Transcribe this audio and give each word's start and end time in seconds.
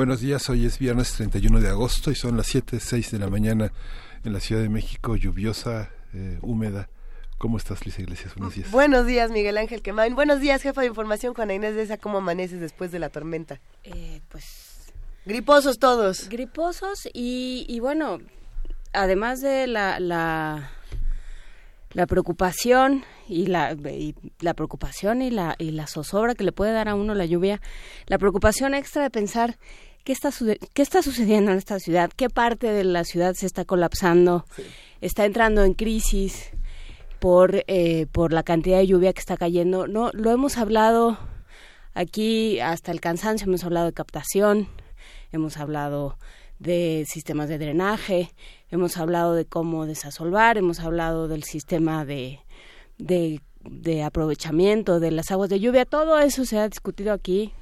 Buenos 0.00 0.20
días, 0.22 0.48
hoy 0.48 0.64
es 0.64 0.78
viernes 0.78 1.12
31 1.12 1.60
de 1.60 1.68
agosto 1.68 2.10
y 2.10 2.14
son 2.14 2.34
las 2.34 2.46
7, 2.46 2.80
6 2.80 3.10
de 3.10 3.18
la 3.18 3.28
mañana 3.28 3.70
en 4.24 4.32
la 4.32 4.40
Ciudad 4.40 4.62
de 4.62 4.70
México, 4.70 5.14
lluviosa, 5.14 5.90
eh, 6.14 6.38
húmeda. 6.40 6.88
¿Cómo 7.36 7.58
estás, 7.58 7.84
Luisa 7.84 8.00
Iglesias? 8.00 8.34
Buenos 8.34 8.54
días. 8.54 8.70
Buenos 8.70 9.04
días, 9.04 9.30
Miguel 9.30 9.58
Ángel 9.58 9.82
Quemain. 9.82 10.14
Buenos 10.14 10.40
días, 10.40 10.62
jefa 10.62 10.80
de 10.80 10.86
información, 10.86 11.34
Juana 11.34 11.52
Inés 11.52 11.74
de 11.74 11.82
esa. 11.82 11.98
¿Cómo 11.98 12.16
amaneces 12.16 12.60
después 12.60 12.90
de 12.92 12.98
la 12.98 13.10
tormenta? 13.10 13.60
Eh, 13.84 14.22
pues... 14.30 14.90
Griposos 15.26 15.78
todos. 15.78 16.30
Griposos 16.30 17.06
y, 17.12 17.66
y 17.68 17.80
bueno, 17.80 18.20
además 18.94 19.42
de 19.42 19.66
la, 19.66 20.00
la, 20.00 20.70
la 21.92 22.06
preocupación 22.06 23.04
y 23.28 23.48
la, 23.48 23.72
y 23.72 24.14
la 24.38 24.54
preocupación 24.54 25.20
y 25.20 25.30
la, 25.30 25.56
y 25.58 25.72
la 25.72 25.86
zozobra 25.86 26.34
que 26.34 26.44
le 26.44 26.52
puede 26.52 26.72
dar 26.72 26.88
a 26.88 26.94
uno 26.94 27.14
la 27.14 27.26
lluvia, 27.26 27.60
la 28.06 28.16
preocupación 28.16 28.72
extra 28.72 29.02
de 29.02 29.10
pensar 29.10 29.58
¿Qué 30.04 30.12
está, 30.12 30.30
¿Qué 30.72 30.82
está 30.82 31.02
sucediendo 31.02 31.52
en 31.52 31.58
esta 31.58 31.78
ciudad? 31.78 32.10
¿Qué 32.16 32.30
parte 32.30 32.68
de 32.68 32.84
la 32.84 33.04
ciudad 33.04 33.34
se 33.34 33.44
está 33.44 33.66
colapsando? 33.66 34.46
¿Está 35.02 35.26
entrando 35.26 35.62
en 35.62 35.74
crisis 35.74 36.50
por, 37.18 37.64
eh, 37.66 38.06
por 38.10 38.32
la 38.32 38.42
cantidad 38.42 38.78
de 38.78 38.86
lluvia 38.86 39.12
que 39.12 39.20
está 39.20 39.36
cayendo? 39.36 39.86
No, 39.86 40.10
lo 40.14 40.30
hemos 40.30 40.56
hablado 40.56 41.18
aquí 41.92 42.60
hasta 42.60 42.92
el 42.92 43.00
cansancio, 43.00 43.46
hemos 43.46 43.62
hablado 43.64 43.86
de 43.86 43.92
captación, 43.92 44.68
hemos 45.32 45.58
hablado 45.58 46.16
de 46.58 47.04
sistemas 47.06 47.50
de 47.50 47.58
drenaje, 47.58 48.30
hemos 48.70 48.96
hablado 48.96 49.34
de 49.34 49.44
cómo 49.44 49.84
desasolvar, 49.84 50.56
hemos 50.56 50.80
hablado 50.80 51.28
del 51.28 51.44
sistema 51.44 52.06
de, 52.06 52.40
de, 52.96 53.42
de 53.64 54.02
aprovechamiento 54.02 54.98
de 54.98 55.10
las 55.10 55.30
aguas 55.30 55.50
de 55.50 55.60
lluvia, 55.60 55.84
todo 55.84 56.18
eso 56.18 56.46
se 56.46 56.58
ha 56.58 56.68
discutido 56.68 57.12
aquí 57.12 57.52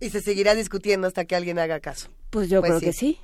y 0.00 0.10
se 0.10 0.20
seguirá 0.20 0.54
discutiendo 0.54 1.06
hasta 1.06 1.24
que 1.24 1.36
alguien 1.36 1.58
haga 1.58 1.80
caso. 1.80 2.08
Pues 2.30 2.48
yo 2.48 2.62
creo 2.62 2.80
que 2.80 2.92
sí. 2.92 3.18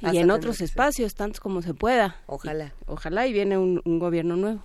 Y 0.00 0.18
en 0.18 0.30
otros 0.30 0.60
espacios, 0.60 1.14
tantos 1.14 1.40
como 1.40 1.62
se 1.62 1.74
pueda. 1.74 2.20
Ojalá. 2.26 2.74
ojalá 2.86 3.26
y 3.26 3.32
viene 3.32 3.58
un 3.58 3.98
gobierno 3.98 4.36
nuevo. 4.36 4.64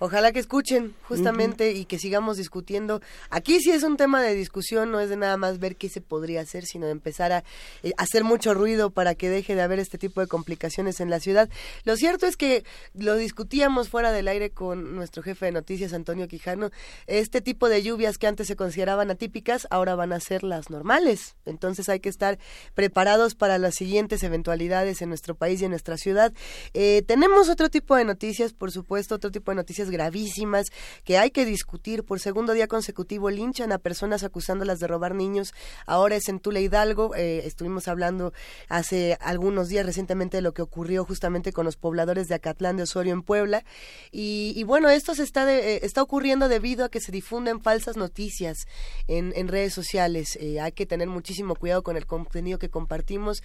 Ojalá 0.00 0.32
que 0.32 0.38
escuchen 0.38 0.94
justamente 1.02 1.72
y 1.72 1.84
que 1.84 1.98
sigamos 1.98 2.36
discutiendo. 2.36 3.00
Aquí 3.30 3.60
sí 3.60 3.70
es 3.70 3.82
un 3.82 3.96
tema 3.96 4.22
de 4.22 4.34
discusión, 4.34 4.92
no 4.92 5.00
es 5.00 5.08
de 5.08 5.16
nada 5.16 5.36
más 5.36 5.58
ver 5.58 5.76
qué 5.76 5.88
se 5.88 6.00
podría 6.00 6.40
hacer, 6.40 6.64
sino 6.66 6.86
de 6.86 6.92
empezar 6.92 7.32
a 7.32 7.44
eh, 7.82 7.92
hacer 7.96 8.22
mucho 8.22 8.54
ruido 8.54 8.90
para 8.90 9.14
que 9.14 9.28
deje 9.28 9.54
de 9.54 9.62
haber 9.62 9.80
este 9.80 9.98
tipo 9.98 10.20
de 10.20 10.28
complicaciones 10.28 11.00
en 11.00 11.10
la 11.10 11.18
ciudad. 11.18 11.48
Lo 11.84 11.96
cierto 11.96 12.26
es 12.26 12.36
que 12.36 12.64
lo 12.94 13.16
discutíamos 13.16 13.88
fuera 13.88 14.12
del 14.12 14.28
aire 14.28 14.50
con 14.50 14.94
nuestro 14.94 15.22
jefe 15.22 15.46
de 15.46 15.52
noticias, 15.52 15.92
Antonio 15.92 16.28
Quijano. 16.28 16.70
Este 17.06 17.40
tipo 17.40 17.68
de 17.68 17.82
lluvias 17.82 18.18
que 18.18 18.26
antes 18.26 18.46
se 18.46 18.56
consideraban 18.56 19.10
atípicas, 19.10 19.66
ahora 19.70 19.94
van 19.94 20.12
a 20.12 20.20
ser 20.20 20.44
las 20.44 20.70
normales. 20.70 21.34
Entonces 21.44 21.88
hay 21.88 22.00
que 22.00 22.08
estar 22.08 22.38
preparados 22.74 23.34
para 23.34 23.58
las 23.58 23.74
siguientes 23.74 24.22
eventualidades 24.22 25.02
en 25.02 25.08
nuestro 25.08 25.34
país 25.34 25.60
y 25.60 25.64
en 25.64 25.70
nuestra 25.70 25.96
ciudad. 25.96 26.32
Eh, 26.74 27.02
tenemos 27.06 27.48
otro 27.48 27.68
tipo 27.68 27.96
de 27.96 28.04
noticias, 28.04 28.52
por 28.52 28.70
supuesto, 28.70 29.14
otro 29.16 29.30
tipo 29.30 29.50
de 29.50 29.56
noticias 29.56 29.87
gravísimas 29.90 30.66
que 31.04 31.18
hay 31.18 31.30
que 31.30 31.44
discutir. 31.44 32.04
Por 32.04 32.20
segundo 32.20 32.52
día 32.52 32.68
consecutivo 32.68 33.30
linchan 33.30 33.72
a 33.72 33.78
personas 33.78 34.24
acusándolas 34.24 34.78
de 34.80 34.86
robar 34.86 35.14
niños. 35.14 35.54
Ahora 35.86 36.16
es 36.16 36.28
en 36.28 36.40
Tula 36.40 36.60
Hidalgo. 36.60 37.14
Eh, 37.14 37.42
estuvimos 37.44 37.88
hablando 37.88 38.32
hace 38.68 39.16
algunos 39.20 39.68
días 39.68 39.86
recientemente 39.86 40.38
de 40.38 40.42
lo 40.42 40.52
que 40.52 40.62
ocurrió 40.62 41.04
justamente 41.04 41.52
con 41.52 41.64
los 41.64 41.76
pobladores 41.76 42.28
de 42.28 42.34
Acatlán 42.34 42.76
de 42.76 42.84
Osorio 42.84 43.12
en 43.12 43.22
Puebla. 43.22 43.64
Y, 44.10 44.62
bueno, 44.64 44.88
esto 44.88 45.14
se 45.14 45.22
está, 45.22 45.50
eh, 45.52 45.80
está 45.82 46.02
ocurriendo 46.02 46.48
debido 46.48 46.84
a 46.84 46.88
que 46.88 47.00
se 47.00 47.12
difunden 47.12 47.60
falsas 47.60 47.96
noticias 47.96 48.66
en, 49.06 49.32
en 49.36 49.48
redes 49.48 49.74
sociales. 49.74 50.36
Eh, 50.40 50.60
hay 50.60 50.72
que 50.72 50.86
tener 50.86 51.08
muchísimo 51.08 51.54
cuidado 51.54 51.82
con 51.82 51.96
el 51.96 52.06
contenido 52.06 52.58
que 52.58 52.68
compartimos. 52.68 53.42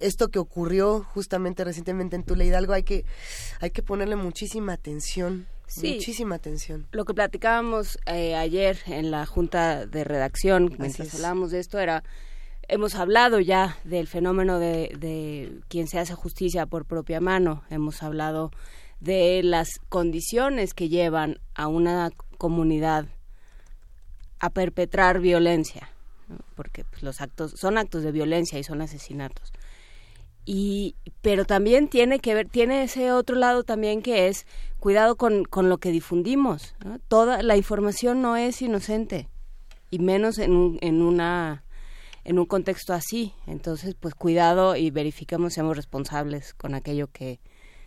esto 0.00 0.28
que 0.28 0.38
ocurrió 0.38 1.06
justamente 1.12 1.64
recientemente 1.64 2.16
en 2.16 2.24
Tula 2.24 2.44
Hidalgo 2.44 2.72
hay 2.72 2.82
que, 2.82 3.04
hay 3.60 3.70
que 3.70 3.82
ponerle 3.82 4.16
muchísima 4.16 4.72
atención 4.72 5.46
Muchísima 5.82 6.36
atención. 6.36 6.86
Lo 6.92 7.04
que 7.04 7.14
platicábamos 7.14 7.98
eh, 8.06 8.34
ayer 8.34 8.78
en 8.86 9.10
la 9.10 9.26
junta 9.26 9.86
de 9.86 10.04
redacción, 10.04 10.74
mientras 10.78 11.14
hablábamos 11.14 11.50
de 11.50 11.58
esto, 11.58 11.78
era, 11.78 12.04
hemos 12.68 12.94
hablado 12.94 13.40
ya 13.40 13.76
del 13.84 14.06
fenómeno 14.06 14.58
de, 14.58 14.92
de 14.98 15.60
quien 15.68 15.88
se 15.88 15.98
hace 15.98 16.14
justicia 16.14 16.66
por 16.66 16.84
propia 16.84 17.20
mano, 17.20 17.64
hemos 17.68 18.02
hablado 18.02 18.52
de 19.00 19.42
las 19.42 19.80
condiciones 19.88 20.72
que 20.72 20.88
llevan 20.88 21.40
a 21.54 21.66
una 21.66 22.10
comunidad 22.38 23.06
a 24.38 24.50
perpetrar 24.50 25.20
violencia, 25.20 25.90
porque 26.54 26.84
pues, 26.84 27.02
los 27.02 27.20
actos 27.20 27.52
son 27.56 27.76
actos 27.76 28.02
de 28.02 28.12
violencia 28.12 28.58
y 28.58 28.64
son 28.64 28.80
asesinatos 28.80 29.52
y 30.46 30.94
pero 31.20 31.44
también 31.44 31.88
tiene 31.88 32.20
que 32.20 32.32
ver 32.34 32.48
tiene 32.48 32.84
ese 32.84 33.12
otro 33.12 33.36
lado 33.36 33.64
también 33.64 34.00
que 34.00 34.28
es 34.28 34.46
cuidado 34.78 35.16
con, 35.16 35.44
con 35.44 35.68
lo 35.68 35.78
que 35.78 35.90
difundimos 35.90 36.74
toda 37.08 37.42
la 37.42 37.56
información 37.56 38.22
no 38.22 38.36
es 38.36 38.62
inocente 38.62 39.28
y 39.90 39.98
menos 39.98 40.38
en 40.38 40.52
un, 40.52 40.78
en 40.80 41.02
una 41.02 41.64
en 42.24 42.40
un 42.40 42.46
contexto 42.46 42.92
así. 42.92 43.34
Entonces 43.46 43.94
pues 43.94 44.14
cuidado 44.14 44.76
y 44.76 44.90
verifiquemos 44.90 45.54
seamos 45.54 45.76
responsables 45.76 46.54
con 46.54 46.74
aquello 46.74 47.08
que 47.12 47.40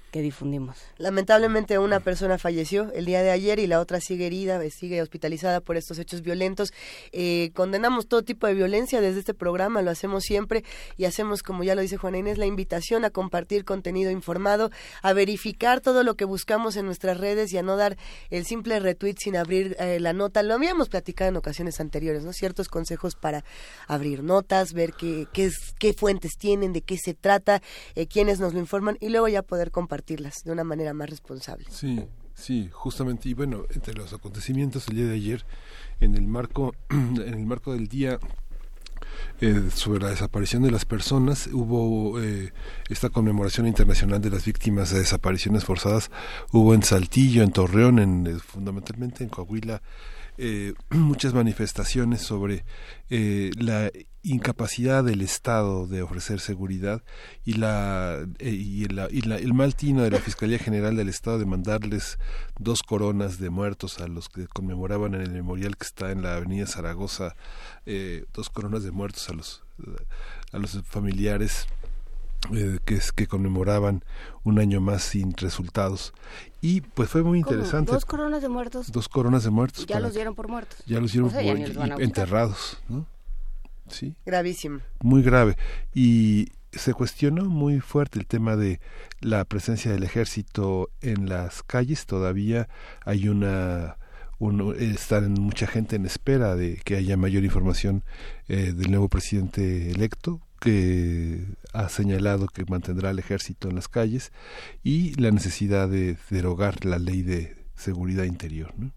que 0.09 0.21
difundimos. 0.21 0.77
Lamentablemente 0.97 1.77
una 1.79 1.99
persona 1.99 2.37
falleció 2.37 2.91
el 2.93 3.05
día 3.05 3.21
de 3.21 3.31
ayer 3.31 3.59
y 3.59 3.67
la 3.67 3.79
otra 3.79 4.01
sigue 4.01 4.27
herida, 4.27 4.63
eh, 4.63 4.71
sigue 4.71 5.01
hospitalizada 5.01 5.61
por 5.61 5.77
estos 5.77 5.99
hechos 5.99 6.21
violentos. 6.21 6.73
Eh, 7.11 7.51
condenamos 7.53 8.07
todo 8.07 8.23
tipo 8.23 8.47
de 8.47 8.53
violencia 8.53 9.01
desde 9.01 9.19
este 9.19 9.33
programa, 9.33 9.81
lo 9.81 9.91
hacemos 9.91 10.23
siempre 10.23 10.63
y 10.97 11.05
hacemos, 11.05 11.43
como 11.43 11.63
ya 11.63 11.75
lo 11.75 11.81
dice 11.81 11.97
Juana 11.97 12.17
Inés, 12.17 12.37
la 12.37 12.45
invitación 12.45 13.05
a 13.05 13.11
compartir 13.11 13.65
contenido 13.65 14.11
informado, 14.11 14.71
a 15.01 15.13
verificar 15.13 15.79
todo 15.81 16.03
lo 16.03 16.15
que 16.15 16.25
buscamos 16.25 16.75
en 16.75 16.85
nuestras 16.85 17.17
redes 17.17 17.53
y 17.53 17.57
a 17.57 17.63
no 17.63 17.77
dar 17.77 17.97
el 18.29 18.45
simple 18.45 18.79
retweet 18.79 19.15
sin 19.19 19.35
abrir 19.35 19.75
eh, 19.79 19.99
la 19.99 20.13
nota. 20.13 20.41
Lo 20.43 20.55
habíamos 20.55 20.89
platicado 20.89 21.29
en 21.29 21.37
ocasiones 21.37 21.79
anteriores, 21.79 22.23
¿no? 22.23 22.33
Ciertos 22.33 22.67
consejos 22.67 23.15
para 23.15 23.43
abrir 23.87 24.23
notas, 24.23 24.73
ver 24.73 24.93
qué, 24.93 25.27
qué, 25.33 25.51
qué 25.77 25.93
fuentes 25.93 26.37
tienen, 26.37 26.73
de 26.73 26.81
qué 26.81 26.97
se 26.97 27.13
trata, 27.13 27.61
quiénes 28.09 28.39
nos 28.39 28.53
lo 28.53 28.59
informan 28.59 28.97
y 28.99 29.09
luego 29.09 29.27
ya 29.27 29.43
poder 29.43 29.71
compartir 29.71 29.98
de 30.05 30.51
una 30.51 30.63
manera 30.63 30.93
más 30.93 31.09
responsable. 31.09 31.65
Sí, 31.69 32.03
sí, 32.33 32.69
justamente. 32.71 33.29
Y 33.29 33.33
bueno, 33.33 33.63
entre 33.73 33.93
los 33.93 34.13
acontecimientos 34.13 34.87
el 34.87 34.95
día 34.95 35.05
de 35.05 35.15
ayer, 35.15 35.45
en 35.99 36.15
el 36.15 36.27
marco, 36.27 36.73
en 36.89 37.19
el 37.19 37.45
marco 37.45 37.73
del 37.73 37.87
día 37.87 38.19
eh, 39.41 39.69
sobre 39.73 40.01
la 40.03 40.09
desaparición 40.09 40.63
de 40.63 40.71
las 40.71 40.85
personas. 40.85 41.47
Hubo 41.47 42.21
eh, 42.21 42.51
esta 42.89 43.09
conmemoración 43.09 43.67
internacional 43.67 44.21
de 44.21 44.29
las 44.29 44.45
víctimas 44.45 44.91
de 44.91 44.99
desapariciones 44.99 45.65
forzadas. 45.65 46.11
Hubo 46.51 46.73
en 46.73 46.83
Saltillo, 46.83 47.43
en 47.43 47.51
Torreón, 47.51 47.99
en, 47.99 48.27
eh, 48.27 48.39
fundamentalmente 48.39 49.23
en 49.23 49.29
Coahuila, 49.29 49.81
eh, 50.41 50.73
muchas 50.91 51.33
manifestaciones 51.33 52.21
sobre 52.21 52.63
eh, 53.09 53.51
la 53.57 53.91
incapacidad 54.31 55.03
del 55.03 55.21
Estado 55.21 55.87
de 55.87 56.01
ofrecer 56.01 56.39
seguridad 56.39 57.03
y 57.45 57.53
la 57.53 58.25
eh, 58.39 58.49
y, 58.49 58.85
el 58.85 59.53
mal 59.53 59.75
tino 59.75 60.03
de 60.03 60.11
la 60.11 60.19
Fiscalía 60.19 60.59
General 60.59 60.95
del 60.95 61.09
Estado 61.09 61.39
de 61.39 61.45
mandarles 61.45 62.19
dos 62.59 62.83
coronas 62.83 63.39
de 63.39 63.49
muertos 63.49 63.99
a 63.99 64.07
los 64.07 64.29
que 64.29 64.47
conmemoraban 64.47 65.15
en 65.15 65.21
el 65.21 65.31
memorial 65.31 65.77
que 65.77 65.85
está 65.85 66.11
en 66.11 66.21
la 66.21 66.35
Avenida 66.35 66.67
Zaragoza 66.67 67.35
dos 68.33 68.49
coronas 68.49 68.83
de 68.83 68.91
muertos 68.91 69.29
a 69.29 69.33
los 69.33 69.63
a 70.51 70.57
los 70.57 70.81
familiares 70.83 71.67
eh, 72.53 72.79
que, 72.85 72.99
que 73.15 73.27
conmemoraban 73.27 74.03
un 74.43 74.59
año 74.59 74.79
más 74.79 75.03
sin 75.03 75.35
resultados. 75.35 76.13
Y 76.61 76.81
pues 76.81 77.09
fue 77.09 77.21
muy 77.21 77.37
interesante. 77.37 77.91
¿Dos 77.91 78.05
coronas 78.05 78.41
de 78.41 78.49
muertos? 78.49 78.91
Dos 78.91 79.09
coronas 79.09 79.43
de 79.43 79.49
muertos. 79.49 79.85
Ya 79.85 79.99
los 79.99 80.13
dieron 80.13 80.35
por 80.35 80.47
muertos. 80.47 80.79
Ya 80.85 80.99
los 80.99 81.11
dieron 81.11 81.31
por 81.31 82.01
enterrados, 82.01 82.79
¿no? 82.87 83.05
Sí. 83.89 84.15
Gravísimo. 84.25 84.79
Muy 85.01 85.21
grave. 85.21 85.55
Y 85.93 86.49
se 86.71 86.93
cuestionó 86.93 87.45
muy 87.45 87.79
fuerte 87.79 88.19
el 88.19 88.27
tema 88.27 88.55
de 88.55 88.79
la 89.21 89.43
presencia 89.45 89.91
del 89.91 90.03
ejército 90.03 90.89
en 91.01 91.27
las 91.27 91.63
calles. 91.63 92.05
Todavía 92.05 92.69
hay 93.05 93.27
una 93.27 93.97
uno, 94.39 94.73
están 94.73 95.33
mucha 95.33 95.67
gente 95.67 95.97
en 95.97 96.05
espera 96.05 96.55
de 96.55 96.77
que 96.85 96.95
haya 96.95 97.17
mayor 97.17 97.43
información 97.43 98.03
del 98.47 98.89
nuevo 98.89 99.09
presidente 99.09 99.91
electo 99.91 100.41
que 100.59 101.45
ha 101.73 101.89
señalado 101.89 102.47
que 102.47 102.65
mantendrá 102.65 103.09
al 103.09 103.19
ejército 103.19 103.69
en 103.69 103.75
las 103.75 103.87
calles 103.87 104.31
y 104.83 105.13
la 105.15 105.31
necesidad 105.31 105.89
de 105.89 106.17
derogar 106.29 106.85
la 106.85 106.99
ley 106.99 107.21
de 107.21 107.55
seguridad 107.75 108.25
interior. 108.25 108.73
¿no? 108.77 108.91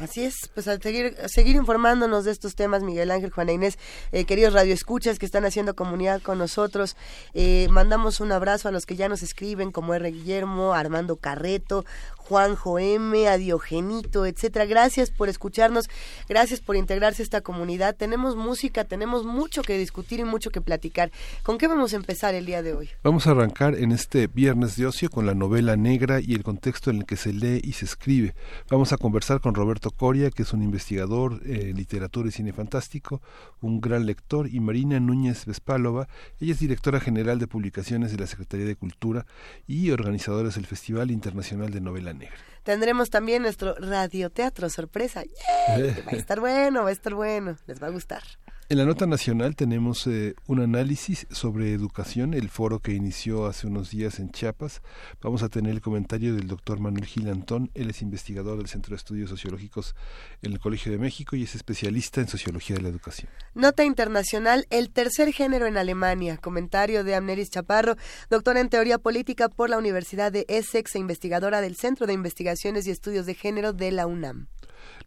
Así 0.00 0.24
es, 0.24 0.48
pues 0.54 0.66
a 0.66 0.78
seguir, 0.78 1.14
seguir 1.26 1.56
informándonos 1.56 2.24
de 2.24 2.30
estos 2.30 2.54
temas, 2.54 2.82
Miguel 2.82 3.10
Ángel, 3.10 3.30
Juana 3.30 3.52
Inés, 3.52 3.78
eh, 4.12 4.24
queridos 4.24 4.54
radioescuchas 4.54 5.18
que 5.18 5.26
están 5.26 5.44
haciendo 5.44 5.76
comunidad 5.76 6.22
con 6.22 6.38
nosotros, 6.38 6.96
eh, 7.34 7.68
mandamos 7.70 8.20
un 8.20 8.32
abrazo 8.32 8.68
a 8.68 8.70
los 8.70 8.86
que 8.86 8.96
ya 8.96 9.10
nos 9.10 9.22
escriben, 9.22 9.72
como 9.72 9.92
R. 9.92 10.10
Guillermo, 10.10 10.72
Armando 10.72 11.16
Carreto, 11.16 11.84
Juanjo 12.30 12.78
M, 12.78 13.26
a 13.26 13.38
Diogenito, 13.38 14.24
etcétera. 14.24 14.64
Gracias 14.64 15.10
por 15.10 15.28
escucharnos, 15.28 15.90
gracias 16.28 16.60
por 16.60 16.76
integrarse 16.76 17.22
a 17.22 17.24
esta 17.24 17.40
comunidad. 17.40 17.96
Tenemos 17.96 18.36
música, 18.36 18.84
tenemos 18.84 19.24
mucho 19.24 19.62
que 19.62 19.76
discutir 19.76 20.20
y 20.20 20.24
mucho 20.24 20.50
que 20.50 20.60
platicar. 20.60 21.10
¿Con 21.42 21.58
qué 21.58 21.66
vamos 21.66 21.92
a 21.92 21.96
empezar 21.96 22.36
el 22.36 22.46
día 22.46 22.62
de 22.62 22.74
hoy? 22.74 22.88
Vamos 23.02 23.26
a 23.26 23.32
arrancar 23.32 23.74
en 23.74 23.90
este 23.90 24.28
viernes 24.28 24.76
de 24.76 24.86
ocio 24.86 25.10
con 25.10 25.26
la 25.26 25.34
novela 25.34 25.74
negra 25.76 26.20
y 26.20 26.34
el 26.34 26.44
contexto 26.44 26.90
en 26.90 26.98
el 26.98 27.04
que 27.04 27.16
se 27.16 27.32
lee 27.32 27.60
y 27.64 27.72
se 27.72 27.84
escribe. 27.84 28.36
Vamos 28.70 28.92
a 28.92 28.96
conversar 28.96 29.40
con 29.40 29.56
Roberto 29.56 29.90
Coria, 29.90 30.30
que 30.30 30.42
es 30.42 30.52
un 30.52 30.62
investigador 30.62 31.40
en 31.44 31.76
literatura 31.76 32.28
y 32.28 32.30
cine 32.32 32.52
fantástico, 32.52 33.20
un 33.60 33.80
gran 33.80 34.06
lector, 34.06 34.46
y 34.46 34.60
Marina 34.60 35.00
Núñez 35.00 35.46
Vespálova. 35.46 36.06
Ella 36.38 36.52
es 36.52 36.60
directora 36.60 37.00
general 37.00 37.40
de 37.40 37.48
publicaciones 37.48 38.12
de 38.12 38.18
la 38.18 38.28
Secretaría 38.28 38.66
de 38.66 38.76
Cultura 38.76 39.26
y 39.66 39.90
organizadora 39.90 40.50
del 40.50 40.66
Festival 40.66 41.10
Internacional 41.10 41.72
de 41.72 41.80
Novela. 41.80 42.19
Tendremos 42.62 43.10
también 43.10 43.42
nuestro 43.42 43.74
radioteatro 43.74 44.68
sorpresa. 44.68 45.22
Va 45.68 46.12
a 46.12 46.16
estar 46.16 46.40
bueno, 46.40 46.84
va 46.84 46.90
a 46.90 46.92
estar 46.92 47.14
bueno, 47.14 47.56
les 47.66 47.82
va 47.82 47.86
a 47.86 47.90
gustar. 47.90 48.22
En 48.70 48.78
la 48.78 48.84
nota 48.84 49.04
nacional 49.04 49.56
tenemos 49.56 50.06
eh, 50.06 50.36
un 50.46 50.60
análisis 50.60 51.26
sobre 51.32 51.72
educación, 51.72 52.34
el 52.34 52.48
foro 52.48 52.78
que 52.78 52.92
inició 52.92 53.46
hace 53.46 53.66
unos 53.66 53.90
días 53.90 54.20
en 54.20 54.30
Chiapas. 54.30 54.80
Vamos 55.20 55.42
a 55.42 55.48
tener 55.48 55.72
el 55.72 55.80
comentario 55.80 56.36
del 56.36 56.46
doctor 56.46 56.78
Manuel 56.78 57.04
Gil 57.04 57.28
Antón. 57.30 57.72
Él 57.74 57.90
es 57.90 58.00
investigador 58.00 58.58
del 58.58 58.68
Centro 58.68 58.90
de 58.90 58.98
Estudios 58.98 59.28
Sociológicos 59.28 59.96
en 60.42 60.52
el 60.52 60.60
Colegio 60.60 60.92
de 60.92 60.98
México 60.98 61.34
y 61.34 61.42
es 61.42 61.56
especialista 61.56 62.20
en 62.20 62.28
sociología 62.28 62.76
de 62.76 62.82
la 62.82 62.90
educación. 62.90 63.28
Nota 63.54 63.82
internacional, 63.82 64.68
el 64.70 64.90
tercer 64.90 65.32
género 65.32 65.66
en 65.66 65.76
Alemania. 65.76 66.36
Comentario 66.36 67.02
de 67.02 67.16
Amneris 67.16 67.50
Chaparro, 67.50 67.96
doctora 68.30 68.60
en 68.60 68.68
teoría 68.68 68.98
política 68.98 69.48
por 69.48 69.68
la 69.68 69.78
Universidad 69.78 70.30
de 70.30 70.46
Essex 70.48 70.94
e 70.94 71.00
investigadora 71.00 71.60
del 71.60 71.74
Centro 71.74 72.06
de 72.06 72.12
Investigaciones 72.12 72.86
y 72.86 72.92
Estudios 72.92 73.26
de 73.26 73.34
Género 73.34 73.72
de 73.72 73.90
la 73.90 74.06
UNAM. 74.06 74.46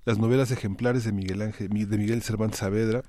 Las 0.03 0.17
novelas 0.17 0.51
ejemplares 0.51 1.05
de 1.05 1.13
Miguel, 1.13 1.41
Ángel, 1.41 1.69
de 1.69 1.97
Miguel 1.97 2.23
Cervantes 2.23 2.59
Saavedra 2.59 3.03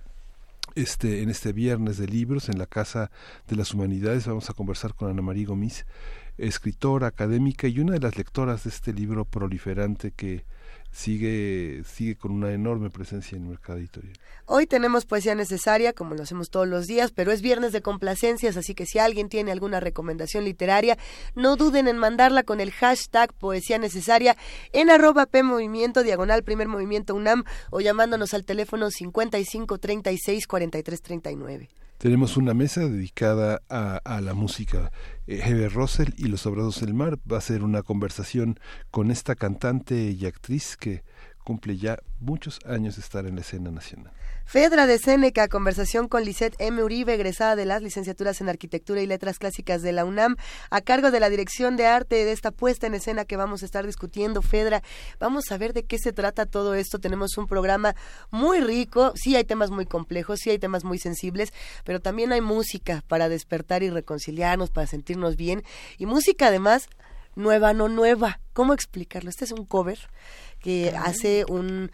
este, 0.74 1.22
en 1.22 1.30
este 1.30 1.52
viernes 1.52 1.98
de 1.98 2.06
libros 2.06 2.48
en 2.48 2.58
la 2.58 2.66
Casa 2.66 3.10
de 3.48 3.56
las 3.56 3.74
Humanidades. 3.74 4.26
Vamos 4.26 4.50
a 4.50 4.54
conversar 4.54 4.94
con 4.94 5.10
Ana 5.10 5.22
María 5.22 5.46
Gomis, 5.46 5.86
escritora, 6.38 7.06
académica 7.06 7.68
y 7.68 7.80
una 7.80 7.92
de 7.92 8.00
las 8.00 8.16
lectoras 8.16 8.64
de 8.64 8.70
este 8.70 8.92
libro 8.92 9.24
proliferante 9.24 10.10
que 10.10 10.44
sigue, 10.94 11.82
sigue 11.84 12.16
con 12.16 12.30
una 12.30 12.52
enorme 12.52 12.88
presencia 12.88 13.36
en 13.36 13.42
el 13.42 13.48
mercado 13.50 13.78
editorial. 13.78 14.14
Hoy 14.46 14.66
tenemos 14.66 15.04
poesía 15.04 15.34
necesaria, 15.34 15.92
como 15.92 16.14
lo 16.14 16.22
hacemos 16.22 16.50
todos 16.50 16.68
los 16.68 16.86
días, 16.86 17.10
pero 17.10 17.32
es 17.32 17.42
viernes 17.42 17.72
de 17.72 17.82
complacencias, 17.82 18.56
así 18.56 18.74
que 18.74 18.86
si 18.86 19.00
alguien 19.00 19.28
tiene 19.28 19.50
alguna 19.50 19.80
recomendación 19.80 20.44
literaria, 20.44 20.96
no 21.34 21.56
duden 21.56 21.88
en 21.88 21.98
mandarla 21.98 22.44
con 22.44 22.60
el 22.60 22.70
hashtag 22.70 23.32
poesía 23.34 23.78
necesaria 23.78 24.36
en 24.72 24.88
arroba 24.88 25.26
P 25.26 25.42
Movimiento, 25.42 26.04
diagonal 26.04 26.44
primer 26.44 26.68
movimiento 26.68 27.14
UNAM 27.14 27.44
o 27.70 27.80
llamándonos 27.80 28.32
al 28.32 28.44
teléfono 28.44 28.90
55 28.90 29.78
36 29.78 30.46
43 30.46 31.02
39. 31.02 31.70
Tenemos 31.98 32.36
una 32.36 32.54
mesa 32.54 32.80
dedicada 32.88 33.62
a, 33.68 34.20
la 34.20 34.34
música. 34.34 34.92
Eh, 35.26 35.40
Heber 35.44 35.72
Russell 35.72 36.12
y 36.16 36.24
Los 36.24 36.42
Sobrados 36.42 36.80
del 36.80 36.92
Mar 36.92 37.18
va 37.30 37.38
a 37.38 37.40
ser 37.40 37.62
una 37.62 37.82
conversación 37.82 38.58
con 38.90 39.10
esta 39.10 39.34
cantante 39.34 40.10
y 40.10 40.26
actriz 40.26 40.76
que 40.76 41.02
cumple 41.44 41.76
ya 41.76 41.98
muchos 42.20 42.58
años 42.66 42.96
de 42.96 43.02
estar 43.02 43.26
en 43.26 43.36
la 43.36 43.42
escena 43.42 43.70
nacional. 43.70 44.12
Fedra 44.46 44.86
de 44.86 44.98
Seneca, 44.98 45.48
conversación 45.48 46.08
con 46.08 46.24
Lisette 46.24 46.54
M. 46.58 46.82
Uribe, 46.82 47.14
egresada 47.14 47.56
de 47.56 47.64
las 47.64 47.82
licenciaturas 47.82 48.40
en 48.40 48.48
Arquitectura 48.48 49.00
y 49.00 49.06
Letras 49.06 49.38
Clásicas 49.38 49.82
de 49.82 49.92
la 49.92 50.04
UNAM, 50.04 50.36
a 50.70 50.80
cargo 50.80 51.10
de 51.10 51.20
la 51.20 51.30
dirección 51.30 51.76
de 51.76 51.86
arte 51.86 52.24
de 52.24 52.32
esta 52.32 52.50
puesta 52.50 52.86
en 52.86 52.94
escena 52.94 53.24
que 53.24 53.36
vamos 53.36 53.62
a 53.62 53.66
estar 53.66 53.86
discutiendo. 53.86 54.42
Fedra, 54.42 54.82
vamos 55.18 55.50
a 55.50 55.58
ver 55.58 55.72
de 55.72 55.84
qué 55.84 55.98
se 55.98 56.12
trata 56.12 56.46
todo 56.46 56.74
esto. 56.74 56.98
Tenemos 56.98 57.38
un 57.38 57.46
programa 57.46 57.94
muy 58.30 58.60
rico, 58.60 59.12
sí 59.14 59.36
hay 59.36 59.44
temas 59.44 59.70
muy 59.70 59.86
complejos, 59.86 60.40
sí 60.40 60.50
hay 60.50 60.58
temas 60.58 60.84
muy 60.84 60.98
sensibles, 60.98 61.52
pero 61.84 62.00
también 62.00 62.32
hay 62.32 62.40
música 62.40 63.02
para 63.06 63.28
despertar 63.28 63.82
y 63.82 63.90
reconciliarnos, 63.90 64.70
para 64.70 64.86
sentirnos 64.86 65.36
bien. 65.36 65.62
Y 65.98 66.06
música 66.06 66.48
además 66.48 66.88
nueva, 67.36 67.72
no 67.72 67.88
nueva. 67.88 68.40
¿Cómo 68.52 68.72
explicarlo? 68.72 69.30
Este 69.30 69.44
es 69.44 69.52
un 69.52 69.64
cover 69.64 69.98
que 70.64 70.94
hace 70.96 71.44
un 71.46 71.90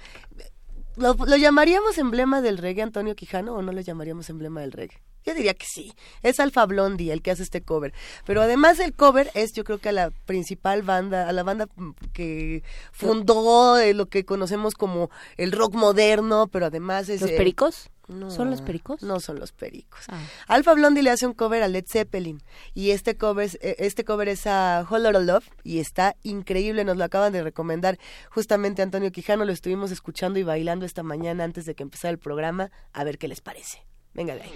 ¿Lo, 0.97 1.15
llamaríamos 1.37 1.99
emblema 1.99 2.43
del 2.43 2.59
reggae 2.59 2.83
Antonio 2.83 3.17
Quijano 3.17 3.55
o 3.55 3.63
no 3.63 3.73
lo 3.73 3.81
llamaríamos 3.81 4.29
emblema 4.29 4.61
del 4.61 4.73
reggae? 4.73 4.99
Yo 5.25 5.35
diría 5.35 5.55
que 5.55 5.67
sí. 5.67 5.93
Es 6.23 6.41
Alfa 6.41 6.67
Blondie 6.67 7.13
el 7.13 7.23
que 7.23 7.31
hace 7.31 7.43
este 7.43 7.63
cover. 7.63 7.93
Pero 8.27 8.43
además 8.43 8.81
el 8.81 8.95
cover 8.95 9.31
es 9.35 9.53
yo 9.55 9.65
creo 9.65 9.79
que 9.79 9.91
a 9.91 9.93
la 9.93 10.11
principal 10.27 10.83
banda, 10.83 11.29
a 11.29 11.33
la 11.33 11.43
banda 11.43 11.69
que 12.13 12.63
fundó 12.93 13.77
lo 13.95 14.07
que 14.07 14.25
conocemos 14.25 14.75
como 14.75 15.11
el 15.37 15.53
rock 15.53 15.75
moderno, 15.75 16.49
pero 16.49 16.67
además 16.67 17.09
es... 17.09 17.21
¿Los 17.23 17.33
Pericos? 17.33 17.91
¿Son 18.31 18.51
los 18.51 18.63
pericos? 18.63 19.03
No 19.03 19.21
son 19.21 19.39
los 19.39 19.53
pericos. 19.53 20.01
Ah. 20.09 20.21
Alfa 20.49 20.75
Blondie 20.75 21.03
le 21.03 21.11
hace 21.11 21.27
un 21.27 21.35
cover 21.35 21.63
a 21.63 21.69
Led 21.69 21.85
Zeppelin 21.87 22.43
y 22.75 22.91
este 22.91 23.17
cover, 23.17 23.47
es, 23.47 23.55
eh, 23.63 23.77
este 23.79 24.05
cover 24.05 24.29
es 24.29 24.47
a 24.47 24.87
Whole 24.89 25.05
Lotta 25.05 25.21
Love 25.21 25.49
y 25.63 25.79
está 25.79 26.17
increíble, 26.23 26.85
nos 26.85 26.97
lo 26.97 27.05
acaban 27.05 27.33
de 27.33 27.43
recomendar 27.43 27.99
justamente 28.31 28.83
Antonio 28.83 29.13
Quijano, 29.13 29.45
lo 29.45 29.53
estuvimos 29.53 29.91
escuchando 29.91 30.39
y 30.39 30.43
bailando 30.43 30.87
esta 30.87 31.03
mañana 31.03 31.45
antes 31.45 31.65
de 31.65 31.75
que 31.75 31.83
empezara 31.83 32.13
el 32.13 32.19
programa, 32.19 32.71
a 32.93 33.05
ver 33.05 33.19
qué 33.19 33.29
les 33.29 33.41
parece. 33.41 33.85
Venga 34.13 34.35
de 34.35 34.43
ahí. 34.43 34.53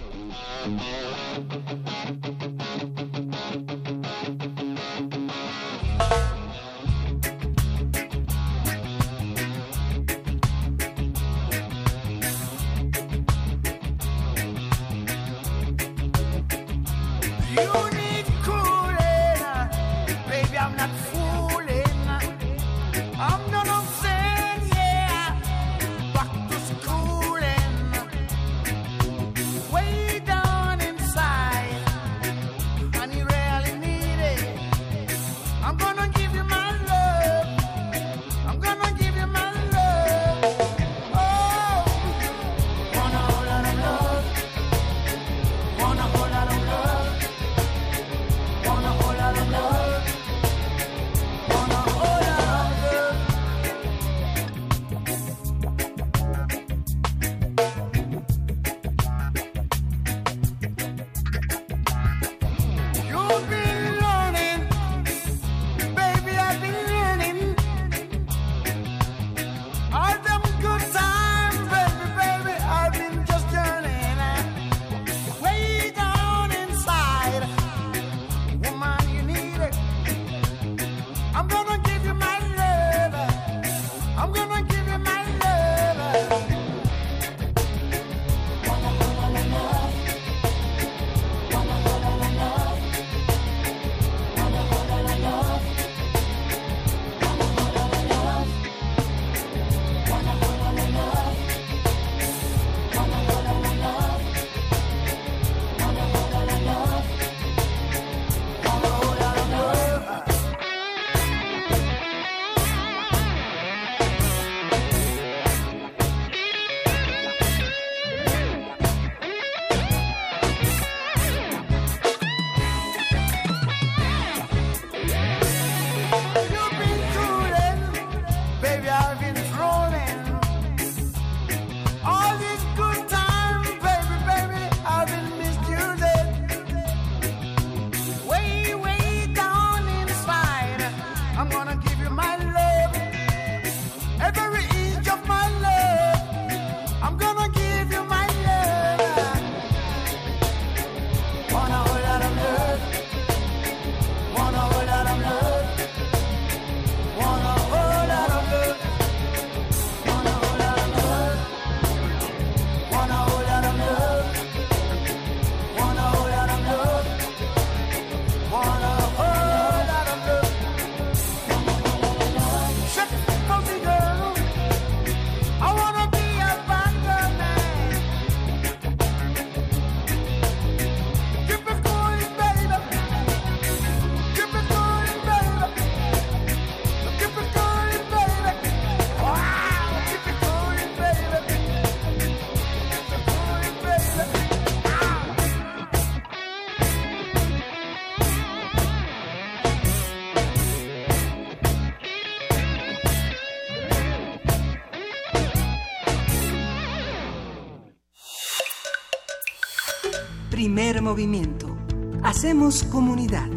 Movimiento. 211.05 211.77
Hacemos 212.23 212.83
comunidad. 212.85 213.47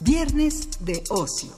Viernes 0.00 0.84
de 0.84 1.04
ocio. 1.10 1.52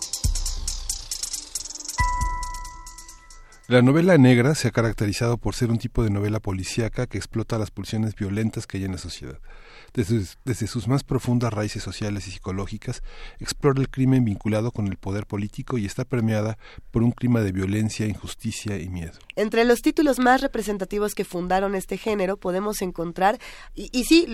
La 3.69 3.81
novela 3.81 4.19
negra 4.19 4.55
se 4.55 4.69
ha 4.69 4.71
caracterizado 4.71 5.39
por 5.39 5.55
ser 5.55 5.71
un 5.71 5.79
tipo 5.79 6.05
de 6.05 6.11
novela 6.11 6.41
policíaca 6.41 7.07
que 7.07 7.17
explota 7.17 7.57
las 7.57 7.71
pulsiones 7.71 8.15
violentas 8.15 8.67
que 8.67 8.77
hay 8.77 8.85
en 8.85 8.93
la 8.93 8.99
sociedad. 8.99 9.39
Desde, 9.95 10.67
sus 10.67 10.89
más 10.89 11.05
profundas 11.05 11.53
raíces 11.53 11.83
sociales 11.83 12.27
y 12.27 12.31
psicológicas, 12.31 13.03
explora 13.41 13.81
el 13.81 13.91
crimen 13.91 14.25
vinculado 14.25 14.71
con 14.71 14.87
el 14.87 14.97
poder 14.97 15.27
político 15.27 15.77
y 15.77 15.85
está 15.85 16.05
permeada 16.05 16.57
por 16.91 17.03
un 17.03 17.13
clima 17.13 17.43
de 17.43 17.53
violencia, 17.53 18.07
injusticia 18.07 18.79
y 18.79 18.89
miedo. 18.89 19.13
Entre 19.37 19.65
los 19.65 19.83
títulos 19.83 20.19
más 20.19 20.41
representativos 20.41 21.15
que 21.15 21.25
fundaron 21.25 21.75
este 21.75 21.99
género 21.99 22.39
podemos 22.39 22.81
encontrar, 22.81 23.39
y, 23.75 24.05
sí, 24.05 24.27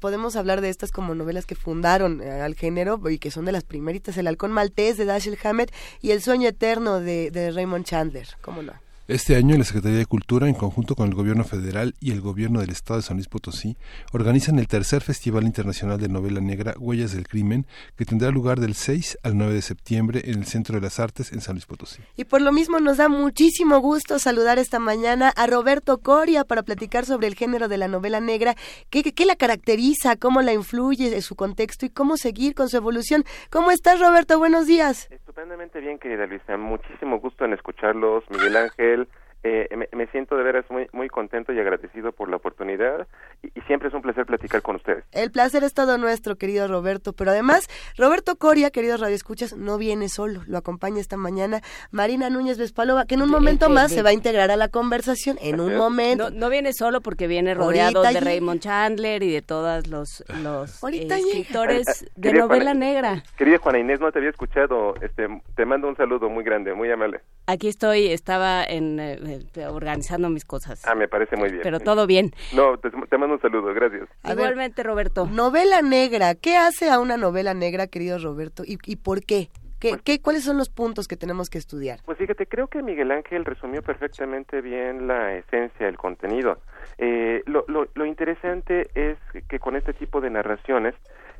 podemos 0.00 0.36
hablar 0.36 0.60
de 0.60 0.68
estas 0.68 0.90
como 0.90 1.14
novelas 1.14 1.46
que 1.46 1.54
fundaron 1.54 2.20
eh, 2.20 2.42
al 2.42 2.54
género 2.54 3.00
y 3.08 3.18
que 3.18 3.30
son 3.30 3.46
de 3.46 3.52
las 3.52 3.64
primeritas, 3.64 4.16
El 4.18 4.26
halcón 4.26 4.52
maltés 4.52 4.98
de 4.98 5.06
Dashiell 5.06 5.38
Hammett 5.42 5.72
y 6.02 6.10
El 6.10 6.20
sueño 6.22 6.48
eterno 6.48 7.00
de, 7.00 7.30
de 7.30 7.50
Raymond 7.50 7.84
Chandler, 7.84 8.28
¿cómo 8.42 8.62
no? 8.62 8.87
Este 9.08 9.36
año 9.36 9.56
la 9.56 9.64
Secretaría 9.64 9.96
de 9.96 10.04
Cultura, 10.04 10.48
en 10.48 10.54
conjunto 10.54 10.94
con 10.94 11.08
el 11.08 11.14
Gobierno 11.14 11.42
Federal 11.42 11.94
y 11.98 12.10
el 12.10 12.20
Gobierno 12.20 12.60
del 12.60 12.68
Estado 12.68 13.00
de 13.00 13.06
San 13.06 13.16
Luis 13.16 13.26
Potosí, 13.26 13.78
organizan 14.12 14.58
el 14.58 14.68
tercer 14.68 15.00
Festival 15.00 15.44
Internacional 15.44 15.98
de 15.98 16.10
Novela 16.10 16.42
Negra 16.42 16.74
Huellas 16.78 17.12
del 17.12 17.26
Crimen, 17.26 17.66
que 17.96 18.04
tendrá 18.04 18.30
lugar 18.30 18.60
del 18.60 18.74
6 18.74 19.16
al 19.22 19.38
9 19.38 19.54
de 19.54 19.62
septiembre 19.62 20.20
en 20.26 20.40
el 20.40 20.44
Centro 20.44 20.74
de 20.74 20.82
las 20.82 21.00
Artes 21.00 21.32
en 21.32 21.40
San 21.40 21.54
Luis 21.54 21.64
Potosí. 21.64 22.02
Y 22.18 22.24
por 22.24 22.42
lo 22.42 22.52
mismo 22.52 22.80
nos 22.80 22.98
da 22.98 23.08
muchísimo 23.08 23.78
gusto 23.78 24.18
saludar 24.18 24.58
esta 24.58 24.78
mañana 24.78 25.30
a 25.30 25.46
Roberto 25.46 25.96
Coria 26.02 26.44
para 26.44 26.62
platicar 26.62 27.06
sobre 27.06 27.28
el 27.28 27.34
género 27.34 27.68
de 27.68 27.78
la 27.78 27.88
novela 27.88 28.20
negra, 28.20 28.56
qué, 28.90 29.02
qué 29.02 29.24
la 29.24 29.36
caracteriza, 29.36 30.16
cómo 30.16 30.42
la 30.42 30.52
influye, 30.52 31.22
su 31.22 31.34
contexto 31.34 31.86
y 31.86 31.88
cómo 31.88 32.18
seguir 32.18 32.54
con 32.54 32.68
su 32.68 32.76
evolución. 32.76 33.24
¿Cómo 33.48 33.70
estás, 33.70 34.00
Roberto? 34.00 34.38
Buenos 34.38 34.66
días. 34.66 35.08
Estupendamente 35.38 35.78
bien, 35.78 36.00
querida 36.00 36.26
Luisa. 36.26 36.56
Muchísimo 36.56 37.20
gusto 37.20 37.44
en 37.44 37.52
escucharlos, 37.52 38.28
Miguel 38.28 38.56
Ángel. 38.56 39.08
Eh, 39.44 39.68
me, 39.92 40.06
siento 40.08 40.36
de 40.36 40.42
veras 40.42 40.64
muy, 40.68 40.88
muy 40.90 41.08
contento 41.08 41.52
y 41.52 41.60
agradecido 41.60 42.10
por 42.10 42.28
la 42.28 42.38
oportunidad 42.38 43.06
y, 43.42 43.60
siempre 43.62 43.88
es 43.88 43.94
un 43.94 44.02
placer 44.02 44.24
platicar 44.26 44.62
con 44.62 44.76
ustedes. 44.76 45.04
El 45.12 45.30
placer 45.30 45.62
es 45.64 45.74
todo 45.74 45.98
nuestro, 45.98 46.36
querido 46.36 46.66
Roberto, 46.68 47.12
pero 47.12 47.30
además, 47.30 47.68
Roberto 47.96 48.36
Coria, 48.36 48.70
queridos 48.70 49.00
radioescuchas, 49.00 49.56
no 49.56 49.78
viene 49.78 50.08
solo, 50.08 50.42
lo 50.46 50.58
acompaña 50.58 51.00
esta 51.00 51.16
mañana 51.16 51.60
Marina 51.90 52.30
Núñez 52.30 52.58
Vespalova, 52.58 53.04
que 53.04 53.14
en 53.14 53.22
un 53.22 53.30
momento 53.30 53.68
más 53.68 53.92
se 53.92 54.02
va 54.02 54.10
a 54.10 54.12
integrar 54.12 54.50
a 54.50 54.56
la 54.56 54.68
conversación, 54.68 55.38
en 55.40 55.60
un 55.60 55.76
momento. 55.76 56.30
No, 56.30 56.48
viene 56.48 56.72
solo 56.72 57.00
porque 57.00 57.26
viene 57.26 57.54
rodeado 57.54 58.02
de 58.02 58.20
Raymond 58.20 58.60
Chandler 58.60 59.22
y 59.22 59.32
de 59.32 59.42
todos 59.42 59.86
los, 59.86 60.24
los 60.42 60.82
escritores 60.82 62.06
de 62.16 62.32
novela 62.32 62.74
negra. 62.74 63.22
Querida 63.36 63.58
Juana 63.58 63.78
Inés, 63.78 64.00
no 64.00 64.10
te 64.10 64.18
había 64.18 64.30
escuchado, 64.30 64.94
este, 65.02 65.28
te 65.54 65.64
mando 65.64 65.88
un 65.88 65.96
saludo 65.96 66.28
muy 66.28 66.44
grande, 66.44 66.72
muy 66.74 66.90
amable. 66.90 67.20
Aquí 67.46 67.68
estoy, 67.68 68.08
estaba 68.08 68.64
en... 68.64 68.98
Eh, 69.00 69.18
este, 69.28 69.66
organizando 69.66 70.28
mis 70.28 70.44
cosas. 70.44 70.84
Ah, 70.86 70.94
me 70.94 71.08
parece 71.08 71.36
muy 71.36 71.50
bien. 71.50 71.62
Pero 71.62 71.80
todo 71.80 72.06
bien. 72.06 72.32
No, 72.54 72.78
te, 72.78 72.90
mando 73.18 73.27
un 73.30 73.40
saludo, 73.40 73.72
gracias. 73.74 74.08
Igualmente, 74.24 74.82
Roberto. 74.82 75.26
Novela 75.26 75.82
negra, 75.82 76.34
¿qué 76.34 76.56
hace 76.56 76.90
a 76.90 76.98
una 77.00 77.16
novela 77.16 77.54
negra, 77.54 77.86
querido 77.86 78.18
Roberto? 78.18 78.62
¿Y, 78.64 78.78
y 78.84 78.96
por 78.96 79.24
qué? 79.24 79.48
¿Qué, 79.80 79.96
qué, 80.04 80.20
¿Cuáles 80.20 80.42
son 80.42 80.58
los 80.58 80.68
puntos 80.70 81.06
que 81.06 81.16
tenemos 81.16 81.50
que 81.50 81.58
estudiar? 81.58 82.00
Pues 82.04 82.18
fíjate, 82.18 82.46
creo 82.46 82.66
que 82.66 82.82
Miguel 82.82 83.12
Ángel 83.12 83.44
resumió 83.44 83.80
perfectamente 83.80 84.60
bien 84.60 85.06
la 85.06 85.34
esencia 85.34 85.86
del 85.86 85.96
contenido. 85.96 86.58
Eh, 86.98 87.42
lo, 87.46 87.64
lo, 87.68 87.86
lo 87.94 88.04
interesante 88.04 88.88
es 88.94 89.16
que 89.48 89.60
con 89.60 89.76
este 89.76 89.92
tipo 89.92 90.20
de 90.20 90.30
narraciones, 90.30 90.96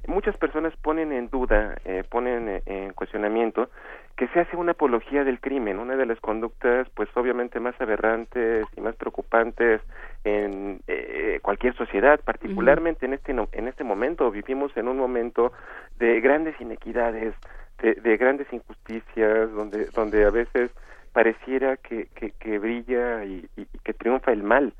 muchas 0.06 0.36
personas 0.36 0.72
ponen 0.76 1.12
en 1.12 1.28
duda, 1.30 1.76
eh, 1.84 2.04
ponen 2.08 2.62
en 2.66 2.92
cuestionamiento 2.92 3.70
que 4.18 4.26
se 4.28 4.40
hace 4.40 4.56
una 4.56 4.72
apología 4.72 5.22
del 5.22 5.38
crimen, 5.38 5.78
una 5.78 5.94
de 5.94 6.04
las 6.04 6.18
conductas 6.18 6.88
pues 6.94 7.08
obviamente 7.14 7.60
más 7.60 7.80
aberrantes 7.80 8.66
y 8.76 8.80
más 8.80 8.96
preocupantes 8.96 9.80
en 10.24 10.80
eh, 10.88 11.38
cualquier 11.40 11.76
sociedad, 11.76 12.18
particularmente 12.24 13.06
en 13.06 13.14
este 13.14 13.32
en 13.32 13.68
este 13.68 13.84
momento 13.84 14.28
vivimos 14.32 14.76
en 14.76 14.88
un 14.88 14.98
momento 14.98 15.52
de 16.00 16.20
grandes 16.20 16.60
inequidades, 16.60 17.32
de, 17.80 18.16
grandes 18.16 18.52
injusticias, 18.52 19.52
donde 19.52 19.86
donde 19.94 20.24
a 20.24 20.30
veces 20.30 20.72
pareciera 21.12 21.76
que, 21.76 22.08
que, 22.38 22.58
brilla 22.58 23.24
y, 23.24 23.48
que 23.84 23.94
triunfa 23.94 24.32
el 24.32 24.42
mal. 24.42 24.72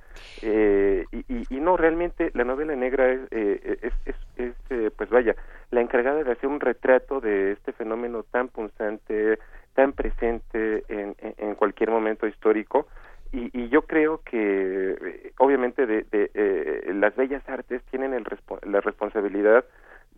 Eh, 0.42 1.04
y, 1.12 1.46
y, 1.48 1.60
no, 1.60 1.76
realmente 1.76 2.30
la 2.34 2.44
novela 2.44 2.74
negra 2.74 3.10
es, 3.10 3.20
eh, 3.30 3.78
es, 3.82 3.92
es, 4.04 4.16
es 4.36 4.54
eh, 4.70 4.90
pues 4.96 5.10
vaya, 5.10 5.36
la 5.70 5.80
encargada 5.80 6.24
de 6.24 6.32
hacer 6.32 6.48
un 6.48 6.60
retrato 6.60 7.20
de 7.20 7.52
este 7.52 7.72
fenómeno 7.72 8.22
tan 8.22 8.48
punzante, 8.48 9.38
tan 9.74 9.92
presente 9.92 10.84
en, 10.88 11.54
cualquier 11.54 11.90
momento 11.90 12.26
histórico. 12.26 12.88
Y, 13.32 13.50
y 13.52 13.68
yo 13.68 13.82
creo 13.82 14.22
que, 14.24 14.96
eh, 15.00 15.32
obviamente, 15.38 15.86
de, 15.86 16.06
de 16.10 16.30
eh, 16.32 16.92
las 16.94 17.14
bellas 17.14 17.46
artes 17.48 17.82
tienen 17.90 18.14
el, 18.14 18.24
la 18.62 18.80
responsabilidad 18.80 19.64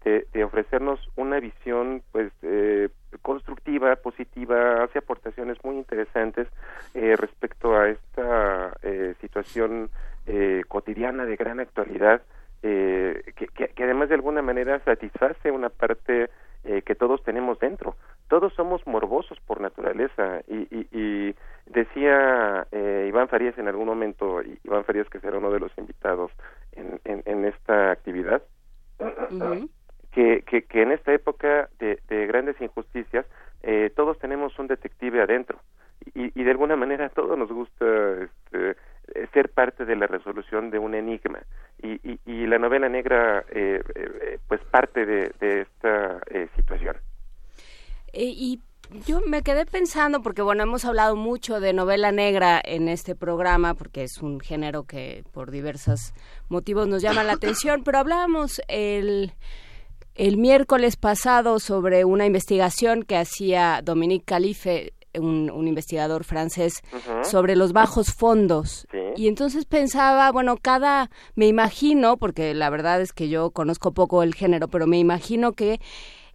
de, 0.05 0.27
de, 0.33 0.45
ofrecernos 0.45 1.01
una 1.17 1.41
visión, 1.41 2.03
pues, 2.13 2.33
eh, 2.43 2.89
constructiva, 3.23 3.97
positiva, 3.97 4.85
hace 4.85 4.99
aportaciones 4.99 5.59
muy 5.65 5.77
interesantes 5.77 6.49
eh, 6.95 7.17
respecto 7.17 7.77
a 7.77 7.89
esta 7.89 8.77
eh, 8.83 9.15
situación 9.21 9.91
eh, 10.27 10.63
cotidiana 10.69 11.25
de 11.25 11.37
gran 11.37 11.61
actualidad 11.61 12.23
eh, 12.63 13.23
que, 13.37 13.47
que, 13.47 13.85
además 13.85 14.09
de 14.09 14.17
alguna 14.17 14.43
manera 14.43 14.81
satisface 14.85 15.51
una 15.51 15.71
parte 15.71 16.31
eh, 16.65 16.83
que 16.83 16.95
todos 16.95 17.23
tenemos 17.23 17.59
dentro. 17.59 17.97
Todos 18.29 18.53
somos 18.55 18.87
morbosos 18.87 19.39
por 19.41 19.61
naturaleza. 19.61 20.43
Y, 20.47 20.69
y, 20.71 20.89
y 20.93 21.35
decía 21.67 22.67
eh, 22.71 23.07
Iván 23.09 23.29
Farías 23.29 23.57
en 23.59 23.69
algún 23.69 23.87
momento, 23.87 24.43
Iván 24.65 24.85
Farías 24.85 25.09
que 25.09 25.21
será 25.21 25.39
uno 25.39 25.51
de 25.51 25.61
los 25.61 25.77
invitados 25.79 26.31
en, 26.73 27.01
en, 27.05 27.23
en 27.25 27.45
esta 27.47 27.93
actividad, 27.93 28.43
que, 30.13 30.43
que, 30.43 30.63
que, 30.63 30.83
en 30.83 30.93
esta 30.93 31.15
época 31.15 31.71
de, 31.79 31.99
de 32.09 32.27
grandes 32.27 32.61
injusticias 32.61 33.25
eh, 33.63 33.91
todos 33.95 34.19
tenemos 34.19 34.59
un 34.59 34.67
detective 34.67 35.23
adentro. 35.23 35.59
Y, 36.15 36.39
y 36.39 36.45
de 36.45 36.51
alguna 36.51 36.77
manera 36.77 37.07
a 37.07 37.11
todos 37.11 37.39
nos 37.39 37.51
gusta 37.51 37.85
este, 38.23 38.77
ser 39.33 39.51
parte 39.51 39.85
de 39.85 39.97
la 39.97 40.07
resolución 40.07 40.71
de 40.71 40.79
un 40.79 40.95
enigma. 40.95 41.41
Y, 41.83 42.19
y, 42.27 42.47
la 42.47 42.59
novela 42.59 42.89
negra 42.89 43.45
eh, 43.51 43.83
eh, 43.95 44.39
pues 44.49 44.61
parte 44.71 45.07
de, 45.07 45.33
de 45.41 45.63
esta 45.63 46.21
eh, 46.31 46.49
situación. 46.57 46.97
Y 48.13 48.61
yo 49.07 49.21
me 49.27 49.43
quedé 49.43 49.67
pensando 49.67 50.21
porque 50.21 50.43
bueno 50.43 50.65
hemos 50.65 50.85
hablado 50.85 51.15
mucho 51.15 51.61
de 51.61 51.73
novela 51.73 52.11
negra 52.11 52.61
en 52.63 52.89
este 52.89 53.15
programa 53.15 53.75
porque 53.75 54.03
es 54.03 54.19
un 54.19 54.41
género 54.41 54.83
que 54.83 55.23
por 55.33 55.53
diversos 55.53 56.13
motivos 56.49 56.89
nos 56.89 57.01
llama 57.01 57.23
la 57.23 57.35
atención 57.35 57.85
pero 57.85 57.99
hablábamos 57.99 58.61
el 58.67 59.33
el 60.17 60.39
miércoles 60.39 60.97
pasado 60.97 61.61
sobre 61.61 62.05
una 62.05 62.27
investigación 62.27 63.05
que 63.05 63.17
hacía 63.17 63.81
Dominique 63.83 64.25
Calife 64.25 64.93
un, 65.19 65.67
investigador 65.67 66.25
francés 66.25 66.83
sobre 67.23 67.57
los 67.57 67.73
bajos 67.73 68.13
fondos. 68.13 68.87
Y 69.17 69.29
entonces 69.29 69.65
pensaba, 69.65 70.31
bueno, 70.33 70.57
cada, 70.61 71.11
me 71.35 71.47
imagino, 71.47 72.17
porque 72.17 72.55
la 72.55 72.71
verdad 72.71 73.01
es 73.01 73.13
que 73.13 73.29
yo 73.29 73.51
conozco 73.51 73.93
poco 73.93 74.23
el 74.23 74.35
género, 74.35 74.69
pero 74.69 74.87
me 74.87 74.99
imagino 74.99 75.53
que 75.53 75.81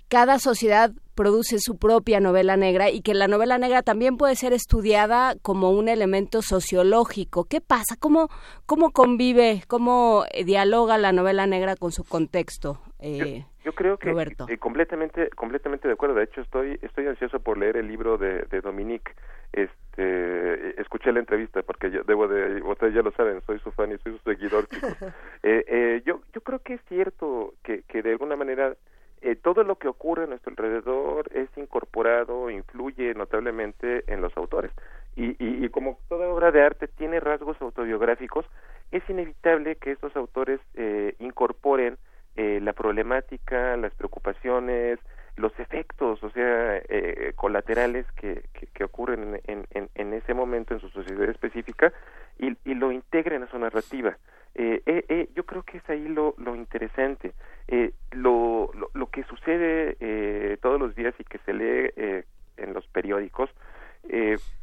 cada 0.08 0.40
sociedad 0.40 0.92
produce 1.16 1.60
su 1.60 1.78
propia 1.78 2.20
novela 2.20 2.58
negra 2.58 2.92
y 2.92 3.02
que 3.02 3.14
la 3.14 3.28
novela 3.28 3.58
negra 3.58 3.82
también 3.82 4.18
puede 4.18 4.36
ser 4.36 4.54
estudiada 4.54 5.36
como 5.42 5.72
un 5.72 5.90
elemento 5.90 6.42
sociológico. 6.42 7.46
¿Qué 7.46 7.62
pasa? 7.62 7.96
¿Cómo, 7.98 8.30
cómo 8.66 8.92
convive, 8.92 9.64
cómo 9.68 10.26
dialoga 10.46 10.98
la 10.98 11.14
novela 11.14 11.48
negra 11.48 11.76
con 11.76 11.92
su 11.92 12.04
contexto? 12.04 12.80
Eh, 13.06 13.46
yo, 13.64 13.74
creo 13.74 13.98
que 13.98 14.10
eh, 14.10 14.58
completamente 14.58 15.30
completamente 15.30 15.88
de 15.88 15.94
acuerdo. 15.94 16.16
De 16.16 16.24
hecho, 16.24 16.42
estoy 16.42 16.80
estoy 16.82 17.06
ansioso 17.08 17.40
por 17.40 17.58
leer 17.58 17.78
el 17.78 17.88
libro 17.88 18.18
de, 18.18 18.44
de 18.44 18.62
Dominique. 18.62 19.14
Este, 19.54 20.82
escuché 20.82 21.12
la 21.12 21.20
entrevista 21.20 21.62
porque 21.62 21.92
yo 21.92 22.04
debo 22.04 22.28
de, 22.28 22.62
ustedes 22.64 22.94
ya 22.96 23.02
lo 23.02 23.12
saben, 23.12 23.42
soy 23.46 23.60
su 23.60 23.72
fan 23.72 23.92
y 23.92 23.98
soy 24.00 24.18
su 24.18 24.24
seguidor. 24.30 24.68
eh, 25.44 25.64
eh, 25.68 26.02
yo 26.06 26.22
yo 26.34 26.42
creo 26.42 26.60
que 26.60 26.74
es 26.74 26.82
cierto 26.90 27.54
que, 27.64 27.84
que 27.84 28.02
de 28.02 28.12
alguna 28.12 28.36
manera 28.36 28.76
eh, 29.22 29.36
todo 29.36 29.64
lo 29.64 29.76
que 29.76 29.88
ocurre 29.88 30.26
a 30.26 30.28
nuestro 30.28 30.52
alrededor 30.52 31.30
es 31.34 31.50
incorporado, 31.58 32.50
influye 32.50 33.14
notablemente 33.14 34.04
en 34.06 34.22
los 34.22 34.36
autores. 34.38 34.72
Y, 35.16 35.32
y, 35.44 35.66
y, 35.66 35.70
como 35.70 35.98
toda 36.10 36.28
obra 36.28 36.52
de 36.52 36.62
arte 36.62 36.88
tiene 36.88 37.20
rasgos 37.20 37.60
autobiográficos, 37.62 38.46
es 38.92 39.02
inevitable 39.10 39.78
que 39.78 39.92
estos 39.92 40.16
autores 40.16 40.60
eh, 40.76 41.16
incorporen 41.20 41.98
eh, 42.36 42.60
la 42.62 42.74
problemática, 42.74 43.78
las 43.78 43.94
preocupaciones, 43.94 45.00
los 45.38 45.58
efectos, 45.60 46.24
o 46.24 46.30
sea, 46.30 46.78
eh, 46.90 47.34
colaterales 47.36 48.06
que, 48.14 48.44
que, 48.74 48.84
ocurren 48.84 49.42
en, 49.48 49.66
en, 49.72 49.90
en, 49.94 50.14
ese 50.14 50.34
momento 50.34 50.74
en 50.74 50.80
su 50.80 50.90
sociedad 50.90 51.30
específica 51.30 51.92
y, 52.40 52.56
y 52.64 52.74
lo 52.74 52.92
integren 52.92 53.44
a 53.44 53.48
su 53.48 53.60
narrativa. 53.60 54.18
Eh, 54.58 54.82
eh, 54.86 55.06
eh, 55.10 55.30
yo 55.36 55.46
creo 55.46 55.64
que 55.64 55.80
es 55.80 55.90
ahí 55.90 56.08
lo, 56.08 56.34
lo 56.38 56.56
interesante. 56.56 57.34
Eh, 57.68 57.92
lo, 58.12 58.72
lo, 58.74 58.90
lo, 58.94 59.08
que 59.08 59.24
sucede 59.24 59.98
eh, 60.00 60.58
todos 60.62 60.80
los 60.80 60.96
días 60.96 61.14
y 61.20 61.26
que 61.26 61.40
se 61.40 61.54
lee 61.54 62.24
en 62.58 62.74
los 62.74 62.88
periódicos 62.88 63.50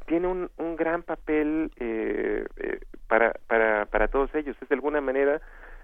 tiene 0.07 0.29
un, 0.29 0.51
un 0.57 0.77
gran 0.77 1.03
papel 1.03 1.71
para, 3.09 3.33
para, 3.47 3.87
para 3.87 4.09
todos 4.09 4.35
ellos. 4.35 4.57
Es 4.63 4.69
de 4.69 4.75
alguna 4.75 5.01
manera 5.01 5.43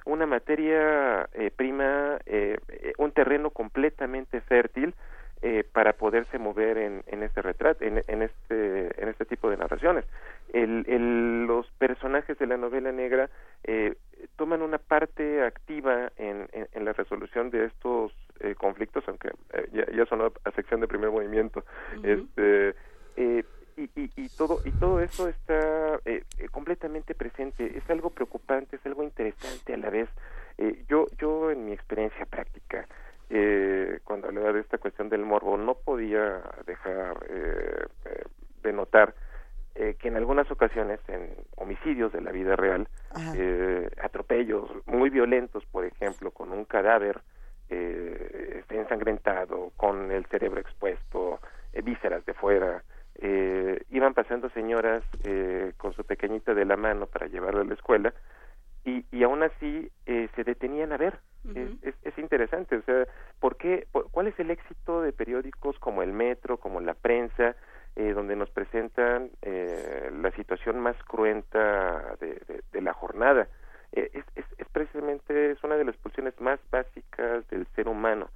una 0.09 0.27
materia 0.27 1.29
eh, 1.35 1.51
prima, 1.55 2.19
eh, 2.27 2.59
un 2.99 3.13
terreno 3.13 3.51
completamente 3.51 4.41
fértil 4.41 4.95
eh, 5.43 5.65
para 5.73 5.93
poderse 5.93 6.39
mover 6.39 6.79
en, 6.79 7.03
en 7.07 7.23
este 7.23 7.43
retrato, 7.43 7.85
en, 7.85 8.03
en, 8.09 8.23
este, 8.23 9.03
en 9.03 9.09
este 9.09 9.25
tipo 9.25 9.51
de 9.51 9.57
narraciones. 9.57 10.05
El, 10.53 10.85
el, 10.89 11.45
los 11.47 11.71
personajes 11.79 12.39
de 12.39 12.47
la 12.47 12.57
novela 12.57 12.91
negra 12.91 13.29
eh, 13.65 13.95
toman 14.37 14.63
una 14.63 14.79
parte 14.79 15.43
activa 15.45 16.11
en, 16.17 16.49
en, 16.53 16.67
en 16.73 16.85
la 16.85 16.93
resolución 16.95 17.51
de 17.51 17.67
estos 17.67 18.13
eh, 18.41 18.55
conflictos, 18.55 19.05
aunque 19.07 19.29
eh, 19.53 19.69
ya, 19.73 19.85
ya 19.93 20.07
sonó 20.07 20.33
a 20.45 20.51
sección 20.53 20.81
de 20.81 20.89
primer 20.89 21.11
movimiento. 21.11 21.61
Uh 21.61 22.01
-huh. 22.01 22.09
este, 22.15 22.75
eh, 23.17 23.45
y, 23.79 23.91
y, 23.95 24.11
y, 24.17 24.29
todo 24.29 24.61
y 24.65 24.71
todo 24.73 25.01
eso 25.01 25.29
está 25.29 26.01
eh, 26.05 26.25
completamente 26.51 27.15
presente. 27.15 27.79
Es 27.79 27.89
algo 27.91 28.11
preocupante 28.11 28.77
es 28.77 28.87
algo 28.87 29.03
interesante 29.03 29.75
a 29.75 29.77
la 29.77 29.91
vez. 29.91 30.09
Eh, 30.59 30.85
yo 30.89 31.07
yo 31.19 31.51
en 31.51 31.67
mi 31.67 31.73
experiencia 31.73 32.27
práctica 32.27 32.87
eh, 33.31 34.01
cuando 34.05 34.29
hablaba 34.29 34.53
de 34.53 34.61
esta 34.61 34.79
cuestión 34.79 35.09
del 35.09 35.25
morbo 35.25 35.57
no 35.57 35.75
podía 35.75 36.43
dejar 36.67 37.19
eh, 37.29 37.87
eh, 38.07 38.25
de 38.63 38.73
notar 38.73 39.15
eh, 39.75 39.97
que 39.99 40.09
en 40.09 40.17
algunas 40.17 40.51
ocasiones 40.51 40.99
en 41.09 41.31
homicidios 41.57 42.13
de 42.13 42.21
la 42.21 42.33
vida 42.33 42.57
real 42.57 42.89
eh, 43.37 43.89
atropellos 44.03 44.69
muy 44.87 45.11
violentos 45.11 45.65
por 45.67 45.85
ejemplo 45.85 46.31
con 46.31 46.53
un 46.53 46.65
cadáver 46.65 47.21
eh, 47.71 48.65
ensangrentado 48.71 49.73
con 49.77 50.11
el 50.11 50.25
cerebro 50.27 50.61
expuesto 50.61 51.41
eh, 51.73 51.83
vísceras 51.83 52.25
de 52.25 52.35
fuera 52.35 52.83
eh, 53.19 53.83
iban 53.91 54.15
pasando 54.15 54.49
señoras 54.51 55.03
eh, 55.25 55.73
con 55.77 55.93
su 55.93 56.05
pequeñita 56.05 56.55
de 56.55 56.65
la 56.65 56.77
mano 56.77 57.07
para 57.07 57.27
llevarla 57.27 57.63
a 57.63 57.65
la 57.65 57.75
escuela 57.75 58.15
y, 58.85 59.05
y 59.11 59.23
aún 59.23 59.43
así 59.43 59.91
eh, 60.07 60.29
se 60.35 60.45
detenían 60.45 60.93
a 60.93 60.97
ver. 60.97 61.19
Uh 61.45 61.51
-huh. 61.51 61.79
es, 61.83 61.95
es, 61.95 61.95
es, 62.03 62.19
interesante, 62.19 62.77
o 62.77 62.83
sea, 62.83 63.07
¿por 63.41 63.57
qué, 63.57 63.87
por, 63.93 64.11
¿cuál 64.11 64.27
es 64.27 64.39
el 64.39 64.51
éxito 64.51 65.03
de 65.03 65.13
periódicos 65.13 65.79
como 65.79 66.03
El 66.03 66.13
Metro, 66.13 66.59
como 66.59 66.81
La 66.81 66.95
Prensa, 66.95 67.55
eh, 67.97 68.13
donde 68.13 68.35
nos 68.35 68.51
presentan 68.51 69.31
eh, 69.43 70.11
la 70.21 70.31
situación 70.33 70.81
más 70.81 70.97
cruenta 71.05 72.17
de, 72.21 72.41
de, 72.47 72.63
de 72.73 72.81
la 72.81 72.93
jornada? 72.93 73.49
Eh, 73.93 74.11
es, 74.13 74.25
es, 74.35 74.45
es 74.59 74.69
precisamente 74.69 75.53
es 75.53 75.65
una 75.65 75.77
de 75.77 75.85
las 75.85 75.97
pulsiones 75.97 76.39
más 76.41 76.61
básicas 76.71 77.49
del 77.49 77.67
ser 77.75 77.89
humano 77.89 78.29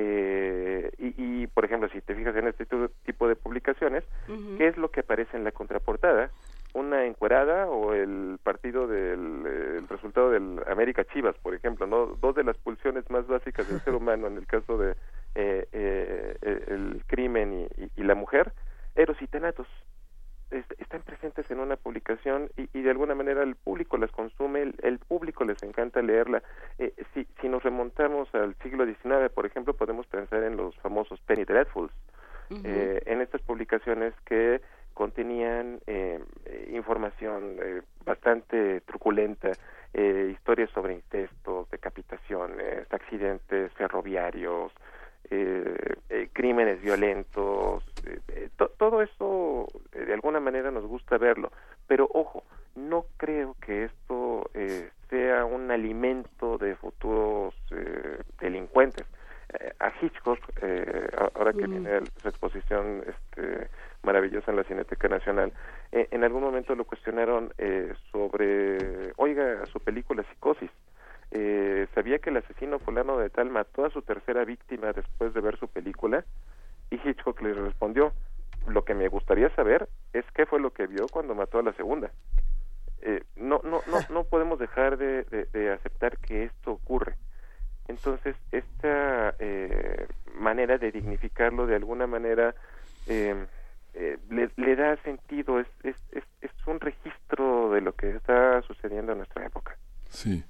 eh, 0.00 0.90
y, 0.98 1.42
y, 1.42 1.46
por 1.48 1.64
ejemplo, 1.64 1.88
si 1.88 2.00
te 2.00 2.14
fijas 2.14 2.36
en 2.36 2.46
este 2.46 2.66
tipo 3.04 3.28
de 3.28 3.36
publicaciones, 3.36 4.04
uh 4.28 4.32
-huh. 4.32 4.58
¿qué 4.58 4.68
es 4.68 4.76
lo 4.76 4.90
que 4.90 5.00
aparece 5.00 5.36
en 5.36 5.44
la 5.44 5.50
contraportada? 5.50 6.30
Una 6.74 7.04
encuerada 7.06 7.66
o 7.66 7.94
el 7.94 8.38
partido 8.42 8.86
del 8.86 9.46
el 9.78 9.88
resultado 9.88 10.30
del 10.30 10.60
América 10.68 11.04
Chivas, 11.04 11.36
por 11.38 11.54
ejemplo, 11.54 11.86
no 11.86 12.06
dos 12.20 12.34
de 12.36 12.44
las 12.44 12.56
pulsiones 12.58 13.10
más 13.10 13.26
básicas 13.26 13.68
del 13.68 13.80
ser 13.80 13.94
humano 14.00 14.26
en 14.28 14.36
el 14.36 14.46
caso 14.46 14.78
de 14.78 14.92
eh, 15.34 15.66
eh, 15.72 16.36
el 16.68 17.02
crimen 17.06 17.52
y, 17.52 17.82
y, 17.82 17.90
y, 17.96 18.02
la 18.04 18.14
mujer, 18.14 18.52
eros 18.94 19.20
y 19.20 19.26
tenatos 19.26 19.66
están 20.50 21.02
presentes 21.02 21.50
en 21.50 21.60
una 21.60 21.76
publicación 21.76 22.50
y, 22.56 22.68
y, 22.72 22.82
de 22.82 22.90
alguna 22.90 23.14
manera 23.14 23.42
el 23.42 23.54
público 23.56 23.96
las 23.98 24.10
consume, 24.10 24.62
el, 24.62 24.74
el 24.82 24.98
público 24.98 25.44
les 25.44 25.62
encanta 25.62 26.02
leerla. 26.02 26.42
Eh, 26.78 26.92
si, 27.14 27.26
si, 27.40 27.48
nos 27.48 27.62
remontamos 27.62 28.34
al 28.34 28.54
siglo 28.62 28.86
XIX, 28.86 29.30
por 29.34 29.46
ejemplo, 29.46 29.74
podemos 29.74 30.06
pensar 30.06 30.42
en 30.42 30.56
los 30.56 30.76
famosos 30.76 31.20
Penny 31.20 31.44
Dreadfuls, 31.44 31.92
uh 32.50 32.54
-huh. 32.54 32.62
eh, 32.64 33.02
en 33.06 33.20
estas 33.20 33.42
publicaciones 33.42 34.14
que 34.24 34.60
contenían 34.98 35.78
eh, 35.86 36.18
información 36.72 37.56
eh, 37.62 37.82
bastante 38.04 38.80
truculenta, 38.80 39.52
eh, 39.94 40.30
historias 40.32 40.70
sobre 40.70 40.94
incestos, 40.94 41.70
decapitaciones, 41.70 42.92
accidentes 42.92 43.72
ferroviarios, 43.74 44.72
crímenes 46.32 46.80
violentos, 46.80 47.84
eh, 48.06 48.48
to, 48.56 48.68
todo 48.78 49.02
eso 49.02 49.66
eh, 49.92 50.04
de 50.04 50.14
alguna 50.14 50.40
manera 50.40 50.70
nos 50.70 50.86
gusta 50.86 51.18
verlo, 51.18 51.50
pero 51.86 52.08
ojo, 52.12 52.44
no 52.76 53.06
creo 53.16 53.56
que 53.60 53.84
esto 53.84 54.48
eh, 54.54 54.90
sea 55.10 55.44
un 55.44 55.70
alimento 55.70 56.58
de 56.58 56.76
futuros 56.76 57.54
eh, 57.70 58.22
delincuentes. 58.40 59.06
a 59.80 59.90
Hitchcock, 60.00 60.38
ahora 61.34 61.54
que 61.54 61.66
viene 61.66 62.00
su 62.20 62.28
exposición 62.28 63.02
este, 63.06 63.68
maravillosa 64.02 64.50
en 64.50 64.58
la 64.58 64.64
Cineteca 64.64 65.08
Nacional, 65.08 65.52
en 65.90 66.22
algún 66.22 66.42
momento 66.42 66.74
lo 66.74 66.84
cuestionaron 66.84 67.50
sobre, 68.12 69.12
oiga, 69.16 69.64
su 69.72 69.80
película 69.80 70.22
Psicosis, 70.24 70.70
eh, 71.30 71.86
sabía 71.94 72.18
que 72.18 72.30
el 72.30 72.38
asesino 72.38 72.78
fulano 72.78 73.18
de 73.18 73.30
tal 73.30 73.50
mató 73.50 73.84
a 73.84 73.90
su 73.90 74.02
tercera 74.02 74.44
víctima 74.44 74.92
después 74.92 75.34
de 75.34 75.40
ver 75.40 75.58
su 75.58 75.68
película 75.68 76.24
y 76.90 76.96
Hitchcock 76.96 77.40
le 77.42 77.52
respondió 77.52 78.12
lo 78.66 78.84
que 78.84 78.94
me 78.94 79.08
gustaría 79.08 79.54
saber 79.54 79.88
es 80.12 80.24
qué 80.34 80.46
fue 80.46 80.60
lo 80.60 80.72
que 80.72 80.86
vio 80.86 81.06
cuando 81.08 81.34
mató 81.34 81.58
a 81.58 81.62
la 81.62 81.72
segunda 81.74 82.10
eh, 83.02 83.22
no 83.36 83.60
no 83.64 83.80
no 83.86 83.98
no 84.10 84.24
podemos 84.24 84.58
dejar 84.58 84.96
de, 84.96 85.22
de, 85.24 85.44
de, 85.46 85.72
aceptar 85.72 86.18
que 86.18 86.44
esto 86.44 86.72
ocurre. 86.72 87.14
Entonces 87.86 88.36
esta 88.52 89.34
eh, 89.38 90.06
manera 90.34 90.78
de 90.78 90.90
dignificarlo 90.90 91.66
de 91.66 91.76
alguna 91.76 92.06
manera 92.06 92.54
eh, 93.06 93.46
eh, 93.94 94.18
le, 94.30 94.50
le, 94.56 94.76
da 94.76 94.96
sentido 95.02 95.60
es, 95.60 95.66
es, 95.82 95.96
es, 96.12 96.24
es 96.42 96.50
un 96.66 96.80
registro 96.80 97.70
de 97.70 97.80
lo 97.80 97.94
que 97.94 98.10
está 98.10 98.60
sucediendo 98.62 99.12
en 99.12 99.18
nuestra 99.18 99.46
época 99.46 99.76
Sí, 100.10 100.42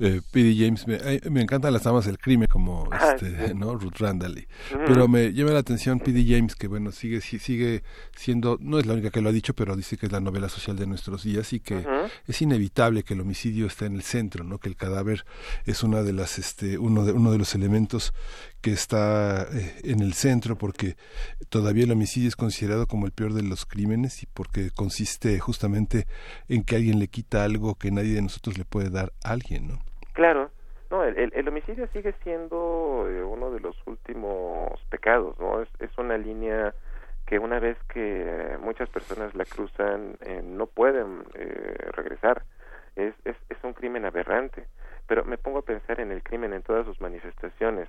eh, 0.00 0.20
P.D. 0.30 0.56
James, 0.58 0.86
me, 0.86 0.98
me, 1.30 1.40
encantan 1.40 1.72
las 1.72 1.84
damas 1.84 2.04
del 2.06 2.18
crimen 2.18 2.48
como 2.50 2.88
ah, 2.92 3.14
este. 3.14 3.54
¿no? 3.54 3.76
Ruth 3.76 3.98
Randall. 3.98 4.46
Pero 4.70 5.08
me 5.08 5.32
llama 5.32 5.52
la 5.52 5.60
atención 5.60 6.00
P.D. 6.00 6.24
James, 6.28 6.54
que 6.56 6.66
bueno, 6.66 6.92
sigue, 6.92 7.20
sigue 7.20 7.82
siendo, 8.16 8.58
no 8.60 8.78
es 8.78 8.86
la 8.86 8.94
única 8.94 9.10
que 9.10 9.20
lo 9.20 9.28
ha 9.28 9.32
dicho, 9.32 9.54
pero 9.54 9.76
dice 9.76 9.96
que 9.96 10.06
es 10.06 10.12
la 10.12 10.20
novela 10.20 10.48
social 10.48 10.76
de 10.76 10.86
nuestros 10.86 11.22
días 11.22 11.52
y 11.52 11.60
que 11.60 11.76
uh 11.76 11.82
-huh. 11.82 12.10
es 12.26 12.42
inevitable 12.42 13.04
que 13.04 13.14
el 13.14 13.20
homicidio 13.20 13.66
esté 13.66 13.86
en 13.86 13.94
el 13.94 14.02
centro, 14.02 14.44
¿no? 14.44 14.58
Que 14.58 14.68
el 14.68 14.76
cadáver 14.76 15.24
es 15.64 15.82
una 15.82 16.02
de 16.02 16.12
las, 16.12 16.38
este, 16.38 16.78
uno 16.78 17.04
de, 17.04 17.12
uno 17.12 17.30
de 17.30 17.38
los 17.38 17.54
elementos 17.54 18.12
que 18.66 18.72
está 18.72 19.42
eh, 19.42 19.78
en 19.84 20.00
el 20.00 20.12
centro 20.14 20.56
porque 20.56 20.96
todavía 21.50 21.84
el 21.84 21.92
homicidio 21.92 22.26
es 22.26 22.34
considerado 22.34 22.88
como 22.88 23.06
el 23.06 23.12
peor 23.12 23.32
de 23.32 23.44
los 23.44 23.64
crímenes 23.64 24.24
y 24.24 24.26
porque 24.26 24.70
consiste 24.74 25.38
justamente 25.38 26.06
en 26.48 26.64
que 26.64 26.74
alguien 26.74 26.98
le 26.98 27.06
quita 27.06 27.44
algo 27.44 27.76
que 27.76 27.92
nadie 27.92 28.16
de 28.16 28.22
nosotros 28.22 28.58
le 28.58 28.64
puede 28.64 28.90
dar 28.90 29.12
a 29.24 29.30
alguien, 29.30 29.68
¿no? 29.68 29.78
Claro, 30.14 30.50
no, 30.90 31.04
el, 31.04 31.32
el 31.32 31.46
homicidio 31.46 31.86
sigue 31.92 32.12
siendo 32.24 33.06
eh, 33.08 33.22
uno 33.22 33.52
de 33.52 33.60
los 33.60 33.76
últimos 33.86 34.80
pecados, 34.90 35.38
¿no? 35.38 35.62
Es, 35.62 35.68
es 35.78 35.96
una 35.96 36.18
línea 36.18 36.74
que 37.24 37.38
una 37.38 37.60
vez 37.60 37.78
que 37.94 38.58
muchas 38.60 38.88
personas 38.88 39.32
la 39.36 39.44
cruzan 39.44 40.16
eh, 40.22 40.42
no 40.44 40.66
pueden 40.66 41.22
eh, 41.34 41.76
regresar. 41.92 42.42
Es, 42.96 43.14
es, 43.24 43.36
es 43.48 43.58
un 43.62 43.74
crimen 43.74 44.04
aberrante. 44.06 44.66
Pero 45.06 45.24
me 45.24 45.38
pongo 45.38 45.60
a 45.60 45.62
pensar 45.62 46.00
en 46.00 46.10
el 46.10 46.24
crimen 46.24 46.52
en 46.52 46.62
todas 46.62 46.84
sus 46.84 47.00
manifestaciones 47.00 47.88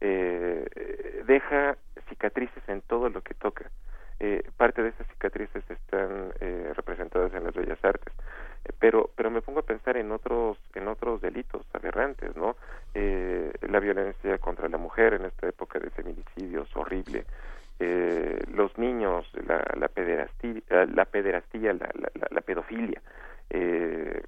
eh, 0.00 1.22
deja 1.26 1.76
cicatrices 2.08 2.62
en 2.68 2.82
todo 2.82 3.08
lo 3.08 3.20
que 3.22 3.34
toca. 3.34 3.70
Eh, 4.18 4.42
parte 4.56 4.82
de 4.82 4.88
esas 4.90 5.06
cicatrices 5.08 5.62
están 5.68 6.32
eh, 6.40 6.72
representadas 6.74 7.34
en 7.34 7.44
las 7.44 7.54
bellas 7.54 7.78
artes, 7.84 8.14
eh, 8.64 8.72
pero 8.78 9.10
pero 9.14 9.30
me 9.30 9.42
pongo 9.42 9.60
a 9.60 9.62
pensar 9.62 9.98
en 9.98 10.10
otros 10.10 10.56
en 10.74 10.88
otros 10.88 11.20
delitos 11.20 11.66
aberrantes, 11.74 12.34
¿no? 12.34 12.56
Eh, 12.94 13.52
la 13.68 13.78
violencia 13.78 14.38
contra 14.38 14.68
la 14.68 14.78
mujer 14.78 15.14
en 15.14 15.26
esta 15.26 15.48
época 15.48 15.78
de 15.78 15.90
feminicidios 15.90 16.74
horrible, 16.74 17.26
eh, 17.78 18.42
los 18.54 18.76
niños, 18.78 19.30
la, 19.46 19.62
la 19.78 19.88
pederastía, 19.88 20.62
la 20.94 21.04
pederastía, 21.04 21.74
la, 21.74 21.90
la, 22.30 22.40
pedofilia. 22.40 23.02
Eh, 23.50 24.22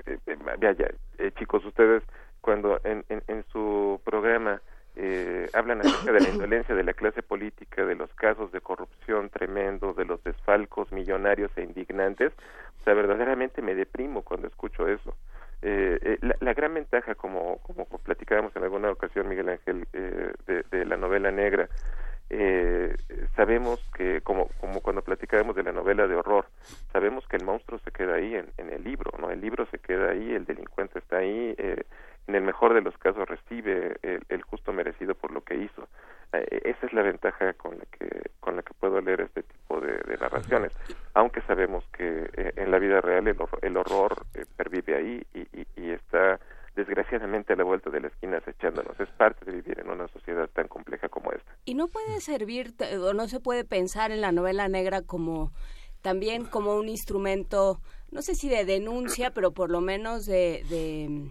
eh, 1.19 1.33
chicos, 1.39 1.65
ustedes 1.65 2.03
cuando 2.41 2.81
en, 2.85 3.05
en, 3.09 3.23
en 3.27 3.45
su 3.53 4.01
programa 4.05 4.61
eh, 5.01 5.49
hablan 5.55 5.81
acerca 5.81 6.13
de 6.13 6.21
la 6.21 6.29
indolencia 6.29 6.75
de 6.75 6.83
la 6.83 6.93
clase 6.93 7.23
política, 7.23 7.85
de 7.85 7.95
los 7.95 8.13
casos 8.15 8.51
de 8.51 8.61
corrupción 8.61 9.31
tremendo, 9.31 9.93
de 9.93 10.05
los 10.05 10.23
desfalcos 10.25 10.91
millonarios 10.91 11.53
e 11.57 11.63
indignantes, 11.63 12.33
o 12.81 12.85
sea, 12.85 12.95
verdaderamente 12.95 13.63
me 13.63 13.77
deprimo 13.77 14.23
cuando 14.23 14.49
escucho 14.49 14.89
eso. 14.89 15.15
Eh, 15.63 15.99
eh, 16.03 16.37
la, 16.41 16.55
gran 16.55 16.75
ventaja, 16.75 17.15
como, 17.15 17.59
como 17.59 17.85
platicábamos 17.85 18.55
en 18.57 18.65
alguna 18.65 18.91
ocasión, 18.91 19.29
Miguel 19.29 19.49
Ángel, 19.49 19.87
eh, 19.93 20.33
de, 20.47 20.63
de, 20.71 20.85
la 20.85 20.97
novela 20.97 21.31
negra, 21.31 21.69
eh, 22.31 22.97
sabemos 23.35 23.81
que, 23.97 24.21
como, 24.21 24.49
como 24.61 24.81
cuando 24.81 25.03
platicábamos 25.03 25.57
de 25.57 25.65
la 25.65 25.73
novela 25.73 26.07
de 26.07 26.15
horror, 26.15 26.47
sabemos 26.93 27.27
que 27.27 27.37
el 27.37 27.45
monstruo 27.45 27.81
se 27.81 27.91
queda 27.91 28.15
ahí 28.15 28.35
en, 28.35 28.47
en 28.57 28.73
el 28.73 28.85
libro, 28.85 29.13
¿no? 29.19 29.31
El 29.31 29.41
libro 29.41 29.67
se 29.67 29.79
queda 29.79 30.11
ahí, 30.11 30.33
el 30.33 30.45
delincuente 30.45 30.99
está 30.99 31.19
ahí, 31.19 31.55
en 31.59 32.35
el 32.35 32.43
mejor 32.43 32.75
de 32.75 32.83
los 32.83 32.97
casos 32.99 33.29
recibe 33.29 33.97
merecido 34.99 35.15
por 35.15 35.33
lo 35.33 35.43
que 35.43 35.57
hizo. 35.57 35.89
Eh, 36.33 36.61
esa 36.65 36.87
es 36.87 36.93
la 36.93 37.03
ventaja 37.03 37.55
con 37.55 37.79
la 37.79 37.85
que 37.87 38.31
con 38.41 38.57
la 38.57 38.63
que 38.63 38.75
puedo 38.75 39.01
leer 39.01 39.23
este 39.23 39.43
tipo 39.43 39.81
de, 39.81 39.93
de 39.93 40.17
narraciones, 40.19 40.73
aunque 41.15 41.41
sabemos 41.43 41.85
que 41.97 42.31
eh, 42.35 42.53
en 42.57 42.71
la 42.71 42.79
vida 42.79 43.01
real 43.01 43.27
el, 43.29 43.41
horror, 43.41 43.59
el 43.63 43.77
horror 43.77 44.27
eh, 44.35 44.45
pervive 44.57 44.97
ahí 44.97 45.27
y, 45.35 45.41
y, 45.59 45.67
y 45.77 45.91
está 45.91 46.39
desgraciadamente 46.77 47.55
a 47.55 47.57
la 47.57 47.65
vuelta 47.65 47.91
de 47.91 48.01
la 48.01 48.09
esquina 48.09 48.39
acechándonos. 48.39 48.99
Es 49.01 49.09
parte 49.11 49.45
de 49.47 49.53
vivir 49.53 49.81
en 49.81 49.91
una 49.91 50.07
sociedad 50.09 50.49
tan 50.51 50.69
compleja 50.69 51.09
como 51.09 51.33
esta. 51.33 51.51
Y 51.65 51.75
no 51.75 51.89
puede 51.89 52.21
servir 52.21 52.75
o 53.03 53.13
no 53.15 53.27
se 53.27 53.41
puede 53.41 53.65
pensar 53.65 54.11
en 54.13 54.21
la 54.21 54.33
novela 54.33 54.69
negra 54.69 55.03
como 55.03 55.51
también 56.03 56.45
como 56.45 56.77
un 56.77 56.89
instrumento, 56.89 57.81
no 58.13 58.23
sé 58.23 58.35
si 58.35 58.49
de 58.49 58.65
denuncia, 58.65 59.31
pero 59.31 59.51
por 59.53 59.71
lo 59.71 59.81
menos 59.81 60.27
de, 60.27 60.63
de 60.69 61.31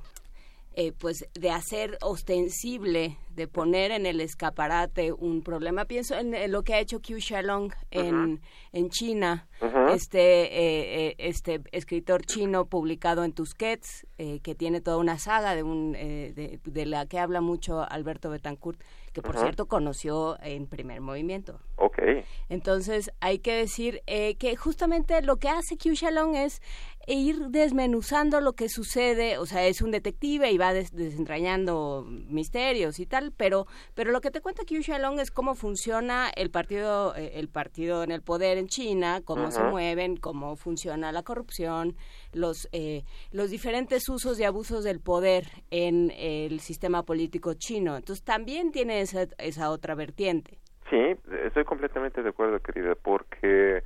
eh, 0.77 0.91
pues 0.91 1.27
de 1.33 1.49
hacer 1.49 1.97
ostensible, 2.01 3.17
de 3.35 3.47
poner 3.47 3.89
en 3.89 4.05
el 4.05 4.21
escaparate 4.21 5.11
un 5.11 5.41
problema. 5.41 5.85
Pienso 5.85 6.15
en, 6.15 6.51
lo 6.51 6.61
que 6.61 6.75
ha 6.75 6.79
hecho 6.79 6.99
Qiu 6.99 7.17
Shalong 7.17 7.73
en, 7.89 8.15
uh 8.15 8.27
-huh. 8.27 8.39
en 8.73 8.89
China, 8.89 9.47
uh 9.59 9.65
-huh. 9.65 9.95
este, 9.95 10.19
eh, 10.19 11.07
eh, 11.07 11.15
este 11.17 11.61
escritor 11.71 12.27
chino 12.27 12.65
publicado 12.65 13.23
en 13.23 13.33
Tusquets, 13.33 14.05
eh, 14.19 14.39
que 14.41 14.53
tiene 14.53 14.79
toda 14.79 14.97
una 14.97 15.17
saga 15.17 15.55
de, 15.55 15.63
un, 15.63 15.93
de, 15.93 16.59
de, 16.63 16.85
la 16.85 17.07
que 17.07 17.17
habla 17.17 17.41
mucho 17.41 17.81
Alberto 17.81 18.29
Betancourt, 18.29 18.79
que 19.13 19.23
por 19.23 19.33
uh 19.35 19.39
-huh. 19.39 19.41
cierto 19.41 19.65
conoció 19.65 20.37
en 20.43 20.67
primer 20.67 21.01
movimiento. 21.01 21.59
Okay. 21.77 22.23
Entonces 22.49 23.11
hay 23.19 23.39
que 23.39 23.55
decir 23.55 24.03
que 24.05 24.55
justamente 24.55 25.23
lo 25.23 25.37
que 25.37 25.49
hace 25.49 25.75
Qiu 25.75 25.95
Shalong 25.95 26.35
es 26.35 26.61
e 27.07 27.13
ir 27.13 27.47
desmenuzando 27.47 28.41
lo 28.41 28.53
que 28.53 28.67
sucede, 28.67 29.37
o 29.37 29.45
sea, 29.45 29.65
es 29.65 29.81
un 29.81 29.91
detective 29.91 30.51
y 30.51 30.57
va 30.57 30.73
des 30.73 30.93
desentrañando 30.93 32.05
misterios 32.05 32.99
y 32.99 33.05
tal, 33.05 33.31
pero 33.31 33.65
pero 33.95 34.11
lo 34.11 34.19
que 34.19 34.29
te 34.29 34.41
cuenta 34.41 34.65
Qiu 34.65 34.81
Shalong 34.81 35.21
es 35.21 35.31
cómo 35.31 35.55
funciona 35.55 36.29
el 36.35 36.51
partido 36.51 37.15
eh, 37.15 37.39
el 37.39 37.47
partido 37.47 38.03
en 38.03 38.11
el 38.11 38.21
poder 38.21 38.57
en 38.57 38.67
China, 38.67 39.21
cómo 39.23 39.43
uh 39.43 39.47
-huh. 39.47 39.51
se 39.51 39.63
mueven, 39.63 40.17
cómo 40.17 40.57
funciona 40.57 41.13
la 41.13 41.23
corrupción, 41.23 41.95
los 42.33 42.67
eh, 42.73 43.03
los 43.31 43.49
diferentes 43.51 44.09
usos 44.09 44.37
y 44.41 44.43
abusos 44.43 44.83
del 44.83 44.99
poder 44.99 45.45
en 45.71 46.11
el 46.17 46.59
sistema 46.59 47.03
político 47.03 47.53
chino. 47.53 47.95
Entonces 47.95 48.25
también 48.25 48.71
tiene 48.73 48.99
esa 48.99 49.27
esa 49.37 49.71
otra 49.71 49.95
vertiente. 49.95 50.59
Sí, 50.89 51.15
estoy 51.45 51.63
completamente 51.63 52.21
de 52.21 52.29
acuerdo, 52.29 52.59
querida, 52.59 52.95
porque 52.95 53.83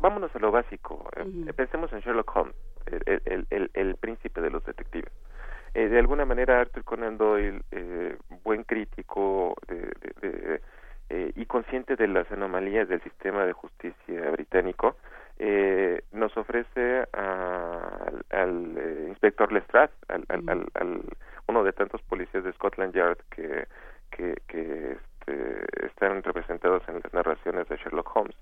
vámonos 0.00 0.34
a 0.34 0.38
lo 0.38 0.50
básico. 0.50 0.94
Uh 1.16 1.22
-huh. 1.22 1.54
Pensemos 1.54 1.92
en 1.92 2.00
Sherlock 2.00 2.36
Holmes, 2.36 2.56
el, 2.86 3.22
el, 3.24 3.46
el, 3.50 3.70
el 3.74 3.96
príncipe 3.96 4.40
de 4.40 4.50
los 4.50 4.64
detectives. 4.64 5.12
Eh, 5.74 5.88
de 5.88 5.98
alguna 5.98 6.24
manera, 6.24 6.60
Arthur 6.60 6.82
Conan 6.84 7.18
Doyle, 7.18 7.60
eh, 7.72 8.16
buen 8.42 8.64
crítico 8.64 9.54
de, 9.68 9.76
de, 9.76 10.10
de, 10.22 10.60
eh, 11.10 11.32
y 11.36 11.46
consciente 11.46 11.96
de 11.96 12.08
las 12.08 12.30
anomalías 12.32 12.88
del 12.88 13.02
sistema 13.02 13.44
de 13.44 13.52
justicia 13.52 14.30
británico, 14.30 14.96
eh, 15.38 16.02
nos 16.12 16.36
ofrece 16.36 17.06
a, 17.12 17.26
al, 18.06 18.24
al 18.30 18.78
eh, 18.78 19.06
inspector 19.08 19.52
Lestrade, 19.52 19.92
al, 20.08 20.20
uh 20.22 20.24
-huh. 20.24 20.50
al, 20.50 20.66
al, 20.74 21.02
uno 21.46 21.64
de 21.64 21.72
tantos 21.72 22.02
policías 22.02 22.44
de 22.44 22.52
Scotland 22.52 22.94
Yard 22.94 23.18
que, 23.30 23.66
que, 24.10 24.34
que 24.48 24.92
este, 24.92 25.86
están 25.86 26.22
representados 26.22 26.82
en 26.88 27.00
las 27.02 27.12
narraciones 27.12 27.68
de 27.68 27.76
Sherlock 27.76 28.16
Holmes. 28.16 28.36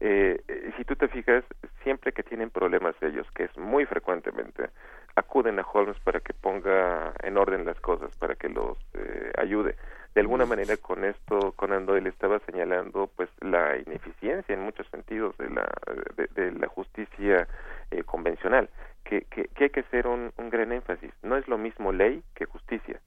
Eh, 0.00 0.40
si 0.76 0.84
tú 0.84 0.94
te 0.96 1.08
fijas, 1.08 1.44
siempre 1.82 2.12
que 2.12 2.22
tienen 2.22 2.50
problemas 2.50 2.94
ellos, 3.02 3.26
que 3.34 3.44
es 3.44 3.58
muy 3.58 3.84
frecuentemente, 3.86 4.70
acuden 5.16 5.58
a 5.58 5.66
Holmes 5.72 5.98
para 6.00 6.20
que 6.20 6.32
ponga 6.32 7.12
en 7.22 7.36
orden 7.36 7.64
las 7.64 7.80
cosas, 7.80 8.16
para 8.16 8.36
que 8.36 8.48
los 8.48 8.78
eh, 8.94 9.32
ayude. 9.36 9.76
De 10.14 10.20
alguna 10.20 10.46
manera 10.46 10.76
con 10.76 11.04
esto 11.04 11.52
Conan 11.52 11.86
Doyle 11.86 12.08
estaba 12.08 12.38
señalando 12.40 13.10
pues 13.14 13.28
la 13.40 13.76
ineficiencia 13.76 14.54
en 14.54 14.62
muchos 14.62 14.86
sentidos 14.88 15.36
de 15.38 15.50
la 15.50 15.68
de, 16.16 16.28
de 16.34 16.52
la 16.52 16.66
justicia 16.68 17.46
eh, 17.90 18.02
convencional, 18.04 18.68
que, 19.04 19.22
que, 19.30 19.44
que, 19.54 19.64
hay 19.64 19.70
que 19.70 19.80
hacer 19.80 20.06
un, 20.06 20.32
un 20.36 20.50
gran 20.50 20.72
énfasis. 20.72 21.12
No 21.22 21.36
es 21.36 21.46
lo 21.46 21.58
mismo 21.58 21.92
ley 21.92 22.22
que 22.34 22.46
justicia 22.46 23.00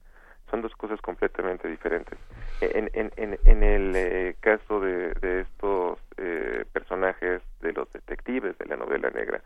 son 0.52 0.60
dos 0.60 0.76
cosas 0.76 1.00
completamente 1.00 1.66
diferentes. 1.66 2.18
En, 2.60 2.90
en, 2.92 3.10
en, 3.16 3.38
en 3.46 3.62
el 3.62 3.96
eh, 3.96 4.36
caso 4.38 4.80
de, 4.80 5.14
de 5.14 5.40
estos 5.40 5.98
eh, 6.18 6.66
personajes, 6.72 7.40
de 7.62 7.72
los 7.72 7.90
detectives 7.90 8.56
de 8.58 8.66
la 8.66 8.76
novela 8.76 9.08
negra, 9.10 9.40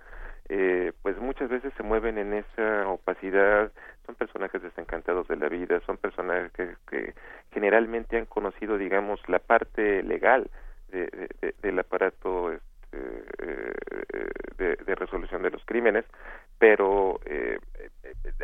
eh, 0.49 0.93
pues 1.03 1.17
muchas 1.19 1.49
veces 1.49 1.73
se 1.77 1.85
mueven 1.85 2.19
en 2.19 2.35
esa 2.35 2.89
opacidad, 2.89 3.71
son 4.05 4.17
personajes 4.17 4.61
desencantados 4.61 5.29
de 5.29 5.37
la 5.37 5.49
vida, 5.49 5.81
son 5.87 5.97
personajes 5.97 6.77
que, 6.89 7.15
generalmente 7.53 8.19
han 8.19 8.27
conocido, 8.27 8.77
digamos, 8.77 9.21
la 9.29 9.39
parte 9.39 10.03
legal 10.03 10.51
de, 10.91 11.29
del 11.63 11.79
aparato 11.79 12.53
este, 12.53 12.76
de, 14.59 14.77
de, 14.77 14.95
resolución 14.95 15.43
de 15.43 15.51
los 15.51 15.65
crímenes, 15.65 16.05
pero 16.59 17.21
eh, 17.25 17.59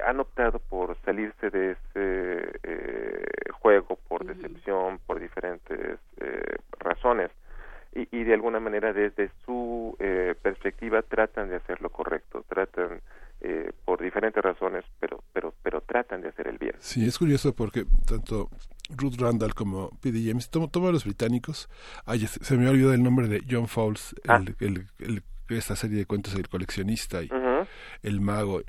han 0.04 0.20
optado 0.20 0.58
por 0.58 0.96
salirse 1.04 1.50
de 1.50 1.72
ese 1.72 2.58
eh, 2.62 3.24
juego 3.52 3.98
por 4.08 4.24
decepción, 4.24 4.98
por 5.06 5.20
diferentes 5.20 5.98
eh, 6.18 6.56
razones 6.78 7.30
y, 7.94 8.08
y, 8.10 8.24
de 8.24 8.34
alguna 8.34 8.60
manera 8.60 8.92
desde 8.92 9.30
su 9.44 9.96
eh, 9.98 10.34
perspectiva 10.40 11.02
tratan 11.02 11.48
de 11.50 11.56
hacer 11.56 11.80
lo 11.82 11.90
correcto, 11.90 12.44
tratan 12.48 13.00
eh, 13.40 13.70
por 13.84 14.00
diferentes 14.00 14.42
razones, 14.42 14.84
pero 14.98 15.22
pero 15.32 15.52
pero 15.62 15.80
tratan 15.82 16.22
de 16.22 16.28
hacer 16.28 16.48
el 16.48 16.58
bien. 16.58 16.74
Sí, 16.78 17.06
es 17.06 17.18
curioso 17.18 17.54
porque 17.54 17.84
tanto 18.06 18.48
Ruth 18.96 19.16
Randall 19.18 19.54
como 19.54 19.90
P.D. 20.00 20.22
James, 20.26 20.50
todos 20.50 20.92
los 20.92 21.04
británicos, 21.04 21.68
ay, 22.04 22.26
se 22.26 22.56
me 22.56 22.68
olvidó 22.68 22.92
el 22.92 23.02
nombre 23.02 23.28
de 23.28 23.42
John 23.48 23.68
Fowles, 23.68 24.14
ah. 24.28 24.36
el, 24.36 24.56
el, 24.60 24.86
el, 24.98 25.22
esta 25.48 25.76
serie 25.76 25.98
de 25.98 26.06
cuentos 26.06 26.34
El 26.34 26.48
coleccionista 26.48 27.22
y 27.22 27.26
uh 27.26 27.34
-huh. 27.34 27.66
El 28.02 28.20
mago, 28.20 28.62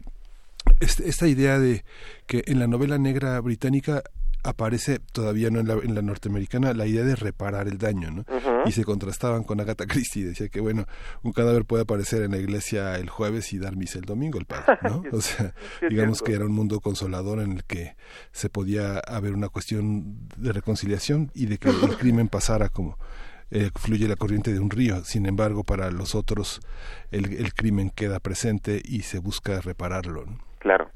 este, 0.80 1.08
esta 1.10 1.28
idea 1.28 1.60
de 1.60 1.84
que 2.28 2.44
en 2.48 2.60
la 2.60 2.68
novela 2.68 2.98
negra 2.98 3.40
británica 3.40 4.04
aparece 4.44 5.00
todavía 5.00 5.50
no 5.50 5.60
en 5.62 5.68
la, 5.68 5.76
en 5.76 5.96
la 5.96 6.02
norteamericana 6.02 6.74
la 6.74 6.86
idea 6.86 7.04
de 7.04 7.16
reparar 7.16 7.68
el 7.68 7.78
daño, 7.78 8.12
¿no? 8.12 8.22
Uh 8.22 8.40
-huh. 8.40 8.68
Y 8.68 8.72
se 8.74 8.84
contrastaban 8.84 9.44
con 9.44 9.60
Agatha 9.62 9.86
Christie, 9.86 10.26
decía 10.26 10.50
que 10.50 10.60
bueno, 10.60 10.86
un 11.24 11.32
cadáver 11.32 11.66
puede 11.66 11.84
aparecer 11.84 12.24
en 12.24 12.32
la 12.32 12.38
iglesia 12.38 12.96
el 12.98 13.10
jueves 13.10 13.54
y 13.54 13.60
dar 13.60 13.76
misa 13.78 14.00
el 14.00 14.06
domingo 14.06 14.38
el 14.38 14.46
padre, 14.46 14.78
¿no? 14.84 15.04
O 15.14 15.22
sea, 15.22 15.56
digamos 15.90 16.22
que 16.22 16.34
era 16.34 16.46
un 16.46 16.52
mundo 16.52 16.82
consolador 16.82 17.40
en 17.40 17.54
el 17.54 17.64
que 17.64 17.96
se 18.32 18.50
podía 18.50 19.00
haber 19.00 19.34
una 19.34 19.48
cuestión 19.50 20.28
de 20.36 20.52
reconciliación 20.52 21.32
y 21.34 21.46
de 21.46 21.58
que 21.58 21.70
el 21.70 21.76
crimen 21.98 22.28
pasara 22.28 22.68
como 22.68 22.98
eh, 23.52 23.70
fluye 23.76 24.08
la 24.08 24.16
corriente 24.16 24.52
de 24.52 24.60
un 24.60 24.70
río. 24.70 25.06
Sin 25.06 25.26
embargo, 25.26 25.64
para 25.64 25.92
los 25.92 26.16
otros 26.16 26.60
el, 27.12 27.34
el 27.34 27.54
crimen 27.54 27.92
queda 27.92 28.20
presente 28.20 28.82
y 28.84 29.04
se 29.04 29.20
busca 29.20 29.62
repararlo. 29.62 30.26
¿no? 30.26 30.53
Claro. 30.64 30.90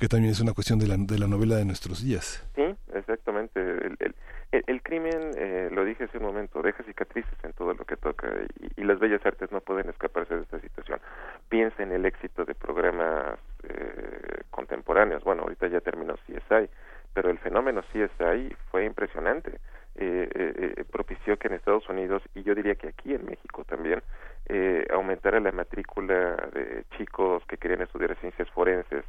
Que 0.00 0.08
también 0.08 0.32
es 0.32 0.40
una 0.40 0.52
cuestión 0.52 0.80
de 0.80 0.88
la, 0.88 0.96
de 0.98 1.18
la 1.18 1.28
novela 1.28 1.56
de 1.56 1.64
nuestros 1.64 2.04
días. 2.04 2.44
Sí, 2.56 2.74
exactamente. 2.92 3.60
El, 3.60 3.96
el, 4.00 4.14
el, 4.50 4.64
el 4.66 4.82
crimen, 4.82 5.30
eh, 5.36 5.68
lo 5.72 5.84
dije 5.84 6.04
hace 6.04 6.18
un 6.18 6.24
momento, 6.24 6.60
deja 6.60 6.82
cicatrices 6.82 7.38
en 7.44 7.52
todo 7.52 7.72
lo 7.74 7.84
que 7.84 7.96
toca 7.96 8.26
y, 8.60 8.80
y, 8.80 8.84
las 8.84 8.98
bellas 8.98 9.24
artes 9.24 9.52
no 9.52 9.60
pueden 9.60 9.88
escaparse 9.88 10.34
de 10.34 10.42
esta 10.42 10.60
situación. 10.60 11.00
Piensa 11.48 11.82
en 11.84 11.92
el 11.92 12.04
éxito 12.04 12.44
de 12.44 12.54
programas 12.56 13.38
eh, 13.62 14.42
contemporáneos. 14.50 15.22
Bueno, 15.22 15.42
ahorita 15.42 15.68
ya 15.68 15.80
terminó 15.80 16.14
CSI, 16.26 16.68
pero 17.14 17.30
el 17.30 17.38
fenómeno 17.38 17.82
CSI 17.92 18.56
fue 18.72 18.84
impresionante. 18.84 19.60
Eh, 20.00 20.28
eh, 20.32 20.84
propició 20.92 21.36
que 21.38 21.48
en 21.48 21.54
Estados 21.54 21.88
Unidos 21.88 22.22
y 22.32 22.44
yo 22.44 22.54
diría 22.54 22.76
que 22.76 22.86
aquí 22.86 23.14
en 23.14 23.26
México 23.26 23.64
también 23.64 24.00
eh, 24.46 24.86
aumentara 24.92 25.40
la 25.40 25.50
matrícula 25.50 26.36
de 26.54 26.84
chicos 26.96 27.42
que 27.46 27.56
querían 27.56 27.82
estudiar 27.82 28.16
ciencias 28.20 28.48
forenses 28.50 29.04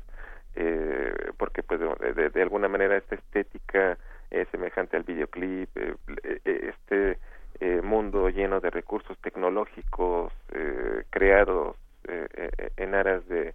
eh, 0.56 1.14
porque 1.38 1.64
pues 1.64 1.80
de, 1.80 2.30
de, 2.30 2.42
alguna 2.42 2.68
manera 2.68 2.98
esta 2.98 3.16
estética 3.16 3.98
es 4.32 4.48
semejante 4.50 4.98
al 4.98 5.04
videoclip 5.04 5.70
eh, 5.78 5.96
eh, 6.24 6.74
este 6.74 7.20
mundo 7.84 8.30
lleno 8.30 8.60
de 8.60 8.70
recursos 8.70 9.18
tecnológicos 9.20 10.32
creados 11.10 11.76
en 12.78 12.96
aras 12.96 13.28
de 13.28 13.54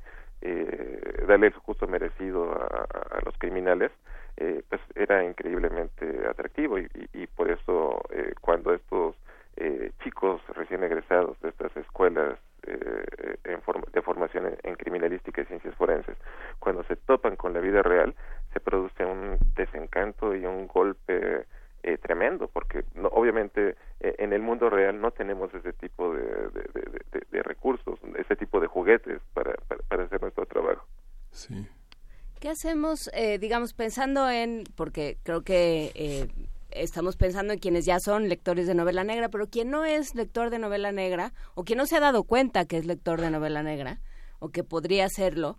darle 1.26 1.46
el 1.48 1.52
justo 1.54 1.86
merecido 1.86 2.52
a, 2.52 3.20
los 3.24 3.36
criminales 3.38 3.90
eh, 4.36 4.62
pues 4.68 4.80
era 4.94 5.24
increíblemente 5.24 6.26
atractivo 6.28 6.78
y, 6.78 6.88
y, 7.12 7.26
por 7.28 7.50
eso 7.50 8.02
eh, 8.10 8.34
cuando 8.40 8.74
estos 8.74 9.14
eh, 9.56 9.92
chicos 10.02 10.42
recién 10.48 10.82
egresados 10.82 11.40
de 11.40 11.50
estas 11.50 11.76
escuelas 11.76 12.38
eh, 12.66 13.36
en 13.44 13.62
form 13.62 13.82
de 13.92 14.02
formación 14.02 14.56
en, 14.62 14.74
criminalística 14.74 15.42
y 15.42 15.44
ciencias 15.44 15.74
forenses, 15.76 16.16
cuando 16.58 16.82
se 16.84 16.96
topan 16.96 17.36
con 17.36 17.52
la 17.52 17.60
vida 17.60 17.82
real, 17.82 18.14
se 18.52 18.60
produce 18.60 19.04
un 19.04 19.38
desencanto 19.54 20.34
y 20.34 20.44
un 20.44 20.66
golpe 20.66 21.46
eh, 21.86 21.98
tremendo, 21.98 22.48
porque 22.48 22.82
no, 22.94 23.08
obviamente 23.08 23.76
eh, 24.00 24.14
en 24.18 24.32
el 24.32 24.40
mundo 24.40 24.70
real 24.70 24.98
no 24.98 25.10
tenemos 25.10 25.52
ese 25.52 25.74
tipo 25.74 26.14
de, 26.14 26.24
de, 27.30 27.42
recursos, 27.42 27.98
ese 28.16 28.36
tipo 28.36 28.58
de 28.58 28.68
juguetes 28.68 29.20
para, 29.34 29.52
para, 29.88 30.04
hacer 30.04 30.18
nuestro 30.22 30.46
trabajo. 30.46 30.86
Sí. 31.30 31.68
¿Qué 32.40 32.48
hacemos, 32.48 33.10
eh, 33.12 33.38
digamos, 33.38 33.74
pensando 33.74 34.30
en, 34.30 34.64
porque 34.76 35.18
creo 35.24 35.42
que 35.42 36.26
estamos 36.70 37.18
pensando 37.18 37.52
en 37.52 37.58
quienes 37.58 37.84
ya 37.84 38.00
son 38.00 38.30
lectores 38.30 38.66
de 38.66 38.74
novela 38.74 39.04
negra, 39.04 39.28
pero 39.28 39.48
quien 39.48 39.68
no 39.68 39.84
es 39.84 40.14
lector 40.14 40.48
de 40.48 40.58
novela 40.58 40.90
negra, 40.90 41.34
o 41.54 41.64
quien 41.64 41.76
no 41.76 41.84
se 41.84 41.98
ha 41.98 42.00
dado 42.00 42.24
cuenta 42.24 42.64
que 42.64 42.78
es 42.78 42.86
lector 42.86 43.20
de 43.20 43.30
novela 43.30 43.62
negra, 43.62 44.00
o 44.38 44.48
que 44.48 44.64
podría 44.64 45.10
serlo, 45.10 45.58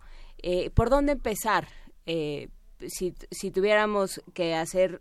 ¿por 0.74 0.90
dónde 0.90 1.12
empezar? 1.12 1.68
si, 2.04 3.14
si 3.30 3.50
tuviéramos 3.50 4.22
que 4.34 4.54
hacer 4.54 5.00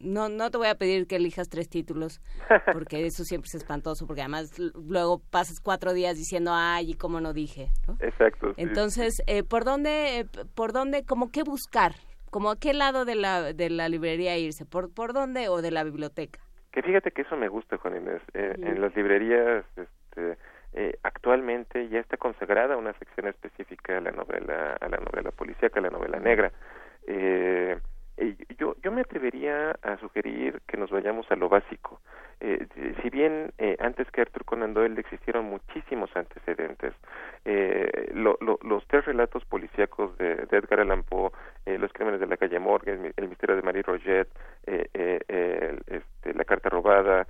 no, 0.00 0.28
no 0.28 0.50
te 0.50 0.58
voy 0.58 0.68
a 0.68 0.74
pedir 0.76 1.06
que 1.06 1.16
elijas 1.16 1.48
tres 1.48 1.68
títulos, 1.68 2.20
porque 2.72 3.06
eso 3.06 3.24
siempre 3.24 3.46
es 3.46 3.54
espantoso, 3.54 4.06
porque 4.06 4.22
además 4.22 4.58
luego 4.58 5.20
pasas 5.30 5.60
cuatro 5.60 5.92
días 5.92 6.16
diciendo, 6.16 6.52
ay, 6.54 6.92
y 6.92 6.94
cómo 6.94 7.20
no 7.20 7.32
dije, 7.32 7.68
Exacto. 8.00 8.54
Entonces, 8.56 9.22
eh, 9.26 9.42
¿por 9.42 9.64
dónde, 9.64 10.26
por 10.54 10.72
dónde, 10.72 11.04
como 11.04 11.30
qué 11.30 11.42
buscar? 11.42 11.92
¿Como 12.30 12.50
a 12.50 12.56
qué 12.56 12.74
lado 12.74 13.04
de 13.04 13.16
la, 13.16 13.52
de 13.52 13.70
la 13.70 13.88
librería 13.88 14.38
irse? 14.38 14.64
¿Por, 14.64 14.94
¿Por 14.94 15.12
dónde 15.12 15.48
o 15.48 15.62
de 15.62 15.72
la 15.72 15.82
biblioteca? 15.82 16.38
Que 16.70 16.82
fíjate 16.82 17.10
que 17.10 17.22
eso 17.22 17.36
me 17.36 17.48
gusta, 17.48 17.76
Juan 17.78 17.96
Inés. 17.96 18.22
Eh, 18.34 18.54
en 18.56 18.80
las 18.80 18.94
librerías, 18.94 19.64
este, 19.76 20.38
eh, 20.72 20.96
actualmente 21.02 21.88
ya 21.88 21.98
está 21.98 22.16
consagrada 22.16 22.76
una 22.76 22.92
sección 22.94 23.26
específica 23.26 23.98
a 23.98 24.00
la 24.00 24.12
novela, 24.12 24.76
a 24.80 24.88
la 24.88 24.98
novela 24.98 25.32
policíaca, 25.32 25.80
a 25.80 25.82
la 25.82 25.90
novela 25.90 26.20
negra. 26.20 26.52
Eh, 27.08 27.76
eh, 28.20 28.36
yo, 28.58 28.76
yo 28.82 28.92
me 28.92 29.00
atrevería 29.00 29.72
a 29.82 29.96
sugerir 29.98 30.60
que 30.66 30.76
nos 30.76 30.90
vayamos 30.90 31.30
a 31.30 31.36
lo 31.36 31.48
básico. 31.48 32.00
Eh, 32.42 32.66
si 33.02 33.10
bien 33.10 33.52
eh, 33.58 33.76
antes 33.80 34.10
que 34.10 34.22
Arthur 34.22 34.46
Conan 34.46 34.72
Doyle 34.72 34.98
existieron 34.98 35.44
muchísimos 35.44 36.10
antecedentes, 36.16 36.94
eh, 37.44 38.10
los 38.14 38.86
tres 38.86 39.04
relatos 39.04 39.44
policíacos 39.44 40.16
de, 40.16 40.46
Edgar 40.50 40.80
Allan 40.80 41.02
Poe, 41.02 41.30
Los 41.66 41.92
crímenes 41.92 42.20
de 42.20 42.26
la 42.26 42.38
calle 42.38 42.58
Morgan, 42.58 43.12
El 43.16 43.28
misterio 43.28 43.56
de 43.56 43.62
Marie 43.62 43.82
Roget, 43.82 44.28
este, 44.64 46.34
La 46.34 46.44
carta 46.44 46.70
robada, 46.70 47.26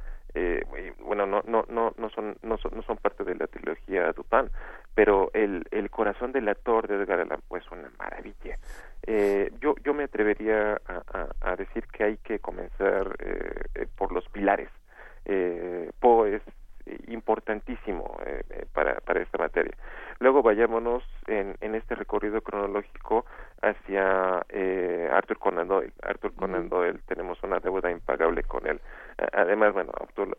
bueno, 1.02 1.26
no, 1.26 1.42
no, 1.46 1.64
no, 1.68 1.92
no, 1.96 2.10
son, 2.10 2.36
no, 2.42 2.58
son, 2.58 2.72
no 2.74 2.82
son 2.82 2.96
parte 2.98 3.24
de 3.24 3.34
la 3.34 3.46
trilogía 3.46 4.12
Dupin, 4.12 4.50
pero 4.94 5.30
el, 5.34 5.64
el 5.70 5.90
corazón 5.90 6.32
del 6.32 6.48
actor 6.48 6.86
de 6.88 6.96
Edgar 6.96 7.20
Allan 7.20 7.42
Poe 7.48 7.58
es 7.58 7.70
una 7.70 7.90
maravilla. 7.98 8.56
Eh, 9.06 9.50
yo, 9.60 9.74
yo 9.82 9.94
me 9.94 10.04
atrevería 10.04 10.80
a, 11.40 11.56
decir 11.56 11.86
que 11.86 12.04
hay 12.04 12.16
que 12.18 12.38
comenzar 12.38 13.16
eh, 13.18 13.52
eh, 13.74 13.86
por 13.96 14.12
los 14.12 14.28
pilares. 14.28 14.68
Eh, 15.24 15.90
Poe 16.00 16.36
es 16.36 16.42
importantísimo 17.08 18.18
para, 18.72 19.00
para 19.00 19.22
esta 19.22 19.38
materia. 19.38 19.76
Luego 20.18 20.42
vayámonos 20.42 21.02
en, 21.26 21.56
en 21.60 21.74
este 21.74 21.94
recorrido 21.94 22.40
cronológico 22.42 23.24
hacia 23.62 24.44
Arthur 25.12 25.38
Conan 25.38 25.68
Doyle. 25.68 25.92
Arthur 26.02 26.34
Conan 26.34 26.68
Doyle, 26.68 27.00
tenemos 27.06 27.42
una 27.42 27.58
deuda 27.60 27.90
impagable 27.90 28.42
con 28.42 28.66
él. 28.66 28.80
Además, 29.32 29.72
bueno, 29.72 29.92
Arthur, 30.00 30.36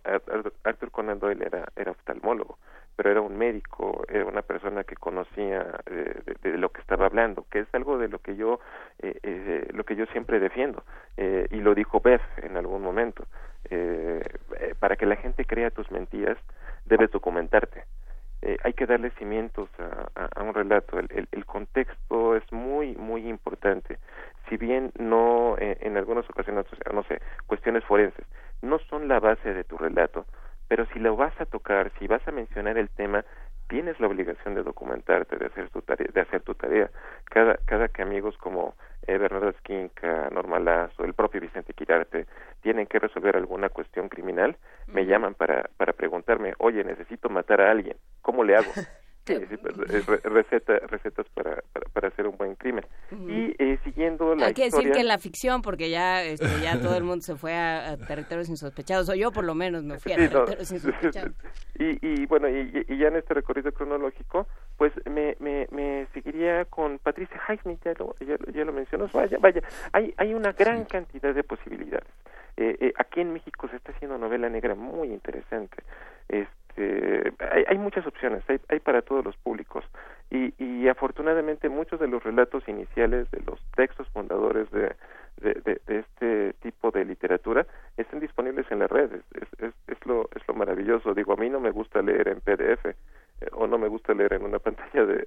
Arthur 0.64 0.92
Conan 0.92 1.20
Doyle 1.20 1.46
era, 1.46 1.68
era 1.76 1.92
oftalmólogo 1.92 2.58
pero 2.96 3.12
era 3.12 3.22
un 3.22 3.38
médico, 3.38 4.04
era 4.08 4.26
una 4.26 4.42
persona 4.42 4.84
que 4.84 4.96
conocía 4.96 5.80
eh, 5.86 6.22
de, 6.42 6.58
lo 6.58 6.70
que 6.70 6.82
estaba 6.82 7.06
hablando, 7.06 7.46
que 7.50 7.60
es 7.60 7.68
algo 7.74 7.98
de 7.98 8.08
lo 8.08 8.20
que 8.20 8.36
yo, 8.36 8.60
eh, 9.00 9.18
eh, 9.24 9.68
lo 9.74 9.84
que 9.84 9.96
yo 9.96 10.06
siempre 10.08 10.40
defiendo, 10.40 10.84
y 11.18 11.58
lo 11.58 11.76
dijo 11.76 12.00
Beth 12.00 12.22
en 12.38 12.58
algún 12.58 12.82
momento. 12.82 13.26
para 14.80 14.96
que 14.96 15.06
la 15.06 15.16
gente 15.16 15.46
crea 15.46 15.70
tus 15.70 15.92
mentiras, 15.92 16.38
debes 16.86 17.12
documentarte. 17.12 17.84
hay 18.64 18.74
que 18.74 18.88
darle 18.88 19.12
cimientos 19.12 19.70
a, 20.16 20.42
un 20.42 20.54
relato. 20.54 20.98
El, 20.98 21.28
el, 21.32 21.46
contexto 21.46 22.36
es 22.36 22.52
muy, 22.52 22.96
muy 22.96 23.28
importante. 23.28 24.00
Si 24.50 24.58
bien 24.58 24.92
no, 24.98 25.56
en 25.60 25.96
algunas 25.96 26.28
ocasiones, 26.30 26.66
no 26.92 27.04
sé, 27.04 27.22
cuestiones 27.46 27.84
forenses, 27.84 28.26
no 28.62 28.80
son 28.90 29.08
la 29.08 29.20
base 29.20 29.54
de 29.54 29.64
tu 29.64 29.78
relato, 29.78 30.26
pero 30.72 30.86
si 30.94 31.00
lo 31.00 31.18
vas 31.18 31.34
a 31.42 31.46
tocar, 31.46 31.92
si 32.00 32.08
vas 32.08 32.26
a 32.30 32.32
mencionar 32.32 32.78
el 32.78 32.88
tema, 32.88 33.26
tienes 33.68 34.00
la 34.00 34.08
obligación 34.08 34.56
de 34.56 34.64
documentarte, 34.64 35.36
de 35.36 35.48
hacer 35.48 35.70
tu 35.70 35.82
tarea, 35.82 36.08
de 36.14 36.22
hacer 36.22 36.44
tu 36.44 36.56
tarea. 36.56 36.90
Cada, 37.26 37.58
cada 37.66 37.90
que 37.90 38.02
amigos 38.02 38.38
como 38.38 38.76
eh, 39.06 39.18
Bernardo 39.18 39.50
Esquinca, 39.50 40.30
Norma 40.30 40.60
Lazo, 40.60 41.04
el 41.04 41.14
propio 41.14 41.42
Vicente 41.42 41.74
Quirarte 41.74 42.26
tienen 42.62 42.88
que 42.88 43.00
resolver 43.00 43.36
alguna 43.36 43.68
cuestión 43.68 44.08
criminal, 44.08 44.56
me 44.88 45.06
llaman 45.06 45.34
para, 45.34 45.70
para 45.76 45.92
preguntarme, 45.92 46.54
oye, 46.60 46.86
necesito 46.86 47.28
matar 47.28 47.60
a 47.60 47.70
alguien, 47.70 47.98
¿cómo 48.22 48.46
le 48.46 48.56
hago? 48.56 48.72
Pues, 49.24 50.24
receta, 50.24 50.80
recetas 50.88 51.28
para, 51.36 51.62
para, 51.94 52.08
hacer 52.08 52.26
un 52.26 52.38
buen 52.38 52.56
crimen. 52.56 52.84
Y 53.12 53.56
eh, 53.60 53.78
siguiendo 53.84 54.34
la 54.34 54.48
Hay 54.48 54.54
que 54.54 54.64
decir 54.64 54.92
que 54.92 55.02
en 55.02 55.08
la 55.08 55.20
ficción, 55.20 55.62
porque 55.62 55.92
ya 55.92 56.24
este, 56.24 56.48
ya 56.62 56.80
todo 56.82 56.98
el 56.98 57.04
mundo 57.04 57.22
se 57.22 57.36
fue 57.36 57.54
a, 57.54 57.98
territorios 57.98 58.50
insospechados, 58.50 59.10
o 59.10 59.14
yo 59.14 59.32
por 59.32 59.44
lo 59.44 59.54
menos 59.54 59.84
me 59.84 60.00
fui 60.00 60.14
a 60.14 60.16
territorios 60.16 60.72
insospechados. 60.72 61.34
Y, 61.78 62.06
y 62.06 62.26
bueno, 62.26 62.50
y, 62.50 62.98
ya 62.98 63.08
en 63.08 63.16
este 63.16 63.36
recorrido 63.36 63.72
cronológico, 63.72 64.48
pues 64.78 64.92
me, 65.06 65.36
me, 65.40 65.68
me 65.72 66.08
seguiría 66.14 66.66
con 66.66 66.98
Patricia 66.98 67.40
Highsmith, 67.48 67.84
ya 67.84 67.94
lo, 68.00 68.16
ya, 68.20 68.66
lo 68.66 68.74
mencionó, 68.74 69.08
vaya, 69.14 69.38
vaya, 69.40 69.62
hay, 69.92 70.14
hay 70.18 70.34
una 70.34 70.52
gran 70.54 70.86
cantidad 70.86 71.34
de 71.34 71.44
posibilidades. 71.44 72.10
Eh, 72.58 72.78
eh, 72.80 72.94
aquí 72.98 73.22
en 73.22 73.34
México 73.34 73.68
se 73.70 73.78
está 73.78 73.92
haciendo 73.92 74.18
novela 74.18 74.50
negra 74.50 74.76
muy 74.76 75.08
interesante. 75.10 75.78
Este, 76.28 76.61
este, 76.76 77.34
hay, 77.68 77.78
muchas 77.78 78.06
opciones, 78.06 78.44
hay, 78.48 78.60
hay, 78.70 78.80
para 78.80 79.02
todos 79.02 79.26
los 79.26 79.36
públicos. 79.38 79.84
Y, 80.30 80.54
y, 80.64 80.88
afortunadamente 80.88 81.70
muchos 81.70 82.00
de 82.00 82.08
los 82.08 82.24
relatos 82.24 82.68
iniciales 82.68 83.30
de 83.32 83.42
los 83.46 83.60
textos 83.76 84.08
fundadores 84.10 84.70
de, 84.72 84.96
de, 85.38 85.82
este 85.88 86.54
tipo 86.62 86.92
de 86.92 87.04
literatura 87.04 87.66
están 87.98 88.20
disponibles 88.20 88.66
en 88.72 88.80
las 88.80 88.90
redes, 88.90 89.22
es, 89.34 89.74
es, 89.88 90.06
lo, 90.06 90.30
es 90.34 90.48
lo 90.48 90.54
maravilloso, 90.54 91.14
digo, 91.14 91.34
a 91.34 91.38
mí 91.38 91.50
no 91.50 91.60
me 91.60 91.72
gusta 91.72 92.02
leer 92.02 92.30
en 92.30 92.40
PDF 92.40 92.86
eh, 92.86 92.96
o 93.54 93.68
no 93.68 93.78
me 93.78 93.90
gusta 93.90 94.14
leer 94.14 94.34
en 94.34 94.44
una 94.44 94.60
pantalla 94.66 95.06
de 95.06 95.26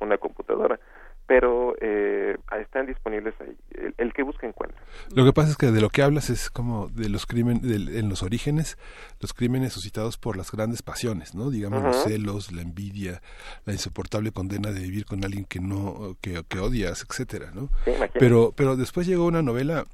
una 0.00 0.18
computadora, 0.18 0.80
pero 1.26 1.74
eh, 1.80 2.36
están 2.60 2.86
disponibles 2.86 3.34
ahí. 3.40 3.56
El, 3.98 4.12
que 4.12 4.22
busca 4.22 4.46
encuentra. 4.46 4.80
Lo 5.14 5.24
que 5.24 5.32
pasa 5.32 5.50
es 5.50 5.56
que 5.56 5.70
de 5.70 5.80
lo 5.80 5.88
que 5.88 6.02
hablas 6.02 6.28
es 6.28 6.50
como 6.50 6.88
de 6.88 7.08
los 7.08 7.26
crímenes, 7.26 7.62
en 7.64 8.08
los 8.08 8.22
orígenes, 8.22 8.78
los 9.20 9.32
crímenes 9.32 9.72
suscitados 9.72 10.18
por 10.18 10.36
las 10.36 10.50
grandes 10.50 10.82
pasiones, 10.82 11.34
¿no? 11.34 11.50
Digamos 11.50 11.82
los 11.82 12.02
celos, 12.04 12.52
la 12.52 12.62
envidia, 12.62 13.22
la 13.64 13.72
insoportable 13.72 14.32
condena 14.32 14.72
de 14.72 14.80
vivir 14.80 15.06
con 15.06 15.24
alguien 15.24 15.44
que 15.44 15.60
no, 15.60 16.16
que, 16.20 16.42
que 16.48 16.58
odias, 16.58 17.06
etcétera, 17.08 17.50
¿no? 17.54 17.70
pero, 18.14 18.52
pero 18.56 18.76
después 18.76 19.06
llegó 19.06 19.26
una 19.26 19.42
novela 19.42 19.86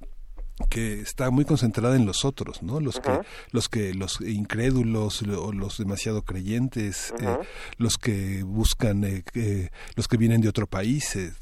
que 0.71 1.01
está 1.01 1.31
muy 1.31 1.45
concentrada 1.45 1.97
en 1.97 2.07
los 2.07 2.25
otros, 2.25 2.62
¿no? 2.62 2.81
Los 2.81 2.99
que, 3.01 3.11
los 3.53 3.69
que, 3.69 3.95
los 3.95 4.21
incrédulos, 4.23 5.23
o 5.23 5.53
los 5.53 5.79
demasiado 5.79 6.23
creyentes, 6.23 7.12
eh, 7.21 7.38
los 7.77 7.99
que 7.99 8.42
buscan, 8.42 9.05
eh, 9.05 9.71
los 9.97 10.09
que 10.09 10.16
vienen 10.16 10.40
de 10.40 10.49
otro 10.49 10.66
país. 10.66 11.14
Eh, 11.16 11.33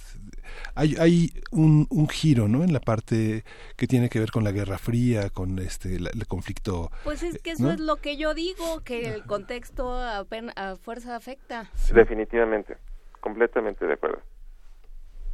hay, 0.75 0.97
hay 0.99 1.33
un, 1.53 1.87
un, 1.91 2.09
giro, 2.09 2.49
¿no? 2.49 2.65
En 2.65 2.73
la 2.73 2.81
parte 2.81 3.45
que 3.77 3.87
tiene 3.87 4.09
que 4.09 4.19
ver 4.19 4.31
con 4.31 4.43
la 4.45 4.51
Guerra 4.51 4.79
Fría, 4.79 5.31
con 5.31 5.59
este, 5.59 5.97
el 5.97 6.27
conflicto. 6.27 6.91
Pues 7.05 7.23
es 7.23 7.41
que 7.41 7.53
eso 7.53 7.71
es 7.71 7.81
lo 7.81 7.97
que 7.97 8.17
yo 8.17 8.35
digo, 8.35 8.81
que 8.85 9.15
el 9.15 9.25
contexto 9.25 9.95
a, 9.95 10.27
a 10.57 10.77
fuerza 10.77 11.15
afecta. 11.15 11.71
Definitivamente, 11.93 12.77
completamente 13.21 13.87
de 13.87 13.93
acuerdo. 13.95 14.21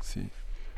Sí. 0.01 0.29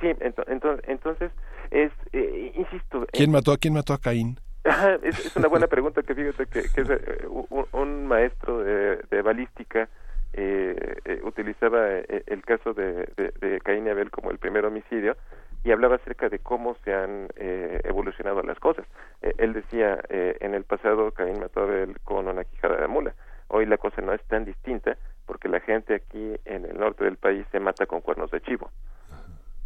Sí, 0.00 0.08
entonces, 0.20 0.84
entonces 0.88 1.30
es, 1.72 1.92
eh, 2.12 2.52
insisto... 2.54 3.06
¿Quién 3.12 3.32
mató, 3.32 3.52
a 3.52 3.56
¿Quién 3.56 3.74
mató 3.74 3.94
a 3.94 3.98
Caín? 3.98 4.38
es, 5.02 5.34
una 5.36 5.48
buena 5.48 5.66
pregunta 5.66 6.02
que 6.02 6.14
fíjate 6.14 6.46
que, 6.46 6.62
que 6.68 6.80
es, 6.82 6.90
eh, 6.90 7.26
un, 7.72 8.06
maestro 8.06 8.62
de, 8.62 8.96
de 9.10 9.22
balística 9.22 9.88
eh, 10.34 10.96
eh 11.04 11.20
utilizaba 11.24 11.88
el 11.90 12.42
caso 12.42 12.72
de, 12.72 13.08
de, 13.16 13.60
Caín 13.60 13.86
y 13.86 13.90
Abel 13.90 14.10
como 14.10 14.30
el 14.30 14.38
primer 14.38 14.64
homicidio 14.64 15.16
y 15.64 15.72
hablaba 15.72 15.96
acerca 15.96 16.28
de 16.28 16.38
cómo 16.38 16.76
se 16.84 16.92
han 16.92 17.28
evolucionado 17.36 18.42
las 18.42 18.58
cosas. 18.58 18.84
él 19.20 19.52
decía, 19.52 20.00
en 20.08 20.54
el 20.54 20.64
pasado 20.64 21.12
Caín 21.12 21.38
mató 21.38 21.60
a 21.60 21.64
Abel 21.64 22.00
con 22.02 22.26
una 22.26 22.44
quijada 22.44 22.80
de 22.80 22.88
mula. 22.88 23.14
Hoy 23.48 23.66
la 23.66 23.78
cosa 23.78 24.00
no 24.02 24.12
es 24.12 24.22
tan 24.24 24.44
distinta 24.44 24.96
porque 25.26 25.48
la 25.48 25.60
gente 25.60 25.94
aquí 25.94 26.34
en 26.44 26.64
el 26.64 26.78
norte 26.78 27.04
del 27.04 27.16
país 27.16 27.46
se 27.52 27.60
mata 27.60 27.86
con 27.86 28.00
cuernos 28.00 28.30
de 28.30 28.40
chivo. 28.40 28.70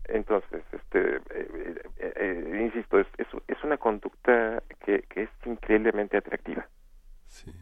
Entonces, 0.08 0.62
este, 0.72 1.16
eh, 1.16 1.82
eh, 1.98 2.12
eh, 2.16 2.60
insisto, 2.62 2.98
es, 2.98 3.06
es, 3.18 3.64
una 3.64 3.76
conducta 3.76 4.62
que, 4.84 5.02
que 5.02 5.24
es 5.24 5.30
increíblemente 5.44 6.16
atractiva. 6.16 6.66
Sí. 7.26 7.52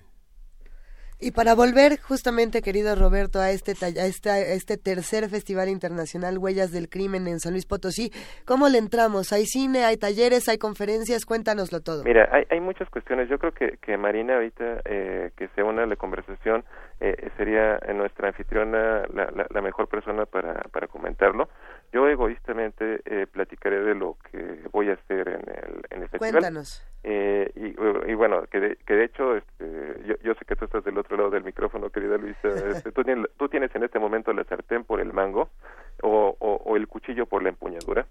Y 1.21 1.31
para 1.31 1.55
volver 1.55 1.99
justamente, 2.01 2.61
querido 2.61 2.95
Roberto, 2.97 3.41
a 3.41 3.51
este, 3.51 3.73
a 3.83 4.07
este, 4.07 4.55
este 4.55 4.77
tercer 4.77 5.29
Festival 5.31 5.69
Internacional 5.69 6.39
Huellas 6.39 6.73
del 6.73 6.91
Crimen 6.91 7.29
en 7.29 7.39
San 7.41 7.53
Luis 7.53 7.67
Potosí, 7.67 8.11
¿cómo 8.45 8.69
le 8.69 8.79
entramos? 8.79 9.33
¿Hay 9.33 9.47
cine, 9.47 9.85
hay 9.85 9.97
talleres, 9.97 10.49
hay 10.49 10.59
conferencias? 10.59 11.25
Cuéntanoslo 11.25 11.81
todo. 11.81 12.03
Mira, 12.05 12.29
hay, 12.33 12.45
hay 12.51 12.61
muchas 12.61 12.91
cuestiones. 12.91 13.29
Yo 13.29 13.39
creo 13.39 13.53
que, 13.53 13.79
que 13.79 13.97
Marina 13.97 14.35
ahorita, 14.35 14.83
eh, 14.85 15.31
que 15.37 15.49
se 15.55 15.63
una 15.63 15.85
a 15.85 15.87
la 15.87 15.97
conversación, 15.97 16.65
eh, 17.07 17.31
sería 17.37 17.79
nuestra 17.95 18.29
anfitriona 18.29 19.03
la, 19.13 19.47
la, 19.51 19.61
mejor 19.61 19.89
persona 19.89 20.25
para, 20.25 20.55
para 20.73 20.87
comentarlo. 20.87 21.51
Yo 21.93 22.09
egoístamente 22.09 23.03
eh, 23.05 23.27
platicaré 23.31 23.81
de 23.81 23.95
lo 23.95 24.17
que 24.31 24.61
voy 24.73 24.89
a 24.89 24.95
hacer 24.95 25.29
en 25.29 25.43
el, 25.43 25.85
en 25.91 26.03
el 26.03 26.09
festival. 26.09 26.31
Cuéntanos. 26.33 26.83
Eh, 27.03 27.53
y, 27.57 28.11
y, 28.11 28.15
bueno, 28.15 28.45
que 28.51 28.59
de, 28.59 28.77
que 28.87 28.95
de 28.95 29.05
hecho, 29.05 29.37
este, 29.37 30.01
yo, 30.07 30.15
yo, 30.23 30.35
sé 30.35 30.47
que 30.47 30.57
tú 30.57 30.65
estás 30.65 30.83
del 30.83 30.97
otro 30.97 31.19
lado 31.19 31.29
del 31.29 31.45
micrófono, 31.45 31.91
querida 31.91 32.17
Luisa. 32.17 32.49
Este, 32.71 32.91
tú, 32.91 33.05
tienes, 33.05 33.27
tú 33.37 33.51
tienes 33.51 33.75
en 33.75 33.85
este 33.85 33.99
momento 33.99 34.33
la 34.33 34.45
sartén 34.45 34.85
por 34.85 34.99
el 34.99 35.13
mango 35.13 35.51
o, 36.03 36.35
o, 36.39 36.55
o 36.65 36.77
el 36.77 36.89
cuchillo 36.89 37.27
por 37.27 37.43
la 37.43 37.51
empuñadura 37.51 38.07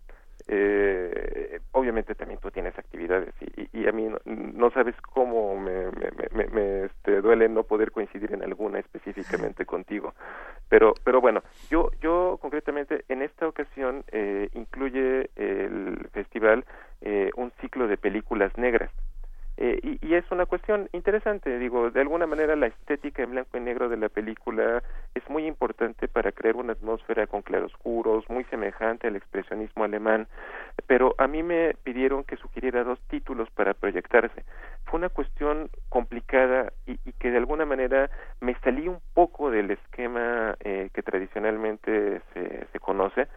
eh, 0.47 1.59
obviamente 1.71 2.15
también 2.15 2.39
tú 2.39 2.51
tienes 2.51 2.77
actividades 2.77 3.33
y, 3.41 3.81
y, 3.81 3.87
a 3.87 3.91
mí 3.91 4.09
no, 4.25 4.71
sabes 4.71 4.95
cómo 5.13 5.57
me, 5.57 5.85
me, 6.31 6.47
me, 6.47 6.85
este, 6.85 7.21
duele 7.21 7.47
no 7.47 7.63
poder 7.63 7.91
coincidir 7.91 8.33
en 8.33 8.43
alguna 8.43 8.79
específicamente 8.79 9.65
contigo. 9.65 10.13
Pero 10.69 10.93
pero 11.03 11.21
bueno 11.21 11.43
yo 11.69 11.89
yo 12.01 12.37
concretamente 12.41 13.05
en 13.07 13.21
esta 13.21 13.47
ocasión 13.47 14.03
eh, 14.11 14.49
incluye 14.53 15.29
el 15.35 16.07
festival 16.11 16.65
eh, 17.01 17.31
un 17.35 17.51
ciclo 17.61 17.87
de 17.87 17.97
películas 17.97 18.57
negras 18.57 18.91
eh, 19.57 19.79
y, 19.83 20.07
y, 20.07 20.15
es 20.15 20.25
una 20.31 20.47
cuestión 20.47 20.89
interesante, 20.93 21.59
digo, 21.59 21.91
de 21.91 22.01
alguna 22.01 22.25
manera 22.25 22.55
la 22.55 22.67
estética 22.67 23.21
en 23.21 23.31
blanco 23.31 23.57
y 23.57 23.59
negro 23.59 23.87
de 23.87 23.97
la 23.97 24.09
película 24.09 24.81
es 25.13 25.29
muy 25.29 25.45
importante 25.45 26.07
para 26.07 26.31
crear 26.31 26.55
una 26.55 26.73
atmósfera 26.73 27.27
con 27.27 27.43
claroscuros, 27.43 28.27
muy 28.29 28.45
semejante 28.45 29.07
al 29.07 29.15
expresionismo 29.15 29.83
alemán, 29.83 30.27
pero 30.87 31.13
a 31.19 31.27
mí 31.27 31.43
me 31.43 31.75
pidieron 31.83 32.23
que 32.23 32.37
sugiriera 32.37 32.83
dos 32.83 32.99
títulos 33.09 33.49
para 33.51 33.75
proyectarse. 33.75 34.43
Fue 34.85 34.97
una 34.97 35.09
cuestión 35.09 35.69
complicada 35.89 36.73
y, 36.87 36.93
y 37.05 37.11
que 37.13 37.29
de 37.29 37.37
alguna 37.37 37.65
manera 37.65 38.09
me 38.41 38.55
salí 38.61 38.87
un 38.87 38.99
poco 39.13 39.51
del 39.51 39.69
esquema 39.71 40.55
eh, 40.61 40.89
que 40.93 41.03
tradicionalmente 41.03 42.21
se, 42.33 42.65
se 42.71 42.79
conoce. 42.79 43.27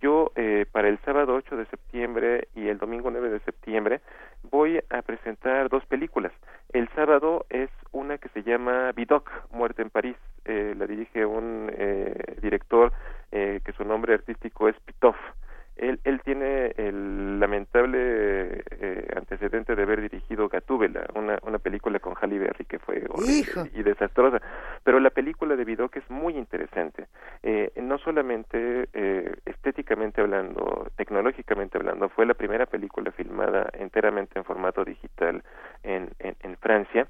Yo, 0.00 0.32
eh, 0.34 0.64
para 0.72 0.88
el 0.88 0.98
sábado 1.00 1.34
8 1.34 1.56
de 1.56 1.66
septiembre 1.66 2.48
y 2.54 2.68
el 2.68 2.78
domingo 2.78 3.10
9 3.10 3.28
de 3.28 3.40
septiembre, 3.40 4.00
voy 4.50 4.80
a 4.88 5.02
presentar 5.02 5.68
dos 5.68 5.84
películas. 5.86 6.32
El 6.72 6.88
sábado 6.90 7.44
es 7.50 7.68
una 7.92 8.18
que 8.18 8.28
se 8.30 8.42
llama 8.42 8.92
Vidocq, 8.92 9.28
Muerte 9.52 9.82
en 9.82 9.90
París. 9.90 10.16
Eh, 10.44 10.74
la 10.76 10.86
dirige 10.86 11.26
un 11.26 11.70
eh, 11.72 12.36
director 12.40 12.92
eh, 13.30 13.60
que 13.64 13.72
su 13.72 13.84
nombre 13.84 14.14
artístico 14.14 14.68
es 14.68 14.76
Pitoff. 14.80 15.16
Él, 15.80 15.98
él 16.04 16.20
tiene 16.22 16.74
el 16.76 17.40
lamentable 17.40 18.62
eh, 18.70 19.08
antecedente 19.16 19.74
de 19.74 19.82
haber 19.82 20.02
dirigido 20.02 20.48
Gatúbela, 20.50 21.06
una, 21.14 21.38
una 21.42 21.58
película 21.58 21.98
con 22.00 22.14
Halle 22.20 22.38
Berry 22.38 22.66
que 22.66 22.78
fue 22.78 23.02
horrible 23.08 23.70
y 23.72 23.82
desastrosa. 23.82 24.42
Pero 24.84 25.00
la 25.00 25.08
película 25.08 25.56
de 25.56 25.64
Vidocq 25.64 25.96
es 25.96 26.10
muy 26.10 26.36
interesante. 26.36 27.06
Eh, 27.42 27.72
no 27.76 27.96
solamente 27.96 28.90
eh, 28.92 29.34
estéticamente 29.46 30.20
hablando, 30.20 30.86
tecnológicamente 30.96 31.78
hablando, 31.78 32.10
fue 32.10 32.26
la 32.26 32.34
primera 32.34 32.66
película 32.66 33.10
filmada 33.12 33.70
enteramente 33.72 34.38
en 34.38 34.44
formato 34.44 34.84
digital 34.84 35.42
en, 35.82 36.10
en, 36.18 36.36
en 36.42 36.56
Francia, 36.58 37.06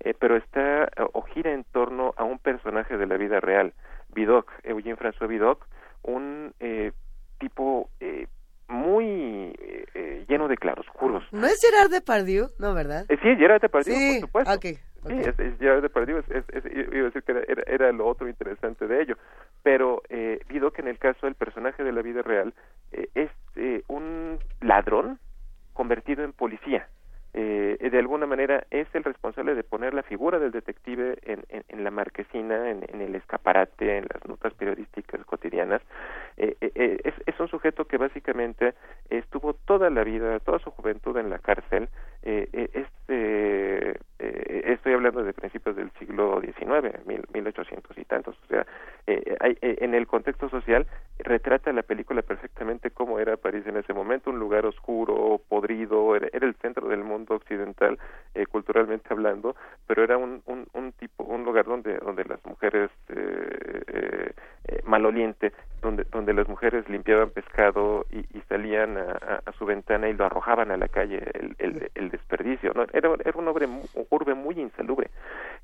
eh, 0.00 0.14
pero 0.18 0.36
está 0.36 0.90
o 1.12 1.22
gira 1.22 1.52
en 1.52 1.62
torno 1.62 2.14
a 2.16 2.24
un 2.24 2.40
personaje 2.40 2.96
de 2.96 3.06
la 3.06 3.16
vida 3.16 3.38
real, 3.38 3.74
Vidocq, 4.12 4.50
Eugene 4.64 4.96
François 4.96 5.28
Vidocq, 5.28 5.64
un 6.02 6.52
eh, 6.60 6.92
tipo 7.38 7.90
eh, 8.00 8.26
muy 8.68 9.54
eh, 9.58 10.24
lleno 10.28 10.48
de 10.48 10.56
claroscuros. 10.56 11.24
¿No 11.32 11.46
es 11.46 11.60
Gerard 11.60 11.90
Depardieu? 11.90 12.48
No, 12.58 12.74
¿verdad? 12.74 13.06
Eh, 13.08 13.18
sí, 13.22 13.36
Gerard 13.36 13.60
Depardieu, 13.60 13.96
sí. 13.96 14.18
por 14.20 14.28
supuesto. 14.28 14.54
Okay, 14.54 14.78
okay. 15.02 15.22
Sí, 15.22 15.30
es, 15.30 15.38
es 15.38 15.58
Gerard 15.58 15.82
Depardieu, 15.82 16.18
es, 16.18 16.26
iba 16.28 17.00
a 17.00 17.10
decir 17.10 17.22
que 17.22 17.32
era, 17.32 17.62
era, 17.66 17.92
lo 17.92 18.06
otro 18.06 18.28
interesante 18.28 18.86
de 18.86 19.02
ello. 19.02 19.16
Pero 19.62 20.02
eh, 20.08 20.40
vido 20.48 20.70
que 20.70 20.82
en 20.82 20.88
el 20.88 20.98
caso 20.98 21.26
del 21.26 21.34
personaje 21.34 21.82
de 21.82 21.92
la 21.92 22.02
vida 22.02 22.22
real 22.22 22.52
eh, 22.92 23.08
es 23.14 23.30
eh, 23.56 23.82
un 23.88 24.38
ladrón 24.60 25.18
convertido 25.72 26.24
en 26.24 26.32
policía 26.32 26.88
eh, 27.34 27.88
de 27.90 27.98
alguna 27.98 28.26
manera 28.26 28.66
es 28.70 28.86
el 28.94 29.04
responsable 29.04 29.54
de 29.54 29.62
poner 29.62 29.94
la 29.94 30.02
figura 30.02 30.38
del 30.38 30.50
detective 30.50 31.18
en, 31.22 31.44
en, 31.48 31.64
en 31.68 31.84
la 31.84 31.90
marquesina, 31.90 32.70
en, 32.70 32.84
en, 32.88 33.00
el 33.00 33.14
escaparate, 33.14 33.98
en 33.98 34.06
las 34.12 34.26
notas 34.26 34.54
periodísticas 34.54 35.24
cotidianas. 35.24 35.82
Eh, 36.36 36.56
eh, 36.60 37.00
es, 37.04 37.14
es, 37.26 37.40
un 37.40 37.48
sujeto 37.48 37.86
que 37.86 37.98
básicamente 37.98 38.74
estuvo 39.10 39.52
toda 39.54 39.90
la 39.90 40.04
vida, 40.04 40.38
toda 40.40 40.58
su 40.58 40.70
juventud 40.70 41.16
en 41.18 41.30
la 41.30 41.38
cárcel. 41.38 41.88
Este, 43.08 44.72
estoy 44.72 44.92
hablando 44.92 45.22
de 45.24 45.32
principios 45.32 45.76
del 45.76 45.90
siglo 45.92 46.40
XIX, 46.40 47.06
mil, 47.06 47.24
1800 47.32 47.96
y 47.96 48.04
tantos. 48.04 48.36
O 48.44 48.46
sea, 48.46 48.66
hay, 49.40 49.56
en 49.60 49.94
el 49.94 50.06
contexto 50.06 50.48
social 50.50 50.86
retrata 51.18 51.72
la 51.72 51.82
película 51.82 52.22
perfectamente 52.22 52.90
cómo 52.90 53.18
era 53.18 53.36
París 53.36 53.66
en 53.66 53.76
ese 53.76 53.94
momento, 53.94 54.30
un 54.30 54.38
lugar 54.38 54.66
oscuro, 54.66 55.40
podrido, 55.48 56.14
era, 56.14 56.28
el 56.32 56.54
centro 56.56 56.88
del 56.88 57.04
mundo 57.04 57.34
occidental 57.34 57.98
eh, 58.34 58.46
culturalmente 58.46 59.08
hablando 59.10 59.56
pero 59.86 60.04
era 60.04 60.16
un, 60.16 60.42
un, 60.46 60.66
un, 60.74 60.92
tipo 60.92 61.24
un 61.24 61.44
lugar 61.44 61.64
donde 61.64 61.98
donde 61.98 62.24
las 62.24 62.44
mujeres 62.44 62.90
eh, 63.08 63.82
eh, 63.86 64.32
eh 64.68 64.80
maloliente 64.84 65.52
donde 65.82 66.04
donde 66.04 66.32
las 66.34 66.48
mujeres 66.48 66.88
limpiaban 66.88 67.30
pescado 67.30 68.06
y, 68.10 68.18
y 68.36 68.42
salían 68.48 68.96
a, 68.98 69.42
su 69.58 69.64
ventana 69.64 70.08
y 70.08 70.14
lo 70.14 70.24
arrojaban 70.24 70.70
a 70.70 70.76
la 70.76 70.88
calle 70.88 71.22
el, 71.58 71.90
el 71.94 72.10
desperdicio 72.10 72.72
no 72.74 72.84
era 72.98 73.10
era 73.24 73.38
un 73.38 73.48
urbe, 73.48 73.68
urbe 74.10 74.34
muy 74.34 74.60
insalubre. 74.60 75.10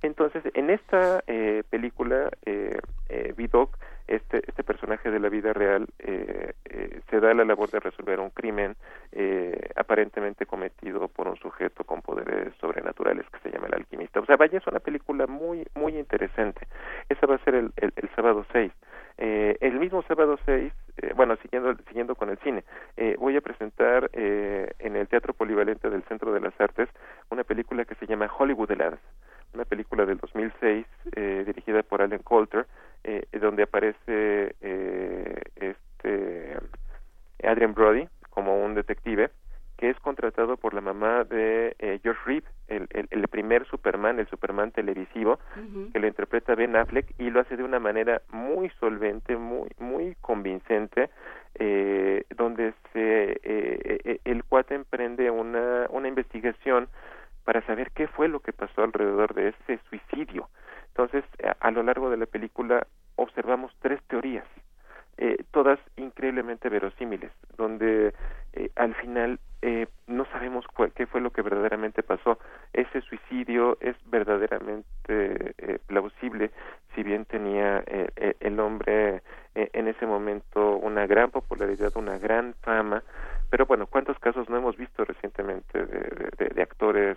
Entonces 0.02 0.42
en 0.54 0.70
esta 0.70 1.22
eh, 1.26 1.62
película 1.70 2.30
eh, 2.46 2.78
eh, 3.08 3.34
Vidocq 3.36 3.76
este, 4.06 4.42
este 4.46 4.62
personaje 4.64 5.10
de 5.10 5.18
la 5.18 5.28
vida 5.28 5.52
real 5.52 5.86
eh, 5.98 6.52
eh, 6.64 7.00
se 7.08 7.20
da 7.20 7.32
la 7.34 7.44
labor 7.44 7.70
de 7.70 7.80
resolver 7.80 8.20
un 8.20 8.30
crimen 8.30 8.76
eh, 9.12 9.70
aparentemente 9.76 10.46
cometido 10.46 11.08
por 11.08 11.28
un 11.28 11.36
sujeto 11.36 11.84
con 11.84 12.02
poderes 12.02 12.54
sobrenaturales 12.60 13.24
que 13.30 13.38
se 13.40 13.50
llama 13.50 13.68
el 13.68 13.74
alquimista. 13.74 14.20
O 14.20 14.26
sea, 14.26 14.36
vaya, 14.36 14.58
es 14.58 14.66
una 14.66 14.80
película 14.80 15.26
muy, 15.26 15.66
muy 15.74 15.96
interesante. 15.98 16.66
Esa 17.08 17.26
va 17.26 17.36
a 17.36 17.44
ser 17.44 17.54
el, 17.54 17.72
el, 17.76 17.92
el 17.96 18.10
sábado 18.14 18.44
6. 18.52 18.72
Eh, 19.16 19.56
el 19.60 19.78
mismo 19.78 20.02
sábado 20.02 20.38
6, 20.44 20.72
eh, 20.96 21.12
bueno, 21.14 21.36
siguiendo, 21.36 21.74
siguiendo 21.86 22.16
con 22.16 22.30
el 22.30 22.38
cine, 22.38 22.64
voy 23.18 23.36
a 23.36 23.40
presentar 23.40 24.10
en 24.12 24.96
el 24.96 25.08
Teatro 25.08 25.34
Polivalente 25.34 25.88
del 25.88 26.02
Centro 26.04 26.32
de 26.32 26.40
las 26.40 26.58
Artes 26.60 26.88
una 27.30 27.44
película 27.44 27.84
que 27.84 27.94
se 27.94 28.06
llama 28.06 28.30
Hollywood 28.36 28.70
Heladas, 28.72 29.00
una 29.54 29.64
película 29.64 30.04
del 30.04 30.18
2006 30.18 30.86
eh, 31.16 31.44
dirigida 31.46 31.82
por 31.82 32.02
Alan 32.02 32.20
Coulter, 32.20 32.66
eh, 33.04 33.26
donde 33.40 33.64
aparece 33.64 34.54
eh, 34.60 35.42
este 35.56 36.58
Adrian 37.42 37.74
Brody 37.74 38.08
como 38.30 38.64
un 38.64 38.74
detective 38.74 39.30
que 39.76 39.90
es 39.90 39.98
contratado 40.00 40.56
por 40.56 40.72
la 40.72 40.80
mamá 40.80 41.24
de 41.24 41.74
eh, 41.78 41.98
George 42.02 42.20
Reeve, 42.24 42.46
el, 42.68 42.86
el, 42.90 43.08
el, 43.10 43.28
primer 43.28 43.66
Superman, 43.66 44.18
el 44.20 44.28
Superman 44.28 44.70
televisivo, 44.70 45.38
uh 45.56 45.60
-huh. 45.60 45.92
que 45.92 45.98
lo 45.98 46.06
interpreta 46.06 46.54
Ben 46.54 46.76
Affleck 46.76 47.12
y 47.18 47.30
lo 47.30 47.40
hace 47.40 47.56
de 47.56 47.64
una 47.64 47.80
manera 47.80 48.22
muy 48.30 48.70
solvente, 48.80 49.36
muy 49.36 49.68
muy 49.78 50.14
convincente, 50.20 51.10
eh, 51.56 52.24
donde 52.36 52.72
se 52.92 53.32
eh, 53.32 54.00
eh, 54.04 54.20
el 54.24 54.44
cuate 54.44 54.74
emprende 54.74 55.30
una 55.30 55.86
una 55.90 56.08
investigación 56.08 56.88
para 57.44 57.60
saber 57.66 57.90
qué 57.90 58.06
fue 58.06 58.28
lo 58.28 58.40
que 58.40 58.52
pasó 58.52 58.82
alrededor 58.82 59.34
de 59.34 59.48
ese 59.48 59.78
suicidio. 59.90 60.48
Entonces, 60.96 61.24
a, 61.42 61.56
a 61.66 61.70
lo 61.72 61.82
largo 61.82 62.08
de 62.08 62.16
la 62.16 62.26
película 62.26 62.86
observamos 63.16 63.72
tres 63.80 64.00
teorías, 64.06 64.46
eh, 65.16 65.42
todas 65.50 65.78
increíblemente 65.96 66.68
verosímiles, 66.68 67.32
donde 67.56 68.14
eh, 68.52 68.70
al 68.76 68.94
final 68.94 69.40
eh, 69.62 69.86
no 70.06 70.24
sabemos 70.26 70.66
cuál, 70.68 70.92
qué 70.92 71.06
fue 71.06 71.20
lo 71.20 71.30
que 71.30 71.42
verdaderamente 71.42 72.02
pasó. 72.02 72.38
Ese 72.72 73.00
suicidio 73.00 73.76
es 73.80 73.96
verdaderamente 74.06 74.84
eh, 75.08 75.78
plausible, 75.86 76.50
si 76.94 77.02
bien 77.02 77.24
tenía 77.24 77.82
eh, 77.86 78.34
el 78.38 78.60
hombre 78.60 79.22
eh, 79.56 79.70
en 79.72 79.88
ese 79.88 80.06
momento 80.06 80.76
una 80.76 81.06
gran 81.06 81.30
popularidad, 81.30 81.92
una 81.96 82.18
gran 82.18 82.54
fama, 82.62 83.02
pero 83.50 83.66
bueno, 83.66 83.86
¿cuántos 83.86 84.18
casos 84.20 84.48
no 84.48 84.56
hemos 84.56 84.76
visto 84.76 85.04
recientemente 85.04 85.86
de, 85.86 86.48
de 86.54 86.62
actores 86.62 87.16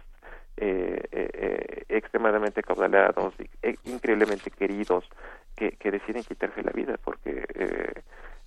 eh, 0.58 1.02
eh, 1.12 1.84
extremadamente 1.90 2.62
caudalados, 2.64 3.34
e, 3.62 3.76
increíblemente 3.86 4.52
queridos, 4.52 5.08
que, 5.56 5.72
que, 5.72 5.92
deciden 5.92 6.24
quitarse 6.24 6.62
la 6.62 6.72
vida 6.72 6.98
porque 7.04 7.46
eh, 7.56 7.94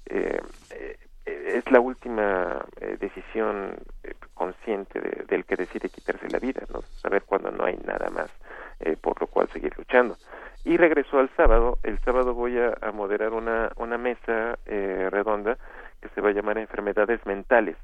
eh, 0.07 0.97
es 1.25 1.71
la 1.71 1.81
última 1.81 2.65
decisión 2.99 3.77
consciente 4.35 5.01
de, 5.01 5.25
del 5.27 5.45
que 5.45 5.57
decide 5.57 5.89
quitarse 5.89 6.29
la 6.29 6.39
vida, 6.39 6.63
¿no? 6.73 6.83
saber 7.03 7.23
cuándo 7.23 7.51
no 7.51 7.65
hay 7.65 7.77
nada 7.85 8.09
más 8.11 8.31
eh, 8.81 8.97
por 8.99 9.21
lo 9.21 9.27
cual 9.27 9.47
seguir 9.53 9.77
luchando. 9.77 10.17
Y 10.65 10.79
regresó 10.79 11.19
al 11.19 11.29
sábado, 11.37 11.79
el 11.83 11.99
sábado 12.01 12.33
voy 12.33 12.59
a, 12.59 12.93
moderar 12.93 13.35
una, 13.35 13.71
una 13.77 13.99
mesa 13.99 14.59
eh, 14.65 15.09
redonda 15.11 15.59
que 16.01 16.09
se 16.09 16.23
va 16.23 16.31
a 16.31 16.33
llamar 16.33 16.57
Enfermedades 16.57 17.25
Mentales, 17.27 17.77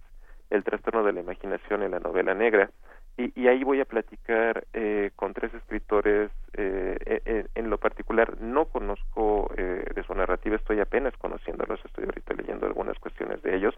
el 0.48 0.64
trastorno 0.64 1.04
de 1.04 1.12
la 1.12 1.20
imaginación 1.20 1.82
en 1.82 1.90
la 1.90 2.00
novela 2.00 2.32
negra. 2.32 2.70
Y, 3.18 3.32
y 3.40 3.48
ahí 3.48 3.64
voy 3.64 3.80
a 3.80 3.86
platicar 3.86 4.66
eh, 4.74 5.10
con 5.16 5.32
tres 5.32 5.52
escritores, 5.54 6.30
eh, 6.52 6.98
e, 7.06 7.22
e, 7.24 7.46
en, 7.54 7.70
lo 7.70 7.78
particular 7.78 8.38
no 8.40 8.66
conozco 8.66 9.50
eh, 9.56 9.84
de 9.94 10.02
su 10.02 10.14
narrativa, 10.14 10.56
estoy 10.56 10.80
apenas 10.80 11.16
conociéndolos, 11.16 11.82
estoy 11.84 12.04
ahorita 12.04 12.34
leyendo 12.34 12.66
algunas 12.66 12.98
cuestiones 12.98 13.42
de 13.42 13.56
ellos, 13.56 13.74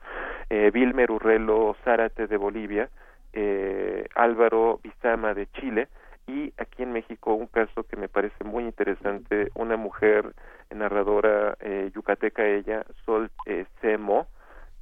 eh, 0.50 0.70
Vilmer 0.72 1.12
Urrelo 1.12 1.76
Zárate 1.84 2.26
de 2.26 2.36
Bolivia, 2.36 2.88
eh, 3.32 4.08
Álvaro 4.16 4.80
Bizama 4.82 5.34
de 5.34 5.46
Chile, 5.52 5.88
y 6.26 6.52
aquí 6.58 6.82
en 6.82 6.92
México 6.92 7.34
un 7.34 7.46
caso 7.46 7.84
que 7.84 7.96
me 7.96 8.08
parece 8.08 8.44
muy 8.44 8.64
interesante, 8.64 9.50
una 9.54 9.76
mujer 9.76 10.34
narradora 10.70 11.56
eh, 11.60 11.90
yucateca 11.94 12.46
ella, 12.46 12.84
Sol 13.04 13.30
eh, 13.46 13.64
Semo, 13.80 14.26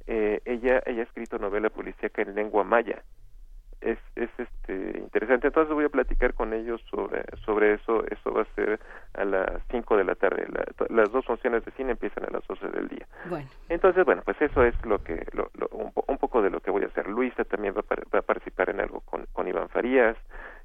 eh, 0.07 0.41
ella, 0.45 0.81
ella 0.85 1.01
ha 1.01 1.03
escrito 1.03 1.37
novela 1.37 1.69
policíaca 1.69 2.21
en 2.21 2.35
lengua 2.35 2.63
maya. 2.63 3.03
Es, 3.87 3.99
es 4.15 4.29
este 4.37 4.99
interesante. 4.99 5.47
Entonces 5.47 5.73
voy 5.73 5.85
a 5.85 5.89
platicar 5.89 6.33
con 6.33 6.53
ellos 6.53 6.81
sobre 6.89 7.23
sobre 7.45 7.75
eso. 7.75 8.03
Eso 8.07 8.33
va 8.33 8.41
a 8.41 8.55
ser 8.55 8.79
a 9.13 9.23
las 9.23 9.61
5 9.71 9.97
de 9.97 10.03
la 10.03 10.15
tarde. 10.15 10.45
Las 10.89 11.11
dos 11.11 11.25
funciones 11.25 11.63
de 11.63 11.71
cine 11.71 11.91
empiezan 11.91 12.25
a 12.25 12.29
las 12.31 12.45
12 12.47 12.67
del 12.69 12.87
día. 12.87 13.07
Bueno. 13.29 13.47
entonces 13.69 14.05
bueno 14.05 14.21
pues 14.25 14.41
eso 14.41 14.63
es 14.63 14.73
lo 14.85 15.03
que 15.03 15.25
lo, 15.33 15.49
un, 15.71 15.91
un, 16.07 16.17
poco 16.17 16.41
de 16.41 16.49
lo 16.49 16.59
que 16.59 16.71
voy 16.71 16.83
a 16.83 16.87
hacer. 16.87 17.07
Luisa 17.07 17.43
también 17.45 17.73
va, 17.73 17.83
va 18.13 18.19
a 18.19 18.21
participar 18.21 18.69
en 18.69 18.81
algo 18.81 19.01
con, 19.01 19.25
con 19.33 19.47
Iván 19.47 19.69
Farías 19.69 20.17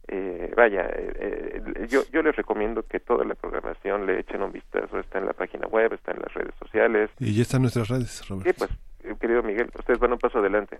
eh, 0.09 0.53
vaya, 0.57 0.83
eh, 0.87 1.63
eh, 1.77 1.87
yo, 1.89 2.03
yo 2.13 2.23
les 2.23 2.35
recomiendo 2.35 2.83
que 2.83 3.01
toda 3.01 3.25
la 3.25 3.35
programación 3.35 4.07
le 4.07 4.21
echen 4.21 4.43
un 4.43 4.53
vistazo, 4.53 4.99
está 4.99 5.19
en 5.19 5.27
la 5.27 5.33
página 5.33 5.67
web, 5.69 5.93
está 5.93 6.13
en 6.13 6.21
las 6.21 6.35
redes 6.35 6.55
sociales. 6.59 7.11
Y 7.19 7.35
ya 7.35 7.43
están 7.43 7.63
nuestras 7.63 7.89
redes, 7.89 8.27
Roberto. 8.29 8.51
Sí, 8.51 8.57
pues, 9.03 9.19
querido 9.19 9.43
Miguel, 9.43 9.71
ustedes 9.79 9.99
van 9.99 10.13
un 10.13 10.19
paso 10.19 10.39
adelante. 10.39 10.79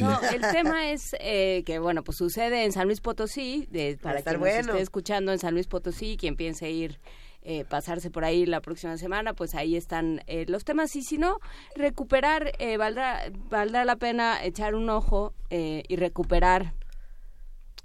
No, 0.00 0.18
el 0.32 0.40
tema 0.40 0.90
es 0.90 1.14
que, 1.20 1.78
bueno, 1.80 2.02
pues 2.02 2.18
sucede 2.18 2.64
en 2.64 2.72
San 2.72 2.86
Luis 2.86 3.00
Potosí, 3.00 3.66
de, 3.70 3.98
para 4.02 4.22
quien 4.22 4.40
bueno. 4.40 4.72
esté 4.72 4.80
escuchando 4.80 5.32
en 5.32 5.38
San 5.38 5.54
Luis 5.54 5.66
Potosí, 5.66 6.16
quien 6.16 6.36
piense 6.36 6.70
ir 6.70 6.98
eh, 7.46 7.66
pasarse 7.68 8.10
por 8.10 8.24
ahí 8.24 8.46
la 8.46 8.62
próxima 8.62 8.96
semana, 8.96 9.34
pues 9.34 9.54
ahí 9.54 9.76
están 9.76 10.22
eh, 10.26 10.46
los 10.48 10.64
temas. 10.64 10.96
Y 10.96 11.02
si 11.02 11.18
no, 11.18 11.40
recuperar, 11.76 12.52
eh, 12.58 12.78
valdrá, 12.78 13.20
valdrá 13.50 13.84
la 13.84 13.96
pena 13.96 14.42
echar 14.42 14.74
un 14.74 14.88
ojo 14.88 15.34
y 15.50 15.94
recuperar 15.96 16.72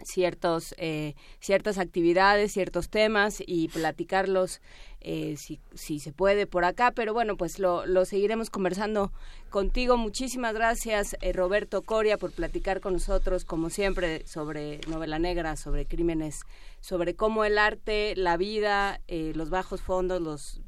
ciertos 0.03 0.73
eh, 0.77 1.15
ciertas 1.39 1.77
actividades 1.77 2.53
ciertos 2.53 2.89
temas 2.89 3.41
y 3.45 3.67
platicarlos 3.69 4.61
eh, 5.01 5.35
si, 5.37 5.59
si 5.73 5.99
se 5.99 6.11
puede 6.11 6.47
por 6.47 6.65
acá 6.65 6.91
pero 6.91 7.13
bueno 7.13 7.37
pues 7.37 7.59
lo, 7.59 7.85
lo 7.85 8.05
seguiremos 8.05 8.49
conversando 8.49 9.11
contigo. 9.49 9.97
Muchísimas 9.97 10.53
gracias 10.53 11.15
eh, 11.21 11.33
Roberto 11.33 11.81
Coria 11.81 12.17
por 12.17 12.31
platicar 12.31 12.81
con 12.81 12.93
nosotros 12.93 13.45
como 13.45 13.69
siempre 13.69 14.25
sobre 14.25 14.81
novela 14.87 15.19
negra 15.19 15.55
sobre 15.55 15.85
crímenes 15.85 16.41
sobre 16.81 17.15
cómo 17.15 17.45
el 17.45 17.57
arte 17.57 18.13
la 18.15 18.37
vida 18.37 19.01
los 19.07 19.49
bajos 19.49 19.81
fondos 19.81 20.21
los 20.21 20.61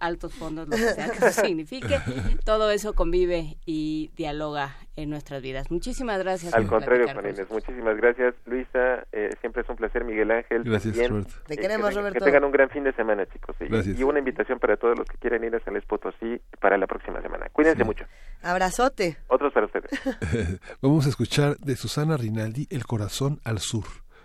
altos 0.00 0.34
fondos, 0.34 0.68
lo 0.68 0.76
que 0.76 0.82
sea 0.82 1.10
que 1.10 1.18
eso 1.26 1.40
signifique, 1.46 1.98
todo 2.44 2.70
eso 2.70 2.94
convive 2.94 3.56
y 3.66 4.10
dialoga 4.16 4.76
en 4.96 5.10
nuestras 5.10 5.42
vidas. 5.42 5.70
Muchísimas 5.70 6.18
gracias. 6.18 6.54
Al 6.54 6.66
contrario, 6.66 7.06
Juan 7.12 7.28
Inés, 7.30 7.46
muchísimas 7.50 7.96
gracias. 7.96 8.34
Luisa, 8.46 9.06
eh, 9.12 9.30
siempre 9.40 9.62
es 9.62 9.68
un 9.68 9.76
placer. 9.76 10.04
Miguel 10.04 10.30
Ángel. 10.30 10.62
Gracias, 10.64 10.96
Roberto. 11.08 11.32
Te 11.46 11.56
queremos, 11.56 11.90
que, 11.90 11.96
Roberto. 11.96 12.18
Que 12.18 12.24
tengan 12.24 12.44
un 12.44 12.52
gran 12.52 12.70
fin 12.70 12.84
de 12.84 12.92
semana, 12.92 13.26
chicos. 13.26 13.54
Y, 13.60 13.66
gracias. 13.66 13.98
y 13.98 14.02
una 14.02 14.18
invitación 14.18 14.58
para 14.58 14.76
todos 14.76 14.96
los 14.98 15.06
que 15.06 15.16
quieran 15.18 15.44
ir 15.44 15.54
a 15.54 15.60
San 15.60 15.74
Luis 15.74 15.84
Potosí 15.86 16.40
para 16.60 16.76
la 16.78 16.86
próxima 16.86 17.20
semana. 17.20 17.48
Cuídense 17.52 17.78
Sí. 17.82 17.84
mucho. 17.84 18.04
Abrazote. 18.42 19.18
Otros 19.28 19.52
para 19.52 19.66
ustedes. 19.66 19.90
Vamos 20.80 21.06
a 21.06 21.08
escuchar 21.10 21.56
de 21.58 21.76
Susana 21.76 22.16
Rinaldi 22.16 22.66
El 22.70 22.86
corazón 22.86 23.40
al 23.44 23.58
sur 23.58 23.84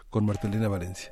con 0.10 0.26
Martelena 0.26 0.68
Valencia. 0.68 1.12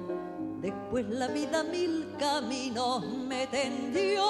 Después 0.61 1.09
la 1.09 1.27
vida 1.27 1.63
mil 1.63 2.05
caminos 2.19 3.03
me 3.03 3.47
tendió 3.47 4.21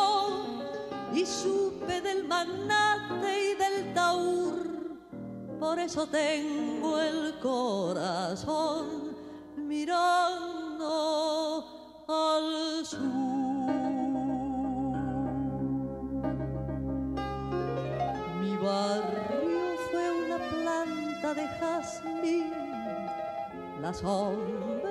y 1.14 1.26
supe 1.26 2.00
del 2.00 2.26
magnate 2.26 3.52
y 3.52 3.56
del 3.56 3.94
taur. 3.94 4.98
Por 5.60 5.78
eso 5.78 6.08
tengo 6.08 7.02
el 7.02 7.38
corazón 7.42 9.14
mirando 9.58 10.96
al 12.08 12.86
sur. 12.86 13.02
Mi 18.40 18.56
barrio 18.56 19.76
fue 19.92 20.12
una 20.12 20.38
planta 20.38 21.34
de 21.34 21.46
jazmín, 21.60 22.54
la 23.82 23.94
sombra 23.94 24.91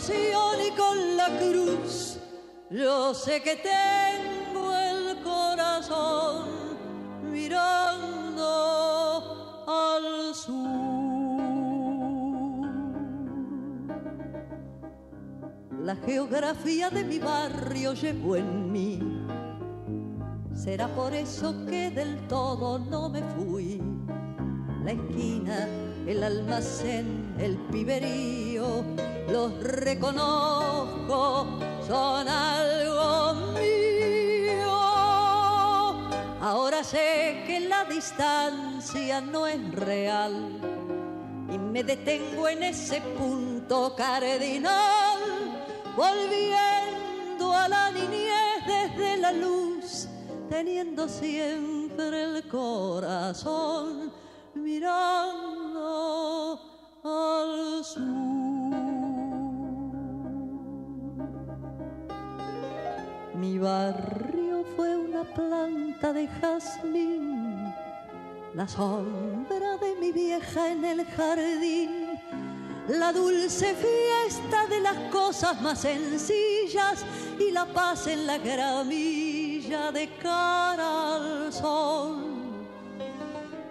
y 0.00 0.70
con 0.76 1.16
la 1.16 1.26
cruz, 1.40 2.20
yo 2.70 3.12
sé 3.14 3.42
que 3.42 3.56
tengo 3.56 4.72
el 4.72 5.20
corazón 5.24 6.46
mirando 7.24 8.44
al 9.66 10.32
sur. 10.36 10.68
La 15.82 15.96
geografía 15.96 16.90
de 16.90 17.02
mi 17.02 17.18
barrio 17.18 17.92
llevo 17.94 18.36
en 18.36 18.70
mí. 18.70 19.00
Será 20.54 20.86
por 20.86 21.12
eso 21.12 21.66
que 21.66 21.90
del 21.90 22.24
todo 22.28 22.78
no 22.78 23.08
me 23.08 23.24
fui. 23.34 23.82
La 24.84 24.92
esquina, 24.92 25.66
el 26.06 26.22
almacén, 26.22 27.27
el 27.38 27.56
piberío, 27.70 28.84
los 29.28 29.62
reconozco, 29.62 31.46
son 31.86 32.28
algo 32.28 33.34
mío. 33.52 34.70
Ahora 36.40 36.82
sé 36.82 37.44
que 37.46 37.60
la 37.60 37.84
distancia 37.84 39.20
no 39.20 39.46
es 39.46 39.72
real 39.72 40.60
y 41.52 41.58
me 41.58 41.84
detengo 41.84 42.48
en 42.48 42.64
ese 42.64 43.00
punto 43.00 43.94
cardinal, 43.96 45.20
volviendo 45.96 47.52
a 47.52 47.68
la 47.68 47.90
niñez 47.90 48.66
desde 48.66 49.16
la 49.18 49.32
luz, 49.32 50.08
teniendo 50.48 51.08
siempre 51.08 52.24
el 52.24 52.48
corazón 52.48 54.12
mirando 54.54 56.37
al 57.08 57.84
sur. 57.84 58.28
Mi 63.34 63.58
barrio 63.58 64.64
fue 64.74 64.96
una 64.96 65.22
planta 65.22 66.12
de 66.12 66.26
jazmín, 66.26 67.72
la 68.54 68.66
sombra 68.66 69.76
de 69.76 69.94
mi 70.00 70.10
vieja 70.12 70.72
en 70.72 70.84
el 70.84 71.04
jardín, 71.04 72.18
la 72.88 73.12
dulce 73.12 73.74
fiesta 73.74 74.66
de 74.66 74.80
las 74.80 74.96
cosas 75.12 75.60
más 75.62 75.80
sencillas 75.80 77.04
y 77.38 77.52
la 77.52 77.64
paz 77.66 78.08
en 78.08 78.26
la 78.26 78.38
gramilla 78.38 79.92
de 79.92 80.08
cara 80.20 81.14
al 81.14 81.52
sol. 81.52 82.37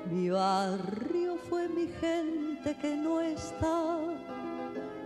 Mi 0.10 0.30
barrio 0.30 1.38
fue 1.50 1.68
mi 1.68 1.88
gente 2.00 2.76
que 2.78 2.96
no 2.96 3.20
está, 3.20 3.98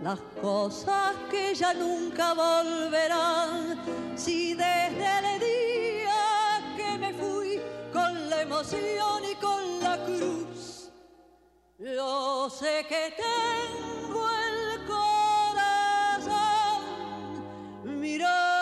las 0.00 0.20
cosas 0.40 1.16
que 1.28 1.54
ya 1.54 1.74
nunca 1.74 2.32
volverán. 2.34 3.80
Si 4.16 4.54
desde 4.54 5.18
el 5.18 5.40
día 5.40 6.74
que 6.76 6.98
me 6.98 7.12
fui 7.14 7.60
con 7.92 8.30
la 8.30 8.42
emoción 8.42 9.24
y 9.28 9.34
con 9.36 9.80
la 9.80 10.04
cruz, 10.04 10.92
yo 11.78 12.48
sé 12.48 12.86
que 12.88 13.12
tengo 13.16 14.30
el 14.30 14.86
corazón 14.86 16.30
mirando 18.00 18.61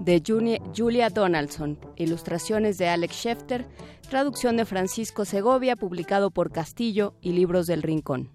de 0.00 0.22
Julia 0.76 1.10
Donaldson, 1.10 1.78
ilustraciones 1.96 2.78
de 2.78 2.88
Alex 2.88 3.14
Schefter, 3.14 3.66
traducción 4.08 4.56
de 4.56 4.64
Francisco 4.64 5.24
Segovia, 5.24 5.76
publicado 5.76 6.30
por 6.30 6.50
Castillo 6.50 7.14
y 7.20 7.32
Libros 7.32 7.66
del 7.66 7.82
Rincón. 7.82 8.30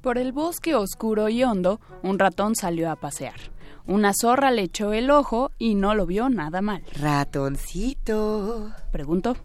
Por 0.00 0.16
el 0.16 0.32
bosque 0.32 0.74
oscuro 0.74 1.28
y 1.28 1.44
hondo, 1.44 1.80
un 2.02 2.18
ratón 2.18 2.54
salió 2.54 2.90
a 2.90 2.96
pasear. 2.96 3.34
Una 3.86 4.12
zorra 4.18 4.50
le 4.50 4.62
echó 4.62 4.92
el 4.92 5.10
ojo 5.10 5.50
y 5.58 5.74
no 5.74 5.94
lo 5.94 6.06
vio 6.06 6.28
nada 6.30 6.62
mal. 6.62 6.82
Ratoncito. 6.98 8.70
Preguntó. 8.90 9.36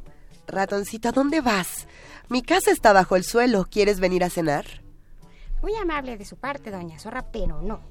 Ratoncito, 0.47 1.09
¿a 1.09 1.11
dónde 1.11 1.41
vas? 1.41 1.87
Mi 2.29 2.41
casa 2.41 2.71
está 2.71 2.93
bajo 2.93 3.15
el 3.15 3.23
suelo. 3.23 3.67
¿Quieres 3.69 3.99
venir 3.99 4.23
a 4.23 4.29
cenar? 4.29 4.65
Muy 5.61 5.75
amable 5.75 6.17
de 6.17 6.25
su 6.25 6.35
parte, 6.37 6.71
doña 6.71 6.99
Zorra, 6.99 7.31
pero 7.31 7.61
no. 7.61 7.81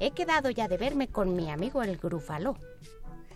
He 0.00 0.10
quedado 0.10 0.50
ya 0.50 0.68
de 0.68 0.76
verme 0.76 1.08
con 1.08 1.34
mi 1.34 1.50
amigo 1.50 1.82
el 1.82 1.96
Grúfalo. 1.96 2.56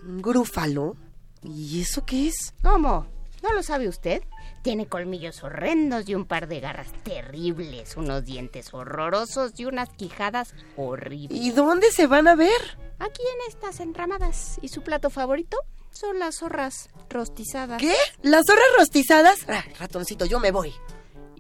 ¿Grúfalo? 0.03 0.97
¿Y 1.43 1.81
eso 1.83 2.05
qué 2.05 2.29
es? 2.29 2.55
¿Cómo? 2.63 3.07
¿No 3.43 3.53
lo 3.53 3.63
sabe 3.63 3.89
usted? 3.89 4.23
Tiene 4.67 4.89
colmillos 4.89 5.45
horrendos 5.45 6.09
y 6.09 6.17
un 6.17 6.25
par 6.25 6.49
de 6.49 6.59
garras 6.59 6.89
terribles, 7.05 7.97
unos 7.97 8.25
dientes 8.25 8.75
horrorosos 8.75 9.53
y 9.61 9.65
unas 9.65 9.91
quijadas 9.91 10.57
horribles. 10.77 11.41
¿Y 11.41 11.53
dónde 11.53 11.93
se 11.93 12.09
van 12.09 12.27
a 12.27 12.35
ver? 12.35 12.51
Aquí 12.99 13.23
en 13.23 13.49
estas 13.49 13.79
enramadas. 13.79 14.59
¿Y 14.63 14.67
su 14.67 14.83
plato 14.83 15.09
favorito? 15.09 15.57
Son 15.93 16.19
las 16.19 16.39
zorras 16.39 16.91
rostizadas. 17.09 17.81
¿Qué? 17.81 17.95
¿Las 18.23 18.45
zorras 18.45 18.67
rostizadas? 18.77 19.39
Ah, 19.47 19.63
ratoncito, 19.79 20.27
yo 20.27 20.41
me 20.41 20.51
voy. 20.51 20.75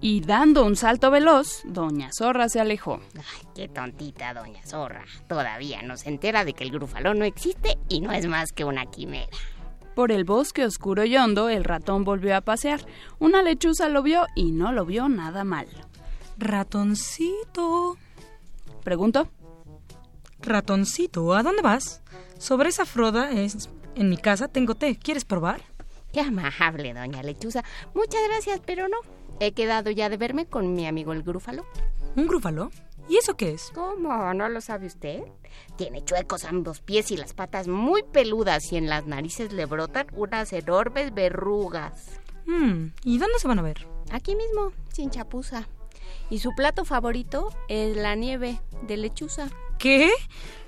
Y 0.00 0.20
dando 0.20 0.64
un 0.64 0.76
salto 0.76 1.10
veloz, 1.10 1.62
Doña 1.64 2.10
Zorra 2.16 2.48
se 2.48 2.60
alejó. 2.60 3.00
Ay, 3.16 3.48
qué 3.56 3.66
tontita, 3.66 4.34
doña 4.34 4.64
Zorra. 4.64 5.04
Todavía 5.26 5.82
no 5.82 5.96
se 5.96 6.10
entera 6.10 6.44
de 6.44 6.52
que 6.52 6.62
el 6.62 6.70
grúfalo 6.70 7.12
no 7.12 7.24
existe 7.24 7.76
y 7.88 8.02
no 8.02 8.12
es 8.12 8.26
más 8.26 8.52
que 8.52 8.64
una 8.64 8.86
quimera. 8.86 9.36
Por 9.96 10.12
el 10.12 10.24
bosque 10.24 10.62
oscuro 10.66 11.06
y 11.06 11.16
hondo, 11.16 11.48
el 11.48 11.64
ratón 11.64 12.04
volvió 12.04 12.36
a 12.36 12.42
pasear. 12.42 12.82
Una 13.18 13.40
lechuza 13.40 13.88
lo 13.88 14.02
vio 14.02 14.26
y 14.34 14.50
no 14.52 14.70
lo 14.70 14.84
vio 14.84 15.08
nada 15.08 15.42
mal. 15.42 15.66
Ratoncito. 16.36 17.96
Preguntó. 18.84 19.26
Ratoncito, 20.40 21.32
¿a 21.32 21.42
dónde 21.42 21.62
vas? 21.62 22.02
Sobre 22.36 22.68
esa 22.68 22.84
froda 22.84 23.30
es... 23.30 23.70
En 23.94 24.10
mi 24.10 24.18
casa 24.18 24.48
tengo 24.48 24.74
té. 24.74 24.98
¿Quieres 25.02 25.24
probar? 25.24 25.62
Qué 26.12 26.20
amable, 26.20 26.92
doña 26.92 27.22
Lechuza. 27.22 27.64
Muchas 27.94 28.20
gracias, 28.28 28.60
pero 28.66 28.88
no. 28.88 28.98
He 29.40 29.52
quedado 29.52 29.90
ya 29.90 30.10
de 30.10 30.18
verme 30.18 30.44
con 30.44 30.74
mi 30.74 30.86
amigo 30.86 31.14
el 31.14 31.22
grúfalo. 31.22 31.64
¿Un 32.16 32.26
grúfalo? 32.26 32.70
¿Y 33.08 33.16
eso 33.16 33.36
qué 33.36 33.52
es? 33.52 33.70
¿Cómo? 33.74 34.34
¿No 34.34 34.48
lo 34.48 34.60
sabe 34.60 34.86
usted? 34.86 35.22
Tiene 35.76 36.04
chuecos 36.04 36.44
ambos 36.44 36.80
pies 36.80 37.10
y 37.10 37.16
las 37.16 37.34
patas 37.34 37.68
muy 37.68 38.02
peludas 38.02 38.72
y 38.72 38.76
en 38.76 38.88
las 38.88 39.06
narices 39.06 39.52
le 39.52 39.66
brotan 39.66 40.06
unas 40.12 40.52
enormes 40.52 41.14
verrugas. 41.14 42.20
Mm, 42.46 42.88
¿Y 43.04 43.18
dónde 43.18 43.38
se 43.38 43.48
van 43.48 43.58
a 43.58 43.62
ver? 43.62 43.86
Aquí 44.10 44.34
mismo, 44.34 44.72
sin 44.92 45.10
chapuza. 45.10 45.68
Y 46.30 46.40
su 46.40 46.50
plato 46.56 46.84
favorito 46.84 47.50
es 47.68 47.96
la 47.96 48.14
nieve 48.14 48.60
de 48.82 48.96
lechuza. 48.96 49.48
¿Qué? 49.78 50.10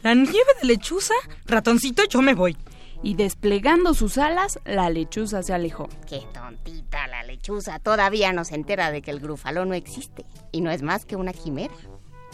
¿La 0.02 0.14
nieve 0.14 0.52
de 0.60 0.68
lechuza? 0.68 1.14
Ratoncito, 1.46 2.04
yo 2.04 2.22
me 2.22 2.34
voy. 2.34 2.56
Y 3.02 3.14
desplegando 3.14 3.94
sus 3.94 4.18
alas, 4.18 4.58
la 4.64 4.90
lechuza 4.90 5.42
se 5.42 5.54
alejó. 5.54 5.88
Qué 6.08 6.22
tontita 6.34 7.06
la 7.06 7.22
lechuza. 7.22 7.78
Todavía 7.78 8.32
no 8.32 8.44
se 8.44 8.56
entera 8.56 8.90
de 8.90 9.02
que 9.02 9.12
el 9.12 9.20
grúfalo 9.20 9.64
no 9.64 9.74
existe. 9.74 10.24
Y 10.50 10.60
no 10.60 10.70
es 10.70 10.82
más 10.82 11.04
que 11.04 11.16
una 11.16 11.32
quimera. 11.32 11.74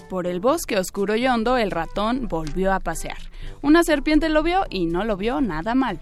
Por 0.09 0.27
el 0.27 0.41
bosque 0.41 0.79
oscuro 0.79 1.17
y 1.17 1.27
hondo, 1.27 1.57
el 1.57 1.71
ratón 1.71 2.29
volvió 2.29 2.73
a 2.73 2.81
pasear. 2.81 3.19
Una 3.63 3.83
serpiente 3.83 4.29
lo 4.29 4.43
vio 4.43 4.65
y 4.69 4.87
no 4.87 5.05
lo 5.05 5.17
vio 5.17 5.41
nada 5.41 5.75
mal. 5.75 6.01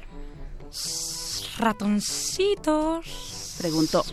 Ratoncito. 1.59 3.01
Preguntó. 3.59 4.05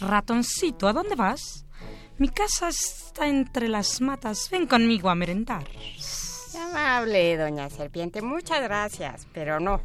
Ratoncito, 0.00 0.88
¿a 0.88 0.92
dónde 0.92 1.14
vas? 1.14 1.64
Mi 2.18 2.28
casa 2.28 2.68
está 2.68 3.28
entre 3.28 3.68
las 3.68 4.00
matas. 4.00 4.48
Ven 4.50 4.66
conmigo 4.66 5.08
a 5.08 5.14
merendar. 5.14 5.64
Amable, 6.60 7.36
doña 7.36 7.70
Serpiente. 7.70 8.22
Muchas 8.22 8.60
gracias. 8.62 9.26
Pero 9.32 9.60
no. 9.60 9.80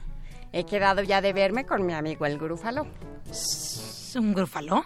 He 0.51 0.65
quedado 0.65 1.01
ya 1.03 1.21
de 1.21 1.33
verme 1.33 1.65
con 1.65 1.85
mi 1.85 1.93
amigo 1.93 2.25
el 2.25 2.37
grúfalo. 2.37 2.87
¿Un 4.15 4.33
grúfalo? 4.33 4.83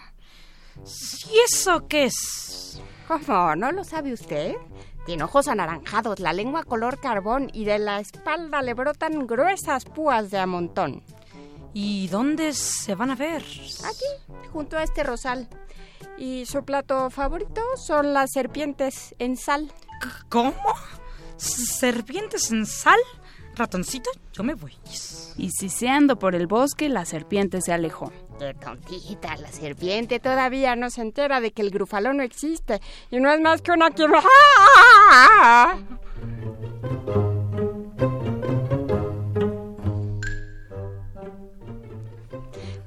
¿Y 0.77 1.39
eso 1.45 1.87
qué 1.87 2.05
es? 2.05 2.81
¿Cómo? 3.07 3.55
¿No 3.55 3.71
lo 3.71 3.83
sabe 3.83 4.13
usted? 4.13 4.55
Tiene 5.05 5.23
ojos 5.23 5.47
anaranjados, 5.47 6.19
la 6.19 6.33
lengua 6.33 6.63
color 6.63 6.99
carbón 6.99 7.49
y 7.53 7.63
de 7.63 7.79
la 7.79 8.01
espalda 8.01 8.61
le 8.61 8.73
brotan 8.73 9.25
gruesas 9.25 9.85
púas 9.85 10.29
de 10.29 10.37
a 10.37 10.45
montón. 10.45 11.01
¿Y 11.73 12.07
dónde 12.09 12.51
se 12.53 12.95
van 12.95 13.11
a 13.11 13.15
ver? 13.15 13.41
Aquí, 13.41 14.35
junto 14.51 14.77
a 14.77 14.83
este 14.83 15.03
rosal. 15.03 15.47
Y 16.17 16.45
su 16.45 16.65
plato 16.65 17.09
favorito 17.09 17.61
son 17.77 18.13
las 18.13 18.31
serpientes 18.33 19.15
en 19.19 19.37
sal. 19.37 19.71
¿Cómo? 20.27 20.53
¿Serpientes 21.37 22.51
en 22.51 22.65
sal? 22.65 22.99
Ratoncito, 23.55 24.09
yo 24.33 24.43
me 24.43 24.55
voy. 24.55 24.73
Y 25.37 25.51
siseando 25.51 26.19
por 26.19 26.35
el 26.35 26.47
bosque, 26.47 26.89
la 26.89 27.05
serpiente 27.05 27.61
se 27.61 27.71
alejó. 27.71 28.11
Qué 28.39 28.53
tontita, 28.53 29.35
la 29.37 29.51
serpiente 29.51 30.19
todavía 30.19 30.75
no 30.75 30.91
se 30.91 31.01
entera 31.01 31.41
de 31.41 31.51
que 31.51 31.63
el 31.63 31.71
grúfalo 31.71 32.13
no 32.13 32.21
existe 32.21 32.79
y 33.09 33.19
no 33.19 33.31
es 33.31 33.41
más 33.41 33.63
que 33.63 33.71
una 33.71 33.89
quimera. 33.89 34.21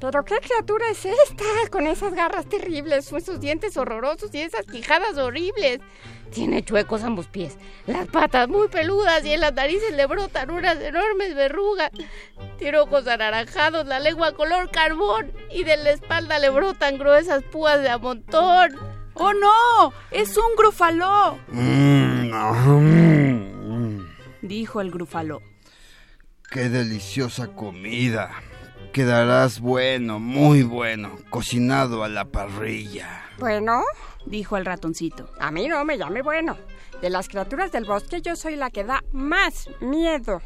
¿Pero 0.01 0.25
qué 0.25 0.37
criatura 0.39 0.89
es 0.91 1.05
esta? 1.05 1.45
Con 1.71 1.87
esas 1.87 2.15
garras 2.15 2.49
terribles, 2.49 3.13
esos 3.13 3.41
dientes 3.41 3.77
horrorosos 3.77 4.35
y 4.35 4.43
esas 4.43 4.65
quijadas 4.67 5.19
horribles. 5.19 5.81
Tiene 6.31 6.65
chuecos 6.65 7.03
ambos 7.03 7.27
pies, 7.27 7.59
las 7.87 8.07
patas 8.07 8.49
muy 8.49 8.69
peludas 8.69 9.25
y 9.25 9.33
en 9.33 9.41
las 9.41 9.53
narices 9.53 9.93
le 9.95 10.07
brotan 10.07 10.51
unas 10.51 10.77
enormes 10.81 11.35
verrugas. 11.35 11.91
Tiene 12.57 12.79
ojos 12.79 13.07
anaranjados, 13.09 13.87
la 13.87 13.99
lengua 13.99 14.33
color 14.33 14.71
carbón 14.71 15.33
y 15.51 15.65
de 15.65 15.77
la 15.77 15.91
espalda 15.91 16.39
le 16.39 16.51
brotan 16.51 16.99
gruesas 16.99 17.43
púas 17.43 17.83
de 17.83 17.89
a 17.89 17.99
montón. 17.99 18.77
¡Oh 19.15 19.33
no! 19.35 19.93
¡Es 20.11 20.37
un 20.37 20.57
grúfalo! 20.57 21.39
dijo 24.41 24.81
el 24.81 24.91
grufaló. 24.91 25.43
¡Qué 26.51 26.69
deliciosa 26.69 27.49
comida! 27.49 28.31
Quedarás 28.93 29.61
bueno, 29.61 30.19
muy 30.19 30.65
bueno, 30.65 31.17
cocinado 31.31 32.03
a 32.03 32.09
la 32.09 32.25
parrilla. 32.25 33.25
Bueno, 33.39 33.83
dijo 34.27 34.57
el 34.57 34.65
ratoncito. 34.65 35.31
A 35.39 35.51
mí 35.51 35.69
no 35.69 35.85
me 35.85 35.99
llame 35.99 36.23
bueno. 36.23 36.57
De 37.01 37.11
las 37.11 37.29
criaturas 37.29 37.73
del 37.73 37.85
bosque 37.85 38.21
yo 38.21 38.37
soy 38.37 38.57
la 38.57 38.71
que 38.71 38.85
da 38.85 39.03
más 39.13 39.69
miedo. 39.81 40.43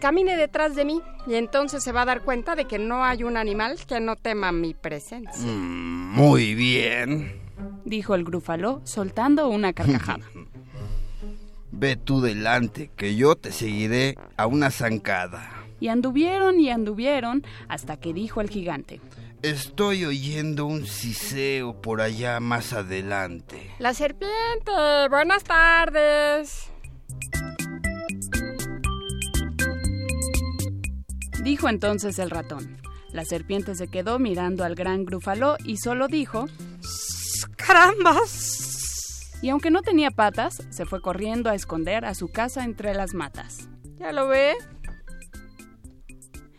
Camine 0.00 0.36
detrás 0.36 0.74
de 0.74 0.84
mí 0.84 1.00
y 1.26 1.34
entonces 1.34 1.82
se 1.82 1.92
va 1.92 2.02
a 2.02 2.06
dar 2.06 2.22
cuenta 2.22 2.54
de 2.54 2.66
que 2.66 2.78
no 2.78 3.04
hay 3.04 3.22
un 3.22 3.36
animal 3.36 3.78
que 3.86 4.00
no 4.00 4.16
tema 4.16 4.52
mi 4.52 4.74
presencia. 4.74 5.46
Mm, 5.46 6.12
muy 6.14 6.54
bien, 6.54 7.40
dijo 7.84 8.14
el 8.14 8.24
grúfalo, 8.24 8.80
soltando 8.84 9.48
una 9.48 9.72
carcajada. 9.72 10.24
Ve 11.72 11.96
tú 11.96 12.20
delante, 12.20 12.90
que 12.96 13.16
yo 13.16 13.36
te 13.36 13.52
seguiré 13.52 14.16
a 14.36 14.46
una 14.46 14.70
zancada. 14.70 15.50
Y 15.78 15.88
anduvieron 15.88 16.58
y 16.58 16.70
anduvieron 16.70 17.44
hasta 17.68 17.98
que 17.98 18.14
dijo 18.14 18.40
el 18.40 18.48
gigante. 18.48 19.00
Estoy 19.42 20.04
oyendo 20.04 20.66
un 20.66 20.86
siseo 20.86 21.80
por 21.80 22.00
allá 22.00 22.40
más 22.40 22.72
adelante. 22.72 23.70
La 23.78 23.92
serpiente. 23.92 24.72
Buenas 25.10 25.44
tardes. 25.44 26.70
Dijo 31.42 31.68
entonces 31.68 32.18
el 32.18 32.30
ratón. 32.30 32.80
La 33.12 33.24
serpiente 33.24 33.74
se 33.74 33.88
quedó 33.88 34.18
mirando 34.18 34.64
al 34.64 34.74
gran 34.74 35.04
grúfalo 35.04 35.56
y 35.64 35.76
solo 35.76 36.08
dijo... 36.08 36.46
¡Carambas! 37.56 39.38
Y 39.42 39.50
aunque 39.50 39.70
no 39.70 39.82
tenía 39.82 40.10
patas, 40.10 40.62
se 40.70 40.86
fue 40.86 41.00
corriendo 41.00 41.50
a 41.50 41.54
esconder 41.54 42.04
a 42.04 42.14
su 42.14 42.28
casa 42.28 42.64
entre 42.64 42.94
las 42.94 43.14
matas. 43.14 43.68
¿Ya 43.98 44.12
lo 44.12 44.28
ve? 44.28 44.54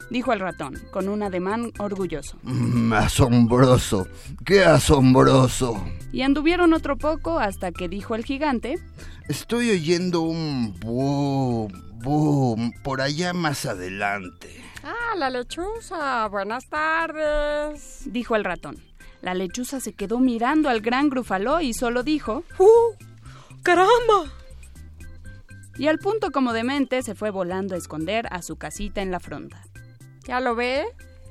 Dijo 0.09 0.33
el 0.33 0.39
ratón, 0.39 0.75
con 0.91 1.09
un 1.09 1.23
ademán 1.23 1.71
orgulloso. 1.79 2.37
Mm, 2.43 2.93
asombroso, 2.93 4.07
qué 4.45 4.63
asombroso. 4.63 5.83
Y 6.11 6.21
anduvieron 6.21 6.73
otro 6.73 6.97
poco 6.97 7.39
hasta 7.39 7.71
que 7.71 7.89
dijo 7.89 8.15
el 8.15 8.25
gigante. 8.25 8.75
Estoy 9.27 9.71
oyendo 9.71 10.21
un 10.21 10.73
boom, 10.79 11.71
boom, 12.03 12.73
por 12.83 13.01
allá 13.01 13.33
más 13.33 13.65
adelante. 13.65 14.63
Ah, 14.83 15.15
la 15.17 15.29
lechuza. 15.29 16.27
Buenas 16.29 16.69
tardes. 16.69 18.03
Dijo 18.05 18.35
el 18.35 18.45
ratón. 18.45 18.77
La 19.21 19.33
lechuza 19.33 19.81
se 19.81 19.93
quedó 19.93 20.19
mirando 20.19 20.69
al 20.69 20.79
gran 20.79 21.09
grufaló 21.09 21.59
y 21.59 21.73
solo 21.73 22.03
dijo... 22.03 22.43
¡Uh! 22.57 22.95
¡Caramba! 23.63 24.31
Y 25.77 25.87
al 25.87 25.99
punto 25.99 26.31
como 26.31 26.53
demente 26.53 27.03
se 27.03 27.15
fue 27.15 27.29
volando 27.29 27.75
a 27.75 27.77
esconder 27.77 28.27
a 28.31 28.41
su 28.41 28.55
casita 28.55 29.01
en 29.01 29.11
la 29.11 29.19
fronda. 29.19 29.61
¿Ya 30.27 30.41
lo 30.41 30.55
ve? 30.55 30.85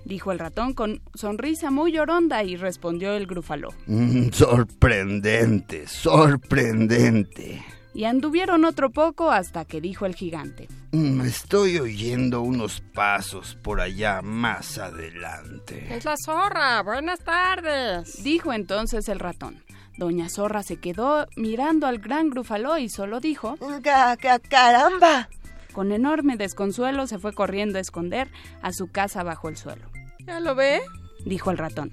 Dijo 0.07 0.33
el 0.33 0.39
ratón 0.39 0.73
con 0.73 1.03
sonrisa 1.15 1.71
muy 1.71 1.93
lloronda 1.93 2.43
y 2.45 2.57
respondió 2.57 3.13
el 3.13 3.27
grúfalo. 3.27 3.75
Mm, 3.87 4.31
sorprendente, 4.31 5.87
sorprendente. 5.87 7.63
Y 7.93 8.05
anduvieron 8.05 8.65
otro 8.65 8.91
poco 8.91 9.31
hasta 9.31 9.65
que 9.65 9.81
dijo 9.81 10.07
el 10.07 10.15
gigante. 10.15 10.69
Mm, 10.93 11.23
estoy 11.23 11.79
oyendo 11.79 12.41
unos 12.41 12.83
pasos 12.95 13.59
por 13.63 13.81
allá 13.81 14.23
más 14.23 14.79
adelante. 14.79 15.95
Es 15.95 16.05
la 16.05 16.15
zorra. 16.17 16.83
Buenas 16.83 17.21
tardes. 17.21 18.23
Dijo 18.23 18.53
entonces 18.53 19.09
el 19.09 19.19
ratón. 19.19 19.63
Doña 19.99 20.29
Zorra 20.29 20.63
se 20.63 20.77
quedó 20.77 21.27
mirando 21.37 21.87
al 21.87 21.99
gran 21.99 22.29
grúfalo 22.29 22.77
y 22.79 22.91
solo 22.91 23.19
dijo... 23.19 23.57
¡Caramba! 23.83 25.29
Con 25.77 25.93
enorme 25.93 26.39
desconsuelo 26.39 27.07
se 27.07 27.19
fue 27.19 27.35
corriendo 27.35 27.77
a 27.77 27.83
esconder 27.83 28.31
a 28.63 28.73
su 28.73 28.91
casa 28.91 29.23
bajo 29.23 29.51
el 29.51 29.59
suelo. 29.59 29.85
¿Ya 30.27 30.41
lo 30.41 30.55
ve? 30.55 30.81
dijo 31.27 31.51
el 31.51 31.59
ratón. 31.59 31.91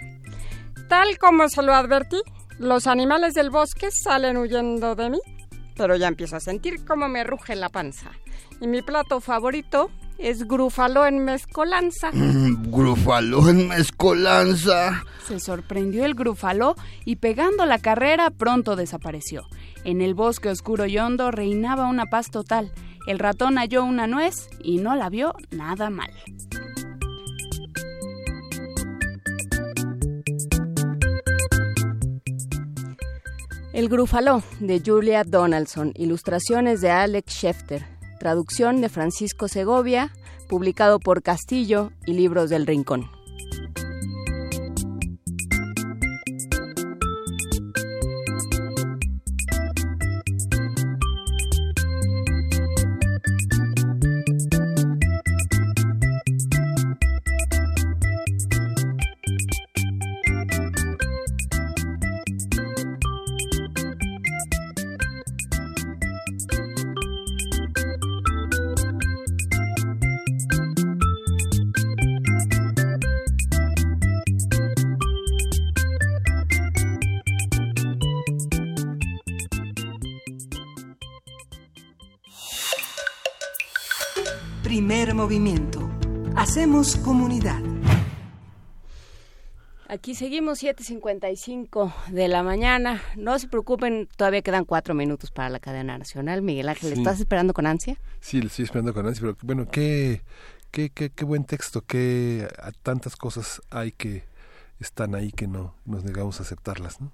Tal 0.88 1.17
como 1.17 1.49
se 1.49 1.63
lo 1.63 1.73
advertí, 1.73 2.21
los 2.59 2.88
animales 2.88 3.34
del 3.34 3.49
bosque 3.49 3.89
salen 3.91 4.38
huyendo 4.38 4.95
de 4.95 5.09
mí, 5.09 5.19
pero 5.75 5.97
ya 5.97 6.07
empiezo 6.07 6.38
a 6.38 6.39
sentir 6.39 6.86
cómo 6.86 7.09
me 7.09 7.25
ruge 7.25 7.57
la 7.57 7.67
panza. 7.67 8.11
Y 8.61 8.67
mi 8.67 8.81
plato 8.81 9.19
favorito 9.19 9.91
es 10.17 10.47
grúfalo 10.47 11.05
en 11.05 11.25
mezcolanza. 11.25 12.09
Mm, 12.13 12.71
¿Grúfalo 12.71 13.49
en 13.49 13.67
mezcolanza? 13.67 15.03
Se 15.27 15.41
sorprendió 15.41 16.05
el 16.05 16.15
grúfalo 16.15 16.75
y 17.03 17.17
pegando 17.17 17.65
la 17.65 17.79
carrera 17.79 18.29
pronto 18.29 18.77
desapareció. 18.77 19.45
En 19.84 20.01
el 20.01 20.13
bosque 20.13 20.47
oscuro 20.47 20.86
y 20.86 20.97
hondo 20.97 21.31
reinaba 21.31 21.89
una 21.89 22.05
paz 22.05 22.31
total 22.31 22.71
el 23.08 23.20
ratón 23.20 23.58
halló 23.58 23.84
una 23.84 24.08
nuez 24.08 24.49
y 24.60 24.78
no 24.78 24.95
la 24.95 25.10
vio 25.10 25.34
nada 25.51 25.89
mal. 25.89 26.12
El 33.74 33.89
Grúfalo 33.89 34.43
de 34.60 34.82
Julia 34.86 35.24
Donaldson, 35.24 35.93
ilustraciones 35.95 36.80
de 36.82 36.91
Alex 36.91 37.34
Schefter, 37.34 37.84
traducción 38.20 38.82
de 38.82 38.89
Francisco 38.89 39.47
Segovia, 39.47 40.14
publicado 40.47 40.99
por 40.99 41.24
Castillo 41.24 41.91
y 42.06 42.14
Libros 42.14 42.51
del 42.51 42.68
Rincón. 42.68 43.10
Comunidad. 86.97 87.61
Aquí 89.87 90.15
seguimos 90.15 90.63
7.55 90.63 91.93
de 92.09 92.27
la 92.27 92.43
mañana. 92.43 93.01
No 93.15 93.37
se 93.37 93.47
preocupen, 93.47 94.09
todavía 94.17 94.41
quedan 94.41 94.65
cuatro 94.65 94.93
minutos 94.93 95.31
para 95.31 95.49
la 95.49 95.59
cadena 95.59 95.97
nacional. 95.97 96.41
Miguel 96.41 96.69
Ángel, 96.69 96.93
¿estás 96.93 97.19
esperando 97.19 97.53
con 97.53 97.67
ansia? 97.67 97.97
Sí, 98.19 98.41
lo 98.41 98.47
estoy 98.47 98.65
esperando 98.65 98.93
con 98.93 99.05
ansia, 99.05 99.21
pero 99.21 99.37
bueno, 99.43 99.67
qué, 99.69 100.21
qué, 100.71 100.89
qué, 100.89 101.09
qué 101.09 101.25
buen 101.25 101.45
texto, 101.45 101.81
qué 101.85 102.47
tantas 102.81 103.15
cosas 103.15 103.61
hay 103.69 103.91
que 103.91 104.23
están 104.79 105.15
ahí 105.15 105.31
que 105.31 105.47
no 105.47 105.75
nos 105.85 106.03
negamos 106.03 106.39
a 106.39 106.43
aceptarlas, 106.43 106.99
¿no? 107.01 107.11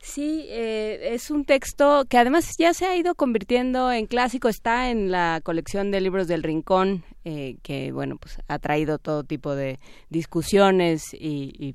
Sí, 0.00 0.46
eh, 0.48 1.14
es 1.14 1.30
un 1.30 1.44
texto 1.44 2.04
que 2.08 2.18
además 2.18 2.54
ya 2.56 2.72
se 2.72 2.86
ha 2.86 2.96
ido 2.96 3.16
convirtiendo 3.16 3.90
en 3.90 4.06
clásico, 4.06 4.48
está 4.48 4.90
en 4.90 5.10
la 5.10 5.40
colección 5.42 5.90
de 5.90 6.00
libros 6.00 6.28
del 6.28 6.44
Rincón, 6.44 7.04
eh, 7.24 7.56
que 7.62 7.90
bueno, 7.90 8.16
pues 8.16 8.38
ha 8.46 8.58
traído 8.60 8.98
todo 8.98 9.24
tipo 9.24 9.56
de 9.56 9.78
discusiones 10.08 11.12
y, 11.12 11.52
y, 11.58 11.74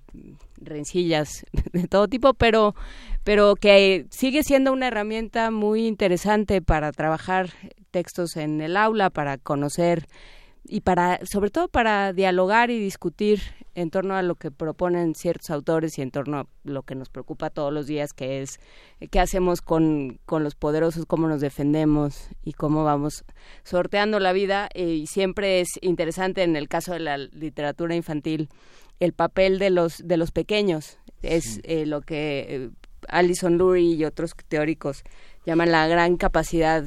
rencillas 0.57 1.45
de 1.74 1.88
todo 1.88 2.07
tipo, 2.07 2.34
pero, 2.34 2.76
pero 3.26 3.55
que 3.55 4.05
sigue 4.09 4.43
siendo 4.43 4.71
una 4.71 4.88
herramienta 4.88 5.51
muy 5.51 5.86
interesante 5.86 6.61
para 6.61 6.93
trabajar 6.93 7.49
textos 7.91 8.38
en 8.38 8.61
el 8.61 8.78
aula, 8.78 9.09
para 9.09 9.38
conocer 9.38 10.07
y 10.65 10.82
para 10.82 11.19
sobre 11.26 11.49
todo 11.49 11.67
para 11.67 12.13
dialogar 12.13 12.71
y 12.71 12.80
discutir 12.80 13.41
en 13.76 13.89
torno 13.89 14.15
a 14.15 14.21
lo 14.21 14.36
que 14.36 14.51
proponen 14.51 15.15
ciertos 15.15 15.49
autores 15.49 15.97
y 15.97 16.01
en 16.01 16.11
torno 16.11 16.39
a 16.39 16.47
lo 16.63 16.84
que 16.84 16.95
nos 16.95 17.09
preocupa 17.09 17.49
todos 17.49 17.74
los 17.74 17.88
días 17.88 18.13
que 18.13 18.41
es 18.41 18.59
eh, 18.99 19.07
qué 19.07 19.19
hacemos 19.19 19.61
con, 19.61 20.19
con 20.26 20.43
los 20.43 20.55
poderosos 20.55 21.05
cómo 21.05 21.28
nos 21.28 21.41
defendemos 21.41 22.30
y 22.43 22.53
cómo 22.53 22.84
vamos 22.84 23.24
sorteando 23.63 24.19
la 24.19 24.34
vida. 24.34 24.69
Eh, 24.74 24.93
y 24.93 25.07
siempre 25.07 25.61
es 25.61 25.69
interesante 25.82 26.43
en 26.43 26.55
el 26.55 26.67
caso 26.67 26.93
de 26.93 26.99
la 26.99 27.17
literatura 27.17 27.95
infantil 27.95 28.49
el 28.99 29.13
papel 29.13 29.59
de 29.59 29.69
los 29.69 29.97
de 29.97 30.17
los 30.17 30.32
pequeños. 30.32 30.97
Es 31.21 31.59
eh, 31.63 31.86
lo 31.86 32.01
que 32.01 32.69
Alison 33.07 33.57
Lurie 33.57 33.95
y 33.95 34.05
otros 34.05 34.34
teóricos 34.47 35.03
llaman 35.45 35.71
la 35.71 35.88
gran 35.88 36.17
capacidad 36.17 36.84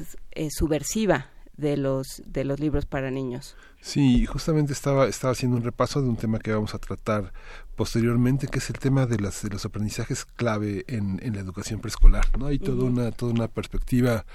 subversiva 0.49 1.31
de 1.57 1.75
los 1.77 2.21
de 2.25 2.45
los 2.45 2.59
libros 2.59 2.85
para 2.85 3.11
niños. 3.11 3.55
Sí, 3.81 4.25
justamente 4.25 4.73
estaba, 4.73 5.07
estaba 5.07 5.33
haciendo 5.33 5.57
un 5.57 5.63
repaso 5.63 6.01
de 6.01 6.09
un 6.09 6.15
tema 6.15 6.39
que 6.39 6.51
vamos 6.51 6.73
a 6.73 6.79
tratar 6.79 7.33
posteriormente, 7.77 8.47
que 8.47 8.57
es 8.57 8.69
el 8.71 8.79
tema 8.79 9.05
de, 9.05 9.19
las, 9.19 9.43
de 9.43 9.49
los 9.49 9.63
aprendizajes 9.63 10.25
clave 10.25 10.83
en, 10.87 11.19
en 11.23 11.35
la 11.35 11.41
educación 11.41 11.79
preescolar. 11.79 12.25
¿no? 12.37 12.47
Hay 12.47 12.57
toda, 12.57 12.83
una, 12.83 13.11
toda 13.11 13.31
una 13.31 13.47
perspectiva 13.47 14.25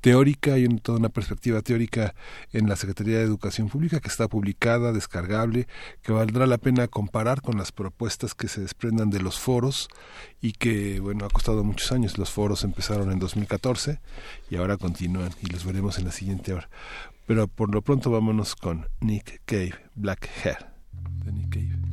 teórica, 0.00 0.54
hay 0.54 0.68
toda 0.78 0.98
una 0.98 1.08
perspectiva 1.08 1.60
teórica 1.62 2.14
en 2.52 2.68
la 2.68 2.76
Secretaría 2.76 3.18
de 3.18 3.24
Educación 3.24 3.68
Pública 3.68 3.98
que 3.98 4.08
está 4.08 4.28
publicada, 4.28 4.92
descargable, 4.92 5.66
que 6.02 6.12
valdrá 6.12 6.46
la 6.46 6.58
pena 6.58 6.86
comparar 6.86 7.42
con 7.42 7.58
las 7.58 7.72
propuestas 7.72 8.34
que 8.34 8.46
se 8.46 8.60
desprendan 8.60 9.10
de 9.10 9.20
los 9.20 9.40
foros 9.40 9.88
y 10.40 10.52
que, 10.52 11.00
bueno, 11.00 11.26
ha 11.26 11.28
costado 11.28 11.64
muchos 11.64 11.90
años. 11.90 12.18
Los 12.18 12.30
foros 12.30 12.62
empezaron 12.62 13.10
en 13.10 13.18
2014 13.18 14.00
y 14.48 14.56
ahora 14.56 14.76
continúan 14.76 15.32
y 15.42 15.46
los 15.46 15.64
veremos 15.64 15.98
en 15.98 16.04
la 16.04 16.12
siguiente 16.12 16.54
hora. 16.54 16.70
Pero 17.26 17.48
por 17.48 17.74
lo 17.74 17.82
pronto 17.82 18.12
vámonos 18.12 18.54
con 18.54 18.86
Nick 19.00 19.42
Cave, 19.44 19.74
Black 19.96 20.28
Hair, 20.44 20.68
de 21.24 21.32
Nick 21.32 21.48
Cave. 21.50 21.91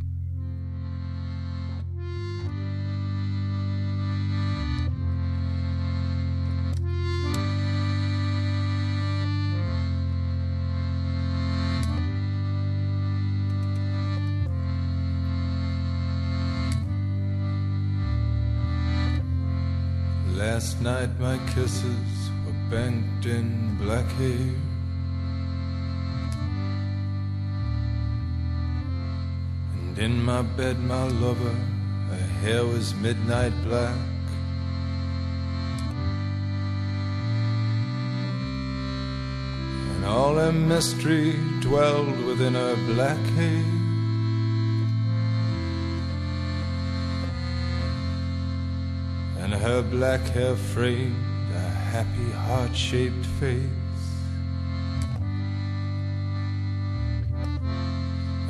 Last 20.60 20.82
night 20.82 21.18
my 21.22 21.38
kisses 21.54 22.30
were 22.46 22.52
banked 22.70 23.26
in 23.26 23.78
black 23.78 24.06
hair. 24.20 24.54
And 29.74 29.98
in 29.98 30.22
my 30.22 30.42
bed, 30.42 30.78
my 30.82 31.06
lover, 31.08 31.56
her 32.10 32.28
hair 32.42 32.66
was 32.66 32.94
midnight 32.96 33.54
black. 33.64 33.96
And 39.94 40.04
all 40.04 40.36
her 40.36 40.52
mystery 40.52 41.40
dwelled 41.62 42.26
within 42.26 42.56
her 42.56 42.76
black 42.94 43.26
hair. 43.38 43.89
And 49.52 49.64
her 49.64 49.82
black 49.82 50.22
hair 50.22 50.56
framed 50.56 51.16
a 51.56 51.60
happy 51.60 52.32
heart 52.32 52.76
shaped 52.76 53.26
face. 53.40 53.64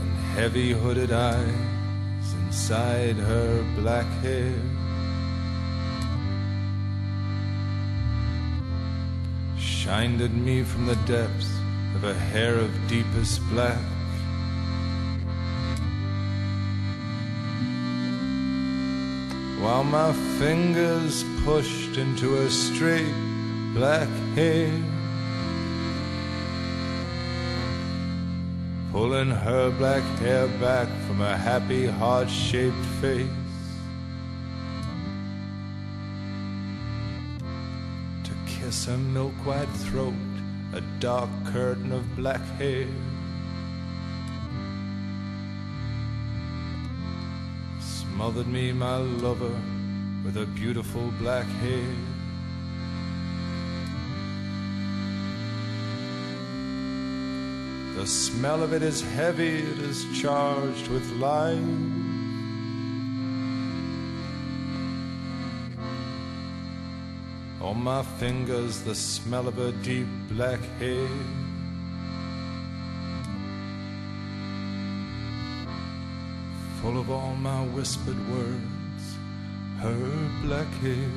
And 0.01 0.13
heavy 0.35 0.73
hooded 0.73 1.13
eyes 1.13 2.33
inside 2.41 3.15
her 3.15 3.63
black 3.77 4.07
hair. 4.23 4.53
Shined 9.57 10.21
at 10.21 10.33
me 10.33 10.63
from 10.63 10.85
the 10.85 10.97
depths 11.07 11.51
of 11.95 12.03
a 12.03 12.13
hair 12.13 12.55
of 12.55 12.71
deepest 12.89 13.39
black. 13.51 13.98
While 19.59 19.83
my 19.83 20.13
fingers 20.39 21.25
pushed 21.43 21.97
into 21.97 22.35
her 22.35 22.49
straight 22.49 23.13
black 23.73 24.07
hair. 24.33 24.71
Pulling 28.91 29.29
her 29.29 29.69
black 29.71 30.03
hair 30.19 30.47
back 30.59 30.87
from 31.05 31.17
her 31.17 31.35
happy 31.35 31.85
heart 31.87 32.29
shaped 32.29 32.85
face. 33.01 33.27
To 38.23 38.31
kiss 38.47 38.85
her 38.85 38.97
milk 38.97 39.33
white 39.45 39.69
throat, 39.85 40.13
a 40.73 40.81
dark 40.99 41.29
curtain 41.45 41.91
of 41.91 42.15
black 42.15 42.41
hair. 42.57 42.87
Smothered 48.19 48.47
me, 48.47 48.73
my 48.73 48.97
lover, 48.97 49.55
with 50.25 50.35
her 50.35 50.45
beautiful 50.45 51.09
black 51.19 51.45
hair. 51.45 51.95
The 57.95 58.05
smell 58.05 58.61
of 58.61 58.73
it 58.73 58.83
is 58.83 59.01
heavy, 59.13 59.59
it 59.59 59.79
is 59.79 60.05
charged 60.21 60.89
with 60.89 61.09
life. 61.11 61.63
On 67.61 67.81
my 67.81 68.03
fingers, 68.03 68.81
the 68.81 68.95
smell 68.95 69.47
of 69.47 69.53
her 69.53 69.71
deep 69.71 70.07
black 70.27 70.59
hair. 70.77 71.07
Full 76.81 76.97
of 76.97 77.09
all 77.09 77.35
my 77.35 77.61
whispered 77.75 78.17
words, 78.29 79.17
her 79.81 80.29
black 80.43 80.67
hair. 80.75 81.11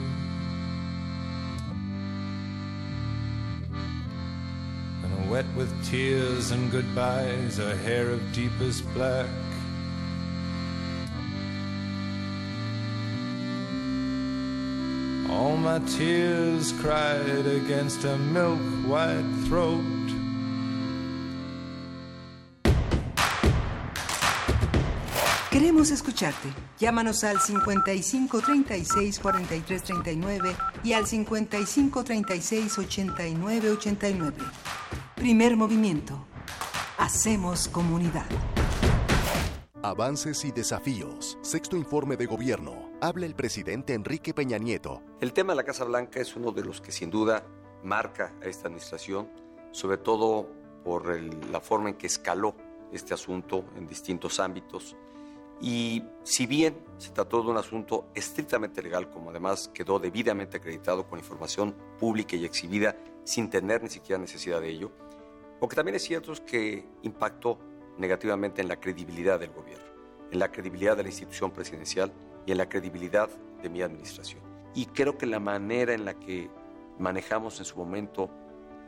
And 5.05 5.31
wet 5.31 5.47
with 5.57 5.73
tears 5.89 6.51
and 6.51 6.71
goodbyes, 6.71 7.59
her 7.59 7.77
hair 7.77 8.11
of 8.11 8.21
deepest 8.33 8.93
black. 8.93 9.29
All 15.31 15.57
my 15.57 15.79
tears 15.81 16.73
cried 16.73 17.47
against 17.47 18.03
her 18.03 18.19
milk 18.19 18.61
white 18.85 19.31
throat. 19.47 20.02
Queremos 25.63 25.93
escucharte. 25.93 26.49
Llámanos 26.81 27.23
al 27.23 27.39
55 27.41 28.41
36 28.41 29.21
43 29.21 29.83
39 29.85 30.57
y 30.83 30.93
al 30.93 31.07
55 31.07 32.03
36 32.03 32.79
89 32.79 33.71
89. 33.71 34.37
Primer 35.15 35.57
movimiento. 35.57 36.27
Hacemos 36.99 37.69
comunidad. 37.69 38.27
Avances 39.85 40.45
y 40.45 40.51
desafíos. 40.51 41.39
Sexto 41.43 41.77
informe 41.77 42.17
de 42.17 42.27
gobierno. 42.27 42.91
Habla 43.01 43.27
el 43.27 43.37
presidente 43.37 43.95
Enrique 43.95 44.35
Peña 44.35 44.59
Nieto. 44.59 45.01
El 45.21 45.33
tema 45.33 45.53
de 45.53 45.59
la 45.59 45.65
Casa 45.65 45.85
Blanca 45.85 46.19
es 46.19 46.35
uno 46.35 46.51
de 46.51 46.65
los 46.65 46.81
que 46.81 46.91
sin 46.91 47.09
duda 47.09 47.47
marca 47.85 48.35
a 48.43 48.47
esta 48.47 48.67
administración, 48.67 49.31
sobre 49.71 49.99
todo 49.99 50.51
por 50.83 51.13
el- 51.13 51.53
la 51.53 51.61
forma 51.61 51.91
en 51.91 51.95
que 51.95 52.09
escaló 52.09 52.57
este 52.93 53.15
asunto 53.15 53.65
en 53.77 53.87
distintos 53.87 54.41
ámbitos. 54.41 54.97
Y 55.63 56.03
si 56.25 56.47
bien 56.47 56.77
se 56.99 57.11
trató 57.11 57.41
de 57.41 57.51
un 57.51 57.57
asunto 57.57 58.09
estrictamente 58.17 58.83
legal, 58.83 59.09
como 59.11 59.31
además 59.31 59.71
quedó 59.73 60.01
debidamente 60.01 60.57
acreditado 60.57 61.07
con 61.07 61.21
información 61.21 61.77
pública 62.01 62.35
y 62.35 62.45
exhibida 62.45 62.97
sin 63.23 63.49
tener 63.49 63.81
ni 63.81 63.89
siquiera 63.89 64.21
necesidad 64.21 64.61
de 64.61 64.71
ello, 64.71 64.91
lo 65.61 65.69
que 65.69 65.77
también 65.77 65.95
es 65.95 66.03
cierto 66.03 66.33
es 66.33 66.41
que 66.41 66.85
impactó 67.03 67.61
negativamente 67.97 68.61
en 68.61 68.67
la 68.67 68.81
credibilidad 68.81 69.39
del 69.39 69.53
gobierno, 69.53 69.85
en 70.33 70.41
la 70.41 70.51
credibilidad 70.51 70.97
de 70.97 71.05
la 71.05 71.11
institución 71.11 71.53
presidencial 71.53 72.13
y 72.45 72.51
en 72.51 72.59
la 72.59 72.69
credibilidad 72.69 73.31
de 73.63 73.69
mi 73.69 73.83
administración. 73.83 74.43
Y 74.75 74.87
creo 74.87 75.17
que 75.17 75.27
la 75.27 75.39
manera 75.39 75.95
en 75.95 76.05
la 76.05 76.15
que 76.15 76.51
manejamos 76.99 77.61
en 77.61 77.67
su 77.67 77.77
momento 77.77 78.29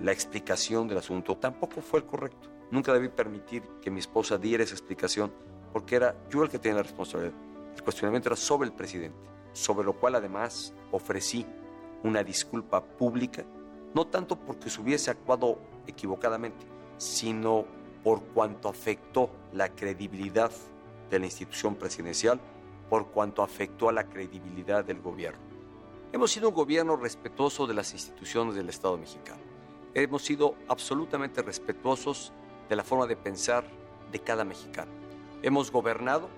la 0.00 0.10
explicación 0.10 0.88
del 0.88 0.98
asunto 0.98 1.36
tampoco 1.36 1.80
fue 1.80 2.00
el 2.00 2.06
correcto. 2.06 2.50
Nunca 2.72 2.92
debí 2.92 3.08
permitir 3.08 3.62
que 3.80 3.92
mi 3.92 4.00
esposa 4.00 4.38
diera 4.38 4.64
esa 4.64 4.74
explicación 4.74 5.32
porque 5.74 5.96
era 5.96 6.14
yo 6.30 6.44
el 6.44 6.48
que 6.48 6.60
tenía 6.60 6.76
la 6.76 6.82
responsabilidad. 6.84 7.34
El 7.76 7.82
cuestionamiento 7.82 8.28
era 8.28 8.36
sobre 8.36 8.68
el 8.68 8.72
presidente, 8.72 9.18
sobre 9.52 9.84
lo 9.84 9.94
cual 9.94 10.14
además 10.14 10.72
ofrecí 10.92 11.44
una 12.04 12.22
disculpa 12.22 12.80
pública, 12.80 13.44
no 13.92 14.06
tanto 14.06 14.36
porque 14.36 14.70
se 14.70 14.80
hubiese 14.80 15.10
actuado 15.10 15.58
equivocadamente, 15.88 16.64
sino 16.96 17.64
por 18.04 18.22
cuanto 18.22 18.68
afectó 18.68 19.30
la 19.52 19.68
credibilidad 19.68 20.52
de 21.10 21.18
la 21.18 21.24
institución 21.24 21.74
presidencial, 21.74 22.40
por 22.88 23.08
cuanto 23.08 23.42
afectó 23.42 23.88
a 23.88 23.92
la 23.92 24.04
credibilidad 24.04 24.84
del 24.84 25.00
gobierno. 25.00 25.40
Hemos 26.12 26.30
sido 26.30 26.50
un 26.50 26.54
gobierno 26.54 26.94
respetuoso 26.94 27.66
de 27.66 27.74
las 27.74 27.92
instituciones 27.92 28.54
del 28.54 28.68
Estado 28.68 28.96
mexicano. 28.96 29.40
Hemos 29.92 30.22
sido 30.22 30.54
absolutamente 30.68 31.42
respetuosos 31.42 32.32
de 32.68 32.76
la 32.76 32.84
forma 32.84 33.08
de 33.08 33.16
pensar 33.16 33.64
de 34.12 34.20
cada 34.20 34.44
mexicano. 34.44 35.03
Hemos 35.44 35.70
gobernado 35.70 36.30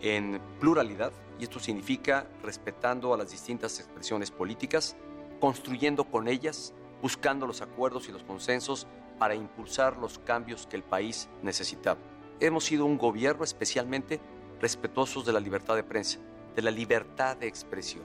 en 0.00 0.40
pluralidad 0.60 1.10
y 1.36 1.42
esto 1.42 1.58
significa 1.58 2.28
respetando 2.44 3.12
a 3.12 3.16
las 3.16 3.32
distintas 3.32 3.80
expresiones 3.80 4.30
políticas, 4.30 4.94
construyendo 5.40 6.04
con 6.04 6.28
ellas, 6.28 6.72
buscando 7.02 7.48
los 7.48 7.60
acuerdos 7.60 8.08
y 8.08 8.12
los 8.12 8.22
consensos 8.22 8.86
para 9.18 9.34
impulsar 9.34 9.96
los 9.96 10.20
cambios 10.20 10.68
que 10.68 10.76
el 10.76 10.84
país 10.84 11.28
necesitaba. 11.42 11.98
Hemos 12.38 12.62
sido 12.62 12.84
un 12.84 12.98
gobierno 12.98 13.42
especialmente 13.42 14.20
respetuosos 14.60 15.26
de 15.26 15.32
la 15.32 15.40
libertad 15.40 15.74
de 15.74 15.82
prensa, 15.82 16.20
de 16.54 16.62
la 16.62 16.70
libertad 16.70 17.36
de 17.36 17.48
expresión. 17.48 18.04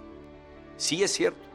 Sí 0.76 1.04
es 1.04 1.14
cierto, 1.14 1.48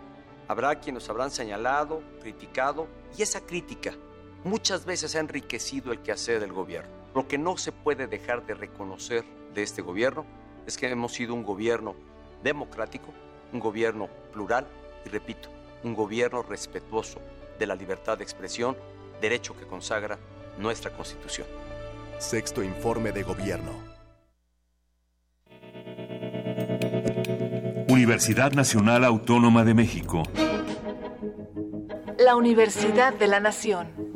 habrá 0.47 0.79
quienes 0.79 1.03
nos 1.03 1.11
habrán 1.11 1.33
señalado, 1.33 2.05
criticado, 2.21 2.87
y 3.19 3.23
esa 3.23 3.45
crítica 3.45 3.95
muchas 4.45 4.85
veces 4.85 5.17
ha 5.17 5.19
enriquecido 5.19 5.91
el 5.91 6.03
quehacer 6.03 6.39
del 6.39 6.53
gobierno. 6.53 6.96
Lo 7.17 7.27
que 7.27 7.39
no 7.39 7.57
se 7.57 7.73
puede 7.73 8.07
dejar 8.09 8.45
de 8.45 8.53
reconocer 8.53 9.25
de 9.55 9.63
este 9.63 9.81
gobierno 9.81 10.27
es 10.67 10.77
que 10.77 10.87
hemos 10.91 11.15
sido 11.15 11.33
un 11.33 11.45
gobierno 11.45 11.95
democrático, 12.43 13.07
un 13.55 13.59
gobierno 13.59 14.09
plural 14.35 14.67
y, 15.07 15.09
repito, 15.09 15.49
un 15.83 15.95
gobierno 15.95 16.43
respetuoso 16.43 17.19
de 17.59 17.67
la 17.67 17.75
libertad 17.75 18.19
de 18.19 18.25
expresión, 18.25 18.77
derecho 19.23 19.57
que 19.57 19.65
consagra 19.65 20.19
nuestra 20.59 20.91
Constitución. 20.91 21.47
Sexto 22.19 22.63
informe 22.63 23.13
de 23.13 23.23
gobierno. 23.23 23.73
Universidad 27.89 28.53
Nacional 28.53 29.07
Autónoma 29.07 29.65
de 29.65 29.73
México. 29.73 30.23
La 32.19 32.37
Universidad 32.37 33.15
de 33.15 33.27
la 33.27 33.41
Nación. 33.41 34.16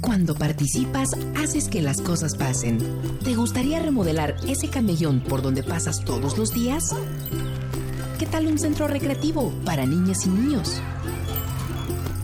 Cuando 0.00 0.34
participas, 0.34 1.08
haces 1.36 1.68
que 1.68 1.82
las 1.82 2.00
cosas 2.00 2.34
pasen. 2.34 2.78
¿Te 3.24 3.34
gustaría 3.34 3.80
remodelar 3.80 4.36
ese 4.46 4.68
camellón 4.68 5.20
por 5.20 5.42
donde 5.42 5.62
pasas 5.62 6.04
todos 6.04 6.38
los 6.38 6.52
días? 6.52 6.94
¿Qué 8.18 8.26
tal 8.26 8.46
un 8.46 8.58
centro 8.58 8.88
recreativo 8.88 9.52
para 9.64 9.86
niñas 9.86 10.26
y 10.26 10.30
niños? 10.30 10.80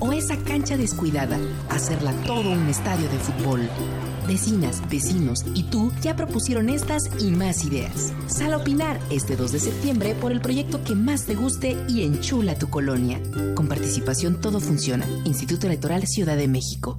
¿O 0.01 0.13
esa 0.13 0.37
cancha 0.37 0.77
descuidada, 0.77 1.39
hacerla 1.71 2.13
todo 2.27 2.51
un 2.51 2.69
estadio 2.69 3.09
de 3.09 3.19
fútbol? 3.19 3.69
Vecinas, 4.27 4.83
vecinos 4.91 5.45
y 5.55 5.65
tú 5.65 5.93
ya 6.03 6.17
propusieron 6.17 6.69
estas 6.69 7.03
y 7.21 7.31
más 7.31 7.65
ideas. 7.65 8.13
Sal 8.27 8.55
a 8.55 8.57
opinar 8.57 8.99
este 9.11 9.37
2 9.37 9.53
de 9.53 9.61
septiembre 9.61 10.15
por 10.15 10.33
el 10.33 10.41
proyecto 10.41 10.83
que 10.83 10.95
más 10.95 11.27
te 11.27 11.35
guste 11.35 11.77
y 11.89 12.03
enchula 12.03 12.59
tu 12.59 12.69
colonia. 12.69 13.21
Con 13.55 13.69
participación 13.69 14.41
todo 14.41 14.61
funciona. 14.61 15.07
Instituto 15.25 15.67
Electoral 15.67 16.07
Ciudad 16.07 16.37
de 16.37 16.49
México. 16.49 16.99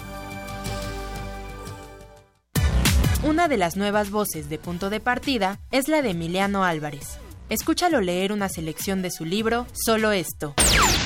Una 3.23 3.47
de 3.47 3.57
las 3.57 3.77
nuevas 3.77 4.09
voces 4.09 4.49
de 4.49 4.57
punto 4.57 4.89
de 4.89 4.99
partida 4.99 5.59
es 5.71 5.87
la 5.87 6.01
de 6.01 6.09
Emiliano 6.09 6.63
Álvarez. 6.63 7.19
Escúchalo 7.49 8.01
leer 8.01 8.31
una 8.31 8.49
selección 8.49 9.03
de 9.03 9.11
su 9.11 9.25
libro 9.25 9.67
Solo 9.73 10.11
esto. 10.11 10.55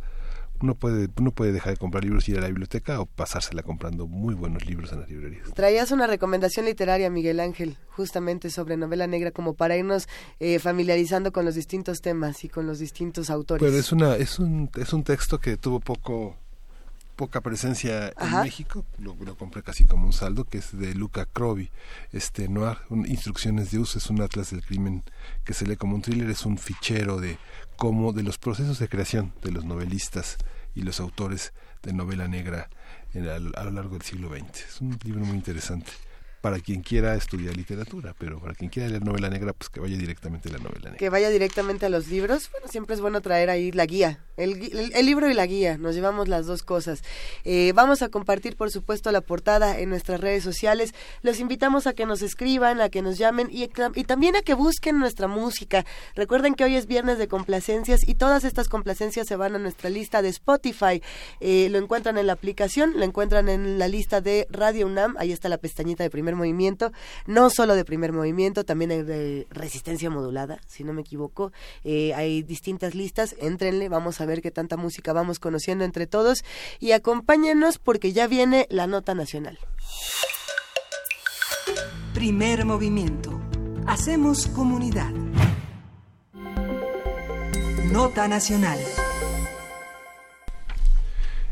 Uno 0.62 0.74
puede, 0.74 1.10
uno 1.20 1.32
puede 1.32 1.52
dejar 1.52 1.74
de 1.74 1.78
comprar 1.78 2.06
libros 2.06 2.28
y 2.28 2.32
ir 2.32 2.38
a 2.38 2.42
la 2.42 2.48
biblioteca 2.48 3.02
o 3.02 3.06
pasársela 3.06 3.62
comprando 3.62 4.08
muy 4.08 4.34
buenos 4.34 4.66
libros 4.66 4.94
en 4.94 5.02
las 5.02 5.10
librerías. 5.10 5.54
Traías 5.54 5.92
una 5.92 6.08
recomendación 6.08 6.66
literaria, 6.66 7.10
Miguel 7.10 7.42
Ángel, 7.42 7.78
justamente 7.90 8.50
sobre 8.50 8.78
novela 8.78 9.06
negra, 9.06 9.32
como 9.32 9.54
para 9.54 9.76
irnos 9.76 10.08
eh, 10.40 10.60
familiarizando 10.60 11.34
con 11.34 11.44
los 11.44 11.56
distintos 11.56 12.02
temas 12.02 12.44
y 12.46 12.50
con 12.50 12.66
los 12.66 12.80
distintos 12.80 13.30
autores. 13.30 13.62
Pero 13.62 13.78
es, 13.78 13.92
una, 13.92 14.16
es, 14.16 14.40
un, 14.40 14.72
es 14.78 14.94
un 14.94 15.04
texto 15.04 15.40
que 15.40 15.58
tuvo 15.58 15.82
poco 15.82 16.38
poca 17.18 17.42
presencia 17.42 18.14
en 18.22 18.42
México, 18.44 18.86
lo, 19.00 19.16
compré 19.36 19.64
casi 19.64 19.84
como 19.84 20.06
un 20.06 20.14
saldo, 20.14 20.46
que 20.46 20.60
es 20.60 20.78
de 20.78 20.94
Luca 20.94 21.26
Crovi, 21.26 21.72
este 22.14 22.48
Noir, 22.48 22.78
Instrucciones 23.08 23.72
de 23.72 23.80
Uso, 23.80 23.98
es 23.98 24.10
un 24.10 24.22
atlas 24.22 24.52
del 24.52 24.64
crimen 24.64 25.04
que 25.44 25.54
se 25.54 25.66
lee 25.66 25.76
como 25.76 25.96
un 25.96 26.04
thriller, 26.04 26.30
es 26.30 26.46
un 26.46 26.60
fichero 26.60 27.20
de 27.20 27.40
cómo, 27.76 28.14
de 28.14 28.24
los 28.24 28.38
procesos 28.38 28.78
de 28.80 28.88
creación 28.88 29.34
de 29.42 29.52
los 29.52 29.66
novelistas 29.66 30.38
y 30.76 30.84
los 30.84 31.00
autores 31.00 31.54
de 31.82 31.92
novela 31.92 32.28
negra 32.28 32.70
en, 33.14 33.28
a, 33.28 33.40
lo 33.40 33.72
largo 33.72 33.94
del 33.94 34.04
siglo 34.04 34.30
XX. 34.30 34.66
Es 34.66 34.80
un 34.80 34.98
libro 35.04 35.26
muy 35.26 35.36
interesante 35.36 35.92
para 36.48 36.62
quien 36.62 36.82
quiera 36.82 37.14
estudiar 37.14 37.58
literatura, 37.58 38.16
pero 38.18 38.40
para 38.40 38.56
quien 38.56 38.70
quiera 38.70 38.88
leer 38.88 39.04
novela 39.04 39.30
negra, 39.30 39.52
pues 39.52 39.68
que 39.68 39.82
vaya 39.82 39.98
directamente 39.98 40.48
a 40.48 40.54
la 40.54 40.60
novela 40.60 40.92
negra. 40.92 40.98
Que 40.98 41.10
vaya 41.10 41.30
directamente 41.30 41.86
a 41.86 41.90
los 41.90 42.08
libros. 42.08 42.50
Bueno, 42.54 42.70
siempre 42.70 42.96
es 42.96 43.02
bueno 43.02 43.20
traer 43.20 43.50
ahí 43.50 43.74
la 43.74 43.86
guía 43.86 44.22
el, 44.38 45.06
libro 45.06 45.30
y 45.30 45.34
la 45.34 45.46
guía, 45.48 45.78
nos 45.78 45.96
llevamos 45.96 46.28
las 46.28 46.46
dos 46.46 46.62
cosas. 46.62 47.02
Eh, 47.44 47.72
vamos 47.74 48.04
a 48.04 48.10
compartir, 48.10 48.56
por 48.56 48.70
supuesto, 48.70 49.12
la 49.12 49.22
portada 49.22 49.80
en 49.80 49.90
nuestras 49.90 50.22
redes 50.22 50.44
sociales. 50.44 50.94
Los 51.24 51.40
invitamos 51.40 51.88
a 51.88 51.94
que 51.94 52.06
nos 52.06 52.22
escriban, 52.22 52.80
a 52.80 52.90
que 52.90 53.02
nos 53.02 53.18
llamen 53.18 53.50
y, 53.52 53.64
y 53.64 54.04
también 54.04 54.36
a 54.36 54.42
que 54.42 54.54
busquen 54.54 55.00
nuestra 55.00 55.28
música. 55.28 55.86
Recuerden 56.16 56.54
que 56.54 56.64
hoy 56.64 56.76
es 56.76 56.86
viernes 56.86 57.18
de 57.18 57.28
complacencias 57.28 58.08
y 58.08 58.14
todas 58.14 58.44
estas 58.44 58.70
complacencias 58.70 59.28
se 59.28 59.36
van 59.36 59.56
a 59.56 59.60
nuestra 59.60 59.90
lista 59.90 60.22
de 60.22 60.30
Spotify. 60.30 61.02
Eh, 61.40 61.70
lo 61.72 61.80
encuentran 61.80 62.18
en 62.20 62.28
la 62.28 62.34
aplicación, 62.34 62.94
lo 62.96 63.04
encuentran 63.04 63.50
en 63.50 63.80
la 63.80 63.88
lista 63.88 64.22
de 64.22 64.48
Radio 64.52 64.86
UNAM, 64.86 65.16
ahí 65.18 65.32
está 65.32 65.50
la 65.50 65.58
pestañita 65.58 66.04
de 66.04 66.12
primer 66.12 66.36
movimiento, 66.38 66.92
no 67.26 67.50
solo 67.50 67.76
de 67.76 67.84
primer 67.84 68.14
movimiento, 68.14 68.64
también 68.64 68.92
hay 68.92 69.04
de 69.04 69.48
resistencia 69.50 70.10
modulada, 70.10 70.60
si 70.68 70.84
no 70.84 70.94
me 70.94 71.02
equivoco. 71.02 71.52
Eh, 71.84 72.14
hay 72.14 72.44
distintas 72.44 72.96
listas, 72.96 73.36
entrenle, 73.40 73.90
vamos 73.90 74.22
a 74.22 74.26
ver 74.26 74.42
qué 74.42 74.52
tanta 74.52 74.78
música 74.78 75.14
vamos 75.14 75.40
conociendo 75.40 75.84
entre 75.84 76.08
todos 76.08 76.44
y 76.80 76.94
acompáñenos 76.94 77.80
porque 77.80 78.14
ya 78.14 78.28
viene 78.28 78.68
la 78.70 78.88
nota 78.88 79.14
nacional. 79.14 79.60
Primer 82.14 82.66
movimiento. 82.66 83.40
Hacemos 83.86 84.48
comunidad. 84.48 85.12
Nota 87.92 88.28
nacional. 88.28 88.80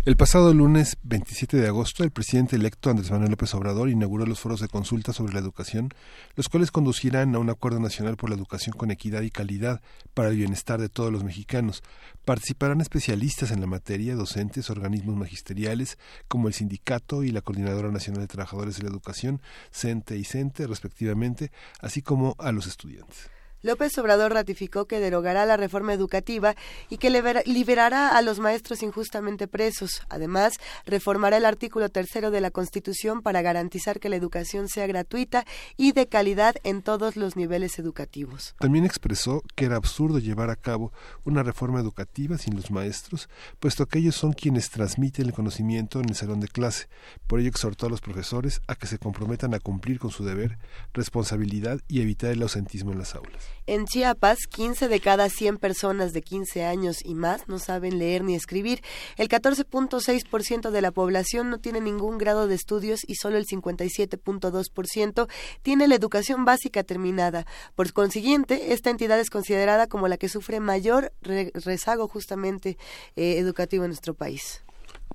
El 0.06 0.18
pasado 0.18 0.54
lunes 0.54 0.98
27 1.02 1.58
de 1.58 1.68
agosto, 1.68 2.04
el 2.04 2.12
presidente 2.12 2.56
electo 2.56 2.92
Andrés 2.92 3.10
Manuel 3.10 3.32
López 3.32 3.56
Obrador 3.56 3.90
inauguró 3.90 4.28
los 4.28 4.40
foros 4.40 4.60
de 4.60 4.68
consulta 4.68 5.14
sobre 5.14 5.34
la 5.34 5.40
educación, 5.40 5.90
los 6.36 6.48
cuales 6.48 6.70
conducirán 6.70 7.34
a 7.34 7.40
un 7.40 7.50
acuerdo 7.50 7.80
nacional 7.80 8.16
por 8.16 8.30
la 8.30 8.36
educación 8.36 8.78
con 8.78 8.92
equidad 8.92 9.24
y 9.24 9.32
calidad 9.32 9.82
para 10.14 10.30
el 10.30 10.36
bienestar 10.36 10.80
de 10.80 10.90
todos 10.90 11.12
los 11.12 11.24
mexicanos. 11.24 11.82
Participarán 12.24 12.82
especialistas 12.82 13.50
en 13.50 13.62
la 13.62 13.66
materia, 13.66 14.14
docentes, 14.14 14.70
organismos 14.70 15.16
magisteriales 15.16 15.98
como 16.28 16.50
el 16.50 16.54
Sindicato 16.54 17.24
y 17.24 17.32
la 17.32 17.42
Coordinadora 17.42 17.90
Nacional 17.90 18.22
de 18.22 18.28
Trabajadores 18.28 18.78
de 18.78 18.84
la 18.84 18.90
Educación, 18.90 19.42
CENTE 19.72 20.20
y 20.20 20.24
CENTE, 20.24 20.68
respectivamente, 20.68 21.52
así 21.80 22.04
como 22.04 22.36
a 22.38 22.52
los 22.52 22.68
estudiantes. 22.68 23.35
López 23.66 23.98
Obrador 23.98 24.32
ratificó 24.32 24.86
que 24.86 25.00
derogará 25.00 25.44
la 25.48 25.58
reforma 25.58 25.92
educativa 25.92 26.56
y 26.88 26.98
que 26.98 27.10
liberará 27.10 28.10
a 28.10 28.22
los 28.22 28.38
maestros 28.38 28.84
injustamente 28.84 29.48
presos. 29.48 30.04
Además, 30.08 30.54
reformará 30.86 31.38
el 31.38 31.46
artículo 31.46 31.90
tercero 31.90 32.30
de 32.30 32.42
la 32.42 32.52
Constitución 32.52 33.24
para 33.24 33.42
garantizar 33.42 34.00
que 34.00 34.08
la 34.08 34.18
educación 34.18 34.68
sea 34.68 34.86
gratuita 34.86 35.46
y 35.78 35.94
de 35.94 36.08
calidad 36.08 36.58
en 36.64 36.84
todos 36.84 37.16
los 37.16 37.36
niveles 37.36 37.80
educativos. 37.80 38.54
También 38.60 38.86
expresó 38.86 39.42
que 39.56 39.66
era 39.66 39.78
absurdo 39.78 40.20
llevar 40.20 40.52
a 40.52 40.56
cabo 40.56 40.94
una 41.24 41.42
reforma 41.42 41.80
educativa 41.80 42.38
sin 42.38 42.56
los 42.56 42.70
maestros, 42.70 43.30
puesto 43.60 43.88
que 43.88 43.98
ellos 43.98 44.16
son 44.16 44.34
quienes 44.34 44.70
transmiten 44.70 45.26
el 45.26 45.34
conocimiento 45.34 46.00
en 46.00 46.10
el 46.10 46.16
salón 46.16 46.40
de 46.40 46.50
clase. 46.50 46.88
Por 47.26 47.40
ello 47.40 47.50
exhortó 47.50 47.88
a 47.88 47.90
los 47.90 48.02
profesores 48.02 48.62
a 48.68 48.76
que 48.76 48.86
se 48.86 49.00
comprometan 49.00 49.56
a 49.56 49.60
cumplir 49.60 49.98
con 49.98 50.12
su 50.12 50.24
deber, 50.24 50.60
responsabilidad 50.94 51.80
y 51.88 52.02
evitar 52.02 52.30
el 52.30 52.44
ausentismo 52.44 52.92
en 52.92 53.00
las 53.00 53.16
aulas. 53.16 53.55
En 53.68 53.86
Chiapas, 53.86 54.48
15 54.48 54.88
de 54.88 55.00
cada 55.00 55.30
100 55.30 55.58
personas 55.58 56.14
de 56.14 56.22
15 56.22 56.66
años 56.66 57.04
y 57.04 57.16
más 57.16 57.48
no 57.48 57.58
saben 57.58 57.98
leer 57.98 58.24
ni 58.24 58.36
escribir. 58.36 58.82
El 59.18 59.30
14.6% 59.30 60.70
de 60.70 60.82
la 60.82 60.92
población 60.92 61.50
no 61.50 61.60
tiene 61.60 61.82
ningún 61.82 62.18
grado 62.18 62.48
de 62.48 62.56
estudios 62.56 63.02
y 63.08 63.16
solo 63.16 63.38
el 63.38 63.46
57.2% 63.46 65.28
tiene 65.62 65.88
la 65.88 65.96
educación 65.96 66.46
básica 66.46 66.84
terminada. 66.84 67.46
Por 67.76 67.92
consiguiente, 67.94 68.74
esta 68.74 68.90
entidad 68.90 69.20
es 69.20 69.30
considerada 69.30 69.88
como 69.88 70.08
la 70.08 70.18
que 70.18 70.30
sufre 70.30 70.60
mayor 70.60 71.14
rezago 71.22 72.08
justamente 72.08 72.78
eh, 73.16 73.38
educativo 73.38 73.84
en 73.84 73.90
nuestro 73.90 74.14
país. 74.14 74.65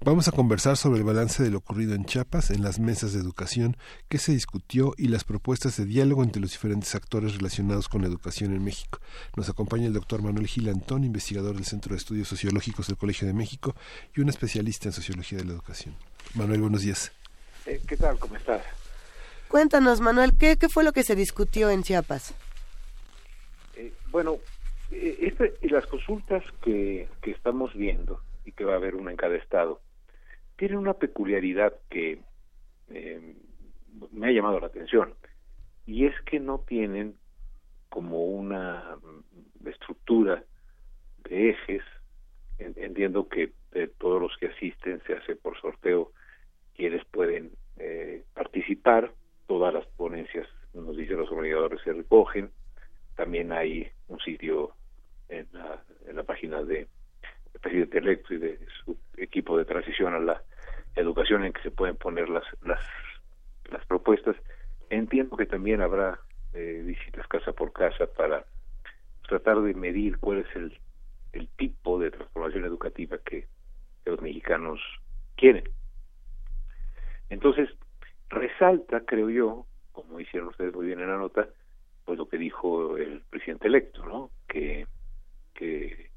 Vamos 0.03 0.28
a 0.28 0.32
conversar 0.32 0.78
sobre 0.78 1.01
el 1.01 1.05
balance 1.05 1.43
de 1.43 1.51
lo 1.51 1.59
ocurrido 1.59 1.95
en 1.95 2.07
Chiapas, 2.07 2.51
en 2.51 2.62
las 2.62 2.78
mesas 2.78 3.12
de 3.12 3.20
educación, 3.20 3.76
qué 4.09 4.16
se 4.16 4.32
discutió 4.32 4.95
y 4.97 5.09
las 5.09 5.24
propuestas 5.24 5.76
de 5.76 5.84
diálogo 5.84 6.22
entre 6.22 6.41
los 6.41 6.53
diferentes 6.53 6.95
actores 6.95 7.36
relacionados 7.36 7.91
con 7.91 8.01
la 8.01 8.09
educación 8.09 8.55
en 8.55 8.64
México. 8.64 8.99
Nos 9.36 9.51
acompaña 9.51 9.86
el 9.86 9.93
doctor 9.93 10.22
Manuel 10.22 10.47
Gil 10.47 10.70
Antón, 10.70 11.05
investigador 11.05 11.55
del 11.55 11.66
Centro 11.66 11.91
de 11.91 11.99
Estudios 11.99 12.28
Sociológicos 12.28 12.86
del 12.86 12.97
Colegio 12.97 13.26
de 13.26 13.34
México 13.34 13.74
y 14.16 14.22
un 14.22 14.30
especialista 14.30 14.88
en 14.88 14.93
sociología 14.93 15.36
de 15.36 15.45
la 15.45 15.53
educación. 15.53 15.95
Manuel, 16.34 16.62
buenos 16.62 16.80
días. 16.80 17.12
Eh, 17.66 17.82
¿Qué 17.86 17.99
tal? 17.99 18.18
¿Cómo 18.18 18.36
estás? 18.36 18.62
Cuéntanos, 19.49 20.01
Manuel, 20.01 20.32
¿qué, 20.38 20.57
fue 20.70 20.82
lo 20.82 20.93
que 20.93 21.03
se 21.03 21.14
discutió 21.14 21.68
en 21.68 21.82
Chiapas? 21.82 22.32
Eh, 23.76 23.93
bueno, 24.11 24.38
eh, 24.93 25.18
este, 25.20 25.53
las 25.68 25.84
consultas 25.86 26.43
que, 26.62 27.07
que 27.20 27.32
estamos 27.32 27.74
viendo 27.74 28.22
y 28.45 28.53
que 28.53 28.64
va 28.64 28.74
a 28.74 28.76
haber 28.76 28.95
una 28.95 29.11
en 29.11 29.16
cada 29.16 29.36
estado, 29.36 29.80
tienen 30.57 30.78
una 30.78 30.95
peculiaridad 30.95 31.74
que 31.88 32.20
eh, 32.88 33.34
me 34.12 34.28
ha 34.28 34.32
llamado 34.32 34.61
la 34.61 34.66
atención 34.66 35.14
y 35.86 36.07
es 36.07 36.14
que 36.22 36.38
no 36.38 36.61
tienen 36.61 37.16
como 37.88 38.24
una 38.24 38.97
estructura 39.66 40.45
de 41.24 41.51
ejes. 41.51 41.82
Entiendo 42.59 43.28
que 43.28 43.53
de 43.72 43.88
todos 43.88 44.20
los 44.20 44.36
que 44.38 44.49
asisten 44.49 45.03
se 45.07 45.14
hace 45.14 45.34
por 45.34 45.59
sorteo 45.61 46.12
quienes 46.74 47.05
pueden 47.07 47.51
eh, 47.78 48.24
participar. 48.34 49.12
Todas 49.47 49.74
las 49.74 49.86
ponencias, 49.86 50.47
nos 50.74 50.97
dicen 50.97 51.16
los 51.16 51.30
organizadores, 51.30 51.80
se 51.82 51.93
recogen. 51.93 52.51
También 53.16 53.51
hay 53.51 53.88
un 54.07 54.20
sitio 54.20 54.74
en 55.28 55.49
la, 55.53 55.82
en 56.07 56.16
la 56.16 56.22
página 56.22 56.62
de 56.62 56.86
presidente 57.61 57.98
electo 57.98 58.34
y 58.34 58.38
de 58.38 58.59
su 58.84 58.96
equipo 59.16 59.57
de 59.59 59.64
transición 59.64 60.14
a 60.14 60.18
la 60.18 60.42
educación 60.96 61.44
en 61.44 61.53
que 61.53 61.62
se 61.62 61.70
pueden 61.70 61.96
poner 61.96 62.28
las 62.28 62.44
las, 62.62 62.80
las 63.70 63.84
propuestas. 63.86 64.36
Entiendo 64.88 65.36
que 65.36 65.46
también 65.46 65.82
habrá 65.82 66.18
eh, 66.53 66.82
visitas 66.84 67.26
casa 67.28 67.53
por 67.53 67.72
casa 67.72 68.07
para 68.07 68.44
tratar 69.28 69.61
de 69.61 69.74
medir 69.74 70.18
cuál 70.18 70.38
es 70.38 70.57
el, 70.57 70.76
el 71.32 71.48
tipo 71.57 71.98
de 72.01 72.11
transformación 72.11 72.64
educativa 72.64 73.18
que, 73.18 73.46
los 74.07 74.20
mexicanos 74.22 74.80
quieren. 75.36 75.62
Entonces, 77.28 77.68
resalta, 78.28 79.03
creo 79.07 79.30
yo, 79.30 79.66
como 79.92 80.18
hicieron 80.18 80.48
ustedes 80.48 80.74
muy 80.74 80.86
bien 80.86 81.01
en 81.01 81.11
la 81.11 81.18
nota, 81.18 81.48
pues 82.05 82.18
lo 82.18 82.28
que 82.28 82.38
dijo 82.38 82.96
el 82.96 83.22
presidente 83.30 83.68
electo, 83.68 84.05
¿no? 84.05 84.30
Que, 84.48 84.86
que 85.55 86.11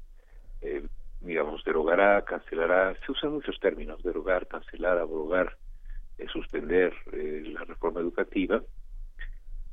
eh, 0.62 0.82
digamos, 1.24 1.64
derogará, 1.64 2.22
cancelará, 2.22 2.94
se 3.04 3.12
usan 3.12 3.32
muchos 3.32 3.58
términos, 3.58 4.02
derogar, 4.02 4.46
cancelar, 4.46 4.98
abrogar, 4.98 5.56
eh, 6.18 6.26
suspender 6.32 6.92
eh, 7.12 7.42
la 7.46 7.64
reforma 7.64 8.00
educativa, 8.00 8.62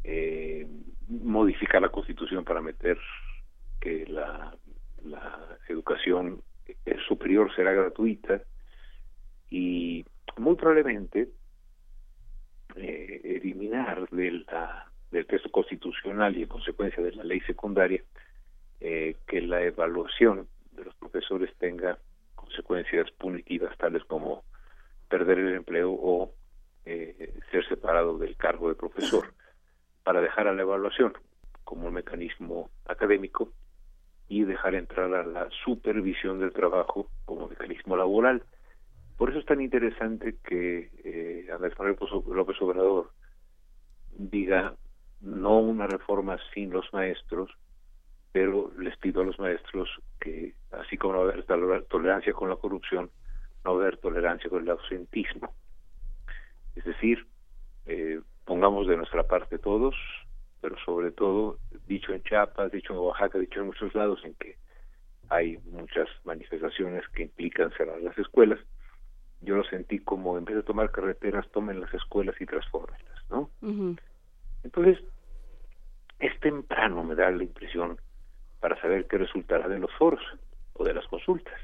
eh, 0.04 0.66
modificar 1.08 1.82
la 1.82 1.89
constitución 1.89 2.45
para 2.45 2.62
meter 2.62 2.97
que 3.80 4.06
la, 4.08 4.56
la 5.04 5.58
educación 5.68 6.41
superior 7.08 7.54
será 7.54 7.74
gratuita 7.74 8.41
y 9.49 10.06
muy 10.38 10.56
probablemente 10.56 11.30
eliminar 12.76 14.08
de 14.10 14.45
del 15.12 15.26
texto 15.28 15.52
constitucional 15.52 16.38
y 16.38 16.43
en 16.43 16.47
consecuencia 16.47 17.04
de 17.04 17.12
la 17.12 17.26
ley 17.26 17.41
secundaria 17.41 18.02
que 18.80 19.41
la 19.41 19.62
evaluación 19.62 20.47
de 20.82 20.86
los 20.86 20.96
profesores 20.96 21.56
tenga 21.60 21.98
consecuencias 22.36 23.10
punitivas 23.12 23.78
tales 23.78 24.04
como 24.06 24.44
perder 25.08 25.38
el 25.40 25.56
empleo 25.56 25.92
o 25.92 26.34
eh, 26.86 27.40
ser 27.52 27.68
separado 27.68 28.18
del 28.18 28.36
cargo 28.36 28.70
de 28.70 28.76
profesor 28.76 29.34
para 30.04 30.22
dejar 30.22 30.48
a 30.48 30.54
la 30.54 30.64
evaluación 30.64 31.14
como 31.64 31.88
un 31.88 31.94
mecanismo 31.94 32.72
académico 32.86 33.50
y 34.28 34.44
dejar 34.44 34.74
entrar 34.74 35.14
a 35.14 35.24
la 35.24 35.50
supervisión 35.64 36.40
del 36.40 36.52
trabajo 36.52 37.08
como 37.26 37.48
mecanismo 37.48 37.96
laboral. 37.96 38.44
Por 39.18 39.30
eso 39.30 39.40
es 39.40 39.46
tan 39.46 39.62
interesante 39.62 40.38
que 40.44 40.90
eh, 41.04 41.48
Andrés 41.54 41.78
Manuel 41.78 41.98
López 42.34 42.62
Obrador 42.62 43.12
diga 44.18 44.74
no 45.20 45.60
una 45.60 45.86
reforma 45.86 46.40
sin 46.54 46.72
los 46.72 46.92
maestros, 46.94 47.52
pero 48.32 48.72
les 48.78 48.98
pido 48.98 49.22
a 49.22 49.26
los 49.26 49.40
maestros 49.40 49.90
que, 50.20 50.54
así 50.72 50.98
como 50.98 51.14
no 51.14 51.22
haber 51.22 51.44
tolerancia 51.44 52.34
con 52.34 52.50
la 52.50 52.56
corrupción, 52.56 53.10
no 53.66 53.72
haber 53.72 53.98
tolerancia 53.98 54.50
con 54.50 54.64
el 54.64 54.70
ausentismo. 54.70 55.54
Es 56.76 56.86
decir, 56.86 57.28
eh, 57.86 58.22
pongamos 58.46 58.88
de 58.88 58.98
nuestra 58.98 59.24
parte 59.24 59.60
todos, 59.60 59.96
pero 60.62 60.78
sobre 60.86 61.12
todo, 61.12 61.58
dicho 61.88 62.14
en 62.14 62.24
Chiapas, 62.24 62.72
dicho 62.72 62.94
en 62.94 63.00
Oaxaca, 63.00 63.38
dicho 63.40 63.60
en 63.60 63.68
muchos 63.68 63.94
lados 63.94 64.22
en 64.24 64.34
que 64.36 64.56
hay 65.30 65.58
muchas 65.66 66.08
manifestaciones 66.24 67.08
que 67.10 67.24
implican 67.24 67.72
cerrar 67.72 68.02
las 68.02 68.18
escuelas, 68.18 68.60
yo 69.42 69.56
lo 69.56 69.64
sentí 69.64 70.00
como 70.00 70.38
en 70.38 70.46
vez 70.46 70.56
de 70.56 70.64
tomar 70.64 70.92
carreteras, 70.92 71.50
tomen 71.52 71.80
las 71.80 71.94
escuelas 71.94 72.36
y 72.40 72.46
transformenlas, 72.46 73.30
¿no? 73.30 73.50
Entonces, 74.64 75.04
es 76.20 76.40
temprano, 76.40 77.04
me 77.04 77.16
da 77.16 77.32
la 77.32 77.44
impresión, 77.44 77.98
para 78.62 78.80
saber 78.80 79.07
qué 79.07 79.18
resultará 79.18 79.68
de 79.68 79.80
los 79.80 79.91
foros 79.97 80.22
o 80.74 80.86
de 80.86 80.93
las 80.93 81.05
consultas. 81.07 81.59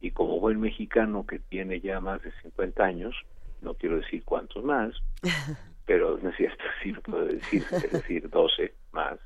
Y 0.00 0.10
como 0.10 0.40
buen 0.40 0.60
mexicano 0.60 1.24
que 1.26 1.38
tiene 1.38 1.80
ya 1.80 2.00
más 2.00 2.20
de 2.22 2.32
50 2.42 2.84
años, 2.84 3.14
no 3.62 3.74
quiero 3.74 3.96
decir 3.96 4.24
cuántos 4.24 4.62
más, 4.64 4.92
pero 5.86 6.18
no 6.18 6.30
es 6.30 6.36
cierto, 6.36 6.62
sí 6.82 6.90
lo 6.90 7.00
puedo 7.02 7.24
decir, 7.26 7.64
es 7.70 7.92
decir, 7.92 8.28
12 8.28 8.74
más. 8.90 9.18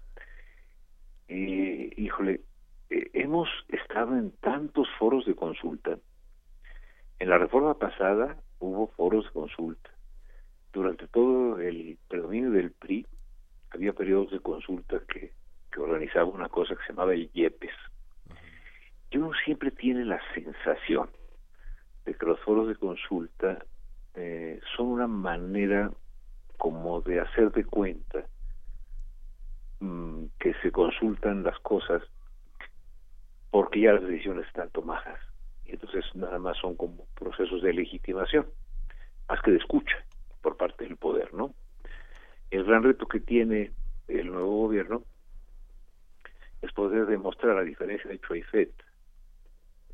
Y, 1.28 2.00
híjole, 2.00 2.42
eh, 2.90 3.10
hemos 3.14 3.48
estado 3.68 4.16
en 4.16 4.30
tantos 4.32 4.86
foros 4.98 5.24
de 5.24 5.34
consulta. 5.34 5.98
En 7.18 7.30
la 7.30 7.38
reforma 7.38 7.78
pasada 7.78 8.36
hubo 8.58 8.88
foros 8.88 9.24
de 9.24 9.30
consulta. 9.30 9.90
Durante 10.74 11.08
todo 11.08 11.58
el 11.58 11.98
predominio 12.06 12.50
del 12.50 12.70
PRI 12.72 13.06
había 13.70 13.94
periodos 13.94 14.30
de 14.30 14.40
consulta 14.40 15.00
que, 15.08 15.32
que 15.76 15.82
organizaba 15.82 16.24
una 16.24 16.48
cosa 16.48 16.74
que 16.74 16.82
se 16.84 16.92
llamaba 16.92 17.12
el 17.12 17.30
YEPES. 17.32 17.74
Y 19.10 19.18
uno 19.18 19.30
siempre 19.44 19.70
tiene 19.70 20.06
la 20.06 20.18
sensación 20.32 21.10
de 22.06 22.14
que 22.14 22.24
los 22.26 22.40
foros 22.40 22.68
de 22.68 22.76
consulta 22.76 23.62
eh, 24.14 24.58
son 24.74 24.86
una 24.86 25.06
manera 25.06 25.90
como 26.56 27.02
de 27.02 27.20
hacer 27.20 27.52
de 27.52 27.64
cuenta 27.64 28.24
mm, 29.80 30.24
que 30.40 30.54
se 30.62 30.72
consultan 30.72 31.42
las 31.42 31.58
cosas 31.58 32.02
porque 33.50 33.82
ya 33.82 33.92
las 33.92 34.02
decisiones 34.04 34.46
están 34.46 34.70
tomadas. 34.70 35.20
Y 35.66 35.72
entonces 35.72 36.04
nada 36.14 36.38
más 36.38 36.56
son 36.56 36.74
como 36.74 37.04
procesos 37.14 37.60
de 37.60 37.74
legitimación 37.74 38.46
más 39.28 39.42
que 39.42 39.50
de 39.50 39.58
escucha 39.58 39.96
por 40.40 40.56
parte 40.56 40.84
del 40.84 40.96
poder 40.96 41.34
no 41.34 41.52
el 42.50 42.64
gran 42.64 42.84
reto 42.84 43.06
que 43.06 43.20
tiene 43.20 43.72
el 44.08 44.28
nuevo 44.28 44.62
gobierno 44.62 45.02
es 46.62 46.72
poder 46.72 47.07
demostrar 47.07 47.54
la 47.57 47.62
diferencia 47.62 48.11
de 48.11 48.18
Fed 48.18 48.68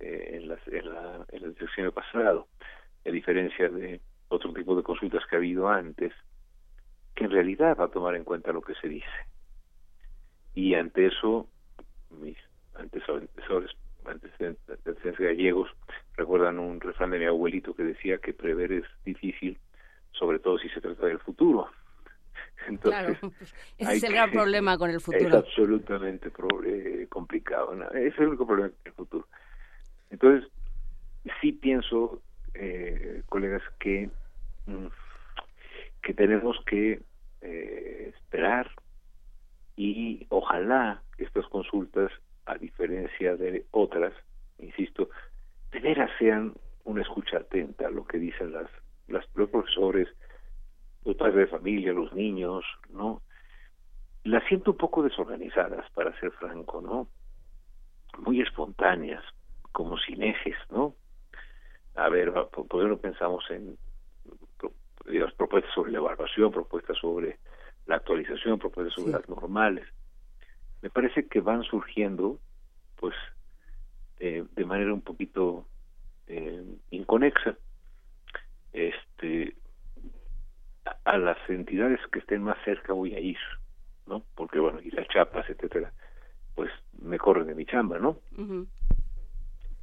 eh, 0.00 0.30
en, 0.32 0.48
las, 0.48 0.66
en, 0.68 0.92
la, 0.92 1.26
en 1.30 1.44
el 1.44 1.92
pasado, 1.92 2.48
a 3.06 3.10
diferencia 3.10 3.68
de 3.68 4.00
otro 4.28 4.52
tipo 4.52 4.74
de 4.74 4.82
consultas 4.82 5.24
que 5.28 5.36
ha 5.36 5.38
habido 5.38 5.68
antes, 5.68 6.12
que 7.14 7.24
en 7.24 7.30
realidad 7.30 7.76
va 7.78 7.84
a 7.84 7.90
tomar 7.90 8.14
en 8.16 8.24
cuenta 8.24 8.52
lo 8.52 8.62
que 8.62 8.74
se 8.74 8.88
dice. 8.88 9.06
Y 10.54 10.74
ante 10.74 11.06
eso, 11.06 11.48
mis 12.10 12.36
antecesores, 12.74 13.70
antecedentes 14.04 15.18
gallegos, 15.18 15.70
recuerdan 16.16 16.58
un 16.58 16.80
refrán 16.80 17.10
de 17.10 17.18
mi 17.18 17.26
abuelito 17.26 17.74
que 17.74 17.84
decía 17.84 18.18
que 18.18 18.32
prever 18.32 18.72
es 18.72 18.84
difícil, 19.04 19.58
sobre 20.12 20.38
todo 20.38 20.58
si 20.58 20.68
se 20.70 20.80
trata 20.80 21.06
del 21.06 21.18
futuro. 21.20 21.70
Entonces, 22.68 23.18
claro, 23.18 23.34
ese 23.78 23.96
es 23.96 24.02
el 24.04 24.12
gran 24.12 24.30
problema 24.30 24.78
con 24.78 24.90
el 24.90 25.00
futuro. 25.00 25.28
Es 25.28 25.34
absolutamente 25.34 26.30
eh, 26.66 27.06
complicado. 27.08 27.72
Es 27.94 28.18
el 28.18 28.28
único 28.28 28.46
problema 28.46 28.70
con 28.70 28.78
el 28.84 28.92
futuro. 28.92 29.26
Entonces, 30.10 30.50
sí 31.40 31.52
pienso, 31.52 32.22
eh, 32.54 33.22
colegas, 33.28 33.62
que 33.78 34.10
Mm, 34.66 34.86
que 36.02 36.14
tenemos 36.14 36.56
que 36.66 37.02
eh, 37.40 38.12
esperar 38.14 38.70
y 39.76 40.26
ojalá 40.28 41.02
estas 41.18 41.46
consultas, 41.46 42.10
a 42.46 42.56
diferencia 42.58 43.36
de 43.36 43.66
otras, 43.70 44.12
insisto, 44.58 45.10
de 45.70 45.80
veras 45.80 46.10
sean 46.18 46.54
una 46.84 47.02
escucha 47.02 47.38
atenta 47.38 47.86
a 47.86 47.90
lo 47.90 48.04
que 48.04 48.18
dicen 48.18 48.52
las, 48.52 48.68
las 49.08 49.24
los 49.34 49.48
profesores, 49.48 50.08
los 51.04 51.16
padres 51.16 51.36
de 51.36 51.46
familia, 51.46 51.92
los 51.92 52.12
niños, 52.12 52.64
¿no? 52.90 53.22
Las 54.24 54.44
siento 54.44 54.72
un 54.72 54.76
poco 54.76 55.02
desorganizadas, 55.02 55.90
para 55.92 56.18
ser 56.20 56.30
franco, 56.32 56.80
¿no? 56.80 57.08
Muy 58.18 58.40
espontáneas, 58.40 59.24
como 59.72 59.98
sin 59.98 60.22
ejes, 60.22 60.56
¿no? 60.70 60.94
A 61.96 62.08
ver, 62.08 62.32
¿por 62.32 62.66
qué 62.68 62.88
no 62.88 62.96
pensamos 62.98 63.44
en 63.50 63.76
digamos, 65.06 65.34
propuestas 65.34 65.72
sobre 65.74 65.92
la 65.92 65.98
evaluación, 65.98 66.52
propuestas 66.52 66.96
sobre 66.98 67.38
la 67.86 67.96
actualización, 67.96 68.58
propuestas 68.58 68.94
sobre 68.94 69.12
las 69.12 69.28
normales. 69.28 69.86
Me 70.80 70.90
parece 70.90 71.26
que 71.26 71.40
van 71.40 71.62
surgiendo, 71.64 72.38
pues, 72.96 73.14
eh, 74.18 74.44
de 74.52 74.64
manera 74.64 74.92
un 74.92 75.02
poquito 75.02 75.66
eh, 76.26 76.64
inconexa. 76.90 77.56
Este, 78.72 79.56
a, 81.04 81.18
las 81.18 81.38
entidades 81.48 82.00
que 82.10 82.18
estén 82.18 82.42
más 82.42 82.56
cerca 82.64 82.92
voy 82.92 83.14
a 83.14 83.20
ir, 83.20 83.38
¿no? 84.06 84.22
Porque, 84.34 84.58
bueno, 84.58 84.80
ir 84.80 84.98
a 84.98 85.06
Chapas, 85.06 85.48
etcétera, 85.48 85.92
pues 86.54 86.70
me 87.00 87.18
corren 87.18 87.46
de 87.46 87.54
mi 87.54 87.64
chamba, 87.64 87.98
¿no? 87.98 88.18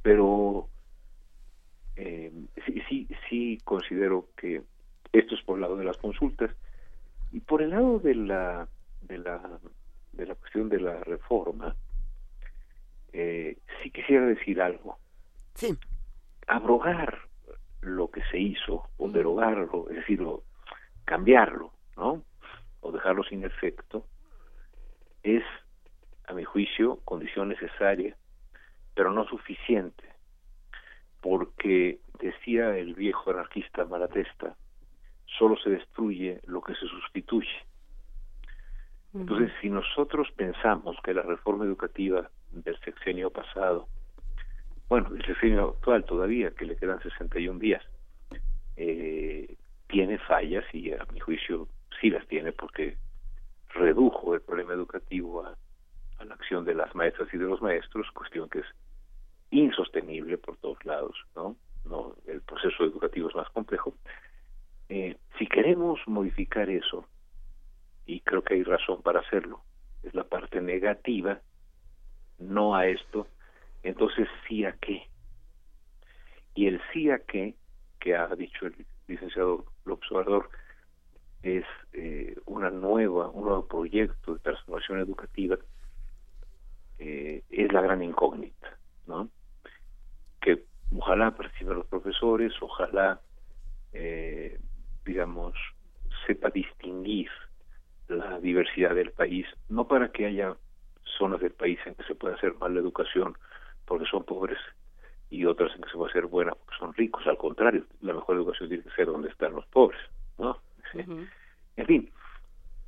Pero 0.02 0.68
eh, 1.96 2.32
sí, 2.66 2.82
sí, 2.88 3.08
sí 3.28 3.58
considero 3.64 4.28
que 4.36 4.62
esto 5.12 5.34
es 5.34 5.42
por 5.42 5.56
el 5.56 5.62
lado 5.62 5.76
de 5.76 5.84
las 5.84 5.96
consultas. 5.96 6.50
Y 7.32 7.40
por 7.40 7.62
el 7.62 7.70
lado 7.70 7.98
de 7.98 8.14
la, 8.14 8.68
de 9.02 9.18
la, 9.18 9.60
de 10.12 10.26
la 10.26 10.34
cuestión 10.34 10.68
de 10.68 10.80
la 10.80 11.00
reforma, 11.04 11.74
eh, 13.12 13.58
sí 13.82 13.90
quisiera 13.90 14.26
decir 14.26 14.60
algo. 14.60 14.98
Sí. 15.54 15.76
Abrogar 16.46 17.18
lo 17.82 18.10
que 18.10 18.22
se 18.30 18.38
hizo, 18.38 18.88
o 18.98 19.08
derogarlo, 19.08 19.88
es 19.90 19.96
decir, 19.96 20.20
cambiarlo, 21.10 21.72
¿no? 21.96 22.22
O 22.82 22.92
dejarlo 22.92 23.24
sin 23.24 23.42
efecto, 23.42 24.06
es, 25.24 25.42
a 26.28 26.32
mi 26.34 26.44
juicio, 26.44 27.00
condición 27.04 27.48
necesaria, 27.48 28.16
pero 28.94 29.12
no 29.12 29.26
suficiente, 29.26 30.04
porque 31.20 31.98
decía 32.20 32.78
el 32.78 32.94
viejo 32.94 33.32
anarquista 33.32 33.84
Malatesta, 33.86 34.54
solo 35.26 35.56
se 35.56 35.70
destruye 35.70 36.40
lo 36.46 36.62
que 36.62 36.74
se 36.76 36.86
sustituye. 36.86 37.58
Entonces, 39.12 39.50
si 39.60 39.68
nosotros 39.68 40.28
pensamos 40.36 40.96
que 41.02 41.12
la 41.12 41.22
reforma 41.22 41.64
educativa 41.64 42.30
del 42.52 42.78
sexenio 42.82 43.30
pasado, 43.30 43.88
bueno, 44.88 45.10
del 45.10 45.26
sexenio 45.26 45.70
actual 45.70 46.04
todavía, 46.04 46.52
que 46.52 46.66
le 46.66 46.76
quedan 46.76 47.02
61 47.02 47.58
días, 47.58 47.82
eh, 48.76 49.56
tiene 49.90 50.18
fallas 50.18 50.64
y 50.72 50.92
a 50.92 51.04
mi 51.12 51.20
juicio 51.20 51.68
sí 52.00 52.10
las 52.10 52.26
tiene 52.26 52.52
porque 52.52 52.96
redujo 53.74 54.34
el 54.34 54.40
problema 54.40 54.74
educativo 54.74 55.44
a, 55.44 55.56
la 56.24 56.34
acción 56.34 56.66
de 56.66 56.74
las 56.74 56.94
maestras 56.94 57.32
y 57.32 57.38
de 57.38 57.44
los 57.44 57.62
maestros, 57.62 58.10
cuestión 58.12 58.48
que 58.50 58.58
es 58.58 58.66
insostenible 59.50 60.36
por 60.36 60.56
todos 60.58 60.84
lados, 60.84 61.16
¿no? 61.34 61.56
no 61.86 62.14
el 62.26 62.42
proceso 62.42 62.84
educativo 62.84 63.30
es 63.30 63.34
más 63.34 63.48
complejo 63.50 63.94
eh, 64.90 65.16
si 65.38 65.46
queremos 65.46 66.00
modificar 66.08 66.68
eso, 66.68 67.06
y 68.06 68.20
creo 68.22 68.42
que 68.42 68.54
hay 68.54 68.64
razón 68.64 69.02
para 69.02 69.20
hacerlo, 69.20 69.62
es 70.02 70.12
la 70.14 70.24
parte 70.24 70.60
negativa, 70.60 71.40
no 72.40 72.74
a 72.74 72.88
esto, 72.88 73.28
entonces 73.84 74.26
sí 74.48 74.64
a 74.64 74.72
qué. 74.72 75.06
Y 76.56 76.66
el 76.66 76.80
sí 76.92 77.08
a 77.08 77.20
qué, 77.20 77.54
que 78.00 78.16
ha 78.16 78.26
dicho 78.34 78.66
el 78.66 78.84
licenciado 79.06 79.64
López 79.90 80.10
Obrador, 80.12 80.50
es 81.42 81.64
eh, 81.92 82.36
una 82.46 82.70
nueva, 82.70 83.28
un 83.28 83.44
nuevo 83.44 83.66
proyecto 83.66 84.34
de 84.34 84.40
transformación 84.40 85.00
educativa, 85.00 85.58
eh, 86.98 87.42
es 87.48 87.72
la 87.72 87.80
gran 87.80 88.02
incógnita, 88.02 88.78
¿no? 89.06 89.30
Que 90.40 90.64
ojalá 90.94 91.34
perciban 91.34 91.76
los 91.76 91.86
profesores, 91.86 92.52
ojalá 92.60 93.20
eh, 93.92 94.58
digamos, 95.04 95.54
sepa 96.26 96.50
distinguir 96.50 97.30
la 98.08 98.38
diversidad 98.40 98.94
del 98.94 99.12
país, 99.12 99.46
no 99.68 99.86
para 99.88 100.10
que 100.12 100.26
haya 100.26 100.56
zonas 101.18 101.40
del 101.40 101.52
país 101.52 101.78
en 101.86 101.94
que 101.94 102.04
se 102.04 102.14
pueda 102.14 102.34
hacer 102.34 102.54
mala 102.54 102.78
educación 102.80 103.36
porque 103.84 104.06
son 104.06 104.24
pobres 104.24 104.58
y 105.30 105.44
otras 105.44 105.74
en 105.74 105.82
que 105.82 105.90
se 105.90 105.96
puede 105.96 106.10
hacer 106.10 106.26
buena 106.26 106.52
porque 106.52 106.76
son 106.78 106.94
ricos, 106.94 107.26
al 107.26 107.38
contrario, 107.38 107.84
la 108.02 108.14
mejor 108.14 108.36
educación 108.36 108.68
tiene 108.68 108.84
que 108.84 108.90
ser 108.90 109.06
donde 109.06 109.28
están 109.28 109.52
los 109.54 109.66
pobres, 109.66 110.00
¿no? 110.38 110.58
En 111.76 111.86
fin, 111.86 112.10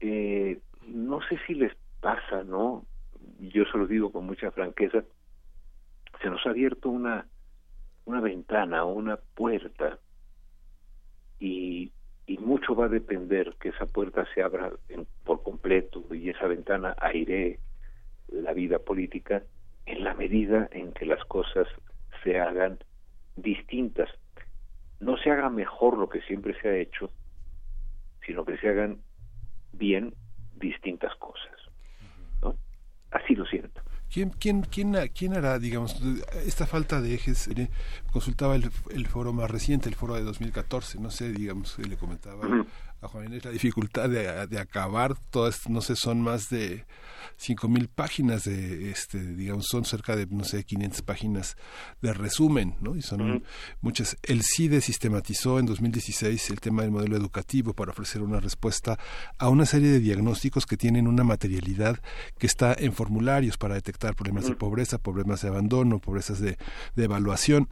eh, 0.01 0.59
no 0.89 1.21
sé 1.29 1.39
si 1.47 1.55
les 1.55 1.73
pasa, 2.01 2.43
¿no? 2.43 2.85
Yo 3.39 3.65
se 3.67 3.79
lo 3.79 3.87
digo 3.87 4.11
con 4.11 4.27
mucha 4.27 4.51
franqueza, 4.51 5.05
se 6.21 6.31
nos 6.31 6.45
ha 6.45 6.51
abierto 6.51 6.89
una, 6.89 7.27
una 8.05 8.21
ventana, 8.21 8.85
una 8.85 9.17
puerta 9.17 9.99
y 11.39 11.93
y 12.27 12.39
mucho 12.39 12.75
va 12.75 12.87
a 12.87 12.89
depender 12.89 13.55
que 13.61 13.71
esa 13.71 13.87
puerta 13.87 14.27
se 14.35 14.43
abra 14.43 14.73
por 15.25 15.43
completo 15.43 16.05
y 16.11 16.31
esa 16.31 16.47
ventana 16.47 16.95
aire 16.99 17.59
la 18.29 18.53
vida 18.53 18.79
política 18.79 19.43
en 19.87 20.05
la 20.05 20.15
medida 20.15 20.69
en 20.73 20.93
que 20.93 21.05
las 21.05 21.25
cosas 21.25 21.67
se 22.23 22.39
hagan 22.39 22.79
distintas. 23.37 24.09
No 25.01 25.17
se 25.17 25.31
haga 25.31 25.51
mejor 25.51 25.99
lo 25.99 26.09
que 26.09 26.21
siempre 26.23 26.59
se 26.61 26.69
ha 26.69 26.77
hecho, 26.77 27.11
sino 28.25 28.45
que 28.45 28.57
se 28.59 28.69
hagan 28.69 28.99
bien 29.73 30.15
distintas 30.55 31.15
cosas. 31.17 31.51
¿no? 32.43 32.55
Así 33.11 33.35
lo 33.35 33.45
siento. 33.47 33.81
¿Quién, 34.13 34.29
quién, 34.31 34.61
quién, 34.63 34.95
quién 35.15 35.35
hará, 35.35 35.59
digamos, 35.59 36.01
esta 36.45 36.67
falta 36.67 37.01
de 37.01 37.15
ejes? 37.15 37.49
consultaba 38.13 38.55
el, 38.57 38.71
el, 38.91 39.07
foro 39.07 39.33
más 39.33 39.51
reciente, 39.51 39.89
el 39.89 39.95
foro 39.95 40.15
de 40.15 40.23
2014, 40.23 41.01
no 41.01 41.11
sé, 41.11 41.33
digamos, 41.33 41.79
le 41.79 41.97
comentaba 41.97 42.47
a 43.03 43.09
Juan 43.09 43.27
Inés 43.27 43.45
la 43.45 43.51
dificultad 43.51 44.09
de, 44.09 44.47
de 44.47 44.59
acabar 44.59 45.17
todas, 45.31 45.69
no 45.69 45.81
sé, 45.81 45.97
son 45.97 46.23
más 46.23 46.49
de 46.49 46.87
cinco 47.37 47.69
mil 47.69 47.89
páginas 47.89 48.45
de, 48.45 48.91
este, 48.91 49.19
digamos, 49.35 49.67
son 49.67 49.85
cerca 49.85 50.15
de, 50.15 50.27
no 50.27 50.45
sé, 50.45 50.65
500 50.65 51.03
páginas 51.03 51.57
de 52.01 52.13
resumen, 52.13 52.77
¿no? 52.81 52.97
Y 52.97 53.03
son 53.03 53.43
muchas. 53.81 54.17
El 54.23 54.43
CIDE 54.43 54.81
sistematizó 54.81 55.59
en 55.59 55.67
2016 55.67 56.51
el 56.51 56.61
tema 56.61 56.83
del 56.83 56.93
modelo 56.93 57.17
educativo 57.17 57.75
para 57.75 57.91
ofrecer 57.91 58.23
una 58.23 58.41
respuesta 58.41 58.99
a 59.39 59.49
una 59.49 59.67
serie 59.67 59.91
de 59.91 60.01
diagnósticos 60.01 60.67
que 60.67 60.77
tienen 60.77 61.09
una 61.09 61.25
materialidad 61.25 61.99
que 62.39 62.47
está 62.47 62.75
en 62.79 62.93
formularios 62.93 63.59
para 63.59 63.75
detectar 63.75 64.15
problemas 64.15 64.47
de 64.47 64.55
pobreza, 64.55 64.99
problemas 64.99 65.43
de 65.43 65.49
abandono, 65.49 65.99
pobrezas 65.99 66.39
de, 66.41 66.57
de 66.95 67.05
evaluación 67.05 67.69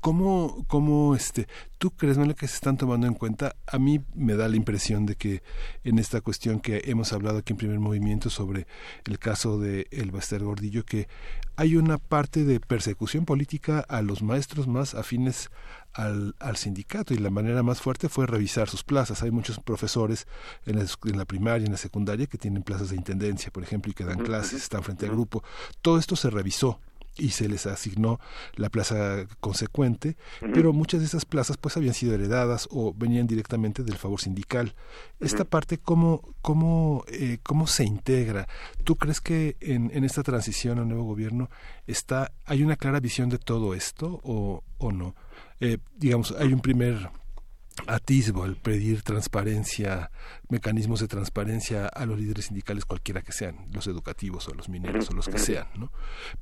¿Cómo, 0.00 0.64
cómo 0.66 1.14
este, 1.14 1.46
tú 1.78 1.92
crees, 1.92 2.18
¿no? 2.18 2.34
que 2.34 2.48
se 2.48 2.54
están 2.54 2.76
tomando 2.76 3.06
en 3.06 3.14
cuenta? 3.14 3.54
A 3.66 3.78
mí 3.78 4.00
me 4.14 4.34
da 4.34 4.48
la 4.48 4.56
impresión 4.56 5.06
de 5.06 5.14
que 5.14 5.42
en 5.84 5.98
esta 5.98 6.20
cuestión 6.20 6.58
que 6.58 6.82
hemos 6.86 7.12
hablado 7.12 7.38
aquí 7.38 7.52
en 7.52 7.56
primer 7.56 7.78
movimiento 7.78 8.30
sobre 8.30 8.66
el 9.04 9.18
caso 9.18 9.60
de 9.60 9.86
El 9.92 10.10
Baster 10.10 10.42
Gordillo, 10.42 10.84
que 10.84 11.08
hay 11.54 11.76
una 11.76 11.98
parte 11.98 12.44
de 12.44 12.58
persecución 12.58 13.24
política 13.24 13.80
a 13.88 14.02
los 14.02 14.22
maestros 14.22 14.66
más 14.66 14.94
afines 14.94 15.50
al, 15.92 16.34
al, 16.40 16.56
sindicato 16.56 17.14
y 17.14 17.18
la 17.18 17.30
manera 17.30 17.62
más 17.62 17.80
fuerte 17.80 18.08
fue 18.08 18.26
revisar 18.26 18.68
sus 18.68 18.82
plazas. 18.82 19.22
Hay 19.22 19.30
muchos 19.30 19.60
profesores 19.60 20.26
en 20.66 20.78
la, 20.78 20.86
en 21.04 21.18
la 21.18 21.24
primaria, 21.26 21.66
en 21.66 21.72
la 21.72 21.78
secundaria, 21.78 22.26
que 22.26 22.38
tienen 22.38 22.62
plazas 22.62 22.90
de 22.90 22.96
intendencia, 22.96 23.52
por 23.52 23.62
ejemplo, 23.62 23.90
y 23.90 23.94
que 23.94 24.04
dan 24.04 24.18
clases, 24.18 24.62
están 24.62 24.82
frente 24.82 25.06
al 25.06 25.12
grupo. 25.12 25.44
Todo 25.80 25.98
esto 25.98 26.16
se 26.16 26.30
revisó 26.30 26.80
y 27.20 27.30
se 27.30 27.48
les 27.48 27.66
asignó 27.66 28.18
la 28.54 28.70
plaza 28.70 29.26
consecuente, 29.40 30.16
pero 30.54 30.72
muchas 30.72 31.00
de 31.00 31.06
esas 31.06 31.24
plazas 31.24 31.56
pues 31.56 31.76
habían 31.76 31.94
sido 31.94 32.14
heredadas 32.14 32.66
o 32.70 32.94
venían 32.94 33.26
directamente 33.26 33.82
del 33.84 33.96
favor 33.96 34.20
sindical. 34.20 34.74
Esta 35.20 35.44
parte, 35.44 35.78
¿cómo, 35.78 36.34
cómo, 36.40 37.04
eh, 37.08 37.38
¿cómo 37.42 37.66
se 37.66 37.84
integra? 37.84 38.48
¿Tú 38.84 38.96
crees 38.96 39.20
que 39.20 39.56
en, 39.60 39.90
en 39.94 40.04
esta 40.04 40.22
transición 40.22 40.78
al 40.78 40.88
nuevo 40.88 41.04
gobierno 41.04 41.50
está, 41.86 42.32
hay 42.46 42.62
una 42.62 42.76
clara 42.76 43.00
visión 43.00 43.28
de 43.28 43.38
todo 43.38 43.74
esto 43.74 44.20
o, 44.24 44.64
o 44.78 44.92
no? 44.92 45.14
Eh, 45.60 45.76
digamos, 45.98 46.34
hay 46.38 46.54
un 46.54 46.60
primer 46.60 47.10
atisbo 47.86 48.44
el 48.44 48.56
pedir 48.56 49.02
transparencia, 49.02 50.10
mecanismos 50.48 51.00
de 51.00 51.08
transparencia 51.08 51.86
a 51.86 52.06
los 52.06 52.18
líderes 52.18 52.46
sindicales, 52.46 52.84
cualquiera 52.84 53.22
que 53.22 53.32
sean, 53.32 53.66
los 53.72 53.86
educativos 53.86 54.48
o 54.48 54.54
los 54.54 54.68
mineros 54.68 55.10
o 55.10 55.14
los 55.14 55.28
que 55.28 55.38
sean, 55.38 55.66
¿no? 55.76 55.90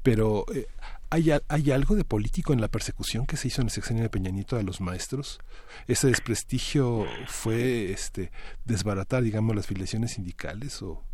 Pero 0.02 0.44
eh, 0.54 0.66
¿hay, 1.10 1.30
¿hay 1.48 1.70
algo 1.70 1.94
de 1.94 2.04
político 2.04 2.52
en 2.52 2.60
la 2.60 2.68
persecución 2.68 3.26
que 3.26 3.36
se 3.36 3.48
hizo 3.48 3.60
en 3.60 3.66
el 3.66 3.70
sexenio 3.70 4.02
de 4.02 4.10
Peñanito 4.10 4.56
a 4.56 4.62
los 4.62 4.80
maestros? 4.80 5.40
¿Ese 5.86 6.08
desprestigio 6.08 7.06
fue 7.26 7.90
este 7.90 8.30
desbaratar, 8.64 9.22
digamos, 9.22 9.54
las 9.56 9.66
filiaciones 9.66 10.12
sindicales 10.12 10.82
o, 10.82 11.04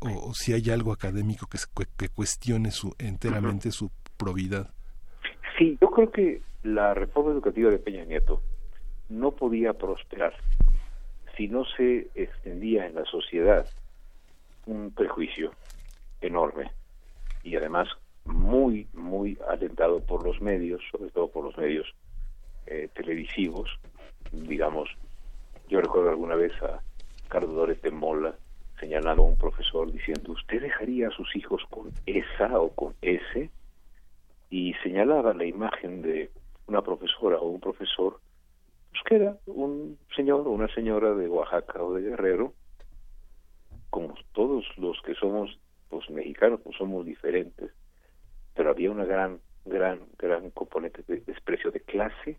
o, 0.00 0.34
si 0.34 0.52
hay 0.52 0.70
algo 0.70 0.92
académico 0.92 1.46
que, 1.46 1.58
que 1.96 2.08
cuestione 2.08 2.70
su, 2.70 2.94
enteramente 2.98 3.70
su 3.70 3.90
probidad? 4.16 4.72
Sí, 5.58 5.76
yo 5.80 5.90
creo 5.90 6.10
que 6.10 6.42
la 6.62 6.94
reforma 6.94 7.32
educativa 7.32 7.70
de 7.70 7.78
Peña 7.78 8.04
Nieto 8.04 8.42
no 9.08 9.32
podía 9.32 9.72
prosperar 9.72 10.34
si 11.36 11.48
no 11.48 11.64
se 11.64 12.08
extendía 12.14 12.86
en 12.86 12.94
la 12.94 13.04
sociedad 13.04 13.66
un 14.66 14.92
prejuicio 14.92 15.52
enorme 16.20 16.70
y 17.42 17.56
además 17.56 17.88
muy, 18.24 18.86
muy 18.92 19.38
alentado 19.48 20.00
por 20.00 20.24
los 20.24 20.40
medios, 20.40 20.80
sobre 20.90 21.10
todo 21.10 21.28
por 21.28 21.44
los 21.44 21.56
medios 21.56 21.92
eh, 22.66 22.88
televisivos. 22.94 23.68
Digamos, 24.30 24.88
yo 25.68 25.80
recuerdo 25.80 26.10
alguna 26.10 26.36
vez 26.36 26.52
a 26.62 26.80
Carlos 27.28 27.80
de 27.82 27.90
Mola 27.90 28.34
señalando 28.78 29.22
a 29.22 29.26
un 29.26 29.36
profesor 29.36 29.90
diciendo, 29.90 30.32
¿usted 30.32 30.60
dejaría 30.60 31.08
a 31.08 31.12
sus 31.12 31.34
hijos 31.36 31.62
con 31.70 31.90
esa 32.06 32.60
o 32.60 32.70
con 32.70 32.94
ese? 33.00 33.50
Y 34.50 34.74
señalaba 34.82 35.32
la 35.34 35.44
imagen 35.44 36.02
de 36.02 36.30
una 36.66 36.82
profesora 36.82 37.38
o 37.38 37.48
un 37.48 37.60
profesor 37.60 38.20
pues 38.92 39.02
que 39.04 39.16
era 39.16 39.36
un 39.46 39.98
señor 40.14 40.46
o 40.46 40.50
una 40.50 40.72
señora 40.74 41.14
de 41.14 41.28
Oaxaca 41.28 41.82
o 41.82 41.94
de 41.94 42.02
Guerrero, 42.02 42.52
como 43.90 44.14
todos 44.32 44.64
los 44.76 45.00
que 45.02 45.14
somos 45.14 45.58
pues 45.88 46.08
mexicanos, 46.10 46.60
pues 46.62 46.76
somos 46.76 47.04
diferentes, 47.04 47.70
pero 48.54 48.70
había 48.70 48.90
una 48.90 49.04
gran, 49.04 49.40
gran, 49.64 50.00
gran 50.18 50.50
componente 50.50 51.02
de 51.06 51.20
desprecio 51.20 51.70
de 51.70 51.80
clase 51.80 52.38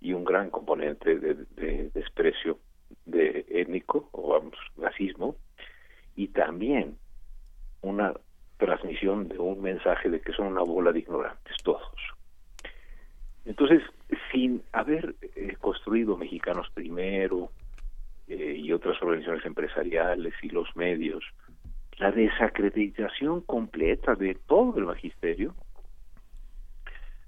y 0.00 0.12
un 0.12 0.24
gran 0.24 0.50
componente 0.50 1.18
de, 1.18 1.90
desprecio 1.94 2.58
de 3.04 3.46
étnico 3.48 4.08
o 4.12 4.30
vamos, 4.30 4.54
racismo 4.76 5.36
y 6.16 6.28
también 6.28 6.98
una 7.82 8.14
transmisión 8.56 9.28
de 9.28 9.38
un 9.38 9.60
mensaje 9.60 10.08
de 10.08 10.20
que 10.20 10.32
son 10.32 10.48
una 10.48 10.62
bola 10.62 10.92
de 10.92 11.00
ignorantes 11.00 11.56
todos. 11.62 11.94
Entonces, 13.44 13.82
sin 14.32 14.62
haber 14.72 15.14
eh, 15.34 15.56
construido 15.60 16.16
Mexicanos 16.16 16.68
Primero 16.72 17.50
eh, 18.26 18.56
y 18.58 18.72
otras 18.72 19.00
organizaciones 19.02 19.44
empresariales 19.44 20.34
y 20.42 20.48
los 20.48 20.74
medios, 20.76 21.24
la 21.98 22.12
desacreditación 22.12 23.42
completa 23.42 24.14
de 24.14 24.34
todo 24.34 24.78
el 24.78 24.86
magisterio, 24.86 25.54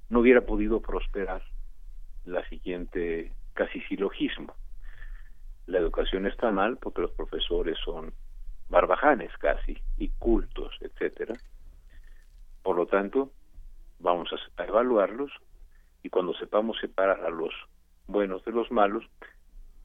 no 0.09 0.21
hubiera 0.21 0.41
podido 0.41 0.81
prosperar 0.81 1.43
la 2.25 2.47
siguiente 2.49 3.33
casi 3.55 3.81
silogismo. 3.83 4.55
La 5.67 5.79
educación 5.79 6.27
está 6.27 6.51
mal 6.51 6.79
porque 6.79 7.03
los 7.03 7.13
profesores 7.13 7.79
son 7.85 8.13
barbajanes 8.69 9.31
casi 9.39 9.79
y 9.99 10.09
cultos, 10.09 10.77
etcétera. 10.81 11.35
Por 12.63 12.77
lo 12.77 12.87
tanto, 12.87 13.33
vamos 13.99 14.31
a 14.57 14.65
evaluarlos 14.65 15.31
y 16.03 16.11
cuando 16.11 16.35
sepamos 16.35 16.79
separar 16.81 17.25
a 17.25 17.31
los 17.31 17.53
buenos 18.07 18.45
de 18.45 18.53
los 18.53 18.71
malos, 18.71 19.05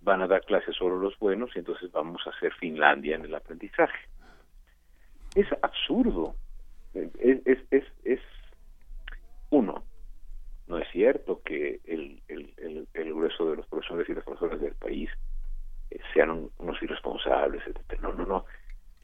van 0.02 0.22
a 0.22 0.28
dar 0.28 0.42
clases 0.46 0.76
solo 0.76 0.98
los 0.98 1.18
buenos 1.20 1.50
y 1.56 1.60
entonces 1.60 1.92
vamos 1.92 2.22
a 2.26 2.30
hacer 2.30 2.54
Finlandia 2.54 3.16
en 3.16 3.26
el 3.26 3.36
aprendizaje. 3.36 4.08
Es 5.36 5.48
absurdo. 5.62 6.36
Es, 6.94 7.60
es, 7.72 7.84
es, 8.04 8.22
uno, 9.50 9.84
no 10.68 10.78
es 10.78 10.88
cierto 10.92 11.42
que 11.44 11.82
el, 11.86 12.22
el, 12.28 12.88
el, 12.94 13.14
grueso 13.14 13.50
de 13.50 13.58
los 13.58 13.68
profesores 13.68 14.08
y 14.08 14.14
las 14.14 14.24
profesoras 14.24 14.62
del 14.62 14.76
país 14.76 15.10
eh, 15.92 16.00
sean 16.14 16.50
unos 16.58 16.82
irresponsables, 16.82 17.64
etc. 17.68 18.00
No, 18.00 18.14
no, 18.14 18.26
no. 18.26 18.46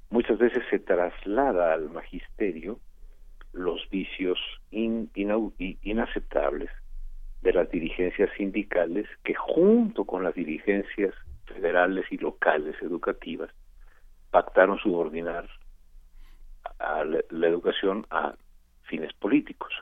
Muchas 0.10 0.38
veces 0.38 0.64
se 0.70 0.80
traslada 0.80 1.74
al 1.74 1.90
magisterio 1.90 2.80
los 3.54 3.90
vicios 3.90 4.40
inaceptables 4.72 6.70
de 7.42 7.54
las 7.54 7.70
dirigencias 7.72 8.30
sindicales 8.38 9.08
que 9.24 9.34
junto 9.34 10.06
con 10.06 10.24
las 10.24 10.36
dirigencias 10.36 11.14
federales 11.46 12.06
y 12.12 12.18
locales 12.18 12.76
educativas 12.82 13.50
pactaron 14.30 14.78
subordinar 14.80 15.50
a 16.80 17.04
la, 17.04 17.48
educación 17.48 18.06
a 18.10 18.36
fines 18.84 19.12
políticos. 19.14 19.74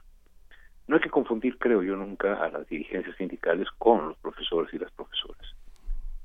No 0.87 0.95
hay 0.95 1.01
que 1.01 1.09
confundir, 1.09 1.57
creo 1.57 1.83
yo, 1.83 1.95
nunca 1.95 2.43
a 2.43 2.49
las 2.49 2.67
dirigencias 2.67 3.15
sindicales 3.17 3.67
con 3.77 4.09
los 4.09 4.17
profesores 4.17 4.73
y 4.73 4.79
las 4.79 4.91
profesoras. 4.91 5.45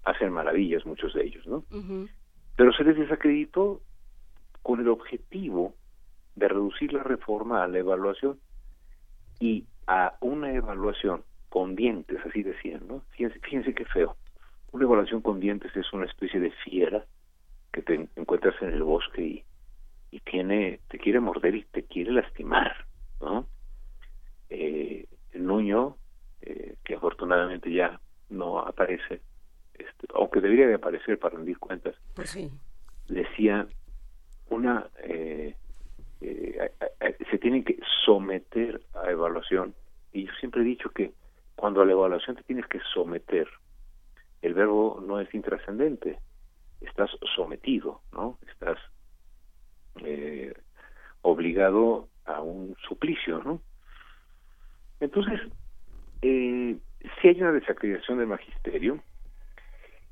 Hacen 0.04 0.32
maravillas 0.32 0.86
muchos 0.86 1.12
de 1.14 1.24
ellos, 1.24 1.46
¿no? 1.46 1.64
Pero 2.56 2.72
se 2.72 2.84
les 2.84 2.96
desacreditó 2.96 3.80
con 4.62 4.80
el 4.80 4.88
objetivo 4.88 5.74
de 6.36 6.48
reducir 6.48 6.92
la 6.92 7.02
reforma 7.02 7.62
a 7.62 7.68
la 7.68 7.78
evaluación 7.78 8.38
y 9.40 9.66
a 9.86 10.16
una 10.20 10.52
evaluación 10.52 11.24
con 11.48 11.76
dientes, 11.76 12.18
así 12.26 12.42
decían, 12.42 12.86
¿no? 12.88 13.02
Fíjense, 13.10 13.38
fíjense 13.40 13.74
qué 13.74 13.84
feo. 13.84 14.16
Una 14.72 14.84
evaluación 14.84 15.20
con 15.22 15.38
dientes 15.38 15.74
es 15.76 15.92
una 15.92 16.06
especie 16.06 16.40
de 16.40 16.50
fiera 16.50 17.04
que 17.72 17.82
te 17.82 18.08
encuentras 18.16 18.54
en 18.60 18.70
el 18.70 18.82
bosque 18.82 19.22
y, 19.22 19.44
y 20.10 20.20
tiene, 20.20 20.80
te 20.88 20.98
quiere 20.98 21.20
morder 21.20 21.54
y 21.54 21.64
te 21.64 21.84
quiere 21.84 22.12
lastimar, 22.12 22.72
¿no? 23.20 23.46
Eh, 24.50 25.06
el 25.32 25.46
Nuño, 25.46 25.96
eh, 26.42 26.76
que 26.84 26.94
afortunadamente 26.94 27.72
ya 27.72 28.00
no 28.30 28.60
aparece, 28.60 29.20
este, 29.74 30.06
aunque 30.14 30.40
debería 30.40 30.66
de 30.66 30.74
aparecer 30.74 31.18
para 31.18 31.36
rendir 31.36 31.58
cuentas, 31.58 31.94
pues 32.14 32.36
decía 33.08 33.66
una 34.50 34.88
eh, 35.02 35.56
eh, 36.24 36.70
se 37.30 37.38
tienen 37.38 37.64
que 37.64 37.78
someter 38.04 38.80
a 38.94 39.10
evaluación. 39.10 39.74
Y 40.12 40.26
yo 40.26 40.32
siempre 40.40 40.62
he 40.62 40.64
dicho 40.64 40.90
que 40.90 41.12
cuando 41.56 41.82
a 41.82 41.86
la 41.86 41.92
evaluación 41.92 42.36
te 42.36 42.42
tienes 42.42 42.66
que 42.66 42.80
someter, 42.92 43.48
el 44.42 44.54
verbo 44.54 45.02
no 45.06 45.20
es 45.20 45.32
intrascendente, 45.34 46.18
estás 46.80 47.10
sometido, 47.34 48.00
¿no? 48.12 48.38
Estás 48.50 48.78
eh, 50.04 50.54
obligado 51.22 52.08
a 52.24 52.40
un 52.40 52.76
suplicio, 52.88 53.42
¿no? 53.42 53.60
Entonces, 55.00 55.40
eh, 56.22 56.76
si 57.20 57.28
hay 57.28 57.40
una 57.40 57.52
desacreditación 57.52 58.18
del 58.18 58.28
magisterio, 58.28 59.02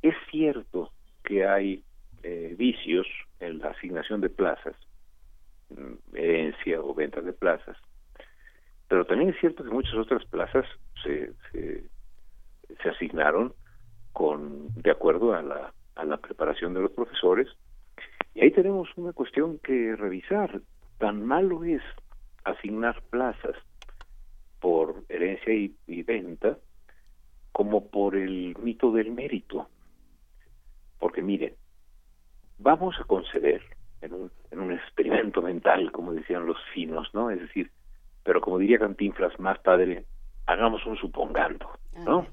es 0.03 0.15
cierto 0.31 0.93
que 1.25 1.47
hay 1.47 1.83
eh, 2.23 2.55
vicios 2.59 3.07
en 3.41 3.59
la 3.59 3.71
asignación 3.71 4.21
de 4.21 4.31
plazas, 4.31 4.77
herencia 6.13 6.81
o 6.81 6.95
venta 6.95 7.21
de 7.21 7.33
plazas, 7.33 7.77
pero 8.89 9.05
también 9.05 9.31
es 9.31 9.41
cierto 9.41 9.65
que 9.65 9.71
muchas 9.71 9.95
otras 9.95 10.25
plazas 10.27 10.67
se, 11.03 11.33
se, 11.51 11.89
asignaron 12.89 13.55
con 14.13 14.69
de 14.75 14.91
acuerdo 14.91 15.35
a 15.35 15.43
la, 15.43 15.73
a 15.95 16.05
la 16.05 16.19
preparación 16.19 16.75
de 16.75 16.81
los 16.81 16.91
profesores. 16.91 17.49
Y 18.35 18.43
ahí 18.43 18.51
tenemos 18.51 18.89
una 18.97 19.13
cuestión 19.13 19.59
que 19.59 19.97
revisar. 19.97 20.61
Tan 20.99 21.25
malo 21.25 21.65
es 21.65 21.83
asignar 22.45 23.03
plazas 23.11 23.57
por 24.61 25.05
herencia 25.09 25.53
y, 25.55 26.03
venta 26.03 26.59
como 27.51 27.91
por 27.91 28.17
el 28.17 28.57
mito 28.59 28.93
del 28.93 29.11
mérito. 29.11 29.69
Porque 30.99 31.23
miren 31.23 31.55
vamos 32.59 32.95
a 33.01 33.05
conceder 33.05 33.63
en 34.03 34.13
un, 34.13 34.31
en 34.51 34.61
un 34.61 34.73
experimento 34.73 35.41
mental 35.41 35.91
como 35.93 36.13
decían 36.13 36.47
los 36.47 36.59
finos 36.75 37.09
no 37.15 37.31
es 37.31 37.41
decir 37.41 37.71
pero 38.23 38.41
como 38.41 38.59
diría 38.59 38.79
Cantinflas 38.79 39.39
más 39.41 39.59
padre 39.61 40.05
hagamos 40.47 40.85
un 40.87 40.97
supongando 40.97 41.71
no 41.97 42.27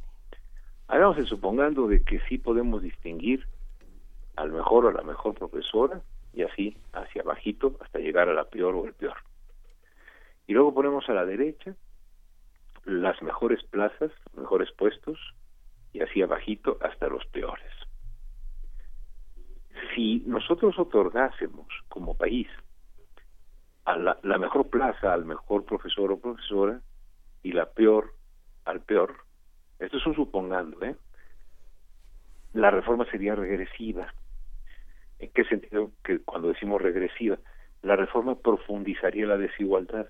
hagamos 0.88 1.18
el 1.18 1.28
supongando 1.28 1.88
de 1.88 2.04
que 2.04 2.20
sí 2.28 2.38
podemos 2.38 2.82
distinguir 2.82 3.46
al 4.36 4.52
mejor 4.52 4.86
o 4.86 4.90
a 4.90 4.94
la 4.94 5.04
mejor 5.04 5.36
profesora 5.36 6.02
y 6.34 6.44
así 6.44 6.78
hacia 6.94 7.24
bajito 7.24 7.76
hasta 7.82 8.00
llegar 8.00 8.30
a 8.30 8.34
la 8.34 8.46
peor 8.46 8.76
o 8.76 8.86
el 8.86 8.94
peor. 8.94 9.18
Y 10.48 10.54
luego 10.54 10.74
ponemos 10.74 11.08
a 11.10 11.14
la 11.14 11.26
derecha 11.26 11.76
las 12.86 13.22
mejores 13.22 13.64
plazas, 13.64 14.12
mejores 14.36 14.72
puestos 14.72 15.20
y 15.94 16.02
así 16.02 16.22
abajito 16.22 16.78
hasta 16.82 17.08
los 17.08 17.26
peores. 17.28 17.72
Si 19.94 20.24
nosotros 20.26 20.78
otorgásemos 20.78 21.68
como 21.88 22.16
país 22.16 22.48
a 23.86 23.98
la, 23.98 24.38
mejor 24.38 24.70
plaza 24.70 25.14
al 25.14 25.26
mejor 25.26 25.66
profesor 25.66 26.12
o 26.12 26.20
profesora 26.20 26.82
y 27.44 27.54
la 27.54 27.66
peor 27.66 28.14
al 28.66 28.82
peor, 28.82 29.16
esto 29.80 29.98
es 29.98 30.06
un 30.06 30.16
supongando, 30.16 30.84
¿eh? 30.84 30.96
La 32.54 32.72
reforma 32.72 33.06
sería 33.10 33.36
regresiva. 33.36 34.14
¿En 35.20 35.32
qué 35.32 35.44
sentido? 35.46 35.92
Que 36.04 36.20
cuando 36.20 36.50
decimos 36.50 36.82
regresiva, 36.82 37.38
la 37.82 37.96
reforma 37.96 38.36
profundizaría 38.36 39.26
la 39.26 39.38
desigualdad, 39.38 40.10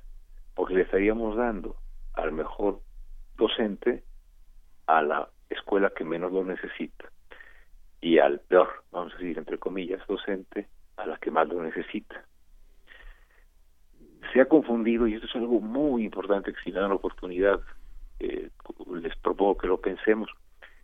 porque 0.55 0.73
le 0.73 0.81
estaríamos 0.81 1.35
dando 1.35 1.75
al 2.13 2.31
mejor 2.31 2.81
docente 3.37 4.03
a 4.87 5.01
la 5.01 5.29
escuela 5.49 5.91
que 5.95 6.03
menos 6.03 6.31
lo 6.31 6.43
necesita 6.43 7.11
y 8.01 8.17
al 8.19 8.39
peor, 8.39 8.83
vamos 8.91 9.13
a 9.13 9.17
decir 9.17 9.37
entre 9.37 9.57
comillas, 9.57 10.05
docente 10.07 10.67
a 10.97 11.05
la 11.05 11.17
que 11.17 11.31
más 11.31 11.47
lo 11.47 11.61
necesita. 11.63 12.23
Se 14.33 14.41
ha 14.41 14.45
confundido, 14.45 15.07
y 15.07 15.15
esto 15.15 15.27
es 15.27 15.35
algo 15.35 15.59
muy 15.59 16.05
importante 16.05 16.53
que 16.53 16.59
si 16.63 16.71
dan 16.71 16.89
la 16.89 16.95
oportunidad 16.95 17.61
eh, 18.19 18.49
les 18.93 19.15
propongo 19.17 19.57
que 19.57 19.67
lo 19.67 19.79
pensemos. 19.79 20.29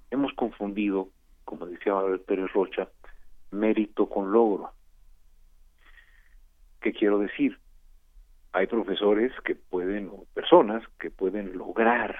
Hemos 0.10 0.34
confundido, 0.34 1.10
como 1.44 1.66
decía 1.66 1.94
Manuel 1.94 2.22
Pérez 2.22 2.52
Rocha, 2.54 2.90
mérito 3.52 4.10
con 4.10 4.32
logro. 4.32 4.72
¿Qué 6.82 6.94
quiero 6.94 7.20
decir? 7.20 7.60
Hay 8.54 8.68
profesores 8.68 9.34
que 9.44 9.56
pueden, 9.56 10.10
o 10.10 10.26
personas 10.34 10.84
que 11.00 11.12
pueden 11.12 11.58
lograr, 11.58 12.16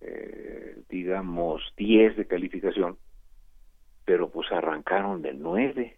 eh, 0.00 0.82
digamos, 0.88 1.62
10 1.76 2.16
de 2.16 2.26
calificación, 2.26 2.98
pero 4.10 4.28
pues 4.28 4.50
arrancaron 4.50 5.22
del 5.22 5.40
9. 5.40 5.96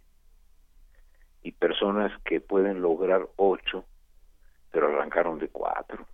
Y 1.44 1.52
personas 1.52 2.12
que 2.24 2.43
pueden 2.43 2.82
lograr 2.82 3.26
8, 3.36 3.86
pero 4.70 4.89
arrancaron 4.89 5.39
de 5.39 5.48
4. 5.48 6.06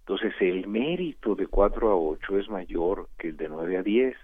Entonces 0.00 0.34
el 0.40 0.66
mérito 0.68 1.36
de 1.36 1.46
4 1.46 1.90
a 1.90 1.96
8 1.96 2.38
es 2.38 2.50
mayor 2.50 3.08
que 3.16 3.28
el 3.28 3.38
de 3.38 3.48
9 3.48 3.78
a 3.78 3.82
10, 3.82 4.14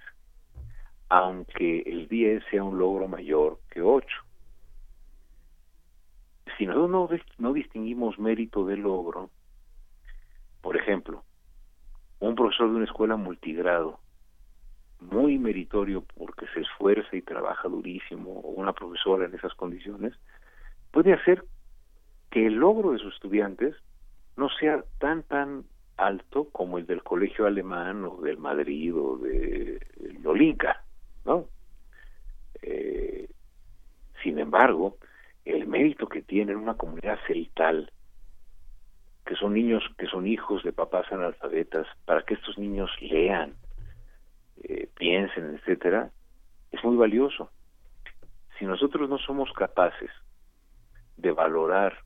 aunque 1.08 1.80
el 1.86 2.08
10 2.08 2.44
sea 2.50 2.62
un 2.62 2.78
logro 2.78 3.08
mayor 3.08 3.60
que 3.70 3.80
8. 3.80 4.06
Si 6.58 6.66
nosotros 6.66 6.90
no, 6.90 7.08
no 7.38 7.54
distinguimos 7.54 8.18
mérito 8.18 8.66
de 8.66 8.76
logro, 8.76 9.30
por 10.60 10.76
ejemplo, 10.76 11.24
un 12.20 12.34
profesor 12.34 12.68
de 12.68 12.76
una 12.76 12.84
escuela 12.84 13.16
multigrado, 13.16 14.01
muy 15.10 15.38
meritorio 15.38 16.04
porque 16.16 16.46
se 16.54 16.60
esfuerza 16.60 17.14
y 17.16 17.22
trabaja 17.22 17.68
durísimo, 17.68 18.30
una 18.32 18.72
profesora 18.72 19.26
en 19.26 19.34
esas 19.34 19.54
condiciones, 19.54 20.14
puede 20.90 21.12
hacer 21.12 21.44
que 22.30 22.46
el 22.46 22.54
logro 22.54 22.92
de 22.92 22.98
sus 22.98 23.14
estudiantes 23.14 23.74
no 24.36 24.48
sea 24.48 24.82
tan 24.98 25.22
tan 25.24 25.64
alto 25.96 26.48
como 26.50 26.78
el 26.78 26.86
del 26.86 27.02
colegio 27.02 27.46
alemán 27.46 28.04
o 28.04 28.20
del 28.22 28.38
Madrid 28.38 28.94
o 28.96 29.18
de 29.18 29.78
Lolinka, 30.22 30.82
¿no? 31.24 31.46
Eh, 32.62 33.28
sin 34.22 34.38
embargo, 34.38 34.96
el 35.44 35.66
mérito 35.66 36.08
que 36.08 36.22
tiene 36.22 36.54
una 36.54 36.74
comunidad 36.74 37.18
celtal, 37.26 37.92
que 39.26 39.34
son 39.36 39.54
niños 39.54 39.82
que 39.98 40.06
son 40.06 40.26
hijos 40.26 40.62
de 40.62 40.72
papás 40.72 41.10
analfabetas, 41.12 41.86
para 42.04 42.22
que 42.22 42.34
estos 42.34 42.58
niños 42.58 42.90
lean, 43.00 43.54
eh, 44.62 44.88
piensen, 44.96 45.54
etcétera, 45.56 46.10
es 46.70 46.82
muy 46.84 46.96
valioso. 46.96 47.50
Si 48.58 48.64
nosotros 48.64 49.08
no 49.08 49.18
somos 49.18 49.52
capaces 49.52 50.10
de 51.16 51.32
valorar 51.32 51.98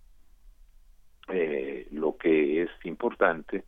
eh, 1.29 1.89
lo 1.91 2.17
que 2.17 2.63
es 2.63 2.71
importante, 2.85 3.65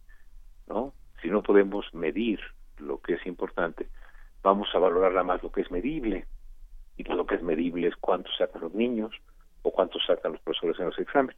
¿no? 0.69 0.95
Si 1.21 1.29
no 1.29 1.43
podemos 1.43 1.93
medir 1.93 2.41
lo 2.79 3.01
que 3.01 3.15
es 3.15 3.27
importante, 3.27 3.89
vamos 4.43 4.69
a 4.75 4.79
valorar 4.79 5.25
más 5.25 5.43
lo 5.43 5.51
que 5.51 5.63
es 5.63 5.71
medible. 5.71 6.27
Y 6.97 7.05
lo 7.05 7.27
que 7.27 7.37
es 7.37 7.43
medible 7.43 7.89
es 7.89 7.97
cuánto 7.97 8.31
sacan 8.33 8.63
los 8.63 8.75
niños 8.75 9.15
o 9.63 9.71
cuánto 9.71 9.99
sacan 10.01 10.33
los 10.33 10.41
profesores 10.41 10.79
en 10.79 10.87
los 10.87 10.99
exámenes. 10.99 11.37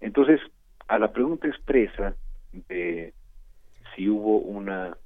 Entonces, 0.00 0.40
a 0.86 0.98
la 0.98 1.12
pregunta 1.12 1.48
expresa 1.48 2.14
de 2.52 3.12
si 3.94 4.08
hubo 4.08 4.38
una, 4.38 4.96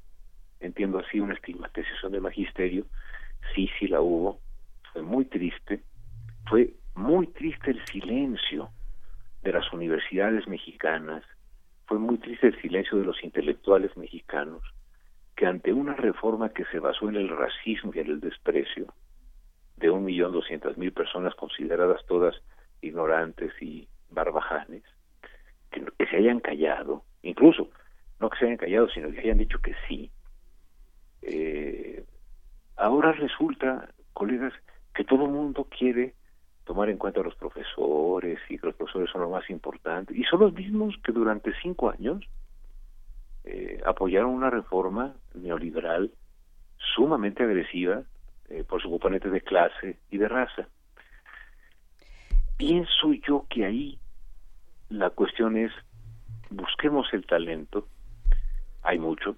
entiendo 0.62 0.98
así, 0.98 1.20
una 1.20 1.34
estigmatización 1.34 2.12
del 2.12 2.22
magisterio, 2.22 2.86
sí, 3.54 3.68
sí 3.78 3.88
la 3.88 4.00
hubo, 4.00 4.40
fue 4.92 5.02
muy 5.02 5.24
triste, 5.26 5.82
fue 6.48 6.74
muy 6.94 7.26
triste 7.28 7.72
el 7.72 7.84
silencio 7.86 8.70
de 9.42 9.52
las 9.52 9.72
universidades 9.72 10.46
mexicanas, 10.46 11.24
fue 11.86 11.98
muy 11.98 12.18
triste 12.18 12.48
el 12.48 12.60
silencio 12.60 12.98
de 12.98 13.04
los 13.04 13.22
intelectuales 13.22 13.96
mexicanos, 13.96 14.62
que 15.36 15.46
ante 15.46 15.72
una 15.72 15.94
reforma 15.94 16.50
que 16.50 16.64
se 16.66 16.78
basó 16.78 17.08
en 17.08 17.16
el 17.16 17.28
racismo 17.28 17.92
y 17.94 18.00
en 18.00 18.10
el 18.10 18.20
desprecio 18.20 18.94
de 19.76 19.90
un 19.90 20.04
millón 20.04 20.32
doscientas 20.32 20.76
mil 20.76 20.92
personas 20.92 21.34
consideradas 21.34 22.04
todas 22.06 22.36
ignorantes 22.80 23.52
y 23.60 23.88
barbajanes, 24.10 24.82
que, 25.70 25.84
se 26.06 26.16
hayan 26.16 26.40
callado, 26.40 27.04
incluso 27.22 27.70
no 28.20 28.30
que 28.30 28.38
se 28.38 28.44
hayan 28.44 28.58
callado, 28.58 28.88
sino 28.90 29.10
que 29.10 29.20
hayan 29.20 29.38
dicho 29.38 29.58
que 29.60 29.74
sí. 29.88 30.10
Eh, 31.22 32.04
ahora 32.76 33.12
resulta, 33.12 33.88
colegas, 34.12 34.52
que 34.94 35.04
todo 35.04 35.24
el 35.26 35.32
mundo 35.32 35.66
quiere 35.76 36.14
tomar 36.64 36.88
en 36.90 36.98
cuenta 36.98 37.20
a 37.20 37.24
los 37.24 37.34
profesores 37.34 38.38
y 38.48 38.58
que 38.58 38.66
los 38.66 38.76
profesores 38.76 39.10
son 39.10 39.22
lo 39.22 39.30
más 39.30 39.48
importante. 39.50 40.16
Y 40.16 40.24
son 40.24 40.40
los 40.40 40.52
mismos 40.52 40.94
que 41.04 41.12
durante 41.12 41.52
cinco 41.62 41.90
años 41.90 42.24
eh, 43.44 43.80
apoyaron 43.84 44.30
una 44.30 44.50
reforma 44.50 45.14
neoliberal 45.34 46.12
sumamente 46.94 47.42
agresiva 47.42 48.02
eh, 48.48 48.64
por 48.64 48.82
su 48.82 48.90
componente 48.90 49.30
de 49.30 49.40
clase 49.40 49.98
y 50.10 50.18
de 50.18 50.28
raza. 50.28 50.68
Pienso 52.56 53.12
yo 53.26 53.46
que 53.48 53.64
ahí 53.64 53.98
la 54.88 55.10
cuestión 55.10 55.56
es 55.56 55.72
busquemos 56.50 57.06
el 57.12 57.26
talento, 57.26 57.88
hay 58.82 58.98
mucho, 58.98 59.36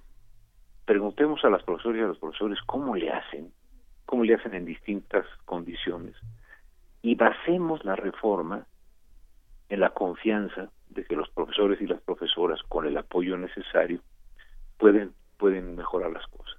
preguntemos 0.85 1.45
a 1.45 1.51
las 1.51 1.63
profesoras 1.63 1.99
y 1.99 2.03
a 2.03 2.09
los 2.09 2.19
profesores 2.19 2.59
cómo 2.67 2.97
le 2.97 3.11
hacen, 3.11 3.53
cómo 4.07 4.25
le 4.25 4.35
hacen 4.35 4.55
en 4.55 4.65
distintas 4.65 5.27
condiciones, 5.45 6.15
y 7.03 7.15
basemos 7.15 7.85
la 7.85 7.97
reforma 7.97 8.67
en 9.69 9.81
la 9.81 9.91
confianza 9.91 10.71
de 10.89 11.05
que 11.05 11.17
los 11.17 11.29
profesores 11.31 11.81
y 11.81 11.87
las 11.87 12.01
profesoras 12.03 12.61
con 12.69 12.87
el 12.87 12.97
apoyo 12.97 13.37
necesario 13.37 14.01
pueden 14.79 15.13
pueden 15.37 15.75
mejorar 15.75 16.11
las 16.13 16.27
cosas. 16.29 16.57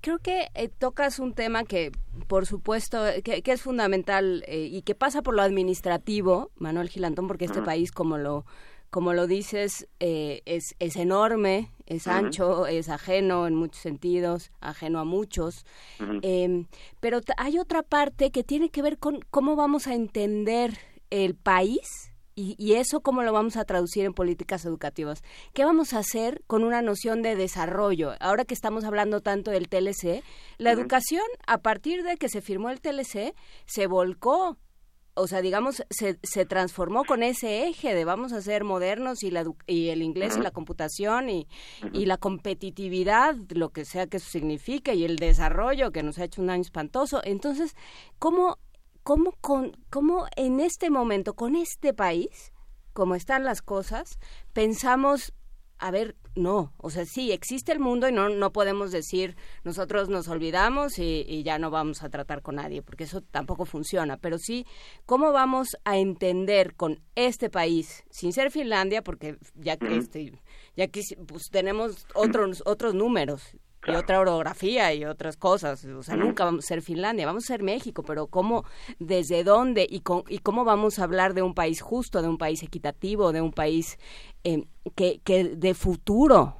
creo 0.00 0.18
que 0.18 0.46
eh, 0.54 0.68
tocas 0.68 1.18
un 1.18 1.34
tema 1.34 1.64
que, 1.64 1.90
por 2.28 2.46
supuesto, 2.46 2.98
que, 3.24 3.42
es 3.44 3.62
fundamental 3.62 4.44
eh, 4.46 4.68
y 4.70 4.82
que 4.82 4.94
pasa 4.94 5.22
por 5.22 5.34
lo 5.34 5.42
administrativo, 5.42 6.50
Manuel 6.56 6.88
Gilantón, 6.88 7.26
porque 7.26 7.46
este 7.46 7.62
país, 7.62 7.90
como 7.90 8.18
lo 8.18 8.44
como 8.96 9.12
lo 9.12 9.26
dices, 9.26 9.86
eh, 10.00 10.40
es, 10.46 10.74
es 10.78 10.96
enorme, 10.96 11.70
es 11.84 12.06
ancho, 12.06 12.66
es 12.66 12.88
ajeno 12.88 13.46
en 13.46 13.54
muchos 13.54 13.82
sentidos, 13.82 14.52
ajeno 14.62 15.00
a 15.00 15.04
muchos. 15.04 15.66
Em, 16.22 16.64
pero 16.98 17.20
hay 17.36 17.58
otra 17.58 17.82
parte 17.82 18.30
que 18.30 18.42
tiene 18.42 18.70
que 18.70 18.80
ver 18.80 18.96
con 18.96 19.20
cómo 19.30 19.54
vamos 19.54 19.86
a 19.86 19.92
entender 19.92 20.78
el 21.10 21.34
país 21.34 22.14
y, 22.34 22.72
eso 22.72 23.00
cómo 23.00 23.22
lo 23.22 23.34
vamos 23.34 23.58
a 23.58 23.66
traducir 23.66 24.06
en 24.06 24.14
políticas 24.14 24.64
educativas. 24.64 25.22
¿Qué 25.52 25.66
vamos 25.66 25.92
a 25.92 25.98
hacer 25.98 26.42
con 26.46 26.64
una 26.64 26.80
noción 26.80 27.20
de 27.20 27.36
desarrollo? 27.36 28.14
Ahora 28.20 28.46
que 28.46 28.54
estamos 28.54 28.84
hablando 28.84 29.20
tanto 29.20 29.50
del 29.50 29.68
TLC, 29.68 30.22
la 30.56 30.70
educación, 30.70 31.24
a 31.46 31.58
partir 31.58 32.02
de 32.02 32.16
que 32.16 32.30
se 32.30 32.40
firmó 32.40 32.70
el 32.70 32.80
TLC, 32.80 33.34
se 33.66 33.86
volcó 33.88 34.56
o 35.16 35.26
sea, 35.26 35.42
digamos, 35.42 35.82
se, 35.90 36.18
se 36.22 36.46
transformó 36.46 37.04
con 37.04 37.22
ese 37.22 37.66
eje 37.66 37.94
de 37.94 38.04
vamos 38.04 38.32
a 38.32 38.42
ser 38.42 38.64
modernos 38.64 39.22
y, 39.22 39.30
la, 39.30 39.44
y 39.66 39.88
el 39.88 40.02
inglés 40.02 40.36
y 40.36 40.42
la 40.42 40.50
computación 40.50 41.28
y, 41.30 41.48
y, 41.92 42.06
la 42.06 42.18
competitividad, 42.18 43.34
lo 43.48 43.70
que 43.70 43.84
sea 43.84 44.06
que 44.06 44.18
eso 44.18 44.28
signifique, 44.28 44.94
y 44.94 45.04
el 45.04 45.16
desarrollo 45.16 45.90
que 45.90 46.02
nos 46.02 46.18
ha 46.18 46.24
hecho 46.24 46.42
un 46.42 46.50
año 46.50 46.62
espantoso. 46.62 47.20
Entonces, 47.24 47.74
¿cómo 48.18 48.58
cómo, 49.06 49.32
con, 49.40 49.70
cómo 49.88 50.26
en 50.34 50.58
este 50.58 50.90
momento, 50.90 51.34
con 51.34 51.54
este 51.54 51.94
país, 51.94 52.52
como 52.92 53.14
están 53.14 53.44
las 53.44 53.62
cosas, 53.62 54.18
pensamos, 54.52 55.32
a 55.78 55.92
ver, 55.92 56.16
no, 56.36 56.72
o 56.76 56.90
sea, 56.90 57.04
sí, 57.06 57.32
existe 57.32 57.72
el 57.72 57.80
mundo 57.80 58.08
y 58.08 58.12
no, 58.12 58.28
no 58.28 58.52
podemos 58.52 58.92
decir 58.92 59.36
nosotros 59.64 60.08
nos 60.08 60.28
olvidamos 60.28 60.98
y, 60.98 61.42
ya 61.42 61.58
no 61.58 61.70
vamos 61.70 62.02
a 62.02 62.10
tratar 62.10 62.42
con 62.42 62.56
nadie, 62.56 62.82
porque 62.82 63.04
eso 63.04 63.22
tampoco 63.22 63.64
funciona, 63.64 64.18
pero 64.18 64.38
sí, 64.38 64.66
¿cómo 65.06 65.32
vamos 65.32 65.76
a 65.84 65.96
entender 65.96 66.74
con 66.74 67.00
este 67.14 67.50
país, 67.50 68.04
sin 68.10 68.32
ser 68.32 68.50
Finlandia, 68.50 69.02
porque 69.02 69.38
ya 69.54 69.76
que, 69.76 69.96
este, 69.96 70.32
ya 70.76 70.88
que 70.88 71.02
pues, 71.26 71.48
tenemos 71.50 72.06
otros, 72.14 72.62
otros 72.66 72.94
números, 72.94 73.42
y 73.86 73.94
otra 73.94 74.20
orografía 74.20 74.92
y 74.94 75.04
otras 75.04 75.36
cosas. 75.36 75.84
O 75.84 76.02
sea, 76.02 76.16
nunca 76.16 76.44
vamos 76.44 76.64
a 76.64 76.68
ser 76.68 76.82
Finlandia, 76.82 77.26
vamos 77.26 77.44
a 77.44 77.46
ser 77.48 77.62
México, 77.62 78.02
pero 78.02 78.26
¿cómo, 78.26 78.64
desde 78.98 79.44
dónde 79.44 79.86
y, 79.88 80.02
y 80.28 80.38
cómo 80.38 80.64
vamos 80.64 80.98
a 80.98 81.04
hablar 81.04 81.34
de 81.34 81.42
un 81.42 81.54
país 81.54 81.80
justo, 81.80 82.22
de 82.22 82.28
un 82.28 82.38
país 82.38 82.62
equitativo, 82.62 83.32
de 83.32 83.40
un 83.40 83.52
país 83.52 83.98
eh, 84.44 84.64
que, 84.94 85.20
que 85.24 85.44
de 85.44 85.74
futuro? 85.74 86.56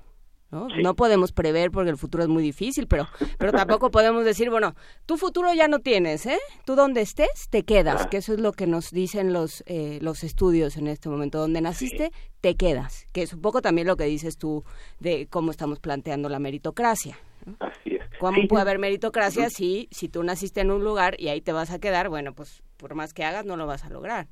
¿No? 0.51 0.69
no 0.69 0.95
podemos 0.95 1.33
prever 1.33 1.71
porque 1.71 1.91
el 1.91 1.97
futuro 1.97 2.23
es 2.25 2.29
muy 2.29 2.43
difícil, 2.43 2.87
pero, 2.87 3.07
pero 3.39 3.53
tampoco 3.53 3.91
podemos 3.91 4.25
decir, 4.25 4.51
bueno, 4.51 4.75
tu 5.07 5.17
futuro 5.17 5.53
ya 5.55 5.69
no 5.69 5.81
tienes, 5.81 6.27
¿eh? 6.27 6.39
Tú 6.65 6.75
donde 6.75 7.01
estés, 7.01 7.49
te 7.51 7.65
quedas, 7.65 8.07
que 8.07 8.19
eso 8.19 8.33
es 8.33 8.41
lo 8.41 8.53
que 8.53 8.67
nos 8.67 8.91
dicen 8.91 9.33
los, 9.33 9.63
eh, 9.67 9.99
los 10.03 10.25
estudios 10.25 10.77
en 10.77 10.87
este 10.87 11.09
momento. 11.09 11.39
Donde 11.39 11.61
naciste, 11.61 12.11
te 12.41 12.55
quedas, 12.55 13.07
que 13.13 13.23
es 13.23 13.33
un 13.33 13.41
poco 13.41 13.63
también 13.63 13.87
lo 13.87 13.97
que 13.97 14.05
dices 14.05 14.39
tú 14.39 14.65
de 15.01 15.27
cómo 15.29 15.51
estamos 15.51 15.81
planteando 15.81 16.29
la 16.29 16.39
meritocracia. 16.39 17.17
Así 17.61 17.95
es. 17.95 18.03
¿Cómo 18.19 18.47
puede 18.49 18.63
haber 18.63 18.79
meritocracia 18.79 19.51
si, 19.51 19.89
si 19.91 20.09
tú 20.09 20.23
naciste 20.23 20.61
en 20.61 20.71
un 20.71 20.83
lugar 20.83 21.17
y 21.19 21.29
ahí 21.29 21.41
te 21.41 21.53
vas 21.53 21.71
a 21.71 21.79
quedar? 21.79 22.09
Bueno, 22.09 22.33
pues 22.35 22.63
por 22.77 22.95
más 22.95 23.15
que 23.15 23.25
hagas, 23.25 23.45
no 23.45 23.57
lo 23.57 23.67
vas 23.67 23.85
a 23.85 23.91
lograr. 23.91 24.27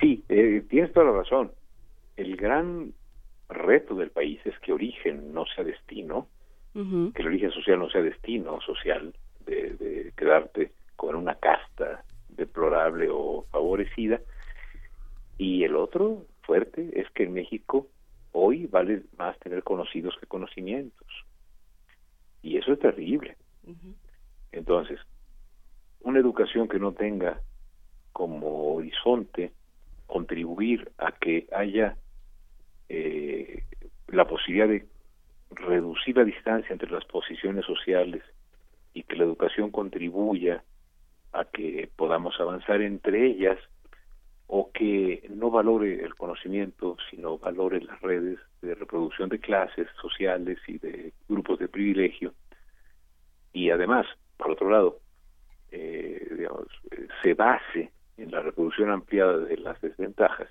Sí, 0.00 0.24
eh, 0.28 0.64
tienes 0.68 0.92
toda 0.92 1.06
la 1.06 1.12
razón. 1.12 1.52
El 2.16 2.36
gran 2.36 2.92
reto 3.54 3.94
del 3.94 4.10
país 4.10 4.40
es 4.44 4.58
que 4.60 4.72
origen 4.72 5.32
no 5.32 5.46
sea 5.46 5.64
destino, 5.64 6.28
que 6.72 7.22
el 7.22 7.28
origen 7.28 7.52
social 7.52 7.78
no 7.78 7.88
sea 7.88 8.02
destino 8.02 8.60
social 8.60 9.14
de, 9.46 10.12
quedarte 10.16 10.72
con 10.96 11.14
una 11.14 11.36
casta 11.36 12.04
deplorable 12.28 13.08
o 13.10 13.46
favorecida. 13.50 14.20
Y 15.38 15.62
el 15.62 15.76
otro 15.76 16.26
fuerte 16.42 17.00
es 17.00 17.08
que 17.10 17.24
en 17.24 17.34
México 17.34 17.86
hoy 18.32 18.66
vale 18.66 19.02
más 19.16 19.38
tener 19.38 19.62
conocidos 19.62 20.16
que 20.18 20.26
conocimientos. 20.26 21.06
Y 22.42 22.56
eso 22.56 22.72
es 22.72 22.80
terrible. 22.80 23.36
Entonces, 24.50 24.98
una 26.00 26.18
educación 26.18 26.68
que 26.68 26.78
no 26.78 26.92
tenga 26.92 27.40
como 28.12 28.74
horizonte 28.74 29.52
contribuir 30.06 30.92
a 30.98 31.12
que 31.12 31.48
haya 31.52 31.96
eh, 32.88 33.64
la 34.08 34.26
posibilidad 34.26 34.68
de 34.68 34.86
reducir 35.50 36.16
la 36.16 36.24
distancia 36.24 36.72
entre 36.72 36.90
las 36.90 37.04
posiciones 37.04 37.64
sociales 37.64 38.22
y 38.92 39.02
que 39.02 39.16
la 39.16 39.24
educación 39.24 39.70
contribuya 39.70 40.62
a 41.32 41.44
que 41.44 41.90
podamos 41.96 42.38
avanzar 42.40 42.80
entre 42.82 43.26
ellas 43.26 43.58
o 44.46 44.70
que 44.72 45.28
no 45.30 45.50
valore 45.50 46.04
el 46.04 46.14
conocimiento, 46.14 46.96
sino 47.10 47.38
valore 47.38 47.80
las 47.80 48.00
redes 48.02 48.38
de 48.62 48.74
reproducción 48.74 49.28
de 49.28 49.40
clases 49.40 49.88
sociales 50.00 50.58
y 50.66 50.78
de 50.78 51.12
grupos 51.28 51.58
de 51.58 51.68
privilegio. 51.68 52.34
Y 53.52 53.70
además, 53.70 54.06
por 54.36 54.50
otro 54.50 54.70
lado, 54.70 55.00
eh, 55.72 56.28
digamos, 56.36 56.68
se 57.22 57.34
base 57.34 57.90
en 58.16 58.30
la 58.30 58.40
reproducción 58.42 58.90
ampliada 58.90 59.38
de 59.38 59.56
las 59.56 59.80
desventajas 59.80 60.48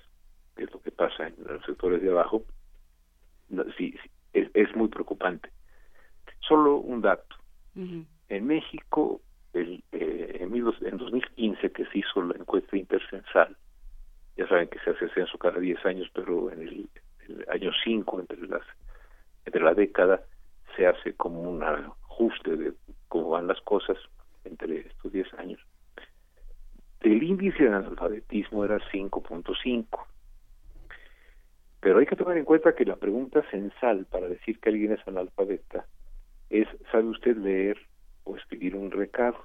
que 0.56 0.64
es 0.64 0.72
lo 0.72 0.80
que 0.80 0.90
pasa 0.90 1.26
en 1.26 1.34
los 1.46 1.64
sectores 1.64 2.02
de 2.02 2.10
abajo, 2.10 2.44
sí, 3.76 3.94
es, 4.32 4.76
muy 4.76 4.88
preocupante. 4.88 5.50
Solo 6.40 6.76
un 6.76 7.00
dato. 7.00 7.36
En 8.28 8.46
México, 8.46 9.20
el, 9.52 9.82
eh, 9.92 10.38
en, 10.40 10.54
en 10.54 10.96
2015 10.96 11.72
que 11.72 11.84
se 11.86 11.98
hizo 11.98 12.22
la 12.22 12.34
encuesta 12.36 12.76
intercensal, 12.76 13.56
ya 14.36 14.48
saben 14.48 14.68
que 14.68 14.78
se 14.80 14.90
hace 14.90 15.08
censo 15.10 15.38
cada 15.38 15.58
10 15.58 15.84
años, 15.86 16.08
pero 16.12 16.50
en 16.50 16.62
el, 16.62 16.88
año 17.48 17.70
5, 17.84 18.20
entre, 18.20 18.46
las, 18.46 18.62
entre 19.44 19.62
la 19.62 19.74
década, 19.74 20.22
se 20.76 20.86
hace 20.86 21.14
como 21.14 21.40
un 21.40 21.62
ajuste 21.62 22.56
de 22.56 22.72
cómo 23.08 23.30
van 23.30 23.46
las 23.46 23.60
cosas 23.62 23.96
entre 24.44 24.80
estos 24.80 25.12
10 25.12 25.34
años. 25.34 25.60
El 27.00 27.22
índice 27.22 27.64
de 27.64 27.68
analfabetismo 27.68 28.64
era 28.64 28.78
5.5 28.90 30.06
pero 31.84 31.98
hay 31.98 32.06
que 32.06 32.16
tomar 32.16 32.38
en 32.38 32.46
cuenta 32.46 32.74
que 32.74 32.86
la 32.86 32.96
pregunta 32.96 33.42
censal 33.50 34.06
para 34.06 34.26
decir 34.26 34.58
que 34.58 34.70
alguien 34.70 34.92
es 34.92 35.06
analfabeta 35.06 35.84
es, 36.48 36.66
¿sabe 36.90 37.04
usted 37.04 37.36
leer 37.36 37.76
o 38.24 38.36
escribir 38.36 38.74
un 38.74 38.90
recado? 38.90 39.36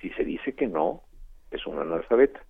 Si 0.00 0.08
se 0.10 0.24
dice 0.24 0.54
que 0.54 0.66
no, 0.66 1.02
es 1.50 1.66
un 1.66 1.78
analfabeta. 1.78 2.40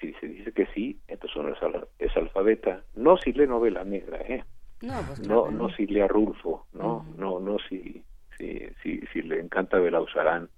Si 0.00 0.14
se 0.14 0.28
dice 0.28 0.50
que 0.52 0.64
sí, 0.68 0.98
entonces 1.08 1.36
uno 1.36 1.54
es, 1.98 2.16
alfabeta. 2.16 2.82
No 2.94 3.18
si 3.18 3.34
lee 3.34 3.46
novela 3.46 3.84
negra, 3.84 4.18
¿eh? 4.22 4.44
No, 4.80 4.94
pues 5.06 5.20
no, 5.28 5.50
no 5.50 5.68
si 5.68 5.86
lee 5.86 6.00
a 6.00 6.08
Rulfo, 6.08 6.68
no, 6.72 7.04
no, 7.18 7.38
no 7.38 7.58
si, 7.68 8.02
si, 8.38 8.66
si, 8.82 9.00
si 9.12 9.20
le 9.20 9.40
encanta 9.40 9.78
Belauzarán 9.78 10.48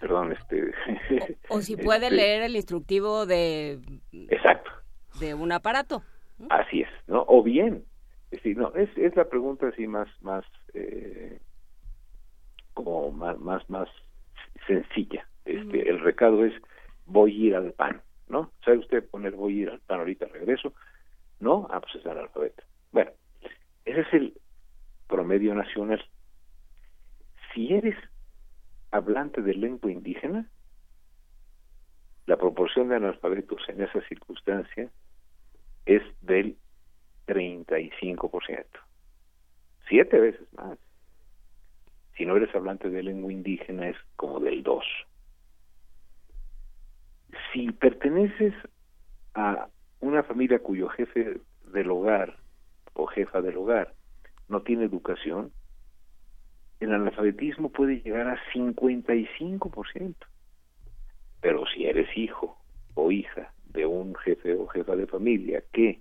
perdón, 0.00 0.32
este... 0.32 0.72
O, 1.48 1.60
si 1.60 1.76
puede 1.82 2.06
este 2.06 2.16
leer 2.16 2.42
el 2.42 2.56
instructivo 2.56 3.24
de... 3.24 3.80
Exacto. 4.12 4.70
De 5.18 5.32
un 5.32 5.52
aparato. 5.52 6.02
Así 6.50 6.82
es, 6.82 6.88
¿no? 7.06 7.24
O 7.28 7.42
bien, 7.42 7.84
es 8.30 8.42
decir, 8.42 8.56
no, 8.56 8.72
es, 8.74 8.90
es 8.96 9.14
la 9.16 9.28
pregunta 9.28 9.68
así 9.68 9.86
más, 9.86 10.08
más, 10.22 10.44
eh, 10.72 11.38
como 12.74 13.12
más, 13.12 13.38
más, 13.38 13.68
más 13.70 13.88
sencilla. 14.66 15.26
Este, 15.44 15.88
el 15.88 16.00
recado 16.00 16.44
es, 16.44 16.52
voy 17.06 17.30
a 17.30 17.46
ir 17.46 17.56
al 17.56 17.72
pan, 17.72 18.02
¿no? 18.28 18.50
¿Sabe 18.64 18.78
usted 18.78 19.08
poner 19.08 19.34
voy 19.34 19.58
a 19.58 19.62
ir 19.62 19.70
al 19.70 19.80
pan 19.80 20.00
ahorita 20.00 20.26
regreso? 20.26 20.74
¿No? 21.40 21.68
Ah, 21.70 21.80
pues 21.80 21.94
es 21.96 22.06
analfabeta. 22.06 22.64
Bueno, 22.92 23.10
ese 23.84 24.00
es 24.00 24.14
el 24.14 24.34
promedio 25.06 25.54
nacional. 25.54 26.04
Si 27.52 27.72
eres 27.72 27.96
hablante 28.90 29.42
de 29.42 29.54
lengua 29.54 29.92
indígena, 29.92 30.48
la 32.26 32.36
proporción 32.36 32.88
de 32.88 32.96
analfabetos 32.96 33.60
en 33.68 33.82
esa 33.82 34.00
circunstancia 34.08 34.90
es 35.86 36.02
del 36.20 36.56
35%. 37.26 38.64
Siete 39.88 40.18
veces 40.18 40.52
más. 40.54 40.78
Si 42.16 42.24
no 42.24 42.36
eres 42.36 42.54
hablante 42.54 42.90
de 42.90 43.02
lengua 43.02 43.32
indígena 43.32 43.88
es 43.88 43.96
como 44.16 44.40
del 44.40 44.62
2. 44.62 44.84
Si 47.52 47.72
perteneces 47.72 48.54
a 49.34 49.68
una 50.00 50.22
familia 50.22 50.60
cuyo 50.60 50.88
jefe 50.88 51.40
del 51.72 51.90
hogar 51.90 52.36
o 52.92 53.06
jefa 53.06 53.40
del 53.40 53.56
hogar 53.56 53.94
no 54.48 54.62
tiene 54.62 54.84
educación, 54.84 55.52
el 56.80 56.92
analfabetismo 56.92 57.70
puede 57.70 58.00
llegar 58.02 58.28
a 58.28 58.38
55%. 58.52 60.14
Pero 61.40 61.64
si 61.66 61.86
eres 61.86 62.08
hijo 62.16 62.58
o 62.94 63.10
hija 63.10 63.53
de 63.74 63.86
un 63.86 64.14
jefe 64.14 64.54
o 64.54 64.66
jefa 64.68 64.96
de 64.96 65.06
familia 65.06 65.62
que 65.72 66.00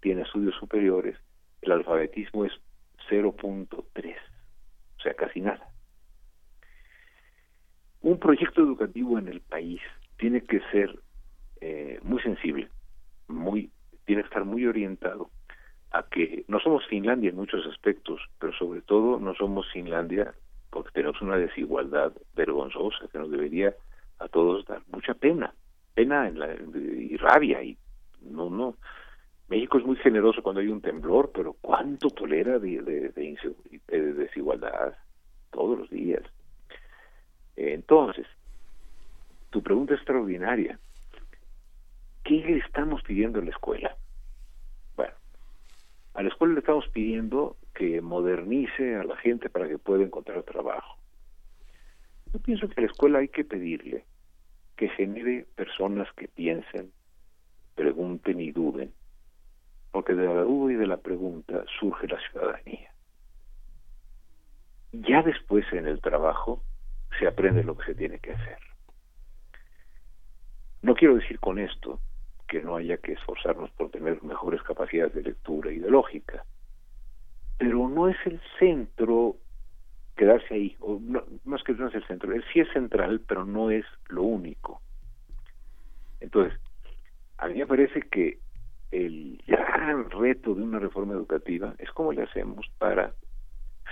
tiene 0.00 0.22
estudios 0.22 0.54
superiores, 0.56 1.16
el 1.62 1.72
alfabetismo 1.72 2.44
es 2.44 2.52
0.3, 3.08 4.16
o 4.98 5.00
sea, 5.00 5.14
casi 5.14 5.40
nada. 5.40 5.66
un 8.02 8.18
proyecto 8.18 8.60
educativo 8.60 9.18
en 9.18 9.28
el 9.28 9.40
país 9.40 9.80
tiene 10.18 10.42
que 10.42 10.60
ser 10.72 10.98
eh, 11.60 12.00
muy 12.02 12.20
sensible, 12.20 12.68
muy 13.28 13.70
tiene 14.04 14.22
que 14.22 14.28
estar 14.28 14.44
muy 14.44 14.66
orientado 14.66 15.30
a 15.92 16.02
que 16.04 16.44
no 16.48 16.58
somos 16.58 16.84
Finlandia 16.86 17.30
en 17.30 17.36
muchos 17.36 17.64
aspectos, 17.66 18.20
pero 18.40 18.52
sobre 18.54 18.82
todo 18.82 19.20
no 19.20 19.34
somos 19.34 19.70
Finlandia 19.72 20.34
porque 20.70 20.90
tenemos 20.92 21.20
una 21.20 21.36
desigualdad 21.36 22.12
vergonzosa 22.34 23.06
que 23.12 23.18
nos 23.18 23.30
debería 23.30 23.74
a 24.18 24.28
todos 24.28 24.64
dar 24.64 24.82
mucha 24.90 25.14
pena, 25.14 25.54
pena 25.94 26.28
en 26.28 26.38
la, 26.38 26.54
y 26.54 27.16
rabia 27.16 27.62
y 27.62 27.76
no 28.22 28.50
no 28.50 28.76
México 29.52 29.76
es 29.76 29.84
muy 29.84 29.96
generoso 29.96 30.42
cuando 30.42 30.62
hay 30.62 30.68
un 30.68 30.80
temblor, 30.80 31.30
pero 31.34 31.54
cuánto 31.60 32.08
tolera 32.08 32.58
de, 32.58 32.80
de, 32.80 33.10
de 33.10 34.12
desigualdad 34.14 34.96
todos 35.50 35.78
los 35.78 35.90
días. 35.90 36.22
Entonces, 37.54 38.26
tu 39.50 39.62
pregunta 39.62 39.92
es 39.92 40.00
extraordinaria. 40.00 40.78
¿Qué 42.24 42.36
le 42.36 42.58
estamos 42.58 43.02
pidiendo 43.02 43.40
a 43.40 43.44
la 43.44 43.50
escuela? 43.50 43.94
Bueno, 44.96 45.12
a 46.14 46.22
la 46.22 46.30
escuela 46.30 46.54
le 46.54 46.60
estamos 46.60 46.88
pidiendo 46.88 47.58
que 47.74 48.00
modernice 48.00 48.96
a 48.96 49.04
la 49.04 49.18
gente 49.18 49.50
para 49.50 49.68
que 49.68 49.76
pueda 49.76 50.02
encontrar 50.02 50.42
trabajo. 50.44 50.96
Yo 52.32 52.38
pienso 52.38 52.68
que 52.68 52.80
a 52.80 52.84
la 52.84 52.90
escuela 52.90 53.18
hay 53.18 53.28
que 53.28 53.44
pedirle 53.44 54.06
que 54.82 54.88
genere 54.88 55.46
personas 55.54 56.08
que 56.16 56.26
piensen, 56.26 56.90
pregunten 57.76 58.40
y 58.40 58.50
duden, 58.50 58.92
porque 59.92 60.12
de 60.12 60.26
la 60.26 60.42
duda 60.42 60.72
y 60.72 60.74
de 60.74 60.88
la 60.88 60.96
pregunta 60.96 61.64
surge 61.78 62.08
la 62.08 62.18
ciudadanía. 62.18 62.92
Ya 64.90 65.22
después 65.22 65.64
en 65.72 65.86
el 65.86 66.00
trabajo 66.00 66.64
se 67.16 67.28
aprende 67.28 67.62
lo 67.62 67.78
que 67.78 67.84
se 67.84 67.94
tiene 67.94 68.18
que 68.18 68.32
hacer. 68.32 68.58
No 70.82 70.96
quiero 70.96 71.14
decir 71.14 71.38
con 71.38 71.60
esto 71.60 72.00
que 72.48 72.60
no 72.60 72.74
haya 72.74 72.96
que 72.96 73.12
esforzarnos 73.12 73.70
por 73.70 73.88
tener 73.92 74.20
mejores 74.24 74.64
capacidades 74.64 75.14
de 75.14 75.22
lectura 75.22 75.70
y 75.70 75.78
de 75.78 75.92
lógica, 75.92 76.44
pero 77.56 77.88
no 77.88 78.08
es 78.08 78.16
el 78.24 78.40
centro 78.58 79.36
quedarse 80.16 80.54
ahí, 80.54 80.76
o 80.80 80.98
no, 81.00 81.24
más 81.44 81.62
que 81.62 81.72
no 81.72 81.88
es 81.88 81.94
el 81.94 82.06
centro, 82.06 82.32
sí 82.52 82.60
es 82.60 82.68
central, 82.72 83.20
pero 83.26 83.44
no 83.44 83.70
es 83.70 83.84
lo 84.08 84.22
único. 84.22 84.80
Entonces, 86.20 86.58
a 87.38 87.48
mí 87.48 87.58
me 87.58 87.66
parece 87.66 88.02
que 88.02 88.38
el 88.90 89.42
gran 89.46 90.10
reto 90.10 90.54
de 90.54 90.62
una 90.62 90.78
reforma 90.78 91.14
educativa 91.14 91.74
es 91.78 91.90
cómo 91.92 92.12
le 92.12 92.22
hacemos 92.22 92.70
para 92.78 93.12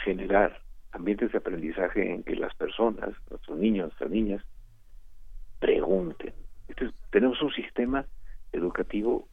generar 0.05 0.61
ambientes 0.93 1.33
de 1.33 1.39
aprendizaje 1.39 2.13
en 2.13 2.23
que 2.23 2.37
las 2.37 2.55
personas, 2.55 3.11
nuestros 3.31 3.59
niños, 3.59 3.87
nuestras 3.87 4.11
niñas, 4.11 4.45
pregunten. 5.59 6.33
Entonces, 6.69 6.97
tenemos 7.11 7.41
un 7.43 7.53
sistema 7.53 8.05
educativo 8.53 9.27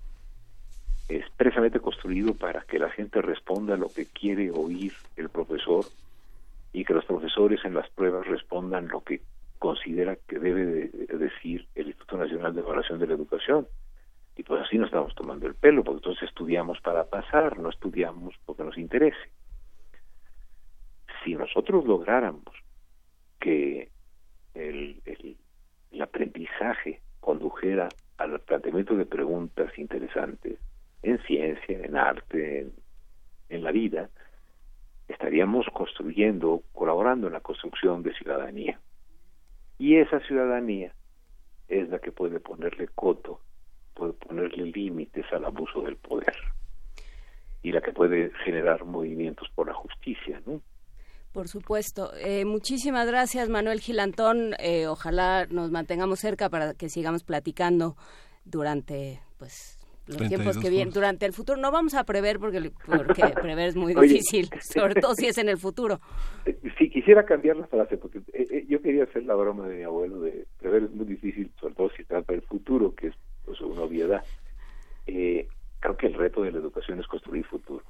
expresamente 1.10 1.80
construido 1.80 2.34
para 2.34 2.62
que 2.62 2.80
la 2.80 2.90
gente 2.90 3.22
responda 3.22 3.78
lo 3.78 3.88
que 3.90 4.06
quiere 4.06 4.52
oír 4.52 4.94
el 5.16 5.30
profesor 5.30 5.86
y 6.74 6.84
que 6.84 6.94
los 6.94 7.06
profesores 7.06 7.64
en 7.64 7.74
las 7.74 7.90
pruebas 7.90 8.28
respondan 8.28 8.88
lo 8.90 9.02
que 9.02 9.22
considera 9.58 10.18
que 10.28 10.38
debe 10.38 10.66
de 10.66 11.18
decir 11.18 11.66
el 11.76 11.88
Instituto 11.88 12.18
Nacional 12.18 12.54
de 12.54 12.62
Evaluación 12.62 13.00
de 13.00 13.08
la 13.08 13.14
Educación. 13.14 13.68
Y 14.36 14.44
pues 14.44 14.62
así 14.62 14.78
nos 14.78 14.88
estamos 14.88 15.16
tomando 15.16 15.48
el 15.48 15.56
pelo, 15.56 15.84
porque 15.84 16.00
entonces 16.00 16.30
estudiamos 16.30 16.80
para 16.82 17.06
no 17.34 17.70
estudiamos 17.70 18.36
porque 18.46 18.64
nos 18.64 18.78
interese 18.78 19.30
si 21.24 21.36
nosotros 21.36 21.86
lográramos 21.86 22.46
que 23.40 23.90
el, 24.54 25.02
el, 25.06 25.38
aprendizaje 26.02 27.02
condujera 27.20 27.90
al 28.18 28.40
planteamiento 28.42 28.96
de 28.96 29.06
preguntas 29.06 29.78
interesantes 29.78 30.60
en 31.02 31.20
ciencia, 31.24 31.80
en 31.80 31.98
arte, 31.98 32.72
en, 33.50 33.64
la 33.64 33.72
vida, 33.72 34.10
estaríamos 35.08 35.66
construyendo, 35.74 36.64
colaborando 36.72 37.28
en 37.28 37.34
la 37.34 37.42
construcción 37.42 38.04
de 38.04 38.14
ciudadanía. 38.14 38.80
Y 39.78 39.98
esa 39.98 40.20
ciudadanía 40.22 40.94
es 41.68 41.90
la 41.90 42.00
que 42.00 42.12
puede 42.12 42.40
ponerle 42.40 42.88
coto, 42.90 43.42
puede 43.94 44.14
ponerle 44.14 44.66
límites 44.66 45.26
al 45.34 45.46
abuso 45.46 45.82
del 45.82 45.98
poder 45.98 46.36
y 47.68 47.72
la 47.74 47.82
que 47.82 47.92
puede 47.92 48.32
generar 48.46 48.86
movimientos 48.86 49.50
por 49.54 49.68
la 49.68 49.74
justicia, 49.74 50.42
¿no? 50.46 50.62
Por 51.34 51.50
supuesto. 51.50 52.12
Eh, 52.16 52.46
muchísimas 52.46 53.06
gracias, 53.08 53.50
Manuel 53.50 53.82
Gilantón. 53.82 54.54
Eh, 54.58 54.88
ojalá 54.88 55.46
nos 55.48 55.70
mantengamos 55.70 56.20
cerca 56.20 56.50
para 56.50 56.76
que 56.76 56.88
sigamos 56.88 57.26
platicando 57.26 57.98
durante, 58.46 59.20
pues, 59.38 59.86
los 60.08 60.30
tiempos 60.30 60.58
que 60.58 60.70
vienen, 60.70 60.94
durante 60.94 61.26
el 61.26 61.34
futuro. 61.34 61.60
No 61.60 61.70
vamos 61.70 61.94
a 61.94 62.06
prever 62.06 62.40
porque, 62.40 62.72
porque 62.86 63.22
prever 63.42 63.68
es 63.68 63.76
muy 63.76 63.94
difícil, 63.94 64.50
sobre 64.62 64.96
todo 64.96 65.14
si 65.14 65.28
es 65.28 65.38
en 65.38 65.50
el 65.50 65.58
futuro. 65.58 66.00
Si 66.80 66.90
quisiera 66.90 67.26
cambiar 67.26 67.58
la 67.58 67.68
frase, 67.68 67.98
porque 67.98 68.22
eh, 68.32 68.66
yo 68.70 68.82
quería 68.82 69.04
hacer 69.04 69.26
la 69.26 69.36
broma 69.36 69.68
de 69.68 69.76
mi 69.76 69.84
abuelo 69.84 70.22
de 70.22 70.48
prever 70.58 70.84
es 70.84 70.92
muy 70.92 71.06
difícil, 71.06 71.52
sobre 71.60 71.76
todo 71.76 71.90
si 71.98 72.06
trata 72.06 72.32
del 72.32 72.44
futuro, 72.44 72.96
que 72.96 73.08
es 73.08 73.16
pues, 73.44 73.60
una 73.60 73.82
obviedad. 73.82 74.24
Creo 75.80 75.98
que 75.98 76.08
el 76.08 76.14
reto 76.14 76.42
de 76.44 76.52
la 76.52 76.60
educación 76.60 77.00
es 77.00 77.08
construir 77.08 77.46
futuro 77.46 77.84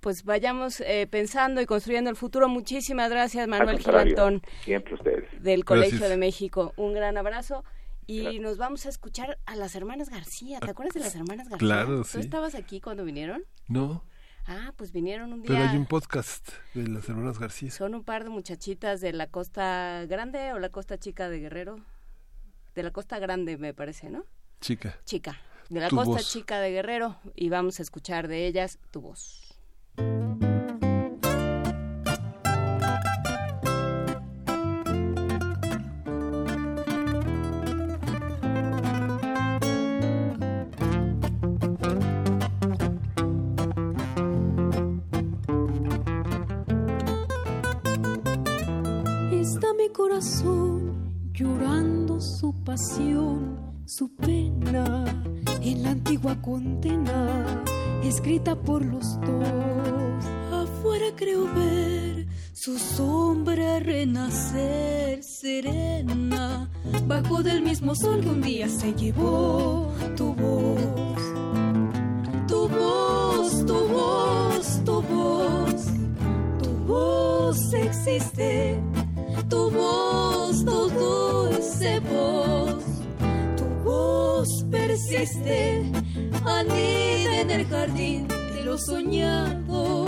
pues 0.00 0.24
vayamos 0.24 0.80
eh, 0.80 1.06
pensando 1.10 1.60
y 1.60 1.66
construyendo 1.66 2.10
el 2.10 2.16
futuro. 2.16 2.48
Muchísimas 2.48 3.10
gracias, 3.10 3.48
Manuel 3.48 3.78
Gilantón. 3.78 4.42
Siempre 4.62 4.94
ustedes. 4.94 5.42
Del 5.42 5.64
Colegio 5.64 6.08
de 6.08 6.16
México. 6.16 6.72
Un 6.76 6.94
gran 6.94 7.16
abrazo. 7.16 7.64
Y 8.06 8.38
nos 8.38 8.56
vamos 8.56 8.86
a 8.86 8.88
escuchar 8.88 9.38
a 9.44 9.54
las 9.54 9.74
hermanas 9.74 10.08
García. 10.08 10.60
¿Te 10.60 10.70
acuerdas 10.70 10.94
de 10.94 11.00
las 11.00 11.14
hermanas 11.14 11.48
García? 11.50 11.58
Claro, 11.58 12.04
¿Tú 12.10 12.18
estabas 12.20 12.54
aquí 12.54 12.80
cuando 12.80 13.04
vinieron? 13.04 13.44
No. 13.66 14.02
Ah, 14.46 14.72
pues 14.76 14.92
vinieron 14.92 15.30
un 15.34 15.42
día. 15.42 15.50
Pero 15.50 15.68
hay 15.68 15.76
un 15.76 15.84
podcast 15.84 16.48
de 16.72 16.88
las 16.88 17.06
hermanas 17.06 17.38
García. 17.38 17.70
Son 17.70 17.94
un 17.94 18.02
par 18.02 18.24
de 18.24 18.30
muchachitas 18.30 19.02
de 19.02 19.12
la 19.12 19.26
costa 19.26 20.06
grande 20.06 20.54
o 20.54 20.58
la 20.58 20.70
costa 20.70 20.96
chica 20.96 21.28
de 21.28 21.40
Guerrero. 21.40 21.80
De 22.74 22.82
la 22.82 22.92
costa 22.92 23.18
grande, 23.18 23.58
me 23.58 23.74
parece, 23.74 24.08
¿no? 24.08 24.24
Chica. 24.62 24.98
Chica. 25.04 25.38
De 25.68 25.80
la 25.80 25.90
costa 25.90 26.20
chica 26.20 26.60
de 26.60 26.70
Guerrero. 26.70 27.16
Y 27.34 27.50
vamos 27.50 27.78
a 27.78 27.82
escuchar 27.82 28.28
de 28.28 28.46
ellas 28.46 28.78
tu 28.90 29.02
voz. 29.02 29.44
Está 49.32 49.74
mi 49.74 49.88
corazón 49.90 51.32
llorando 51.32 52.20
su 52.20 52.54
pasión, 52.64 53.82
su 53.84 54.14
pena 54.16 55.04
en 55.72 55.82
la 55.82 55.90
antigua 55.90 56.40
condena 56.40 57.62
escrita 58.02 58.56
por 58.56 58.84
los 58.84 59.20
dos. 59.20 60.24
Afuera 60.52 61.06
creo 61.16 61.44
ver 61.54 62.26
su 62.52 62.78
sombra 62.78 63.80
renacer 63.80 65.22
serena, 65.22 66.70
bajo 67.06 67.42
del 67.42 67.62
mismo 67.62 67.94
sol 67.94 68.20
que 68.20 68.28
un 68.28 68.40
día 68.40 68.68
se 68.68 68.94
llevó 68.94 69.92
tu 70.16 70.34
voz. 70.34 71.22
Tu 72.46 72.68
voz, 72.68 73.66
tu 73.66 73.88
voz, 73.88 74.84
tu 74.84 75.02
voz, 75.02 75.84
tu 76.62 76.70
voz 76.86 77.72
existe, 77.74 78.80
tu 79.48 79.70
voz, 79.70 80.64
tu 80.64 80.88
dulce 80.88 82.00
voz, 82.00 82.87
persiste 84.70 85.82
anida 86.44 87.40
en 87.40 87.50
el 87.50 87.66
jardín 87.66 88.28
de 88.28 88.62
lo 88.62 88.78
soñado. 88.78 90.06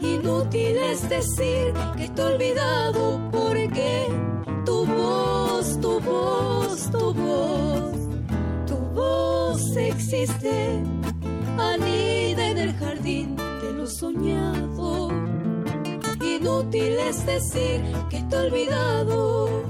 Inútil 0.00 0.76
es 0.76 1.08
decir 1.08 1.72
que 1.96 2.08
te 2.08 2.20
he 2.20 2.24
olvidado 2.24 3.20
porque 3.32 4.08
tu 4.66 4.84
voz, 4.84 5.80
tu 5.80 6.00
voz, 6.00 6.90
tu 6.90 7.14
voz, 7.14 7.96
tu 8.66 8.76
voz 8.94 9.76
existe. 9.76 10.82
Anida 11.58 12.50
en 12.50 12.58
el 12.58 12.74
jardín 12.74 13.36
de 13.36 13.72
lo 13.72 13.86
soñado. 13.86 15.08
Inútil 16.20 16.98
es 17.08 17.24
decir 17.24 17.80
que 18.10 18.20
te 18.22 18.36
he 18.36 18.38
olvidado 18.38 19.64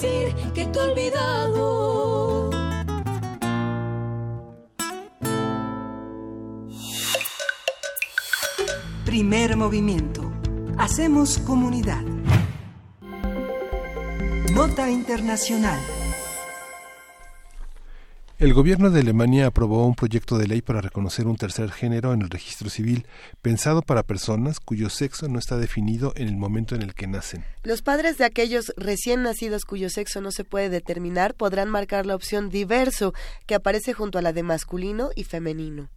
decir 0.00 0.34
que 0.54 0.66
te 0.66 0.78
olvidado. 0.78 2.50
Primer 9.04 9.56
movimiento. 9.56 10.30
Hacemos 10.76 11.38
comunidad. 11.38 12.02
Nota 14.52 14.88
Internacional. 14.88 15.97
El 18.38 18.54
gobierno 18.54 18.90
de 18.90 19.00
Alemania 19.00 19.46
aprobó 19.46 19.84
un 19.84 19.96
proyecto 19.96 20.38
de 20.38 20.46
ley 20.46 20.62
para 20.62 20.80
reconocer 20.80 21.26
un 21.26 21.36
tercer 21.36 21.72
género 21.72 22.12
en 22.12 22.22
el 22.22 22.30
registro 22.30 22.70
civil, 22.70 23.04
pensado 23.42 23.82
para 23.82 24.04
personas 24.04 24.60
cuyo 24.60 24.90
sexo 24.90 25.26
no 25.26 25.40
está 25.40 25.56
definido 25.56 26.12
en 26.14 26.28
el 26.28 26.36
momento 26.36 26.76
en 26.76 26.82
el 26.82 26.94
que 26.94 27.08
nacen. 27.08 27.44
Los 27.64 27.82
padres 27.82 28.16
de 28.16 28.24
aquellos 28.24 28.72
recién 28.76 29.24
nacidos 29.24 29.64
cuyo 29.64 29.90
sexo 29.90 30.20
no 30.20 30.30
se 30.30 30.44
puede 30.44 30.68
determinar 30.68 31.34
podrán 31.34 31.68
marcar 31.68 32.06
la 32.06 32.14
opción 32.14 32.48
diverso, 32.48 33.12
que 33.46 33.56
aparece 33.56 33.92
junto 33.92 34.20
a 34.20 34.22
la 34.22 34.32
de 34.32 34.44
masculino 34.44 35.10
y 35.16 35.24
femenino. 35.24 35.88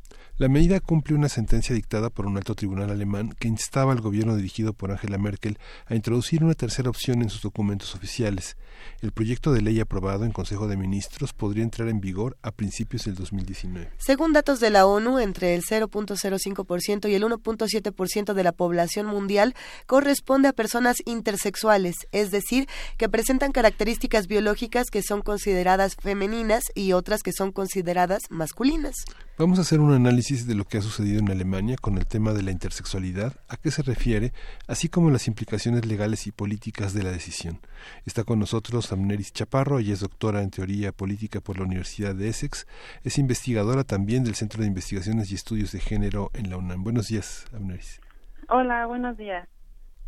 La 0.41 0.49
medida 0.49 0.79
cumple 0.79 1.13
una 1.13 1.29
sentencia 1.29 1.75
dictada 1.75 2.09
por 2.09 2.25
un 2.25 2.35
alto 2.35 2.55
tribunal 2.55 2.89
alemán 2.89 3.31
que 3.37 3.47
instaba 3.47 3.91
al 3.91 4.01
gobierno 4.01 4.35
dirigido 4.35 4.73
por 4.73 4.89
Angela 4.89 5.19
Merkel 5.19 5.59
a 5.85 5.93
introducir 5.93 6.43
una 6.43 6.55
tercera 6.55 6.89
opción 6.89 7.21
en 7.21 7.29
sus 7.29 7.43
documentos 7.43 7.93
oficiales. 7.93 8.57
El 9.03 9.11
proyecto 9.11 9.53
de 9.53 9.61
ley 9.61 9.79
aprobado 9.79 10.25
en 10.25 10.31
Consejo 10.31 10.67
de 10.67 10.77
Ministros 10.77 11.33
podría 11.33 11.63
entrar 11.63 11.89
en 11.89 12.01
vigor 12.01 12.37
a 12.41 12.51
principios 12.51 13.05
del 13.05 13.13
2019. 13.13 13.91
Según 13.99 14.33
datos 14.33 14.59
de 14.59 14.71
la 14.71 14.87
ONU, 14.87 15.19
entre 15.19 15.53
el 15.53 15.61
0.05% 15.61 17.07
y 17.07 17.13
el 17.13 17.21
1.7% 17.21 18.33
de 18.33 18.43
la 18.43 18.51
población 18.51 19.05
mundial 19.05 19.53
corresponde 19.85 20.47
a 20.47 20.53
personas 20.53 21.03
intersexuales, 21.05 22.07
es 22.11 22.31
decir, 22.31 22.67
que 22.97 23.09
presentan 23.09 23.51
características 23.51 24.25
biológicas 24.25 24.89
que 24.89 25.03
son 25.03 25.21
consideradas 25.21 25.95
femeninas 26.01 26.63
y 26.73 26.93
otras 26.93 27.21
que 27.21 27.31
son 27.31 27.51
consideradas 27.51 28.23
masculinas. 28.31 28.95
Vamos 29.41 29.57
a 29.57 29.63
hacer 29.63 29.79
un 29.79 29.91
análisis 29.91 30.45
de 30.45 30.53
lo 30.53 30.65
que 30.65 30.77
ha 30.77 30.81
sucedido 30.81 31.19
en 31.19 31.31
Alemania 31.31 31.75
con 31.81 31.97
el 31.97 32.05
tema 32.05 32.31
de 32.31 32.43
la 32.43 32.51
intersexualidad, 32.51 33.33
a 33.49 33.57
qué 33.57 33.71
se 33.71 33.81
refiere, 33.81 34.33
así 34.67 34.87
como 34.87 35.09
las 35.09 35.27
implicaciones 35.27 35.83
legales 35.87 36.27
y 36.27 36.31
políticas 36.31 36.93
de 36.93 37.01
la 37.01 37.09
decisión. 37.09 37.59
Está 38.05 38.23
con 38.23 38.37
nosotros 38.37 38.91
Amneris 38.91 39.33
Chaparro, 39.33 39.79
ella 39.79 39.93
es 39.93 40.01
doctora 40.01 40.43
en 40.43 40.51
teoría 40.51 40.91
política 40.91 41.41
por 41.41 41.57
la 41.57 41.65
Universidad 41.65 42.13
de 42.13 42.27
Essex, 42.27 42.67
es 43.03 43.17
investigadora 43.17 43.83
también 43.83 44.23
del 44.23 44.35
Centro 44.35 44.61
de 44.61 44.67
Investigaciones 44.67 45.31
y 45.31 45.33
Estudios 45.33 45.71
de 45.71 45.79
Género 45.79 46.29
en 46.35 46.51
la 46.51 46.57
UNAM. 46.57 46.83
Buenos 46.83 47.07
días, 47.07 47.47
Amneris. 47.51 47.99
Hola, 48.47 48.85
buenos 48.85 49.17
días. 49.17 49.49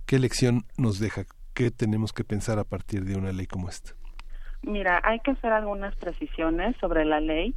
¿Qué 0.05 0.19
lección 0.19 0.65
nos 0.77 0.99
deja? 0.99 1.23
¿Qué 1.55 1.71
tenemos 1.71 2.13
que 2.13 2.23
pensar 2.23 2.59
a 2.59 2.65
partir 2.65 3.03
de 3.03 3.15
una 3.15 3.31
ley 3.31 3.47
como 3.47 3.67
esta? 3.67 3.93
Mira, 4.61 5.01
hay 5.03 5.21
que 5.21 5.31
hacer 5.31 5.51
algunas 5.51 5.95
precisiones 5.95 6.75
sobre 6.79 7.03
la 7.03 7.19
ley 7.19 7.55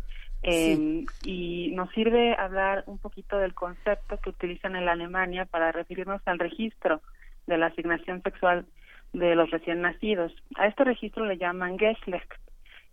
Em, 0.49 1.07
y 1.25 1.73
nos 1.75 1.91
sirve 1.91 2.37
hablar 2.39 2.85
un 2.87 2.99
poquito 2.99 3.37
del 3.37 3.53
concepto 3.53 4.17
que 4.19 4.31
utilizan 4.31 4.77
en 4.77 4.85
la 4.85 4.93
Alemania 4.93 5.45
para 5.45 5.73
referirnos 5.73 6.23
al 6.25 6.39
registro 6.39 7.03
de 7.49 7.59
la 7.59 7.67
asignación 7.67 8.23
sexual 8.23 8.65
de 9.13 9.35
los 9.35 9.51
recién 9.51 9.83
nacidos. 9.83 10.33
A 10.55 10.69
este 10.69 10.85
registro 10.85 11.25
le 11.25 11.37
llaman 11.37 11.81
Geschlecht. 11.81 12.33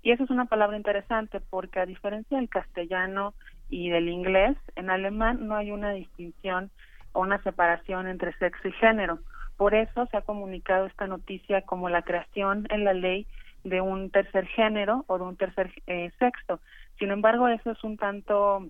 Y 0.01 0.11
eso 0.11 0.23
es 0.23 0.31
una 0.31 0.45
palabra 0.45 0.77
interesante 0.77 1.41
porque 1.41 1.79
a 1.79 1.85
diferencia 1.85 2.39
del 2.39 2.49
castellano 2.49 3.35
y 3.69 3.91
del 3.91 4.09
inglés, 4.09 4.57
en 4.75 4.89
alemán 4.89 5.47
no 5.47 5.55
hay 5.55 5.69
una 5.69 5.91
distinción 5.91 6.71
o 7.11 7.21
una 7.21 7.39
separación 7.43 8.07
entre 8.07 8.33
sexo 8.33 8.67
y 8.67 8.71
género. 8.71 9.19
Por 9.57 9.75
eso 9.75 10.07
se 10.07 10.17
ha 10.17 10.21
comunicado 10.21 10.87
esta 10.87 11.05
noticia 11.05 11.61
como 11.61 11.87
la 11.87 12.01
creación 12.01 12.65
en 12.71 12.83
la 12.83 12.93
ley 12.93 13.27
de 13.63 13.79
un 13.79 14.09
tercer 14.09 14.47
género 14.47 15.05
o 15.07 15.17
de 15.17 15.23
un 15.23 15.37
tercer 15.37 15.71
eh, 15.85 16.11
sexo. 16.17 16.59
Sin 16.99 17.11
embargo, 17.11 17.47
eso 17.47 17.71
es 17.71 17.83
un 17.83 17.97
tanto 17.97 18.67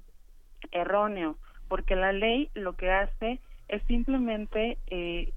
erróneo, 0.72 1.38
porque 1.68 1.96
la 1.96 2.12
ley 2.12 2.50
lo 2.54 2.74
que 2.74 2.92
hace 2.92 3.40
es 3.68 3.82
simplemente 3.84 4.78
eh, 4.88 5.34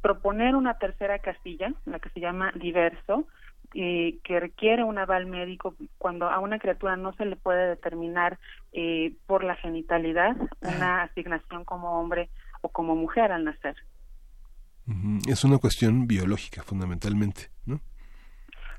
proponer 0.00 0.56
una 0.56 0.78
tercera 0.78 1.18
casilla, 1.20 1.72
la 1.84 1.98
que 1.98 2.10
se 2.10 2.20
llama 2.20 2.52
diverso, 2.54 3.26
eh, 3.74 4.18
que 4.24 4.38
requiere 4.38 4.84
un 4.84 4.98
aval 4.98 5.26
médico 5.26 5.74
cuando 5.96 6.28
a 6.28 6.40
una 6.40 6.58
criatura 6.58 6.96
no 6.96 7.14
se 7.14 7.24
le 7.24 7.36
puede 7.36 7.68
determinar 7.68 8.38
eh, 8.72 9.14
por 9.26 9.44
la 9.44 9.54
genitalidad 9.54 10.36
una 10.60 11.04
asignación 11.04 11.64
como 11.64 11.98
hombre 11.98 12.28
o 12.60 12.68
como 12.68 12.94
mujer 12.94 13.32
al 13.32 13.44
nacer. 13.44 13.76
Es 15.26 15.44
una 15.44 15.58
cuestión 15.58 16.06
biológica 16.06 16.62
fundamentalmente, 16.62 17.50
¿no? 17.64 17.80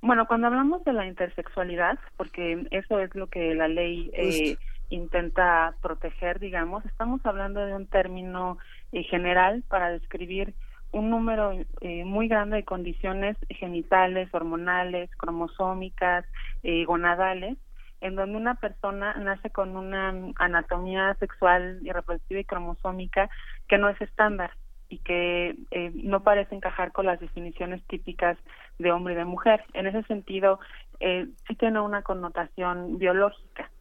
Bueno, 0.06 0.28
cuando 0.28 0.48
hablamos 0.48 0.84
de 0.84 0.92
la 0.92 1.08
intersexualidad, 1.08 1.98
porque 2.18 2.68
eso 2.72 3.00
es 3.00 3.16
lo 3.16 3.28
que 3.28 3.56
la 3.56 3.70
ley 3.70 4.12
eh, 4.12 4.58
intenta 4.90 5.76
proteger, 5.82 6.42
digamos, 6.42 6.86
estamos 6.86 7.26
hablando 7.26 7.66
de 7.66 7.74
un 7.74 7.88
término 7.88 8.58
eh, 8.92 9.04
general 9.04 9.64
para 9.70 9.92
describir 9.92 10.56
un 10.92 11.10
número 11.10 11.54
eh, 11.80 12.04
muy 12.04 12.28
grande 12.28 12.58
de 12.58 12.66
condiciones 12.66 13.38
genitales, 13.48 14.28
hormonales, 14.34 15.10
cromosómicas, 15.16 16.26
gonadales, 16.86 17.58
en 18.02 18.16
donde 18.16 18.36
una 18.36 18.56
persona 18.56 19.14
nace 19.14 19.52
con 19.52 19.78
una 19.78 20.14
anatomía 20.36 21.16
sexual 21.22 21.80
y 21.82 21.94
reproductiva 21.94 22.42
y 22.42 22.46
cromosómica 22.46 23.30
que 23.70 23.78
no 23.78 23.88
es 23.88 24.02
estándar 24.02 24.52
y 24.94 25.00
que 25.00 25.56
eh, 25.72 25.92
no 25.96 26.22
parece 26.22 26.54
encajar 26.54 26.92
con 26.92 27.08
las 27.08 27.20
definiciones 27.20 27.82
típicas 27.88 28.38
de 28.78 28.92
hombre 28.92 29.16
y 29.16 29.18
de 29.18 29.26
mujer. 29.26 29.64
En 29.74 29.88
ese 29.88 30.04
sentido, 30.04 30.60
eh, 31.00 31.28
sí 31.48 31.56
tiene 31.56 31.80
una 31.82 32.04
connotación 32.04 33.00
biológica. 33.00 33.72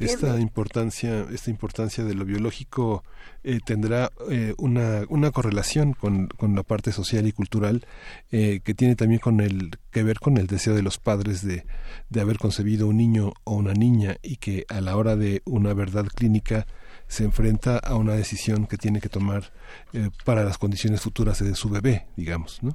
Esta 0.00 0.40
importancia, 0.40 1.26
esta 1.32 1.50
importancia 1.50 2.02
de 2.02 2.14
lo 2.14 2.24
biológico 2.24 3.04
eh, 3.44 3.60
tendrá 3.64 4.10
eh, 4.28 4.52
una, 4.58 5.04
una 5.08 5.30
correlación 5.30 5.92
con, 5.92 6.26
con, 6.26 6.56
la 6.56 6.64
parte 6.64 6.90
social 6.90 7.24
y 7.28 7.32
cultural 7.32 7.86
que 8.30 8.74
tiene 8.76 8.96
también 8.96 9.20
con 9.20 9.40
el 9.40 9.70
que 9.92 10.02
ver 10.02 10.18
con 10.18 10.36
el 10.36 10.48
deseo 10.48 10.74
de 10.74 10.82
los 10.82 10.98
padres 10.98 11.46
de, 11.46 11.64
de 12.10 12.20
haber 12.20 12.38
concebido 12.38 12.88
un 12.88 12.96
niño 12.96 13.32
o 13.44 13.54
una 13.54 13.72
niña 13.72 14.16
y 14.20 14.36
que 14.36 14.66
a 14.68 14.80
la 14.80 14.96
hora 14.96 15.14
de 15.14 15.42
una 15.44 15.72
verdad 15.72 16.06
clínica 16.06 16.66
se 17.14 17.24
enfrenta 17.24 17.78
a 17.78 17.94
una 17.94 18.14
decisión 18.14 18.66
que 18.66 18.76
tiene 18.76 19.00
que 19.00 19.08
tomar 19.08 19.44
eh, 19.92 20.10
para 20.24 20.42
las 20.42 20.58
condiciones 20.58 21.00
futuras 21.00 21.42
de 21.42 21.54
su 21.54 21.70
bebé, 21.70 22.06
digamos, 22.16 22.62
¿no? 22.62 22.72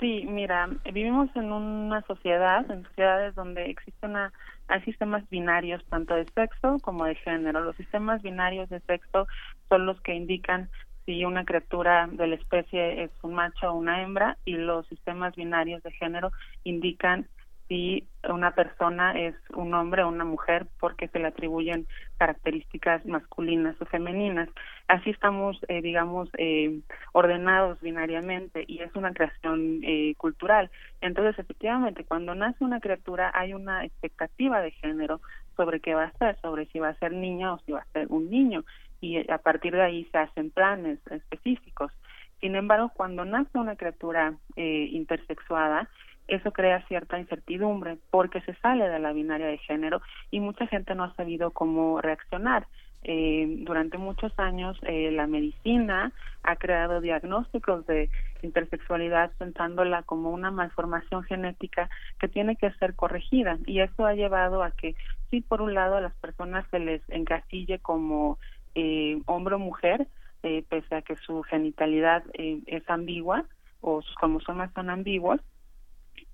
Sí, 0.00 0.26
mira, 0.28 0.68
vivimos 0.92 1.28
en 1.36 1.52
una 1.52 2.02
sociedad, 2.02 2.68
en 2.70 2.82
sociedades 2.84 3.34
donde 3.34 3.70
existe 3.70 4.06
una, 4.06 4.32
hay 4.66 4.82
sistemas 4.82 5.22
binarios 5.30 5.84
tanto 5.88 6.14
de 6.14 6.24
sexo 6.34 6.78
como 6.80 7.04
de 7.04 7.14
género. 7.16 7.60
Los 7.60 7.76
sistemas 7.76 8.22
binarios 8.22 8.68
de 8.70 8.80
sexo 8.80 9.28
son 9.68 9.86
los 9.86 10.00
que 10.00 10.14
indican 10.14 10.68
si 11.06 11.24
una 11.24 11.44
criatura 11.44 12.08
de 12.10 12.26
la 12.26 12.34
especie 12.34 13.04
es 13.04 13.10
un 13.22 13.34
macho 13.34 13.70
o 13.70 13.74
una 13.74 14.02
hembra 14.02 14.36
y 14.44 14.54
los 14.54 14.86
sistemas 14.88 15.36
binarios 15.36 15.82
de 15.82 15.92
género 15.92 16.32
indican 16.64 17.28
si 17.70 18.04
una 18.28 18.50
persona 18.50 19.12
es 19.12 19.36
un 19.54 19.72
hombre 19.74 20.02
o 20.02 20.08
una 20.08 20.24
mujer 20.24 20.66
porque 20.80 21.06
se 21.06 21.20
le 21.20 21.28
atribuyen 21.28 21.86
características 22.18 23.06
masculinas 23.06 23.80
o 23.80 23.86
femeninas. 23.86 24.48
Así 24.88 25.10
estamos, 25.10 25.56
eh, 25.68 25.80
digamos, 25.80 26.28
eh, 26.36 26.80
ordenados 27.12 27.80
binariamente 27.80 28.64
y 28.66 28.80
es 28.80 28.92
una 28.96 29.12
creación 29.12 29.82
eh, 29.84 30.16
cultural. 30.16 30.68
Entonces, 31.00 31.38
efectivamente, 31.38 32.04
cuando 32.04 32.34
nace 32.34 32.64
una 32.64 32.80
criatura 32.80 33.30
hay 33.32 33.54
una 33.54 33.84
expectativa 33.84 34.60
de 34.60 34.72
género 34.72 35.20
sobre 35.56 35.78
qué 35.78 35.94
va 35.94 36.06
a 36.06 36.18
ser, 36.18 36.40
sobre 36.40 36.66
si 36.66 36.80
va 36.80 36.88
a 36.88 36.98
ser 36.98 37.12
niña 37.12 37.54
o 37.54 37.60
si 37.60 37.70
va 37.70 37.82
a 37.82 37.92
ser 37.92 38.08
un 38.10 38.28
niño 38.30 38.64
y 39.00 39.30
a 39.30 39.38
partir 39.38 39.74
de 39.74 39.82
ahí 39.82 40.08
se 40.10 40.18
hacen 40.18 40.50
planes 40.50 40.98
específicos. 41.08 41.92
Sin 42.40 42.56
embargo, 42.56 42.90
cuando 42.94 43.24
nace 43.24 43.58
una 43.58 43.76
criatura 43.76 44.34
intersexuada, 44.56 45.88
eso 46.34 46.52
crea 46.52 46.86
cierta 46.86 47.18
incertidumbre 47.18 47.98
porque 48.10 48.40
se 48.42 48.54
sale 48.54 48.88
de 48.88 48.98
la 48.98 49.12
binaria 49.12 49.46
de 49.46 49.58
género 49.58 50.00
y 50.30 50.40
mucha 50.40 50.66
gente 50.66 50.94
no 50.94 51.04
ha 51.04 51.14
sabido 51.14 51.50
cómo 51.50 52.00
reaccionar. 52.00 52.66
eh, 53.02 53.46
durante 53.64 53.96
muchos 53.96 54.30
años 54.38 54.78
eh, 54.82 55.10
la 55.10 55.26
medicina 55.26 56.12
ha 56.42 56.56
creado 56.56 57.00
diagnósticos 57.00 57.86
de 57.86 58.10
intersexualidad 58.42 59.30
pensándola 59.38 60.02
como 60.02 60.30
una 60.30 60.50
malformación 60.50 61.22
genética 61.24 61.88
que 62.18 62.28
tiene 62.28 62.56
que 62.56 62.70
ser 62.72 62.94
corregida 62.94 63.58
y 63.66 63.80
eso 63.80 64.06
ha 64.06 64.14
llevado 64.14 64.62
a 64.62 64.70
que 64.70 64.94
sí 65.30 65.40
por 65.40 65.62
un 65.62 65.74
lado 65.74 65.96
a 65.96 66.00
las 66.00 66.14
personas 66.16 66.66
se 66.70 66.78
les 66.78 67.02
encasille 67.08 67.78
como 67.78 68.38
eh, 68.74 69.20
hombre 69.26 69.54
o 69.54 69.58
mujer 69.58 70.06
eh, 70.42 70.64
pese 70.68 70.94
a 70.94 71.02
que 71.02 71.16
su 71.16 71.42
genitalidad 71.42 72.22
eh, 72.34 72.60
es 72.66 72.88
ambigua 72.88 73.44
o 73.80 74.02
sus 74.02 74.14
cromosomas 74.16 74.72
son 74.74 74.90
ambiguos 74.90 75.40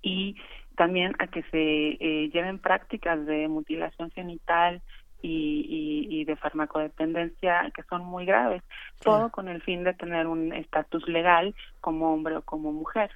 y 0.01 0.35
también 0.75 1.15
a 1.19 1.27
que 1.27 1.43
se 1.43 1.97
eh, 1.99 2.29
lleven 2.29 2.59
prácticas 2.59 3.25
de 3.25 3.47
mutilación 3.47 4.11
genital 4.11 4.81
y, 5.21 6.07
y, 6.09 6.21
y, 6.21 6.25
de 6.25 6.35
farmacodependencia 6.35 7.71
que 7.73 7.81
son 7.83 8.05
muy 8.05 8.25
graves, 8.25 8.61
todo 9.01 9.31
con 9.31 9.47
el 9.47 9.61
fin 9.63 9.83
de 9.83 9.95
tener 9.95 10.27
un 10.27 10.53
estatus 10.53 11.07
legal 11.07 11.55
como 11.81 12.13
hombre 12.13 12.37
o 12.37 12.41
como 12.43 12.71
mujer 12.71 13.09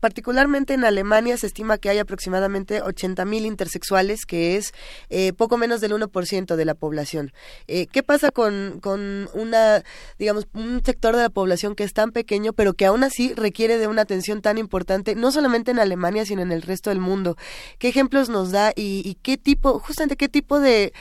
particularmente 0.00 0.74
en 0.74 0.84
Alemania 0.84 1.36
se 1.36 1.46
estima 1.46 1.78
que 1.78 1.90
hay 1.90 1.98
aproximadamente 1.98 2.82
80.000 2.82 3.46
intersexuales, 3.46 4.26
que 4.26 4.56
es 4.56 4.72
eh, 5.10 5.32
poco 5.32 5.56
menos 5.56 5.80
del 5.80 5.92
1% 5.92 6.56
de 6.56 6.64
la 6.64 6.74
población. 6.74 7.32
Eh, 7.66 7.86
¿Qué 7.86 8.02
pasa 8.02 8.30
con, 8.30 8.80
con 8.80 9.28
una, 9.34 9.82
digamos, 10.18 10.46
un 10.54 10.82
sector 10.84 11.16
de 11.16 11.22
la 11.22 11.30
población 11.30 11.74
que 11.74 11.84
es 11.84 11.92
tan 11.92 12.12
pequeño, 12.12 12.52
pero 12.52 12.74
que 12.74 12.86
aún 12.86 13.04
así 13.04 13.32
requiere 13.34 13.78
de 13.78 13.86
una 13.86 14.02
atención 14.02 14.42
tan 14.42 14.58
importante, 14.58 15.14
no 15.14 15.32
solamente 15.32 15.70
en 15.70 15.78
Alemania, 15.78 16.24
sino 16.24 16.42
en 16.42 16.52
el 16.52 16.62
resto 16.62 16.90
del 16.90 17.00
mundo? 17.00 17.36
¿Qué 17.78 17.88
ejemplos 17.88 18.28
nos 18.28 18.50
da 18.50 18.72
y, 18.74 19.02
y 19.04 19.14
qué 19.16 19.36
tipo, 19.36 19.78
justamente 19.78 20.16
qué 20.16 20.28
tipo 20.28 20.60
de 20.60 20.92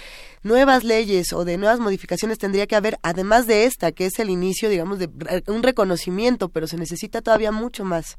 nuevas 0.43 0.83
leyes 0.83 1.33
o 1.33 1.45
de 1.45 1.57
nuevas 1.57 1.79
modificaciones 1.79 2.37
tendría 2.37 2.67
que 2.67 2.75
haber, 2.75 2.97
además 3.03 3.47
de 3.47 3.65
esta, 3.65 3.91
que 3.91 4.05
es 4.05 4.17
el 4.19 4.29
inicio, 4.29 4.69
digamos, 4.69 4.99
de 4.99 5.09
un 5.47 5.63
reconocimiento, 5.63 6.49
pero 6.49 6.67
se 6.67 6.77
necesita 6.77 7.21
todavía 7.21 7.51
mucho 7.51 7.83
más? 7.83 8.17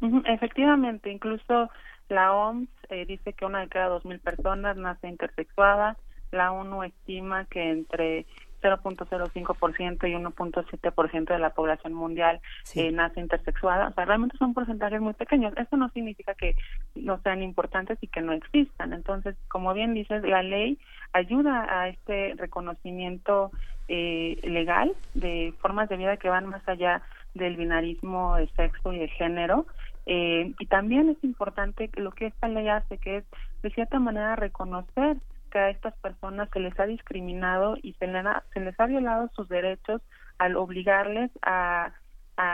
Efectivamente, 0.00 1.10
incluso 1.10 1.70
la 2.08 2.34
OMS 2.34 2.68
eh, 2.90 3.04
dice 3.06 3.32
que 3.32 3.44
una 3.44 3.60
de 3.60 3.68
cada 3.68 3.88
dos 3.88 4.04
mil 4.04 4.20
personas 4.20 4.76
nace 4.76 5.08
intersexuada. 5.08 5.96
La 6.32 6.52
ONU 6.52 6.82
estima 6.82 7.44
que 7.46 7.70
entre 7.70 8.26
0.05% 8.62 10.08
y 10.08 10.14
1.7% 10.14 11.24
de 11.26 11.38
la 11.38 11.50
población 11.50 11.94
mundial 11.94 12.40
eh, 12.74 12.90
nace 12.90 13.20
intersexuada. 13.20 13.88
O 13.88 13.92
sea, 13.92 14.04
realmente 14.04 14.36
son 14.38 14.54
porcentajes 14.54 15.00
muy 15.00 15.14
pequeños. 15.14 15.52
Eso 15.56 15.76
no 15.76 15.88
significa 15.90 16.34
que 16.34 16.56
no 16.94 17.20
sean 17.22 17.42
importantes 17.42 17.98
y 18.00 18.08
que 18.08 18.22
no 18.22 18.32
existan. 18.32 18.92
Entonces, 18.92 19.36
como 19.48 19.72
bien 19.74 19.94
dices, 19.94 20.22
la 20.22 20.42
ley 20.42 20.78
ayuda 21.12 21.66
a 21.68 21.88
este 21.88 22.34
reconocimiento 22.36 23.50
eh, 23.88 24.38
legal 24.42 24.92
de 25.14 25.54
formas 25.60 25.88
de 25.88 25.96
vida 25.96 26.16
que 26.16 26.28
van 26.28 26.46
más 26.46 26.66
allá 26.68 27.02
del 27.34 27.56
binarismo 27.56 28.36
de 28.36 28.48
sexo 28.48 28.92
y 28.92 28.98
de 28.98 29.08
género 29.08 29.66
eh, 30.06 30.54
y 30.58 30.66
también 30.66 31.10
es 31.10 31.22
importante 31.24 31.90
lo 31.96 32.12
que 32.12 32.26
esta 32.26 32.48
ley 32.48 32.68
hace, 32.68 32.98
que 32.98 33.18
es 33.18 33.24
de 33.62 33.70
cierta 33.70 33.98
manera 33.98 34.36
reconocer 34.36 35.16
que 35.50 35.58
a 35.58 35.70
estas 35.70 35.94
personas 35.98 36.48
se 36.52 36.60
les 36.60 36.78
ha 36.78 36.86
discriminado 36.86 37.76
y 37.82 37.94
se 37.94 38.06
les 38.06 38.80
ha, 38.80 38.86
violado 38.86 39.28
sus 39.34 39.48
derechos 39.48 40.00
al 40.38 40.56
obligarles 40.56 41.30
a, 41.42 41.92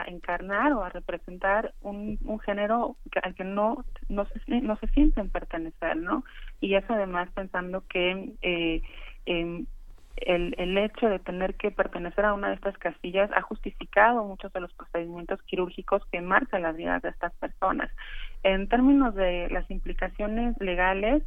encarnar 0.07 0.71
o 0.71 0.81
a 0.81 0.89
representar 0.89 1.73
un, 1.81 2.17
un 2.23 2.39
género 2.39 2.95
al 3.21 3.35
que 3.35 3.43
no 3.43 3.83
no 4.07 4.25
se, 4.25 4.61
no 4.61 4.77
se 4.77 4.87
sienten 4.87 5.29
pertenecer, 5.29 5.97
¿no? 5.97 6.23
Y 6.61 6.75
eso 6.75 6.93
además 6.93 7.29
pensando 7.33 7.85
que 7.87 8.31
eh, 8.41 8.81
el, 10.27 10.55
el 10.57 10.77
hecho 10.77 11.07
de 11.07 11.19
tener 11.19 11.55
que 11.55 11.71
pertenecer 11.71 12.25
a 12.25 12.33
una 12.33 12.49
de 12.49 12.55
estas 12.55 12.77
casillas 12.77 13.29
ha 13.33 13.41
justificado 13.41 14.23
muchos 14.23 14.51
de 14.53 14.61
los 14.61 14.73
procedimientos 14.73 15.41
quirúrgicos 15.43 16.03
que 16.11 16.21
marcan 16.21 16.63
las 16.63 16.75
vidas 16.75 17.01
de 17.01 17.09
estas 17.09 17.33
personas. 17.35 17.91
En 18.43 18.67
términos 18.67 19.15
de 19.15 19.49
las 19.49 19.69
implicaciones 19.69 20.55
legales, 20.59 21.23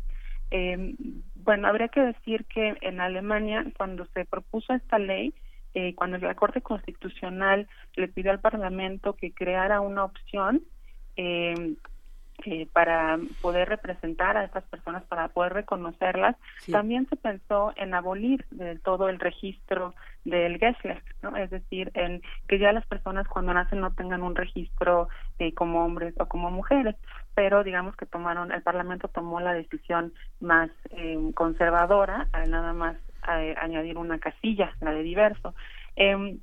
eh, 0.51 0.95
bueno, 1.35 1.69
habría 1.69 1.89
que 1.89 2.01
decir 2.01 2.45
que 2.47 2.77
en 2.81 3.01
Alemania, 3.01 3.65
cuando 3.77 4.07
se 4.07 4.25
propuso 4.25 4.75
esta 4.75 4.99
ley, 4.99 5.35
eh, 5.75 5.95
cuando 5.95 6.19
la 6.19 6.35
Corte 6.35 6.63
Constitucional 6.63 7.69
le 7.97 8.09
pidió 8.09 8.31
al 8.31 8.41
Parlamento 8.41 9.15
que 9.15 9.33
creara 9.33 9.81
una 9.81 10.05
opción, 10.05 10.63
eh, 11.17 11.77
eh, 12.45 12.69
para 12.73 13.19
poder 13.41 13.69
representar 13.69 14.37
a 14.37 14.45
estas 14.45 14.65
personas, 14.65 15.03
para 15.05 15.29
poder 15.29 15.55
reconocerlas. 15.55 16.37
También 16.71 17.09
se 17.09 17.17
pensó 17.17 17.73
en 17.77 17.95
abolir 17.95 18.45
del 18.51 18.81
todo 18.81 19.09
el 19.09 19.19
registro 19.19 19.95
del 20.27 20.59
Geschlecht, 20.59 21.07
¿no? 21.23 21.37
es 21.37 21.51
decir, 21.51 21.91
en 21.95 22.21
que 22.49 22.59
ya 22.59 22.73
las 22.73 22.85
personas 22.87 23.29
cuando 23.29 23.55
nacen 23.55 23.81
no 23.81 23.93
tengan 23.93 24.23
un 24.23 24.35
registro 24.35 25.09
eh, 25.39 25.55
como 25.55 25.85
hombres 25.85 26.15
o 26.19 26.27
como 26.27 26.51
mujeres, 26.51 26.97
pero 27.35 27.63
digamos 27.63 27.97
que 27.97 28.07
tomaron, 28.07 28.51
el 28.53 28.63
Parlamento 28.63 29.09
tomó 29.09 29.41
la 29.41 29.55
decisión 29.55 30.13
más 30.41 30.71
eh, 30.91 31.17
conservadora 31.35 32.29
al 32.33 32.51
nada 32.51 32.73
más 32.73 32.97
eh, 33.39 33.55
añadir 33.59 33.99
una 33.99 34.19
casilla, 34.19 34.73
la 34.81 34.91
de 34.91 35.03
diverso. 35.03 35.55
Em, 35.95 36.41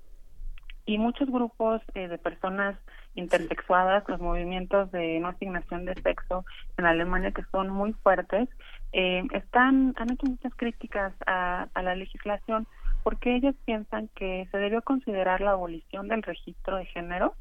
y 0.86 0.98
muchos 0.98 1.30
grupos 1.30 1.82
de 1.94 2.18
personas 2.18 2.76
intersexuadas, 3.16 4.04
los 4.08 4.20
movimientos 4.20 4.92
de 4.92 5.20
no 5.20 5.30
asignación 5.30 5.86
de 5.86 5.96
sexo 6.02 6.46
en 6.78 6.86
Alemania 6.86 7.32
que 7.32 7.44
son 7.52 7.70
muy 7.70 7.94
fuertes, 7.94 8.50
eh, 8.92 9.24
están 9.34 9.94
han 9.98 10.12
hecho 10.12 10.26
muchas 10.28 10.54
críticas 10.56 11.14
a, 11.26 11.68
a 11.74 11.82
la 11.82 11.96
legislación 11.96 12.68
porque 13.04 13.36
ellos 13.36 13.56
piensan 13.66 14.10
que 14.16 14.48
se 14.52 14.58
debió 14.58 14.82
considerar 14.82 15.42
la 15.42 15.52
abolición 15.52 16.08
del 16.08 16.24
registro 16.24 16.78
de 16.78 16.86
género 16.86 17.36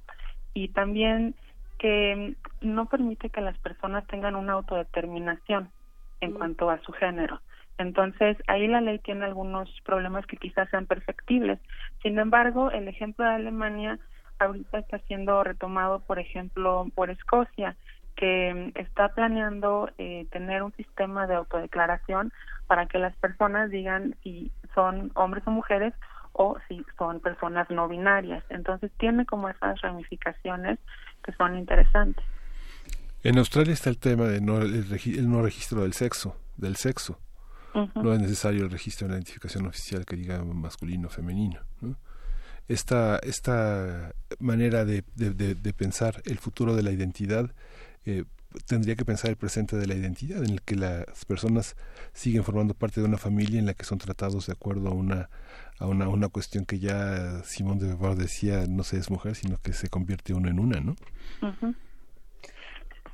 y 0.54 0.68
también 0.68 1.34
que 1.78 2.36
no 2.60 2.86
permite 2.86 3.30
que 3.30 3.40
las 3.40 3.58
personas 3.58 4.06
tengan 4.06 4.36
una 4.36 4.52
autodeterminación 4.52 5.70
en 6.20 6.32
mm. 6.32 6.34
cuanto 6.34 6.70
a 6.70 6.80
su 6.82 6.92
género. 6.92 7.40
Entonces, 7.78 8.36
ahí 8.46 8.68
la 8.68 8.80
ley 8.80 8.98
tiene 8.98 9.24
algunos 9.24 9.68
problemas 9.84 10.26
que 10.26 10.36
quizás 10.36 10.68
sean 10.70 10.86
perfectibles. 10.86 11.58
Sin 12.02 12.18
embargo, 12.18 12.70
el 12.70 12.86
ejemplo 12.86 13.24
de 13.24 13.32
Alemania 13.32 13.98
ahorita 14.44 14.78
está 14.78 14.98
siendo 15.00 15.42
retomado, 15.44 16.00
por 16.00 16.18
ejemplo, 16.18 16.86
por 16.94 17.10
Escocia, 17.10 17.76
que 18.16 18.72
está 18.74 19.08
planeando 19.14 19.90
eh, 19.98 20.26
tener 20.30 20.62
un 20.62 20.72
sistema 20.74 21.26
de 21.26 21.34
autodeclaración 21.34 22.32
para 22.66 22.86
que 22.86 22.98
las 22.98 23.16
personas 23.16 23.70
digan 23.70 24.14
si 24.22 24.52
son 24.74 25.10
hombres 25.14 25.44
o 25.46 25.50
mujeres 25.50 25.94
o 26.32 26.56
si 26.68 26.84
son 26.98 27.20
personas 27.20 27.68
no 27.70 27.88
binarias. 27.88 28.44
Entonces 28.48 28.90
tiene 28.98 29.26
como 29.26 29.48
esas 29.48 29.80
ramificaciones 29.80 30.78
que 31.24 31.32
son 31.32 31.56
interesantes. 31.56 32.24
En 33.22 33.38
Australia 33.38 33.72
está 33.72 33.90
el 33.90 33.98
tema 33.98 34.24
de 34.24 34.40
no, 34.40 34.58
el, 34.58 35.30
no 35.30 35.42
registro 35.42 35.82
del 35.82 35.92
sexo, 35.92 36.36
del 36.56 36.76
sexo. 36.76 37.18
No 37.94 38.12
es 38.12 38.20
necesario 38.20 38.64
el 38.64 38.70
registro 38.70 39.06
de 39.06 39.12
la 39.12 39.16
identificación 39.16 39.66
oficial 39.66 40.04
que 40.04 40.14
diga 40.14 40.44
masculino 40.44 41.08
o 41.08 41.10
femenino. 41.10 41.60
¿no? 41.80 41.96
Esta, 42.68 43.18
esta 43.18 44.12
manera 44.38 44.84
de, 44.84 45.04
de, 45.14 45.72
pensar 45.74 46.22
el 46.24 46.38
futuro 46.38 46.74
de 46.74 46.82
la 46.82 46.90
identidad 46.90 47.50
eh, 48.04 48.24
tendría 48.66 48.96
que 48.96 49.04
pensar 49.04 49.30
el 49.30 49.36
presente 49.36 49.76
de 49.76 49.86
la 49.86 49.94
identidad, 49.94 50.44
en 50.44 50.50
el 50.50 50.62
que 50.62 50.76
las 50.76 51.24
personas 51.24 51.76
siguen 52.12 52.44
formando 52.44 52.74
parte 52.74 53.00
de 53.00 53.06
una 53.06 53.18
familia 53.18 53.58
en 53.58 53.66
la 53.66 53.74
que 53.74 53.84
son 53.84 53.98
tratados 53.98 54.46
de 54.46 54.52
acuerdo 54.52 54.88
a 54.88 54.92
una 54.92 55.30
a 55.80 55.86
una, 55.86 56.08
una 56.08 56.28
cuestión 56.28 56.64
que 56.64 56.78
ya 56.78 57.42
Simón 57.42 57.78
de 57.78 57.88
Beauvoir 57.88 58.16
decía 58.16 58.66
no 58.68 58.84
se 58.84 58.98
es 58.98 59.10
mujer, 59.10 59.34
sino 59.34 59.56
que 59.62 59.72
se 59.72 59.88
convierte 59.88 60.34
uno 60.34 60.48
en 60.48 60.58
una, 60.58 60.80
¿no? 60.80 60.94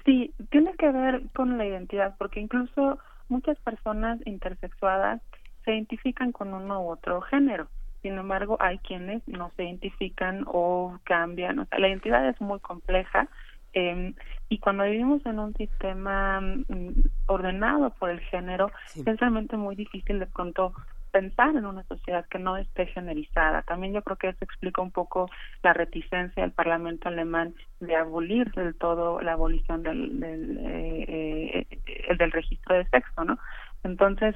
Sí, 0.04 0.34
tiene 0.50 0.74
que 0.76 0.90
ver 0.90 1.22
con 1.34 1.56
la 1.58 1.66
identidad, 1.66 2.16
porque 2.18 2.40
incluso 2.40 2.98
muchas 3.28 3.58
personas 3.60 4.18
intersexuadas 4.26 5.22
se 5.64 5.72
identifican 5.72 6.32
con 6.32 6.52
uno 6.54 6.82
u 6.82 6.90
otro 6.90 7.20
género. 7.22 7.68
Sin 8.02 8.16
embargo, 8.16 8.56
hay 8.60 8.78
quienes 8.78 9.26
no 9.26 9.50
se 9.56 9.64
identifican 9.64 10.44
o 10.46 10.98
cambian. 11.04 11.58
O 11.58 11.64
sea, 11.66 11.78
la 11.78 11.88
identidad 11.88 12.28
es 12.28 12.40
muy 12.40 12.60
compleja 12.60 13.28
eh, 13.74 14.14
y 14.48 14.58
cuando 14.58 14.84
vivimos 14.84 15.24
en 15.26 15.38
un 15.38 15.54
sistema 15.54 16.40
mm, 16.40 17.02
ordenado 17.26 17.90
por 17.90 18.10
el 18.10 18.20
género, 18.20 18.70
es 18.94 19.04
realmente 19.20 19.56
muy 19.56 19.76
difícil 19.76 20.18
de 20.18 20.26
pronto 20.26 20.72
pensar 21.10 21.56
en 21.56 21.64
una 21.64 21.82
sociedad 21.84 22.26
que 22.28 22.38
no 22.38 22.56
esté 22.56 22.86
generizada. 22.86 23.62
También 23.62 23.92
yo 23.92 24.02
creo 24.02 24.16
que 24.16 24.28
eso 24.28 24.44
explica 24.44 24.82
un 24.82 24.90
poco 24.90 25.30
la 25.62 25.72
reticencia 25.72 26.42
del 26.42 26.52
Parlamento 26.52 27.08
alemán 27.08 27.54
de 27.80 27.96
abolir 27.96 28.50
del 28.52 28.74
todo 28.74 29.20
la 29.20 29.32
abolición 29.32 29.82
del, 29.82 30.20
del, 30.20 30.58
eh, 30.60 31.66
eh, 31.86 32.16
del 32.16 32.32
registro 32.32 32.76
de 32.76 32.86
sexo, 32.88 33.24
¿no? 33.24 33.38
Entonces, 33.84 34.34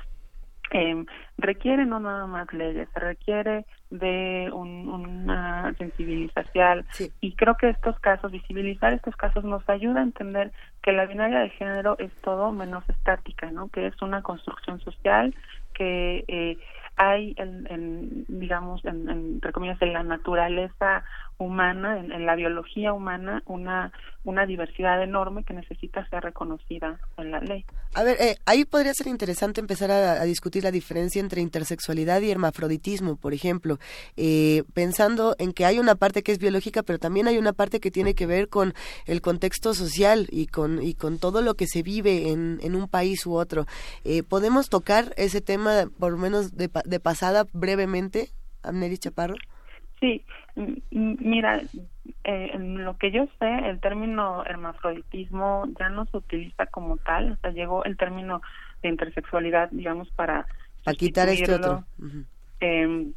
eh, 0.72 1.04
requiere 1.38 1.84
no 1.86 2.00
nada 2.00 2.26
más 2.26 2.52
leyes, 2.52 2.88
se 2.92 3.00
requiere 3.00 3.66
de 3.90 4.50
una 4.52 5.74
sensibilización 5.76 6.86
y 7.20 7.34
creo 7.34 7.56
que 7.56 7.68
estos 7.68 7.98
casos, 8.00 8.32
visibilizar 8.32 8.94
estos 8.94 9.14
casos 9.16 9.44
nos 9.44 9.68
ayuda 9.68 10.00
a 10.00 10.04
entender 10.04 10.50
que 10.82 10.92
la 10.92 11.06
binaria 11.06 11.40
de 11.40 11.50
género 11.50 11.96
es 11.98 12.10
todo 12.22 12.52
menos 12.52 12.88
estática, 12.88 13.50
¿no? 13.50 13.68
Que 13.68 13.86
es 13.86 14.00
una 14.00 14.22
construcción 14.22 14.80
social 14.80 15.34
que 15.74 16.24
eh, 16.28 16.58
hay, 16.96 17.34
en, 17.38 18.24
digamos, 18.28 18.84
en, 18.84 19.08
entre 19.08 19.52
comillas, 19.52 19.80
en 19.82 19.92
la 19.92 20.02
naturaleza 20.02 21.04
humana, 21.38 21.98
en, 21.98 22.26
la 22.26 22.34
biología 22.34 22.92
humana, 22.92 23.42
una, 23.46 23.92
una 24.24 24.46
diversidad 24.46 25.02
enorme 25.02 25.42
que 25.44 25.52
necesita 25.52 26.08
ser 26.08 26.22
reconocida 26.22 27.00
en 27.16 27.30
la 27.30 27.40
ley. 27.40 27.64
A 27.94 28.04
ver, 28.04 28.16
eh, 28.20 28.36
ahí 28.46 28.64
podría 28.64 28.94
ser 28.94 29.08
interesante 29.08 29.60
empezar 29.60 29.90
a, 29.90 30.22
discutir 30.24 30.62
la 30.62 30.70
diferencia 30.70 31.20
entre 31.20 31.40
intersexualidad 31.40 32.20
y 32.22 32.30
hermafroditismo, 32.30 33.16
por 33.16 33.34
ejemplo, 33.34 33.78
eh, 34.16 34.62
pensando 34.74 35.34
en 35.38 35.52
que 35.52 35.64
hay 35.64 35.78
una 35.78 35.96
parte 35.96 36.22
que 36.22 36.32
es 36.32 36.38
biológica, 36.38 36.82
pero 36.82 36.98
también 36.98 37.26
hay 37.26 37.38
una 37.38 37.52
parte 37.52 37.80
que 37.80 37.90
tiene 37.90 38.14
que 38.14 38.26
ver 38.26 38.48
con 38.48 38.74
el 39.06 39.20
contexto 39.20 39.74
social 39.74 40.28
y 40.30 40.46
con, 40.46 40.82
y 40.82 40.94
con 40.94 41.18
todo 41.18 41.42
lo 41.42 41.54
que 41.54 41.66
se 41.66 41.82
vive 41.82 42.30
en, 42.30 42.60
en 42.62 42.74
un 42.76 42.88
país 42.88 43.26
u 43.26 43.34
otro. 43.34 43.66
Eh, 44.04 44.22
¿Podemos 44.22 44.68
tocar 44.68 45.12
ese 45.16 45.40
tema, 45.40 45.86
por 45.98 46.12
lo 46.12 46.18
menos 46.18 46.56
de, 46.56 46.70
de 46.84 47.00
pasada, 47.00 47.46
brevemente, 47.52 48.28
Amneris 48.62 49.00
Chaparro? 49.00 49.34
Sí, 50.00 50.24
mira, 50.90 51.60
eh, 52.24 52.50
en 52.52 52.84
lo 52.84 52.96
que 52.98 53.10
yo 53.10 53.26
sé, 53.38 53.68
el 53.68 53.80
término 53.80 54.44
hermafroditismo 54.44 55.66
ya 55.78 55.88
no 55.88 56.06
se 56.06 56.18
utiliza 56.18 56.66
como 56.66 56.96
tal, 56.98 57.32
o 57.32 57.36
sea, 57.36 57.50
llegó 57.50 57.84
el 57.84 57.96
término 57.96 58.42
de 58.82 58.90
intersexualidad, 58.90 59.70
digamos, 59.70 60.10
para... 60.10 60.46
Para 60.84 60.96
quitar 60.96 61.28
este 61.28 61.54
otro. 61.54 61.84
Em, 62.60 63.12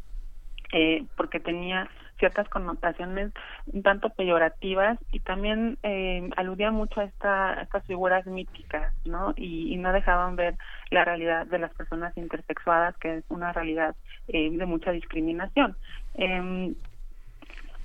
eh, 0.72 1.06
porque 1.16 1.40
tenía 1.40 1.90
ciertas 2.20 2.48
connotaciones 2.50 3.32
un 3.68 3.84
tanto 3.84 4.10
peyorativas 4.10 4.98
y 5.12 5.20
también 5.20 5.78
eh, 5.84 6.30
aludía 6.38 6.72
mucho 6.72 7.02
a, 7.02 7.06
esta, 7.06 7.62
estas 7.62 7.86
figuras 7.86 8.26
míticas, 8.26 8.94
¿no? 9.06 9.34
Y, 9.36 9.76
no 9.78 9.92
dejaban 9.92 10.36
ver 10.36 10.56
la 10.90 11.04
realidad 11.04 11.46
de 11.46 11.60
las 11.60 11.74
personas 11.74 12.16
intersexuadas, 12.18 12.96
que 12.98 13.18
es 13.18 13.24
una 13.30 13.52
realidad 13.52 13.96
eh, 14.30 14.50
de 14.50 14.66
mucha 14.66 14.92
discriminación. 14.92 15.76
Eh, 16.16 16.74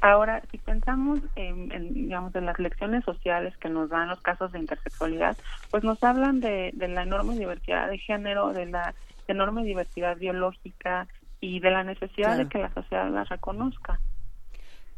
Ahora, 0.01 0.43
si 0.51 0.57
pensamos 0.59 1.21
en, 1.37 1.93
digamos, 1.93 2.35
en 2.35 2.47
las 2.47 2.59
lecciones 2.59 3.05
sociales 3.05 3.55
que 3.59 3.69
nos 3.69 3.91
dan 3.91 4.09
los 4.09 4.21
casos 4.23 4.51
de 4.53 4.59
intersexualidad, 4.59 5.37
pues 5.71 5.85
nos 5.85 6.03
hablan 6.03 6.41
de, 6.41 6.73
la 6.77 7.03
enorme 7.03 7.35
diversidad 7.35 7.89
de 7.91 7.99
género, 7.99 8.53
de 8.53 8.67
la 8.67 8.95
enorme 9.29 9.63
diversidad 9.63 10.17
biológica 10.17 11.07
y 11.41 11.61
de 11.61 11.71
la 11.71 11.85
necesidad 11.85 12.39
de 12.39 12.49
que 12.49 12.59
la 12.59 12.73
sociedad 12.73 13.11
las 13.11 13.29
reconozca. 13.29 14.01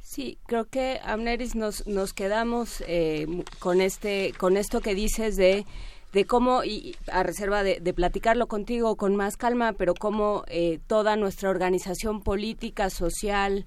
Sí, 0.00 0.38
creo 0.46 0.64
que 0.66 1.00
Amneris 1.04 1.54
nos 1.54 1.86
nos 1.86 2.12
quedamos 2.12 2.82
eh, 2.88 3.26
con 3.60 3.80
este 3.80 4.32
con 4.36 4.56
esto 4.56 4.80
que 4.80 4.94
dices 4.94 5.36
de 5.36 5.64
de 6.12 6.26
cómo, 6.26 6.62
y 6.62 6.94
a 7.10 7.22
reserva 7.22 7.62
de, 7.62 7.94
platicarlo 7.94 8.46
contigo 8.46 8.96
con 8.96 9.16
más 9.16 9.36
calma, 9.36 9.72
pero 9.72 9.94
cómo 9.94 10.44
eh, 10.46 10.78
toda 10.86 11.16
nuestra 11.16 11.48
organización 11.48 12.22
política, 12.22 12.90
social, 12.90 13.64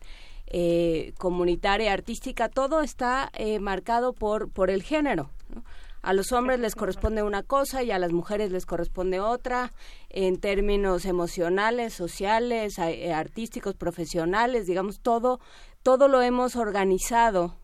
eh, 0.47 1.13
comunitaria, 1.17 1.91
artística, 1.91 2.49
todo 2.49 2.81
está 2.81 3.31
eh, 3.33 3.59
marcado 3.59 4.13
por, 4.13 4.49
por 4.51 4.69
el 4.69 4.83
género. 4.83 5.31
A 6.03 6.13
los 6.13 6.31
hombres 6.31 6.59
les 6.59 6.75
corresponde 6.75 7.23
una 7.23 7.41
cosa 7.41 7.81
y 7.81 7.89
a 7.89 7.97
las 7.97 8.11
mujeres 8.11 8.51
les 8.51 8.67
corresponde 8.67 9.19
otra, 9.19 9.73
en 10.09 10.39
términos 10.39 11.05
emocionales, 11.05 11.95
sociales, 11.95 12.77
eh, 12.77 13.11
artísticos, 13.11 13.73
profesionales, 13.73 14.67
digamos, 14.67 14.99
todo, 14.99 15.39
todo 15.81 16.07
lo 16.07 16.21
hemos 16.21 16.55
organizado. 16.57 17.55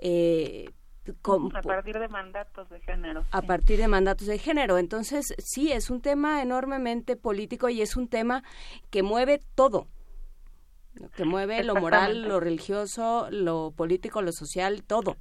a 0.00 1.62
partir 1.62 1.98
de 1.98 2.08
mandatos 2.08 2.70
de 2.70 2.80
género. 2.82 3.24
A 3.32 3.42
partir 3.42 3.78
de 3.78 3.88
mandatos 3.88 4.28
de 4.28 4.38
género. 4.38 4.78
Entonces, 4.78 5.34
sí, 5.38 5.72
es 5.72 5.90
un 5.90 6.00
tema 6.00 6.42
enormemente 6.42 7.16
político 7.16 7.68
y 7.68 7.82
es 7.82 7.96
un 7.96 8.06
tema 8.06 8.44
que 8.90 9.02
mueve 9.02 9.40
todo 9.56 9.88
que 11.16 11.24
mueve 11.24 11.64
lo 11.64 11.74
moral, 11.74 12.28
lo 12.28 12.40
religioso, 12.40 13.28
lo 13.30 13.72
político, 13.76 14.22
lo 14.22 14.32
social, 14.32 14.82
todo. 14.84 15.16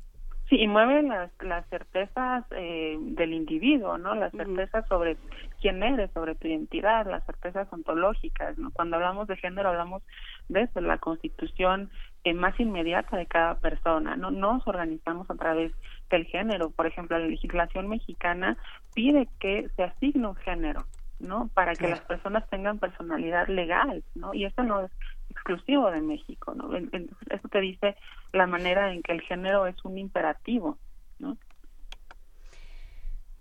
Sí, 0.49 0.57
y 0.61 0.67
mueve 0.67 1.01
las, 1.01 1.31
las 1.41 1.67
certezas 1.69 2.45
eh, 2.51 2.97
del 2.99 3.33
individuo, 3.33 3.97
¿no? 3.97 4.13
Las 4.13 4.31
certezas 4.31 4.87
sobre 4.87 5.17
quién 5.59 5.81
eres, 5.81 6.11
sobre 6.11 6.35
tu 6.35 6.47
identidad, 6.47 7.07
las 7.09 7.25
certezas 7.25 7.67
ontológicas, 7.73 8.55
¿no? 8.59 8.69
Cuando 8.69 8.97
hablamos 8.97 9.27
de 9.27 9.37
género 9.37 9.69
hablamos 9.69 10.03
de 10.49 10.61
eso, 10.61 10.81
la 10.81 10.99
constitución 10.99 11.89
eh, 12.23 12.35
más 12.35 12.59
inmediata 12.59 13.17
de 13.17 13.25
cada 13.25 13.55
persona, 13.55 14.17
¿no? 14.17 14.29
Nos 14.29 14.67
organizamos 14.67 15.27
a 15.31 15.35
través 15.35 15.71
del 16.11 16.25
género. 16.25 16.69
Por 16.69 16.85
ejemplo, 16.85 17.17
la 17.17 17.25
legislación 17.25 17.87
mexicana 17.87 18.55
pide 18.93 19.27
que 19.39 19.67
se 19.75 19.83
asigne 19.83 20.27
un 20.27 20.35
género, 20.35 20.85
¿no? 21.19 21.49
Para 21.55 21.73
que 21.73 21.87
las 21.87 22.01
personas 22.01 22.47
tengan 22.51 22.77
personalidad 22.77 23.47
legal, 23.47 24.03
¿no? 24.13 24.31
Y 24.35 24.45
eso 24.45 24.61
no 24.61 24.81
es 24.81 24.91
exclusivo 25.35 25.91
de 25.91 26.01
México, 26.01 26.55
¿no? 26.55 26.75
Eso 26.75 27.47
te 27.51 27.61
dice 27.61 27.95
la 28.31 28.47
manera 28.47 28.93
en 28.93 29.03
que 29.03 29.11
el 29.11 29.21
género 29.21 29.67
es 29.67 29.75
un 29.83 29.97
imperativo, 29.97 30.77
¿no? 31.19 31.37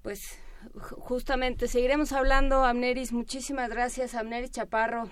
Pues 0.03 0.41
justamente 0.81 1.69
seguiremos 1.69 2.12
hablando, 2.12 2.65
Amneris. 2.65 3.12
Muchísimas 3.12 3.71
gracias, 3.71 4.15
Amneris 4.15 4.51
Chaparro. 4.51 5.05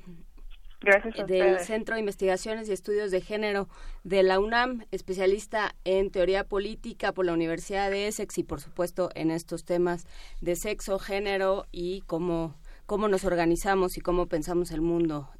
Gracias 0.81 1.29
del 1.29 1.61
Centro 1.61 1.95
de 1.95 2.01
Investigaciones 2.01 2.69
y 2.69 2.73
Estudios 2.73 3.13
de 3.13 3.21
Género 3.21 3.69
de 4.03 4.25
la 4.25 4.41
UNAM, 4.41 4.85
especialista 4.91 5.77
en 5.85 6.11
teoría 6.11 6.43
política 6.43 7.13
por 7.13 7.25
la 7.25 7.35
Universidad 7.35 7.89
de 7.89 8.09
Essex 8.09 8.37
y 8.39 8.43
por 8.43 8.61
supuesto 8.61 9.09
en 9.15 9.31
estos 9.31 9.65
temas 9.65 10.07
de 10.41 10.57
sexo, 10.57 10.99
género 10.99 11.67
y 11.71 12.01
cómo, 12.03 12.57
cómo 12.87 13.07
nos 13.07 13.25
organizamos 13.25 13.97
y 13.97 14.01
cómo 14.01 14.27
pensamos 14.27 14.73
el 14.73 14.81
mundo 14.81 15.31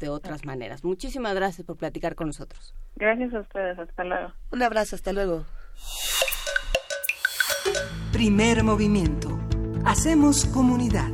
de 0.00 0.08
otras 0.08 0.44
maneras. 0.44 0.82
Muchísimas 0.82 1.34
gracias 1.34 1.64
por 1.64 1.76
platicar 1.76 2.16
con 2.16 2.26
nosotros. 2.26 2.74
Gracias 2.96 3.32
a 3.32 3.40
ustedes, 3.40 3.78
hasta 3.78 4.04
luego. 4.04 4.32
Un 4.50 4.62
abrazo, 4.62 4.96
hasta 4.96 5.12
luego. 5.12 5.44
Primer 8.12 8.64
movimiento. 8.64 9.38
Hacemos 9.84 10.46
comunidad. 10.46 11.08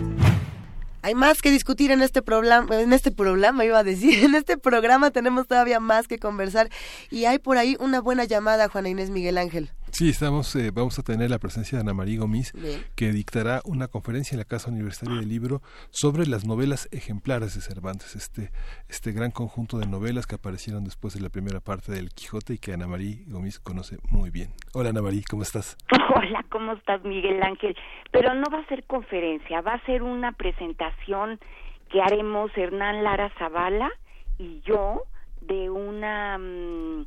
Hay 1.03 1.15
más 1.15 1.41
que 1.41 1.53
discutir 1.53 1.93
en 1.93 2.03
este 2.03 2.21
programa, 2.21 2.81
en 2.81 2.93
este 2.93 3.13
programa 3.13 3.65
iba 3.65 3.79
a 3.79 3.85
decir, 3.85 4.25
en 4.25 4.35
este 4.35 4.57
programa 4.59 5.11
tenemos 5.11 5.47
todavía 5.47 5.79
más 5.79 6.09
que 6.09 6.19
conversar 6.19 6.69
y 7.11 7.27
hay 7.27 7.39
por 7.39 7.59
ahí 7.59 7.77
una 7.79 8.01
buena 8.01 8.25
llamada, 8.25 8.69
Juana 8.69 8.89
Inés 8.89 9.11
Miguel 9.11 9.39
Ángel. 9.39 9.71
Sí, 9.99 10.11
estamos, 10.11 10.55
eh, 10.57 10.73
vamos 10.75 10.99
a 10.99 11.03
tener 11.03 11.31
la 11.31 11.39
presencia 11.39 11.79
de 11.79 11.81
Ana 11.81 11.95
María 11.95 12.21
Gomis, 12.21 12.53
que 12.97 13.13
dictará 13.13 13.63
una 13.65 13.89
conferencia 13.89 14.35
en 14.35 14.41
la 14.41 14.45
Casa 14.45 14.71
Universitaria 14.71 15.21
del 15.21 15.31
Libro 15.31 15.63
sobre 15.89 16.27
las 16.27 16.45
novelas 16.45 16.87
ejemplares 16.93 17.55
de 17.55 17.63
Cervantes, 17.63 18.15
este, 18.15 18.51
este 18.91 19.13
gran 19.13 19.31
conjunto 19.31 19.79
de 19.79 19.87
novelas 19.87 20.27
que 20.27 20.35
aparecieron 20.35 20.85
después 20.85 21.15
de 21.15 21.23
la 21.23 21.31
primera 21.31 21.61
parte 21.61 21.93
del 21.93 22.11
Quijote 22.11 22.53
y 22.53 22.59
que 22.59 22.75
Ana 22.75 22.87
María 22.87 23.17
Gomis 23.27 23.59
conoce 23.59 23.97
muy 24.11 24.29
bien. 24.29 24.51
Hola 24.75 24.91
Ana 24.91 25.01
María, 25.01 25.23
¿cómo 25.31 25.45
estás? 25.45 25.79
Hola, 26.15 26.45
¿cómo 26.51 26.75
estás 26.75 27.03
Miguel 27.03 27.43
Ángel? 27.43 27.75
Pero 28.11 28.35
no 28.35 28.51
va 28.53 28.59
a 28.59 28.67
ser 28.67 28.85
conferencia, 28.85 29.63
va 29.63 29.77
a 29.77 29.87
ser 29.87 30.03
una 30.03 30.33
presentación 30.33 31.41
que 31.89 32.03
haremos 32.03 32.51
Hernán 32.55 33.03
Lara 33.03 33.33
Zavala 33.39 33.91
y 34.37 34.61
yo 34.61 35.05
de 35.41 35.71
una... 35.71 36.37
Mm, 36.37 37.07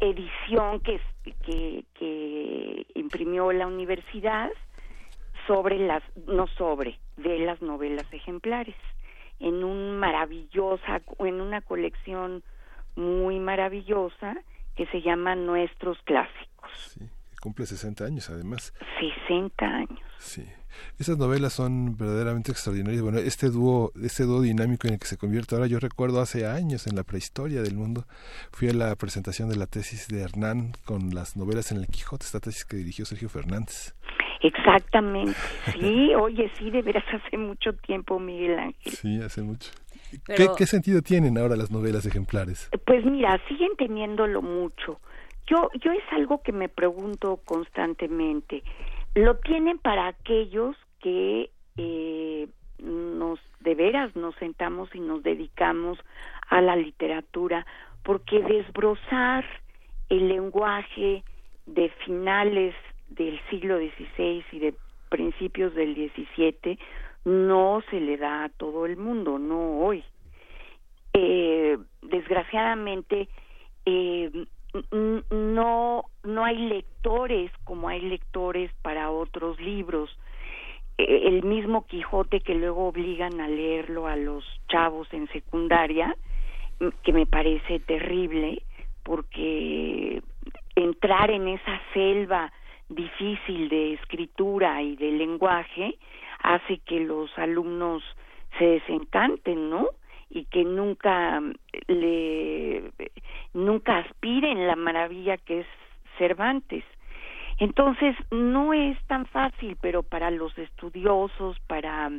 edición 0.00 0.80
que, 0.80 1.00
que, 1.42 1.84
que 1.94 2.86
imprimió 2.94 3.52
la 3.52 3.66
universidad 3.66 4.50
sobre 5.46 5.78
las, 5.78 6.02
no 6.26 6.46
sobre, 6.46 6.98
de 7.16 7.38
las 7.40 7.60
novelas 7.62 8.06
ejemplares, 8.12 8.76
en 9.40 9.64
un 9.64 9.98
maravillosa, 9.98 11.00
en 11.20 11.40
una 11.40 11.60
colección 11.62 12.42
muy 12.96 13.38
maravillosa 13.40 14.36
que 14.76 14.86
se 14.86 15.00
llama 15.00 15.34
Nuestros 15.34 15.98
Clásicos. 16.02 16.70
Sí, 16.76 17.00
cumple 17.40 17.66
60 17.66 18.04
años 18.04 18.30
además. 18.30 18.74
60 19.26 19.64
años. 19.64 20.00
Sí. 20.18 20.44
Esas 20.98 21.18
novelas 21.18 21.52
son 21.52 21.96
verdaderamente 21.96 22.52
extraordinarias. 22.52 23.02
Bueno, 23.02 23.18
este 23.18 23.50
dúo, 23.50 23.92
este 24.02 24.24
dúo 24.24 24.40
dinámico 24.42 24.86
en 24.86 24.94
el 24.94 25.00
que 25.00 25.06
se 25.06 25.16
convierte 25.16 25.54
ahora, 25.54 25.66
yo 25.66 25.78
recuerdo 25.80 26.20
hace 26.20 26.46
años 26.46 26.86
en 26.86 26.96
la 26.96 27.04
prehistoria 27.04 27.62
del 27.62 27.76
mundo, 27.76 28.04
fui 28.52 28.68
a 28.68 28.72
la 28.72 28.94
presentación 28.96 29.48
de 29.48 29.56
la 29.56 29.66
tesis 29.66 30.08
de 30.08 30.22
Hernán 30.22 30.72
con 30.84 31.14
las 31.14 31.36
novelas 31.36 31.72
en 31.72 31.78
el 31.78 31.86
Quijote, 31.86 32.24
esta 32.24 32.40
tesis 32.40 32.64
que 32.64 32.76
dirigió 32.76 33.04
Sergio 33.04 33.28
Fernández. 33.28 33.94
Exactamente, 34.40 35.34
sí, 35.80 36.14
oye, 36.14 36.50
sí, 36.58 36.70
de 36.70 36.82
veras 36.82 37.04
hace 37.12 37.36
mucho 37.36 37.72
tiempo, 37.72 38.18
Miguel 38.18 38.58
Ángel. 38.58 38.92
Sí, 38.92 39.20
hace 39.20 39.42
mucho. 39.42 39.70
¿Qué, 40.24 40.48
¿Qué 40.56 40.66
sentido 40.66 41.02
tienen 41.02 41.36
ahora 41.36 41.56
las 41.56 41.70
novelas 41.70 42.06
ejemplares? 42.06 42.70
Pues 42.86 43.04
mira, 43.04 43.38
siguen 43.48 43.70
teniéndolo 43.76 44.40
mucho. 44.40 45.00
Yo, 45.46 45.70
yo 45.82 45.92
es 45.92 46.04
algo 46.12 46.42
que 46.42 46.52
me 46.52 46.68
pregunto 46.68 47.40
constantemente. 47.44 48.62
Lo 49.18 49.34
tienen 49.38 49.78
para 49.78 50.06
aquellos 50.06 50.76
que 51.00 51.50
eh, 51.76 52.46
nos 52.78 53.40
de 53.58 53.74
veras 53.74 54.14
nos 54.14 54.36
sentamos 54.36 54.94
y 54.94 55.00
nos 55.00 55.24
dedicamos 55.24 55.98
a 56.48 56.60
la 56.60 56.76
literatura, 56.76 57.66
porque 58.04 58.40
desbrozar 58.40 59.44
el 60.08 60.28
lenguaje 60.28 61.24
de 61.66 61.88
finales 62.06 62.76
del 63.08 63.40
siglo 63.50 63.78
XVI 63.78 64.44
y 64.52 64.58
de 64.60 64.74
principios 65.08 65.74
del 65.74 65.96
XVII 65.96 66.78
no 67.24 67.82
se 67.90 67.98
le 68.00 68.18
da 68.18 68.44
a 68.44 68.48
todo 68.50 68.86
el 68.86 68.96
mundo, 68.96 69.40
no 69.40 69.80
hoy. 69.80 70.04
eh, 71.12 71.76
desgraciadamente 72.02 73.28
eh, 73.84 74.30
no 75.30 76.04
no 76.24 76.44
hay 76.44 76.56
lectores 76.56 77.50
como 77.64 77.88
hay 77.88 78.00
lectores 78.00 78.70
para 78.82 79.10
otros 79.10 79.60
libros 79.60 80.10
e, 80.96 81.28
el 81.28 81.42
mismo 81.42 81.86
Quijote 81.86 82.40
que 82.40 82.54
luego 82.54 82.88
obligan 82.88 83.40
a 83.40 83.48
leerlo 83.48 84.06
a 84.06 84.16
los 84.16 84.44
chavos 84.68 85.08
en 85.12 85.28
secundaria 85.28 86.16
que 87.02 87.12
me 87.12 87.26
parece 87.26 87.80
terrible 87.80 88.62
porque 89.02 90.22
entrar 90.76 91.30
en 91.30 91.48
esa 91.48 91.80
selva 91.92 92.52
difícil 92.88 93.68
de 93.68 93.94
escritura 93.94 94.82
y 94.82 94.96
de 94.96 95.12
lenguaje 95.12 95.98
hace 96.42 96.78
que 96.78 97.00
los 97.00 97.36
alumnos 97.38 98.02
se 98.58 98.64
desencanten, 98.64 99.70
¿no? 99.70 99.88
Y 100.30 100.44
que 100.46 100.64
nunca 100.64 101.40
le 101.86 102.92
nunca 103.54 103.98
aspiren 103.98 104.66
la 104.66 104.76
maravilla 104.76 105.36
que 105.36 105.60
es 105.60 105.66
Cervantes. 106.18 106.84
Entonces, 107.58 108.14
no 108.30 108.72
es 108.72 108.96
tan 109.06 109.26
fácil, 109.26 109.76
pero 109.80 110.02
para 110.02 110.30
los 110.30 110.56
estudiosos, 110.58 111.58
para 111.66 112.10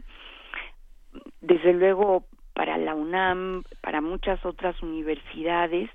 desde 1.41 1.73
luego 1.73 2.25
para 2.53 2.77
la 2.77 2.93
UNAM, 2.93 3.63
para 3.81 4.01
muchas 4.01 4.45
otras 4.45 4.81
universidades 4.83 5.89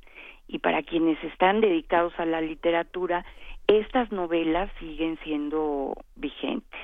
y 0.48 0.60
para 0.60 0.82
quienes 0.82 1.22
están 1.22 1.60
dedicados 1.60 2.14
a 2.18 2.24
la 2.24 2.40
literatura, 2.40 3.24
estas 3.66 4.10
novelas 4.12 4.70
siguen 4.78 5.18
siendo 5.24 5.94
vigentes. 6.16 6.80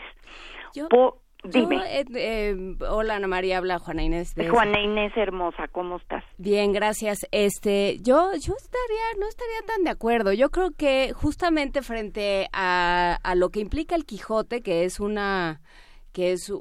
Dime. 1.45 2.01
Eh, 2.01 2.05
eh, 2.15 2.77
hola 2.89 3.17
Ana 3.17 3.27
María, 3.27 3.59
habla 3.59 3.79
Juana 3.79 4.03
Inés. 4.03 4.35
De 4.35 4.49
Juana 4.49 4.81
Inés 4.81 5.13
hermosa, 5.17 5.69
¿cómo 5.69 5.97
estás? 5.97 6.25
Bien, 6.39 6.73
gracias. 6.73 7.27
Este, 7.31 7.99
yo, 8.01 8.33
yo 8.33 8.55
estaría, 8.57 9.19
no 9.19 9.29
estaría 9.29 9.63
tan 9.67 9.85
de 9.85 9.91
acuerdo. 9.91 10.33
Yo 10.33 10.51
creo 10.51 10.71
que 10.73 11.13
justamente 11.13 11.83
frente 11.83 12.49
a, 12.53 13.19
a 13.23 13.35
lo 13.35 13.51
que 13.51 13.61
implica 13.61 13.95
el 13.95 14.05
Quijote, 14.05 14.63
que 14.63 14.85
es 14.85 15.01
una 15.01 15.61
que 16.13 16.33
es 16.33 16.53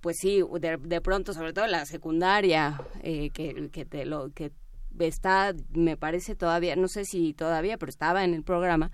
pues 0.00 0.16
sí 0.20 0.42
de, 0.60 0.76
de, 0.76 1.00
pronto 1.00 1.32
sobre 1.32 1.52
todo 1.52 1.66
la 1.66 1.86
secundaria 1.86 2.78
eh, 3.02 3.30
que, 3.30 3.70
que 3.70 3.84
te 3.84 4.04
lo 4.04 4.30
que 4.34 4.52
está 4.98 5.54
me 5.70 5.96
parece 5.96 6.34
todavía 6.34 6.76
no 6.76 6.88
sé 6.88 7.04
si 7.04 7.32
todavía 7.32 7.78
pero 7.78 7.88
estaba 7.88 8.24
en 8.24 8.34
el 8.34 8.42
programa 8.42 8.90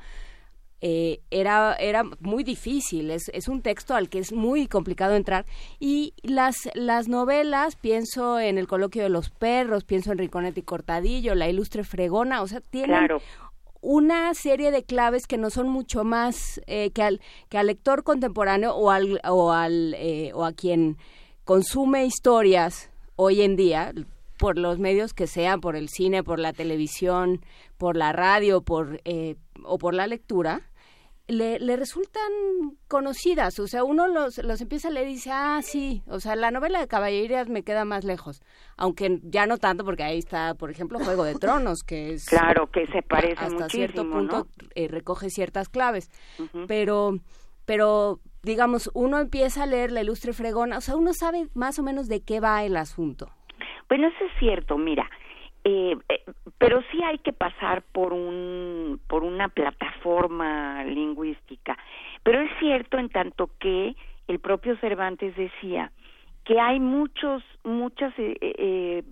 eh, 0.81 1.21
era, 1.31 1.75
era 1.77 2.03
muy 2.21 2.45
difícil, 2.45 3.11
es, 3.11 3.31
es, 3.33 3.49
un 3.49 3.63
texto 3.63 3.95
al 3.95 4.09
que 4.11 4.19
es 4.19 4.33
muy 4.33 4.67
complicado 4.67 5.15
entrar. 5.15 5.47
Y 5.81 6.13
las, 6.23 6.69
las 6.75 7.09
novelas, 7.09 7.77
pienso 7.77 8.39
en 8.39 8.59
El 8.59 8.67
coloquio 8.67 9.03
de 9.03 9.09
los 9.09 9.31
perros, 9.31 9.85
pienso 9.85 10.13
en 10.13 10.19
Rinconete 10.19 10.61
y 10.61 10.63
Cortadillo, 10.65 11.35
La 11.35 11.49
ilustre 11.49 11.85
fregona, 11.85 12.43
o 12.43 12.47
sea, 12.47 12.61
tienen 12.61 13.09
una 13.81 14.33
serie 14.35 14.71
de 14.71 14.83
claves 14.83 15.27
que 15.27 15.37
no 15.37 15.51
son 15.51 15.69
mucho 15.69 16.05
más 16.05 16.61
eh, 16.67 16.91
que, 16.91 17.03
al, 17.03 17.21
que 17.51 17.59
al 17.59 17.67
lector 17.67 18.03
contemporáneo 18.03 18.75
o, 18.75 18.91
al, 18.91 19.21
o, 19.29 19.53
al, 19.53 19.95
eh, 19.95 20.33
o 20.35 20.45
a 20.45 20.53
quien 20.53 20.97
consume 21.45 22.07
historias 22.07 22.91
hoy 23.17 23.43
en 23.43 23.57
día, 23.57 23.93
por 24.39 24.59
los 24.59 24.79
medios 24.79 25.15
que 25.15 25.27
sean, 25.27 25.61
por 25.61 25.77
el 25.77 25.89
cine, 25.89 26.23
por 26.23 26.39
la 26.39 26.53
televisión, 26.53 27.41
por 27.79 27.97
la 27.97 28.13
radio, 28.13 28.63
por, 28.63 29.01
o 29.65 29.79
por 29.79 29.95
la 29.95 30.07
lectura, 30.07 30.63
le, 31.27 31.59
le, 31.59 31.77
resultan 31.77 32.31
conocidas, 32.87 33.59
o 33.59 33.67
sea, 33.67 33.83
uno 33.83 34.09
los, 34.09 34.39
los 34.45 34.61
empieza 34.61 34.89
a 34.89 34.91
leer 34.91 35.09
y 35.09 35.13
dice, 35.13 35.31
ah, 35.33 35.61
sí, 35.63 36.03
o 36.07 36.21
sea, 36.21 36.37
la 36.37 36.51
novela 36.51 36.81
de 36.81 36.87
caballerías 36.87 37.49
me 37.49 37.63
queda 37.63 37.87
más 37.87 38.05
lejos, 38.05 38.43
aunque 38.77 39.21
ya 39.23 39.47
no 39.47 39.57
tanto 39.57 39.85
porque 39.85 40.03
ahí 40.03 40.19
está, 40.19 40.55
por 40.55 40.71
ejemplo, 40.71 40.99
Juego 40.99 41.25
de 41.25 41.35
Tronos, 41.35 41.83
que 41.83 42.13
es... 42.13 42.27
Claro, 42.29 42.71
que 42.71 42.87
se 42.89 43.01
parece 43.03 43.43
Hasta 43.43 43.69
cierto 43.69 44.09
punto 44.09 44.47
eh, 44.75 44.89
recoge 44.89 45.31
ciertas 45.31 45.69
claves, 45.71 46.11
pero, 46.69 47.13
pero, 47.65 48.19
digamos, 48.43 48.91
uno 48.93 49.19
empieza 49.19 49.63
a 49.63 49.67
leer 49.67 49.93
La 49.93 50.03
Ilustre 50.03 50.35
Fregona, 50.35 50.77
o 50.77 50.81
sea, 50.83 50.97
uno 50.97 51.15
sabe 51.15 51.47
más 51.55 51.79
o 51.79 51.83
menos 51.83 52.07
de 52.09 52.23
qué 52.23 52.41
va 52.41 52.65
el 52.65 52.77
asunto. 52.77 53.31
Bueno, 53.89 54.09
eso 54.09 54.25
es 54.25 54.39
cierto, 54.39 54.77
mira, 54.77 55.09
eh, 55.65 55.97
eh, 56.09 56.25
pero 56.59 56.83
sí 56.91 57.03
hay 57.03 57.19
que 57.19 57.33
pasar 57.33 57.83
por 57.93 58.13
un 58.13 59.01
por 59.09 59.25
una 59.25 59.49
plataforma 59.49 60.85
lingüística. 60.85 61.77
Pero 62.23 62.41
es 62.41 62.51
cierto 62.59 62.99
en 62.99 63.09
tanto 63.09 63.51
que 63.59 63.97
el 64.29 64.39
propio 64.41 64.77
Cervantes 64.79 65.35
decía 65.37 65.91
que 66.45 66.61
hay 66.61 66.81
muchos 66.81 67.43
muchas 67.65 68.13
eh, 68.19 68.37
eh, 68.41 69.03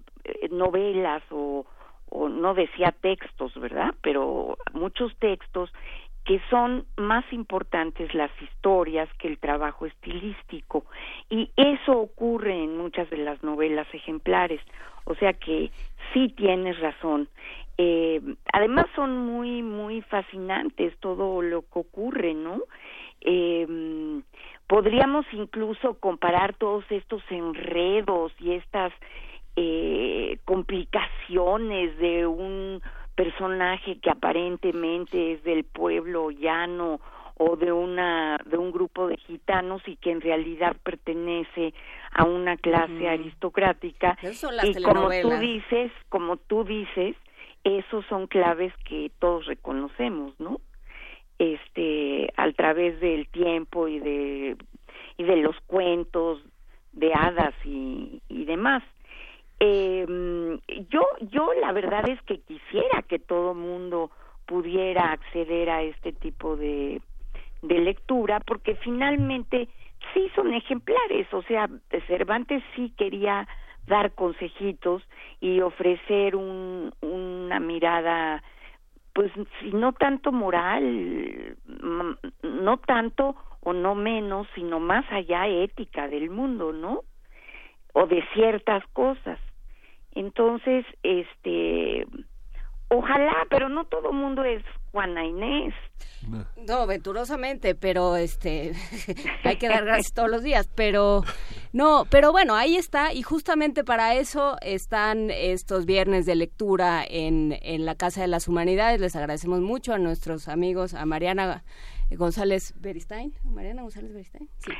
novelas 0.51 1.23
o, 1.31 1.67
o 2.11 2.29
no 2.29 2.55
decía 2.55 2.95
textos 3.01 3.55
verdad 3.59 3.95
pero 4.03 4.59
muchos 4.75 5.17
textos 5.17 5.73
que 6.25 6.41
son 6.51 6.85
más 6.97 7.25
importantes 7.33 8.15
las 8.15 8.31
historias 8.41 9.09
que 9.19 9.29
el 9.29 9.39
trabajo 9.39 9.87
estilístico 9.87 10.85
y 11.29 11.51
eso 11.57 11.99
ocurre 11.99 12.63
en 12.63 12.77
muchas 12.77 13.11
de 13.11 13.19
las 13.19 13.43
novelas 13.43 13.87
ejemplares 13.93 14.61
o 15.05 15.15
sea 15.15 15.33
que 15.33 15.71
sí 16.13 16.29
tienes 16.29 16.79
razón. 16.81 17.29
Eh, 17.79 18.21
además 18.53 18.87
son 18.95 19.17
muy, 19.17 19.63
muy 19.63 20.03
fascinantes 20.03 20.97
todo 21.01 21.43
lo 21.43 21.63
que 21.63 21.79
ocurre, 21.79 22.35
¿no? 22.35 22.63
Eh, 23.23 23.67
podríamos 24.67 25.27
incluso 25.33 25.95
comparar 25.95 26.55
todos 26.55 26.85
estos 26.91 27.23
enredos 27.31 28.33
y 28.39 28.53
estas 28.53 28.93
eh, 29.57 30.39
complicaciones 30.45 31.97
de 31.99 32.27
un 32.27 32.83
personaje 33.23 33.99
que 34.01 34.11
aparentemente 34.11 35.33
es 35.33 35.45
del 35.45 35.65
pueblo 35.65 36.31
llano 36.31 37.01
o 37.37 37.57
de 37.57 37.71
una 37.71 38.39
de 38.47 38.57
un 38.57 38.73
grupo 38.73 39.07
de 39.07 39.17
gitanos 39.17 39.81
y 39.87 39.97
que 39.97 40.11
en 40.11 40.21
realidad 40.21 40.77
pertenece 40.83 41.73
a 42.11 42.25
una 42.25 42.57
clase 42.57 43.09
aristocrática. 43.09 44.19
Y 44.81 44.83
como 44.83 45.09
tú 45.09 45.31
dices 45.39 45.93
como 46.09 46.37
tú 46.37 46.65
dices 46.65 47.17
esos 47.65 48.05
son 48.07 48.27
claves 48.27 48.73
que 48.85 49.13
todos 49.21 49.47
reconocemos 49.47 50.35
no 50.41 50.61
este 51.39 52.33
a 52.37 52.51
través 52.53 53.01
del 53.01 53.29
tiempo 53.29 53.87
y 53.87 54.01
de 54.01 54.57
y 55.17 55.23
de 55.23 55.37
los 55.37 55.57
cuentos 55.67 56.43
de 56.93 57.13
hadas 57.15 57.55
y, 57.65 58.21
y 58.29 58.45
demás 58.47 58.83
eh, 59.65 60.59
yo 60.89 61.07
yo 61.31 61.53
la 61.55 61.71
verdad 61.71 62.09
es 62.09 62.21
que 62.23 62.41
quisiera 62.41 63.03
que 63.03 63.21
todo 63.21 63.55
mundo 63.55 64.11
pudiera 64.45 65.13
acceder 65.13 65.71
a 65.71 65.83
este 65.83 66.13
tipo 66.13 66.57
de 66.57 67.01
de 67.63 67.79
lectura 67.79 68.41
porque 68.41 68.75
finalmente 68.75 69.69
sí 70.13 70.29
son 70.35 70.53
ejemplares, 70.53 71.33
o 71.33 71.43
sea, 71.43 71.69
Cervantes 72.09 72.61
sí 72.75 72.93
quería 72.99 73.47
dar 73.87 74.13
consejitos 74.15 75.03
y 75.41 75.61
ofrecer 75.61 76.35
un, 76.35 76.93
una 77.01 77.61
mirada 77.61 78.43
pues 79.13 79.31
si 79.61 79.71
no 79.71 79.93
tanto 79.93 80.33
moral, 80.33 81.57
no 82.43 82.77
tanto 82.79 83.37
o 83.61 83.73
no 83.73 83.95
menos, 83.95 84.49
sino 84.57 84.81
más 84.81 85.05
allá 85.13 85.47
ética 85.47 86.09
del 86.09 86.31
mundo, 86.31 86.73
¿no? 86.73 87.03
O 87.93 88.07
de 88.07 88.25
ciertas 88.35 88.85
cosas. 88.93 89.39
Entonces, 90.15 90.85
este, 91.03 92.07
ojalá, 92.89 93.47
pero 93.51 93.69
no 93.69 93.85
todo 93.87 94.13
mundo 94.13 94.45
es 94.45 94.63
Juana 94.93 95.25
Inés. 95.25 95.75
No, 96.69 96.87
venturosamente, 96.87 97.75
pero 97.75 98.17
este 98.17 98.73
hay 99.45 99.57
que 99.57 99.69
dar 99.69 99.85
gracias 99.85 100.13
todos 100.13 100.31
los 100.31 100.43
días, 100.43 100.69
pero 100.75 101.23
no, 101.73 102.07
pero 102.11 102.31
bueno, 102.31 102.55
ahí 102.55 102.77
está 102.77 103.13
y 103.13 103.23
justamente 103.23 103.83
para 103.83 104.15
eso 104.15 104.57
están 104.61 105.31
estos 105.31 105.87
viernes 105.87 106.27
de 106.27 106.37
lectura 106.37 107.05
en, 107.09 107.59
en 107.63 107.87
la 107.87 107.95
Casa 107.95 108.21
de 108.21 108.29
las 108.29 108.47
Humanidades. 108.47 109.01
Les 109.01 109.17
agradecemos 109.17 109.61
mucho 109.61 109.95
a 109.95 109.99
nuestros 109.99 110.49
amigos, 110.49 110.95
a 110.95 111.07
Mariana 111.07 111.65
González 112.17 112.75
Beristain, 112.81 113.33
Mariana 113.45 113.83
González 113.83 114.13
Beristain, 114.13 114.49
sí. 114.59 114.73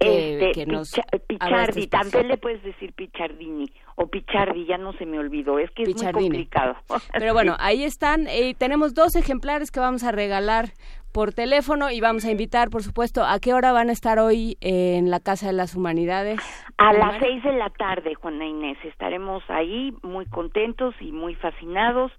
Este, 0.00 0.52
que 0.52 0.66
nos 0.66 0.92
Pichardi, 1.26 1.88
también 1.88 2.28
le 2.28 2.36
puedes 2.36 2.62
decir 2.62 2.92
Pichardini 2.92 3.72
o 3.96 4.06
Pichardi, 4.06 4.64
ya 4.66 4.78
no 4.78 4.92
se 4.92 5.06
me 5.06 5.18
olvidó, 5.18 5.58
es 5.58 5.70
que 5.72 5.82
es 5.82 6.02
muy 6.02 6.12
complicado. 6.12 6.76
Pero 7.12 7.32
bueno, 7.32 7.56
ahí 7.58 7.82
están, 7.82 8.28
eh, 8.28 8.54
tenemos 8.56 8.94
dos 8.94 9.16
ejemplares 9.16 9.70
que 9.72 9.80
vamos 9.80 10.04
a 10.04 10.12
regalar 10.12 10.70
por 11.12 11.32
teléfono 11.32 11.90
y 11.90 12.00
vamos 12.00 12.24
a 12.24 12.30
invitar, 12.30 12.70
por 12.70 12.82
supuesto, 12.82 13.24
¿a 13.24 13.40
qué 13.40 13.54
hora 13.54 13.72
van 13.72 13.88
a 13.88 13.92
estar 13.92 14.18
hoy 14.18 14.56
en 14.60 15.10
la 15.10 15.20
Casa 15.20 15.48
de 15.48 15.52
las 15.52 15.74
Humanidades? 15.74 16.38
A 16.76 16.92
las 16.92 17.18
seis 17.18 17.42
de 17.42 17.52
la 17.52 17.70
tarde, 17.70 18.14
Juana 18.14 18.46
Inés, 18.46 18.78
estaremos 18.84 19.42
ahí 19.48 19.92
muy 20.02 20.26
contentos 20.26 20.94
y 21.00 21.10
muy 21.10 21.34
fascinados 21.34 22.12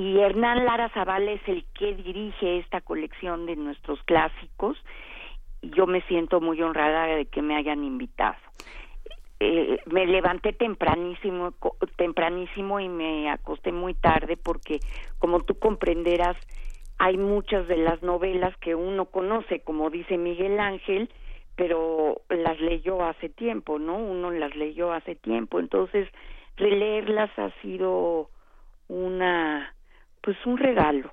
y 0.00 0.18
Hernán 0.18 0.64
Lara 0.64 0.88
Zavala 0.94 1.32
es 1.32 1.46
el 1.46 1.62
que 1.78 1.94
dirige 1.94 2.56
esta 2.56 2.80
colección 2.80 3.44
de 3.44 3.54
nuestros 3.54 4.02
clásicos 4.04 4.78
y 5.60 5.68
yo 5.76 5.86
me 5.86 6.00
siento 6.02 6.40
muy 6.40 6.62
honrada 6.62 7.04
de 7.04 7.26
que 7.26 7.42
me 7.42 7.54
hayan 7.54 7.84
invitado. 7.84 8.38
eh, 9.40 9.78
me 9.84 10.06
levanté 10.06 10.54
tempranísimo, 10.54 11.52
tempranísimo 11.96 12.80
y 12.80 12.88
me 12.88 13.30
acosté 13.30 13.72
muy 13.72 13.92
tarde 13.92 14.38
porque, 14.38 14.80
como 15.18 15.40
tú 15.40 15.58
comprenderás, 15.58 16.36
hay 16.96 17.18
muchas 17.18 17.68
de 17.68 17.76
las 17.76 18.02
novelas 18.02 18.56
que 18.56 18.74
uno 18.74 19.04
conoce, 19.04 19.60
como 19.60 19.90
dice 19.90 20.16
Miguel 20.16 20.58
Ángel, 20.60 21.10
pero 21.56 22.22
las 22.30 22.58
leyó 22.58 23.02
hace 23.02 23.28
tiempo, 23.28 23.78
¿no? 23.78 23.98
Uno 23.98 24.30
las 24.30 24.56
leyó 24.56 24.94
hace 24.94 25.14
tiempo, 25.14 25.60
entonces 25.60 26.08
releerlas 26.56 27.30
ha 27.38 27.50
sido 27.60 28.30
una, 28.88 29.74
pues 30.22 30.36
un 30.46 30.58
regalo. 30.58 31.12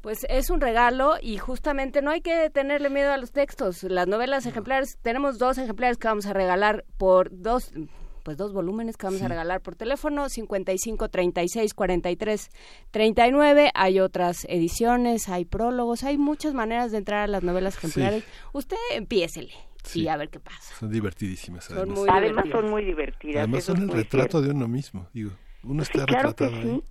Pues 0.00 0.26
es 0.28 0.50
un 0.50 0.60
regalo 0.60 1.14
y 1.22 1.38
justamente 1.38 2.02
no 2.02 2.10
hay 2.10 2.22
que 2.22 2.50
tenerle 2.50 2.90
miedo 2.90 3.12
a 3.12 3.18
los 3.18 3.30
textos. 3.30 3.84
Las 3.84 4.08
novelas 4.08 4.46
ejemplares, 4.46 4.98
tenemos 5.00 5.38
dos 5.38 5.58
ejemplares 5.58 5.96
que 5.96 6.08
vamos 6.08 6.26
a 6.26 6.32
regalar 6.32 6.84
por 6.98 7.28
dos, 7.30 7.72
pues 8.24 8.36
dos 8.36 8.52
volúmenes 8.52 8.96
que 8.96 9.06
vamos 9.06 9.22
a 9.22 9.28
regalar 9.28 9.60
por 9.60 9.76
teléfono, 9.76 10.28
55 10.28 11.08
36 11.08 11.72
43 11.72 12.50
39. 12.90 13.70
Hay 13.74 14.00
otras 14.00 14.44
ediciones, 14.48 15.28
hay 15.28 15.44
prólogos, 15.44 16.02
hay 16.02 16.18
muchas 16.18 16.52
maneras 16.52 16.90
de 16.90 16.98
entrar 16.98 17.20
a 17.20 17.28
las 17.28 17.44
novelas 17.44 17.76
ejemplares. 17.76 18.24
Usted 18.52 18.76
empiécele. 18.90 19.52
y 19.94 20.08
a 20.08 20.16
ver 20.16 20.30
qué 20.30 20.40
pasa. 20.40 20.74
Son 20.80 20.90
divertidísimas. 20.90 21.70
Además, 21.70 21.86
son 21.86 21.94
muy, 21.94 22.08
además 22.10 22.44
son 22.50 22.70
muy 22.70 22.84
divertidas. 22.84 23.36
Además 23.36 23.62
son 23.62 23.82
el 23.82 23.88
retrato 23.88 24.42
de 24.42 24.50
uno 24.50 24.66
mismo. 24.66 25.08
Digo, 25.12 25.30
uno 25.62 25.84
está 25.84 26.06
retratado 26.06 26.56
ahí. 26.56 26.82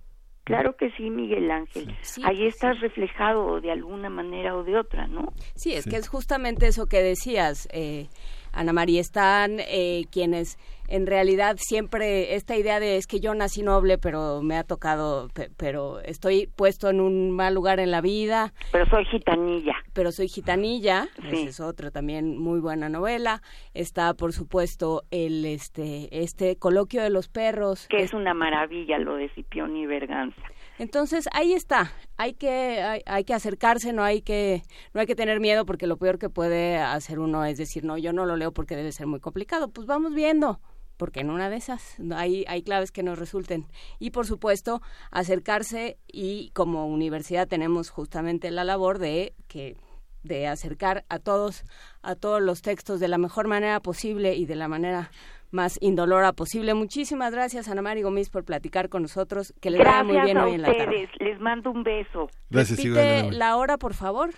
Claro 0.44 0.76
que 0.76 0.90
sí, 0.96 1.08
Miguel 1.08 1.50
Ángel. 1.50 1.94
Ahí 2.24 2.46
estás 2.46 2.80
reflejado 2.80 3.60
de 3.60 3.70
alguna 3.70 4.10
manera 4.10 4.56
o 4.56 4.64
de 4.64 4.76
otra, 4.76 5.06
¿no? 5.06 5.32
Sí, 5.54 5.72
es 5.72 5.86
que 5.86 5.96
es 5.96 6.08
justamente 6.08 6.66
eso 6.66 6.86
que 6.86 7.00
decías, 7.00 7.68
eh, 7.72 8.08
Ana 8.52 8.72
María. 8.72 9.00
Están 9.00 9.60
eh, 9.60 10.06
quienes 10.10 10.58
en 10.92 11.06
realidad 11.06 11.56
siempre 11.58 12.34
esta 12.34 12.54
idea 12.54 12.78
de 12.78 12.98
es 12.98 13.06
que 13.06 13.18
yo 13.18 13.34
nací 13.34 13.62
noble, 13.62 13.96
pero 13.96 14.42
me 14.42 14.58
ha 14.58 14.62
tocado, 14.62 15.28
pero 15.56 16.00
estoy 16.00 16.48
puesto 16.54 16.90
en 16.90 17.00
un 17.00 17.30
mal 17.30 17.54
lugar 17.54 17.80
en 17.80 17.90
la 17.90 18.02
vida. 18.02 18.52
Pero 18.72 18.84
soy 18.84 19.06
gitanilla. 19.06 19.72
Pero 19.94 20.12
soy 20.12 20.28
gitanilla, 20.28 21.08
esa 21.16 21.48
es 21.48 21.60
otra 21.60 21.90
también 21.90 22.36
muy 22.36 22.60
buena 22.60 22.90
novela. 22.90 23.40
Está, 23.72 24.12
por 24.12 24.34
supuesto, 24.34 25.04
el 25.10 25.46
este 25.46 26.22
este 26.22 26.56
coloquio 26.56 27.02
de 27.02 27.08
los 27.08 27.28
perros. 27.28 27.86
Que 27.88 28.02
es, 28.02 28.12
una 28.12 28.34
maravilla 28.34 28.98
lo 28.98 29.16
de 29.16 29.30
Cipión 29.30 29.74
y 29.74 29.86
Berganza. 29.86 30.42
Entonces 30.78 31.26
ahí 31.32 31.54
está, 31.54 31.90
hay 32.18 32.34
que 32.34 32.82
hay, 32.82 33.00
hay, 33.06 33.24
que 33.24 33.32
acercarse, 33.32 33.94
no 33.94 34.02
hay 34.02 34.20
que 34.20 34.60
no 34.92 35.00
hay 35.00 35.06
que 35.06 35.14
tener 35.14 35.40
miedo 35.40 35.64
porque 35.64 35.86
lo 35.86 35.96
peor 35.96 36.18
que 36.18 36.28
puede 36.28 36.76
hacer 36.76 37.18
uno 37.18 37.46
es 37.46 37.56
decir 37.56 37.84
no 37.84 37.96
yo 37.96 38.12
no 38.12 38.26
lo 38.26 38.36
leo 38.36 38.52
porque 38.52 38.76
debe 38.76 38.92
ser 38.92 39.06
muy 39.06 39.20
complicado. 39.20 39.70
Pues 39.70 39.86
vamos 39.86 40.14
viendo, 40.14 40.60
porque 40.96 41.20
en 41.20 41.30
una 41.30 41.50
de 41.50 41.56
esas 41.56 41.96
hay, 42.14 42.44
hay 42.48 42.62
claves 42.62 42.92
que 42.92 43.02
nos 43.02 43.18
resulten. 43.18 43.66
Y 43.98 44.10
por 44.10 44.26
supuesto, 44.26 44.82
acercarse 45.10 45.98
y 46.06 46.50
como 46.50 46.86
universidad 46.86 47.48
tenemos 47.48 47.90
justamente 47.90 48.50
la 48.50 48.64
labor 48.64 48.98
de 48.98 49.34
que 49.48 49.76
de 50.22 50.46
acercar 50.46 51.04
a 51.08 51.18
todos 51.18 51.64
a 52.02 52.14
todos 52.14 52.40
los 52.40 52.62
textos 52.62 53.00
de 53.00 53.08
la 53.08 53.18
mejor 53.18 53.48
manera 53.48 53.80
posible 53.80 54.36
y 54.36 54.46
de 54.46 54.54
la 54.54 54.68
manera 54.68 55.10
más 55.50 55.78
indolora 55.80 56.32
posible. 56.32 56.74
Muchísimas 56.74 57.32
gracias, 57.32 57.68
Ana 57.68 57.82
María 57.82 58.04
Gómez, 58.04 58.30
por 58.30 58.44
platicar 58.44 58.88
con 58.88 59.02
nosotros. 59.02 59.52
Que 59.60 59.70
les 59.70 59.80
vaya 59.80 60.02
muy 60.02 60.20
bien 60.20 60.38
hoy 60.38 60.54
en 60.54 60.62
la 60.62 60.72
tarde. 60.72 61.08
Les 61.20 61.38
mando 61.40 61.70
un 61.70 61.82
beso. 61.82 62.28
Gracias, 62.50 62.78
Repite 62.78 63.30
la 63.32 63.56
hora, 63.56 63.76
por 63.76 63.94
favor. 63.94 64.30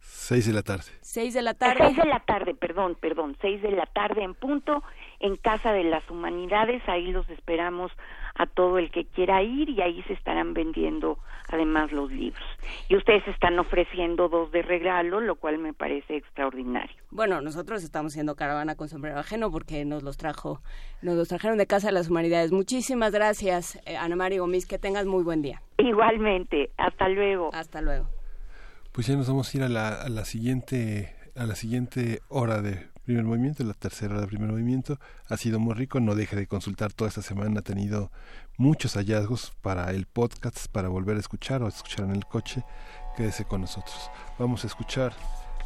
Seis 0.00 0.46
de 0.46 0.52
la 0.52 0.62
tarde. 0.62 0.84
Seis 1.00 1.34
de 1.34 1.42
la 1.42 1.54
tarde. 1.54 1.76
Seis 1.78 1.96
de 1.96 2.04
la 2.04 2.20
tarde, 2.20 2.54
perdón, 2.54 2.96
perdón. 3.00 3.36
Seis 3.40 3.62
de 3.62 3.70
la 3.70 3.86
tarde 3.86 4.24
en 4.24 4.34
punto 4.34 4.82
en 5.20 5.36
Casa 5.36 5.72
de 5.72 5.84
las 5.84 6.08
Humanidades. 6.10 6.82
Ahí 6.88 7.12
los 7.12 7.28
esperamos 7.30 7.92
a 8.34 8.46
todo 8.46 8.78
el 8.78 8.90
que 8.90 9.04
quiera 9.06 9.42
ir 9.42 9.70
y 9.70 9.80
ahí 9.80 10.02
se 10.02 10.12
estarán 10.12 10.52
vendiendo 10.54 11.18
además 11.48 11.92
los 11.92 12.10
libros. 12.10 12.44
Y 12.88 12.96
ustedes 12.96 13.26
están 13.28 13.58
ofreciendo 13.58 14.28
dos 14.28 14.50
de 14.52 14.62
regalo, 14.62 15.20
lo 15.20 15.36
cual 15.36 15.58
me 15.58 15.72
parece 15.72 16.16
extraordinario. 16.16 16.96
Bueno, 17.10 17.40
nosotros 17.40 17.82
estamos 17.82 18.12
siendo 18.12 18.34
caravana 18.34 18.74
con 18.74 18.88
sombrero 18.88 19.18
ajeno 19.18 19.50
porque 19.50 19.84
nos 19.84 20.02
los 20.02 20.16
trajo, 20.16 20.60
nos 21.02 21.16
los 21.16 21.28
trajeron 21.28 21.56
de 21.58 21.66
Casa 21.66 21.88
de 21.88 21.94
las 21.94 22.10
Humanidades. 22.10 22.52
Muchísimas 22.52 23.12
gracias, 23.12 23.80
eh, 23.86 23.96
Ana 23.96 24.16
María 24.16 24.40
Gómez, 24.40 24.66
que 24.66 24.78
tengas 24.78 25.06
muy 25.06 25.22
buen 25.22 25.40
día. 25.40 25.62
Igualmente, 25.78 26.70
hasta 26.76 27.08
luego. 27.08 27.50
Hasta 27.54 27.80
luego. 27.80 28.08
Pues 28.92 29.06
ya 29.06 29.16
nos 29.16 29.28
vamos 29.28 29.54
a 29.54 29.56
ir 29.56 29.62
a 29.62 29.68
la, 29.68 29.88
a 29.88 30.08
la 30.08 30.24
siguiente 30.24 31.14
a 31.36 31.44
la 31.44 31.54
siguiente 31.54 32.20
hora 32.28 32.62
de 32.62 32.88
primer 33.06 33.24
movimiento, 33.24 33.64
la 33.64 33.72
tercera 33.72 34.14
hora 34.14 34.22
de 34.22 34.26
primer 34.26 34.50
movimiento. 34.50 34.98
Ha 35.28 35.36
sido 35.36 35.58
muy 35.58 35.74
rico, 35.74 36.00
no 36.00 36.14
deje 36.14 36.36
de 36.36 36.46
consultar 36.46 36.92
toda 36.92 37.08
esta 37.08 37.22
semana, 37.22 37.60
ha 37.60 37.62
tenido 37.62 38.10
muchos 38.58 38.94
hallazgos 38.94 39.54
para 39.62 39.90
el 39.90 40.06
podcast, 40.06 40.66
para 40.68 40.88
volver 40.88 41.16
a 41.16 41.20
escuchar 41.20 41.62
o 41.62 41.68
escuchar 41.68 42.04
en 42.04 42.16
el 42.16 42.26
coche. 42.26 42.64
Quédese 43.16 43.44
con 43.44 43.62
nosotros. 43.62 44.10
Vamos 44.38 44.64
a 44.64 44.66
escuchar 44.66 45.14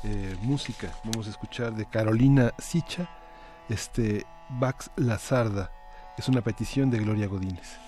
eh, 0.04 0.36
música, 0.42 0.92
vamos 1.04 1.26
a 1.26 1.30
escuchar 1.30 1.74
de 1.74 1.86
Carolina 1.86 2.52
Sicha, 2.58 3.08
este 3.68 4.24
Bax 4.50 4.90
Lazarda. 4.96 5.72
Es 6.18 6.28
una 6.28 6.42
petición 6.42 6.90
de 6.90 6.98
Gloria 6.98 7.26
Godínez. 7.26 7.78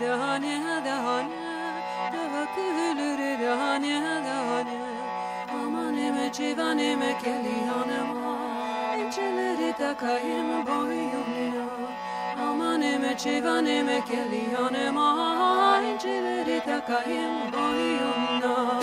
Dane 0.00 0.84
dane 0.84 1.28
dökülür 2.12 3.40
dane 3.40 4.02
dane 4.26 4.78
aman 5.64 5.96
eme 5.96 6.32
civan 6.32 6.78
eme 6.78 7.18
keliyanema 7.18 8.38
inceleri 8.98 9.72
takayım 9.72 10.66
boyununa 10.66 11.66
aman 12.48 12.82
eme 12.82 13.16
civan 13.18 13.66
eme 13.66 14.04
keliyanema 14.04 15.80
inceleri 15.92 16.60
takayım 16.64 17.52
boyununa 17.52 18.80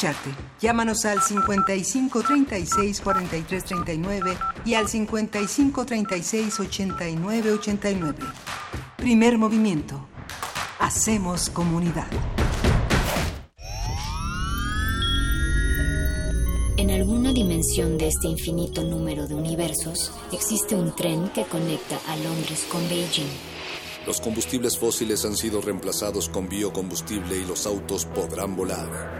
escucharte. 0.00 0.30
Llámanos 0.60 1.04
al 1.04 1.20
55 1.20 2.22
36 2.22 3.00
43 3.00 3.64
39 3.64 4.38
y 4.64 4.74
al 4.74 4.88
55 4.88 5.84
36 5.84 6.60
89 6.60 7.52
89. 7.52 8.18
Primer 8.96 9.38
movimiento. 9.38 10.06
Hacemos 10.78 11.50
comunidad. 11.50 12.06
En 16.78 16.90
alguna 16.90 17.32
dimensión 17.34 17.98
de 17.98 18.08
este 18.08 18.28
infinito 18.28 18.82
número 18.82 19.28
de 19.28 19.34
universos 19.34 20.12
existe 20.32 20.74
un 20.74 20.96
tren 20.96 21.28
que 21.28 21.44
conecta 21.44 21.98
a 22.08 22.16
Londres 22.16 22.66
con 22.72 22.80
Beijing. 22.88 23.28
Los 24.06 24.18
combustibles 24.22 24.78
fósiles 24.78 25.26
han 25.26 25.36
sido 25.36 25.60
reemplazados 25.60 26.30
con 26.30 26.48
biocombustible 26.48 27.36
y 27.36 27.44
los 27.44 27.66
autos 27.66 28.06
podrán 28.06 28.56
volar. 28.56 29.19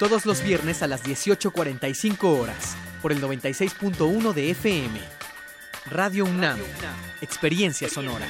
Todos 0.00 0.24
los 0.24 0.42
viernes 0.42 0.82
a 0.82 0.86
las 0.86 1.04
18.45 1.04 2.24
horas, 2.24 2.74
por 3.02 3.12
el 3.12 3.20
96.1 3.20 4.32
de 4.32 4.50
FM. 4.52 4.98
Radio 5.90 6.24
UNAM, 6.24 6.58
Experiencia 7.20 7.86
Sonora. 7.86 8.26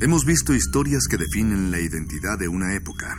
Hemos 0.00 0.24
visto 0.24 0.54
historias 0.54 1.06
que 1.06 1.18
definen 1.18 1.70
la 1.70 1.80
identidad 1.80 2.38
de 2.38 2.48
una 2.48 2.74
época. 2.74 3.18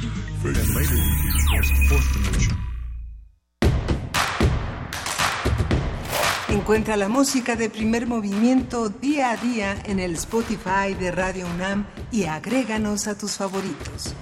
Encuentra 6.49 6.97
la 6.97 7.09
música 7.09 7.55
de 7.55 7.69
primer 7.69 8.07
movimiento 8.07 8.89
día 8.89 9.31
a 9.31 9.37
día 9.37 9.75
en 9.85 9.99
el 9.99 10.15
Spotify 10.15 10.93
de 10.99 11.11
Radio 11.11 11.45
UNAM 11.45 11.85
y 12.11 12.23
agréganos 12.23 13.07
a 13.07 13.17
tus 13.17 13.33
favoritos. 13.37 14.15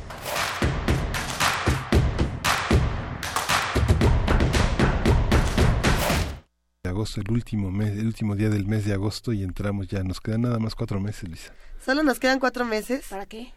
De 6.83 6.89
agosto, 6.89 7.21
el 7.21 7.31
último 7.31 7.71
mes, 7.71 7.97
el 7.97 8.07
último 8.07 8.35
día 8.35 8.49
del 8.49 8.65
mes 8.65 8.83
de 8.85 8.93
agosto 8.93 9.31
y 9.31 9.43
entramos 9.43 9.87
ya. 9.87 10.03
Nos 10.03 10.19
quedan 10.19 10.41
nada 10.41 10.59
más 10.59 10.75
cuatro 10.75 10.99
meses, 10.99 11.29
Lisa, 11.29 11.53
Solo 11.83 12.03
nos 12.03 12.19
quedan 12.19 12.39
cuatro 12.39 12.65
meses. 12.65 13.05
¿Para 13.09 13.25
qué? 13.25 13.53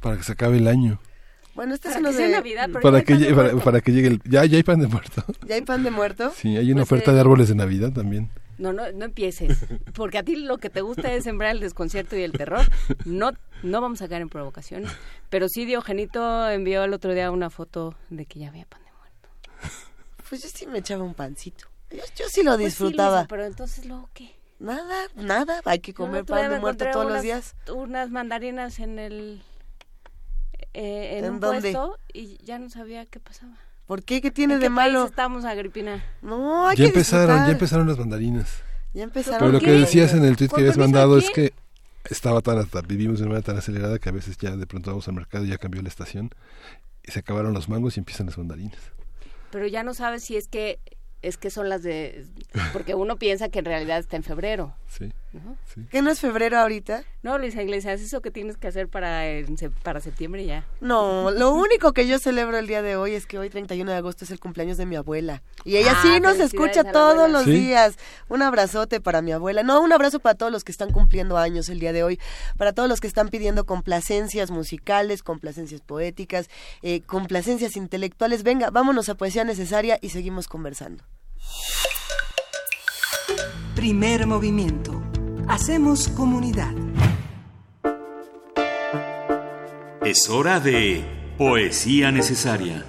para 0.00 0.16
que 0.16 0.22
se 0.24 0.32
acabe 0.32 0.58
el 0.58 0.68
año. 0.68 1.00
Bueno, 1.56 1.74
este 1.74 1.88
es 1.88 1.96
uno 1.96 2.10
que 2.10 2.16
sea 2.16 2.26
de... 2.26 2.32
Navidad, 2.32 2.68
pero 2.68 2.80
Para 2.80 3.02
que, 3.02 3.16
llegue, 3.16 3.34
para, 3.34 3.48
muerto. 3.48 3.64
para 3.64 3.80
que 3.80 3.92
llegue 3.92 4.08
el... 4.08 4.22
Ya, 4.24 4.44
ya 4.44 4.58
hay 4.58 4.62
pan 4.62 4.78
de 4.78 4.86
muerto. 4.86 5.24
¿Ya 5.46 5.54
hay 5.56 5.62
pan 5.62 5.82
de 5.82 5.90
muerto? 5.90 6.30
Sí, 6.36 6.56
hay 6.56 6.70
una 6.70 6.82
Pues, 6.82 6.92
oferta 6.92 7.10
eh, 7.10 7.14
de 7.14 7.20
árboles 7.20 7.48
de 7.48 7.54
Navidad 7.54 7.92
también. 7.92 8.30
No, 8.58 8.72
no, 8.72 8.92
no 8.92 9.04
empieces. 9.06 9.64
Porque 9.94 10.18
a 10.18 10.22
ti 10.22 10.36
lo 10.36 10.58
que 10.58 10.70
te 10.70 10.82
gusta 10.82 11.12
es 11.12 11.24
sembrar 11.24 11.50
el 11.52 11.60
desconcierto 11.60 12.16
y 12.16 12.22
el 12.22 12.32
terror. 12.32 12.64
No, 13.04 13.32
no 13.62 13.80
vamos 13.80 14.02
a 14.02 14.08
caer 14.08 14.22
en 14.22 14.28
provocaciones. 14.28 14.90
Pero 15.30 15.48
sí, 15.48 15.64
Diogenito 15.64 16.48
envió 16.50 16.84
el 16.84 16.92
otro 16.92 17.12
día 17.14 17.30
una 17.30 17.50
foto 17.50 17.94
de 18.10 18.26
que 18.26 18.38
ya 18.38 18.48
había 18.48 18.66
pan 18.66 18.82
de 18.84 18.90
muerto. 18.92 19.28
Pues 20.28 20.42
yo 20.42 20.48
sí 20.52 20.66
me 20.66 20.78
echaba 20.78 21.04
un 21.04 21.14
pancito. 21.14 21.66
Yo, 21.90 21.98
yo 22.16 22.24
sí 22.28 22.42
lo 22.42 22.52
Pues 22.52 22.58
sí, 22.58 22.64
disfrutaba. 22.66 23.26
Pero 23.28 23.44
entonces 23.44 23.86
luego 23.86 24.08
qué? 24.12 24.34
Nada, 24.58 25.06
nada. 25.14 25.60
Hay 25.64 25.80
que 25.80 25.94
comer 25.94 26.24
pan 26.24 26.50
de 26.50 26.58
muerto 26.60 26.84
todos 26.92 27.10
los 27.10 27.22
días. 27.22 27.54
Unas 27.74 28.10
mandarinas 28.10 28.78
en 28.78 28.98
el... 28.98 29.42
eh, 30.78 31.18
en, 31.18 31.24
¿En 31.24 31.32
un 31.34 31.40
dónde? 31.40 31.60
puesto 31.72 31.98
y 32.12 32.36
ya 32.44 32.58
no 32.58 32.68
sabía 32.70 33.06
qué 33.06 33.18
pasaba. 33.20 33.54
¿Por 33.86 34.02
qué? 34.02 34.20
¿Qué 34.20 34.30
tiene 34.30 34.54
¿En 34.54 34.60
de 34.60 34.66
qué 34.66 34.74
país 34.74 34.92
malo? 34.92 35.06
estamos, 35.06 35.44
Agripina? 35.44 36.04
No, 36.22 36.68
hay 36.68 36.76
Ya 36.76 36.84
que 36.84 36.88
empezaron, 36.88 37.26
disfrutar. 37.26 37.46
ya 37.46 37.52
empezaron 37.52 37.86
las 37.88 37.98
mandarinas. 37.98 38.48
Ya 38.92 39.04
empezaron. 39.04 39.38
Pero 39.40 39.52
lo 39.52 39.60
que 39.60 39.70
decías 39.72 40.12
en 40.12 40.24
el 40.24 40.36
tweet 40.36 40.48
que 40.48 40.52
¿Por 40.52 40.60
habías 40.60 40.76
mandado 40.78 41.18
es 41.18 41.30
que 41.30 41.52
estaba 42.10 42.40
tan 42.40 42.58
hasta- 42.58 42.82
vivimos 42.82 43.18
de 43.18 43.24
una 43.24 43.30
manera 43.34 43.46
tan 43.46 43.56
acelerada 43.58 43.98
que 43.98 44.08
a 44.08 44.12
veces 44.12 44.36
ya 44.38 44.56
de 44.56 44.66
pronto 44.66 44.90
vamos 44.90 45.06
al 45.08 45.14
mercado 45.14 45.44
y 45.44 45.48
ya 45.48 45.58
cambió 45.58 45.82
la 45.82 45.88
estación 45.88 46.30
y 47.04 47.10
se 47.12 47.20
acabaron 47.20 47.52
los 47.54 47.68
mangos 47.68 47.96
y 47.96 48.00
empiezan 48.00 48.26
las 48.26 48.36
mandarinas. 48.38 48.78
Pero 49.50 49.66
ya 49.66 49.82
no 49.82 49.94
sabes 49.94 50.24
si 50.24 50.36
es 50.36 50.48
que 50.48 50.78
es 51.22 51.36
que 51.38 51.50
son 51.50 51.68
las 51.68 51.82
de 51.82 52.26
porque 52.72 52.94
uno 52.94 53.16
piensa 53.16 53.48
que 53.48 53.58
en 53.60 53.64
realidad 53.64 53.98
está 53.98 54.16
en 54.16 54.22
febrero. 54.24 54.74
Sí. 54.88 55.12
¿No? 55.44 55.56
¿Qué 55.90 56.02
no 56.02 56.10
es 56.10 56.20
febrero 56.20 56.58
ahorita? 56.58 57.04
No, 57.22 57.38
Luisa 57.38 57.62
Iglesias, 57.62 58.00
eso 58.00 58.20
que 58.20 58.30
tienes 58.30 58.56
que 58.56 58.68
hacer 58.68 58.88
para 58.88 59.22
para 59.82 60.00
septiembre 60.00 60.44
ya. 60.46 60.64
No, 60.80 61.30
lo 61.30 61.52
único 61.52 61.92
que 61.92 62.06
yo 62.06 62.18
celebro 62.18 62.56
el 62.58 62.66
día 62.66 62.82
de 62.82 62.96
hoy 62.96 63.12
es 63.14 63.26
que 63.26 63.38
hoy 63.38 63.50
31 63.50 63.90
de 63.90 63.96
agosto 63.96 64.24
es 64.24 64.30
el 64.30 64.38
cumpleaños 64.40 64.76
de 64.76 64.86
mi 64.86 64.96
abuela. 64.96 65.42
Y 65.64 65.76
ella 65.76 65.92
Ah, 65.96 66.02
sí 66.02 66.20
nos 66.20 66.38
escucha 66.38 66.84
todos 66.92 67.30
los 67.30 67.44
¿Sí? 67.44 67.50
días. 67.52 67.96
Un 68.28 68.42
abrazote 68.42 69.00
para 69.00 69.22
mi 69.22 69.32
abuela. 69.32 69.62
No, 69.62 69.80
un 69.80 69.92
abrazo 69.92 70.20
para 70.20 70.34
todos 70.34 70.52
los 70.52 70.64
que 70.64 70.72
están 70.72 70.92
cumpliendo 70.92 71.36
años 71.36 71.68
el 71.68 71.80
día 71.80 71.92
de 71.92 72.02
hoy. 72.02 72.20
Para 72.56 72.72
todos 72.72 72.88
los 72.88 73.00
que 73.00 73.06
están 73.06 73.28
pidiendo 73.28 73.66
complacencias 73.66 74.50
musicales, 74.50 75.22
complacencias 75.22 75.80
poéticas, 75.80 76.48
eh, 76.82 77.02
complacencias 77.02 77.76
intelectuales. 77.76 78.42
Venga, 78.42 78.70
vámonos 78.70 79.08
a 79.08 79.14
Poesía 79.16 79.44
Necesaria 79.44 79.98
y 80.00 80.10
seguimos 80.10 80.48
conversando. 80.48 81.04
Primer 83.74 84.26
movimiento. 84.26 85.02
Hacemos 85.48 86.08
comunidad. 86.08 86.72
Es 90.04 90.28
hora 90.28 90.60
de 90.60 91.04
Poesía 91.38 92.10
Necesaria. 92.12 92.84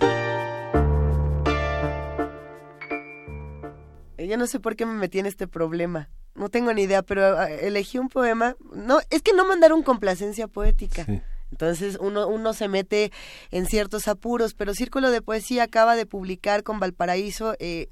Eh, 4.18 4.28
Yo 4.28 4.38
no 4.38 4.48
sé 4.48 4.60
por 4.60 4.76
qué 4.76 4.86
me 4.86 4.94
metí 4.94 5.20
en 5.20 5.26
este 5.26 5.48
problema. 5.48 6.10
no 6.36 6.50
tengo 6.50 6.74
ni 6.74 6.84
idea, 6.84 7.02
pero 7.04 7.38
ah, 7.38 7.50
elegí 7.50 7.98
un 8.00 8.10
poema. 8.10 8.56
No, 8.74 9.00
es 9.10 9.22
que 9.22 9.34
no 9.34 9.48
mandaron 9.48 9.82
complacencia 9.84 10.48
poética. 10.48 11.06
Entonces 11.50 11.98
uno, 12.02 12.28
uno 12.28 12.54
se 12.54 12.68
mete 12.68 13.12
en 13.52 13.66
ciertos 13.68 14.08
apuros, 14.10 14.54
pero 14.54 14.74
Círculo 14.74 15.10
de 15.12 15.22
Poesía 15.22 15.64
acaba 15.64 15.96
de 15.96 16.06
publicar 16.06 16.64
con 16.64 16.80
Valparaíso 16.80 17.56
eh, 17.60 17.88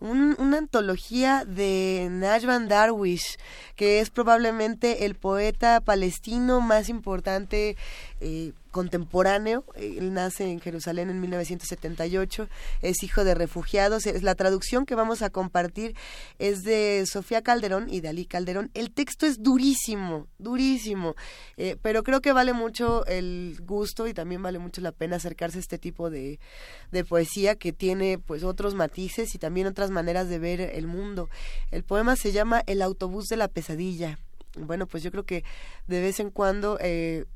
una 0.00 0.58
antología 0.58 1.44
de 1.44 2.08
Najman 2.10 2.68
Darwish, 2.68 3.36
que 3.74 4.00
es 4.00 4.10
probablemente 4.10 5.04
el 5.06 5.14
poeta 5.14 5.80
palestino 5.80 6.60
más 6.60 6.88
importante 6.88 7.76
eh, 8.20 8.52
contemporáneo. 8.76 9.64
Él 9.74 10.12
nace 10.12 10.50
en 10.50 10.60
Jerusalén 10.60 11.08
en 11.08 11.18
1978, 11.18 12.46
es 12.82 13.02
hijo 13.02 13.24
de 13.24 13.34
refugiados. 13.34 14.04
Es 14.04 14.22
la 14.22 14.34
traducción 14.34 14.84
que 14.84 14.94
vamos 14.94 15.22
a 15.22 15.30
compartir 15.30 15.96
es 16.38 16.62
de 16.62 17.06
Sofía 17.10 17.40
Calderón 17.40 17.86
y 17.88 18.02
de 18.02 18.08
Ali 18.08 18.26
Calderón. 18.26 18.70
El 18.74 18.90
texto 18.90 19.24
es 19.24 19.42
durísimo, 19.42 20.26
durísimo, 20.36 21.14
eh, 21.56 21.76
pero 21.80 22.02
creo 22.02 22.20
que 22.20 22.34
vale 22.34 22.52
mucho 22.52 23.06
el 23.06 23.56
gusto 23.62 24.08
y 24.08 24.12
también 24.12 24.42
vale 24.42 24.58
mucho 24.58 24.82
la 24.82 24.92
pena 24.92 25.16
acercarse 25.16 25.56
a 25.56 25.62
este 25.62 25.78
tipo 25.78 26.10
de, 26.10 26.38
de 26.92 27.02
poesía 27.02 27.54
que 27.56 27.72
tiene 27.72 28.18
pues 28.18 28.44
otros 28.44 28.74
matices 28.74 29.34
y 29.34 29.38
también 29.38 29.68
otras 29.68 29.90
maneras 29.90 30.28
de 30.28 30.38
ver 30.38 30.60
el 30.60 30.86
mundo. 30.86 31.30
El 31.70 31.82
poema 31.82 32.14
se 32.14 32.30
llama 32.30 32.62
El 32.66 32.82
autobús 32.82 33.28
de 33.28 33.38
la 33.38 33.48
pesadilla 33.48 34.18
bueno, 34.56 34.86
pues 34.86 35.02
yo 35.02 35.10
creo 35.10 35.24
que 35.24 35.44
de 35.86 36.00
vez 36.00 36.20
en 36.20 36.30
cuando 36.30 36.78
eh, 36.80 37.26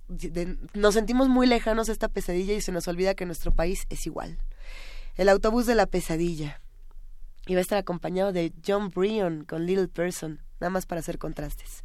nos 0.75 0.95
sentimos 0.95 1.29
muy 1.29 1.47
lejanos 1.47 1.89
a 1.89 1.93
esta 1.93 2.09
pesadilla 2.09 2.55
y 2.55 2.61
se 2.61 2.73
nos 2.73 2.89
olvida 2.89 3.15
que 3.15 3.27
nuestro 3.27 3.53
país 3.53 3.87
es 3.91 4.07
igual. 4.07 4.39
El 5.17 5.29
autobús 5.29 5.67
de 5.67 5.75
la 5.75 5.87
pesadilla. 5.87 6.61
Iba 7.47 7.59
a 7.59 7.63
estar 7.63 7.79
acompañado 7.79 8.33
de 8.33 8.53
John 8.67 8.91
Bryan 8.91 9.45
con 9.45 9.67
Little 9.67 9.89
Person, 9.89 10.41
nada 10.61 10.71
más 10.71 10.87
para 10.87 11.01
hacer 11.01 11.19
contrastes. 11.19 11.85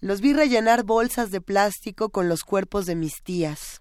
Los 0.00 0.20
vi 0.20 0.32
rellenar 0.34 0.84
bolsas 0.84 1.30
de 1.30 1.40
plástico 1.40 2.10
con 2.10 2.28
los 2.28 2.44
cuerpos 2.44 2.84
de 2.84 2.94
mis 2.94 3.22
tías. 3.22 3.80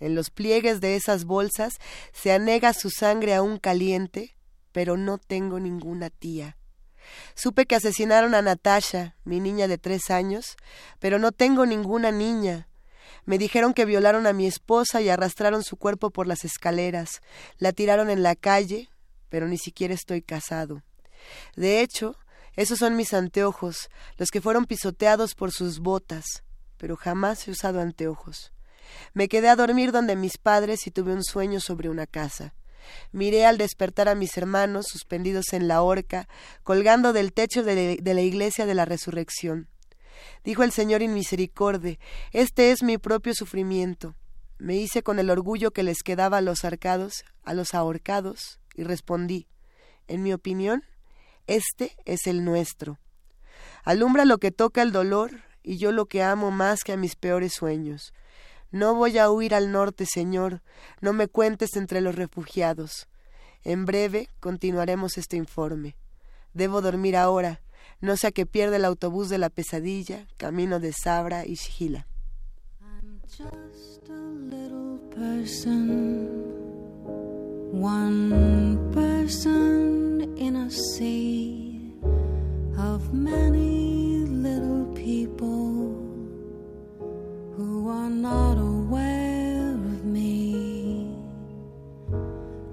En 0.00 0.14
los 0.14 0.30
pliegues 0.30 0.80
de 0.80 0.96
esas 0.96 1.24
bolsas 1.24 1.74
se 2.12 2.32
anega 2.32 2.72
su 2.72 2.90
sangre 2.90 3.34
aún 3.34 3.58
caliente, 3.58 4.34
pero 4.72 4.96
no 4.96 5.18
tengo 5.18 5.60
ninguna 5.60 6.10
tía. 6.10 6.56
Supe 7.34 7.66
que 7.66 7.76
asesinaron 7.76 8.34
a 8.34 8.42
Natasha, 8.42 9.16
mi 9.24 9.40
niña 9.40 9.68
de 9.68 9.78
tres 9.78 10.10
años, 10.10 10.56
pero 10.98 11.18
no 11.18 11.32
tengo 11.32 11.66
ninguna 11.66 12.10
niña. 12.10 12.68
Me 13.24 13.38
dijeron 13.38 13.74
que 13.74 13.84
violaron 13.84 14.26
a 14.26 14.32
mi 14.32 14.46
esposa 14.46 15.00
y 15.00 15.08
arrastraron 15.08 15.62
su 15.62 15.76
cuerpo 15.76 16.10
por 16.10 16.26
las 16.26 16.44
escaleras. 16.44 17.20
La 17.58 17.72
tiraron 17.72 18.10
en 18.10 18.22
la 18.22 18.34
calle, 18.34 18.88
pero 19.28 19.46
ni 19.46 19.58
siquiera 19.58 19.94
estoy 19.94 20.22
casado. 20.22 20.82
De 21.56 21.80
hecho, 21.80 22.16
esos 22.56 22.78
son 22.78 22.96
mis 22.96 23.14
anteojos, 23.14 23.88
los 24.16 24.30
que 24.30 24.40
fueron 24.40 24.66
pisoteados 24.66 25.34
por 25.34 25.52
sus 25.52 25.78
botas, 25.78 26.42
pero 26.76 26.96
jamás 26.96 27.46
he 27.46 27.50
usado 27.50 27.80
anteojos. 27.80 28.52
Me 29.14 29.28
quedé 29.28 29.48
a 29.48 29.56
dormir 29.56 29.92
donde 29.92 30.16
mis 30.16 30.38
padres 30.38 30.86
y 30.86 30.90
tuve 30.90 31.12
un 31.12 31.22
sueño 31.22 31.60
sobre 31.60 31.88
una 31.88 32.06
casa. 32.06 32.54
Miré 33.12 33.46
al 33.46 33.58
despertar 33.58 34.08
a 34.08 34.14
mis 34.14 34.36
hermanos 34.36 34.86
suspendidos 34.88 35.52
en 35.52 35.68
la 35.68 35.82
horca, 35.82 36.28
colgando 36.62 37.12
del 37.12 37.32
techo 37.32 37.62
de, 37.62 38.00
la 38.02 38.20
iglesia 38.20 38.66
de 38.66 38.74
la 38.74 38.84
resurrección. 38.84 39.68
Dijo 40.44 40.62
el 40.62 40.72
Señor 40.72 41.02
inmisericorde, 41.02 41.98
este 42.32 42.70
es 42.72 42.82
mi 42.82 42.98
propio 42.98 43.34
sufrimiento. 43.34 44.14
Me 44.58 44.76
hice 44.76 45.02
con 45.02 45.18
el 45.18 45.30
orgullo 45.30 45.70
que 45.70 45.82
les 45.82 46.02
quedaba 46.02 46.38
a 46.38 46.42
los 46.42 46.64
arcados, 46.64 47.24
a 47.44 47.54
los 47.54 47.74
ahorcados, 47.74 48.60
y 48.74 48.84
respondí, 48.84 49.48
en 50.06 50.22
mi 50.22 50.32
opinión, 50.32 50.84
este 51.46 51.96
es 52.04 52.26
el 52.26 52.44
nuestro. 52.44 52.98
Alumbra 53.84 54.24
lo 54.24 54.38
que 54.38 54.50
toca 54.50 54.82
el 54.82 54.92
dolor, 54.92 55.30
y 55.62 55.78
yo 55.78 55.92
lo 55.92 56.06
que 56.06 56.22
amo 56.22 56.50
más 56.50 56.84
que 56.84 56.92
a 56.92 56.96
mis 56.96 57.16
peores 57.16 57.54
sueños. 57.54 58.12
No 58.70 58.94
voy 58.94 59.18
a 59.18 59.30
huir 59.30 59.54
al 59.54 59.72
norte, 59.72 60.06
Señor, 60.06 60.62
no 61.00 61.12
me 61.12 61.28
cuentes 61.28 61.76
entre 61.76 62.00
los 62.00 62.14
refugiados. 62.14 63.08
En 63.62 63.84
breve 63.84 64.28
continuaremos 64.40 65.18
este 65.18 65.36
informe. 65.36 65.96
Debo 66.54 66.80
dormir 66.80 67.16
ahora, 67.16 67.60
no 68.00 68.16
sea 68.16 68.30
que 68.30 68.46
pierda 68.46 68.76
el 68.76 68.84
autobús 68.84 69.28
de 69.28 69.38
la 69.38 69.50
pesadilla, 69.50 70.26
camino 70.36 70.80
de 70.80 70.92
Sabra 70.92 71.46
y 71.46 71.54
Shigila. 71.54 72.06
one 77.72 78.90
person 78.92 80.36
in 80.36 80.56
a 80.56 80.70
sea 80.70 81.92
of 82.76 83.12
many 83.12 83.79
not 88.10 88.58
aware 88.58 89.70
of 89.74 90.04
me. 90.04 91.16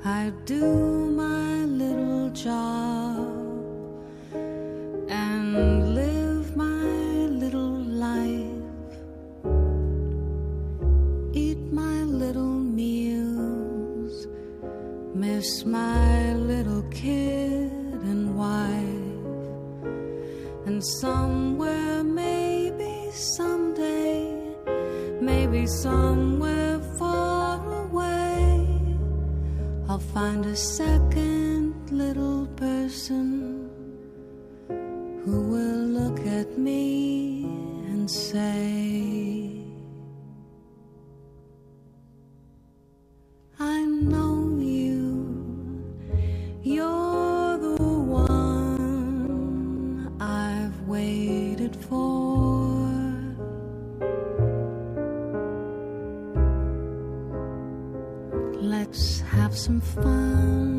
I 0.03 0.31
do 0.45 0.65
my 1.11 1.65
little 1.65 2.29
job 2.29 3.17
and 5.09 5.95
live 5.95 6.55
my 6.57 6.89
little 7.43 7.77
life. 8.07 8.95
Eat 11.33 11.61
my 11.71 12.03
little 12.03 12.59
meals, 12.79 14.27
miss 15.13 15.65
my 15.65 16.33
little 16.33 16.83
kid 16.89 17.71
and 18.11 18.35
wife, 18.35 19.25
and 20.65 20.83
somewhere, 21.01 21.86
somewhere 25.67 26.79
far 26.97 27.59
away, 27.83 28.65
I'll 29.89 29.99
find 29.99 30.45
a 30.45 30.55
second 30.55 31.73
little 31.91 32.47
person 32.55 33.69
who 35.25 35.41
will 35.41 35.83
look 35.99 36.19
at 36.25 36.57
me 36.57 37.43
and 37.91 38.09
say, 38.09 39.26
some 59.57 59.81
fun. 59.81 60.76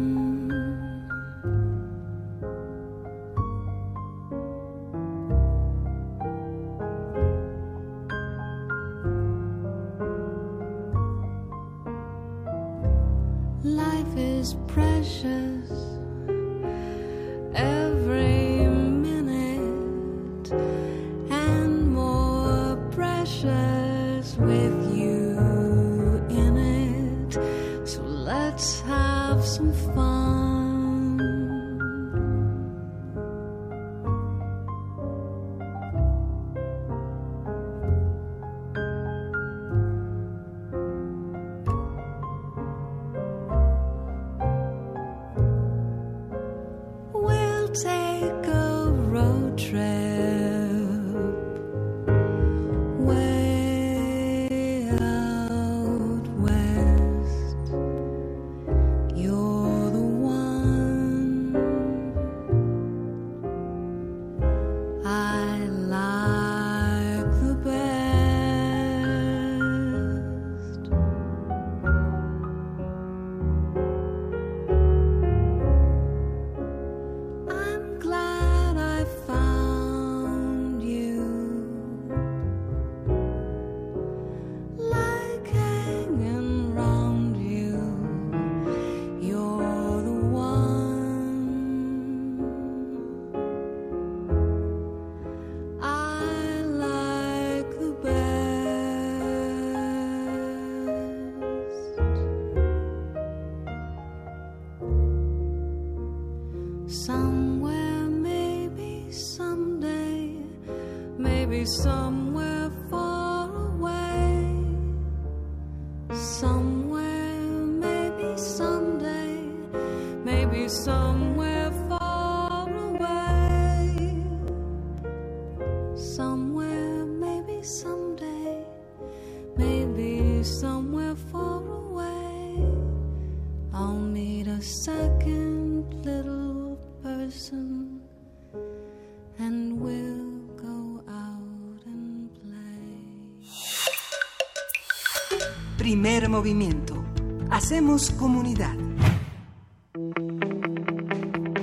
Primer 146.08 146.30
movimiento. 146.30 147.04
Hacemos 147.50 148.10
comunidad. 148.12 148.74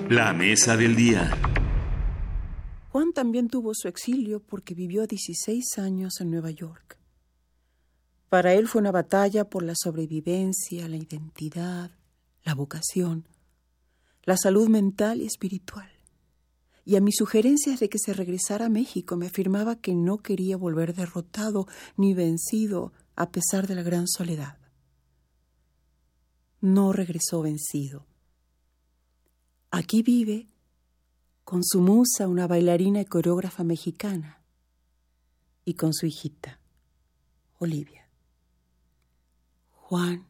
La 0.08 0.34
mesa 0.34 0.78
del 0.78 0.96
día. 0.96 1.32
Juan 2.92 3.12
también 3.12 3.48
tuvo 3.48 3.72
su 3.74 3.88
exilio 3.88 4.40
porque 4.42 4.76
vivió 4.76 5.08
16 5.08 5.80
años 5.80 6.22
en 6.22 6.30
Nueva 6.30 6.52
York. 6.52 7.00
Para 8.30 8.54
él 8.54 8.68
fue 8.68 8.82
una 8.82 8.92
batalla 8.92 9.50
por 9.50 9.64
la 9.64 9.74
sobrevivencia, 9.76 10.88
la 10.88 10.98
identidad, 10.98 11.90
la 12.44 12.54
vocación, 12.54 13.28
la 14.26 14.38
salud 14.38 14.70
mental 14.70 15.22
y 15.22 15.26
espiritual. 15.26 15.90
Y 16.86 16.98
a 16.98 17.02
mis 17.02 17.16
sugerencias 17.16 17.80
de 17.80 17.90
que 17.90 17.98
se 17.98 18.14
regresara 18.14 18.68
a 18.68 18.70
México 18.70 19.18
me 19.18 19.26
afirmaba 19.26 19.78
que 19.78 19.96
no 19.96 20.20
quería 20.20 20.56
volver 20.56 20.94
derrotado 20.94 21.66
ni 21.98 22.14
vencido 22.14 22.94
a 23.16 23.32
pesar 23.32 23.68
de 23.68 23.76
la 23.76 23.84
gran 23.84 24.08
soledad. 24.08 24.58
No 26.62 26.94
regresó 26.94 27.42
vencido. 27.42 28.06
Aquí 29.72 30.04
vive 30.04 30.48
con 31.44 31.64
su 31.64 31.80
musa, 31.80 32.28
una 32.28 32.48
bailarina 32.48 33.02
y 33.02 33.06
coreógrafa 33.06 33.64
mexicana, 33.64 34.42
y 35.64 35.76
con 35.76 35.94
su 35.94 36.08
hijita, 36.08 36.60
Olivia. 37.60 38.08
Juan, 39.72 40.26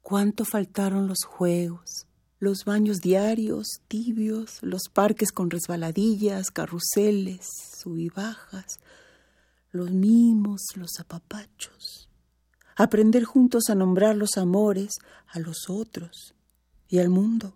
cuánto 0.00 0.46
faltaron 0.46 1.06
los 1.06 1.24
juegos, 1.24 2.06
los 2.38 2.64
baños 2.64 3.00
diarios, 3.00 3.80
tibios, 3.88 4.62
los 4.62 4.88
parques 4.88 5.32
con 5.32 5.50
resbaladillas, 5.50 6.50
carruseles, 6.50 7.46
subibajas, 7.76 8.78
los 9.70 9.90
mimos, 9.90 10.62
los 10.76 10.98
apapachos. 10.98 12.08
Aprender 12.76 13.24
juntos 13.24 13.64
a 13.68 13.74
nombrar 13.74 14.16
los 14.16 14.36
amores 14.36 14.98
a 15.26 15.40
los 15.40 15.68
otros 15.68 16.34
y 16.88 16.98
al 16.98 17.08
mundo. 17.08 17.54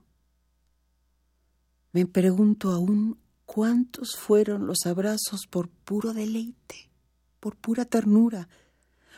Me 1.92 2.06
pregunto 2.06 2.72
aún 2.72 3.18
cuántos 3.46 4.16
fueron 4.16 4.66
los 4.66 4.86
abrazos 4.86 5.46
por 5.48 5.68
puro 5.68 6.12
deleite, 6.12 6.90
por 7.38 7.56
pura 7.56 7.84
ternura, 7.84 8.48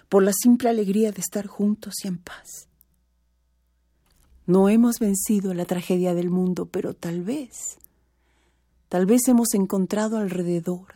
por 0.09 0.23
la 0.23 0.33
simple 0.33 0.69
alegría 0.69 1.11
de 1.11 1.21
estar 1.21 1.47
juntos 1.47 1.95
y 2.05 2.09
en 2.09 2.19
paz. 2.19 2.69
No 4.47 4.69
hemos 4.69 4.99
vencido 4.99 5.55
la 5.55 5.65
tragedia 5.65 6.15
del 6.15 6.29
mundo, 6.29 6.67
pero 6.67 6.95
tal 6.95 7.23
vez, 7.23 7.79
tal 8.89 9.07
vez 9.07 9.27
hemos 9.29 9.55
encontrado 9.55 10.19
alrededor 10.19 10.95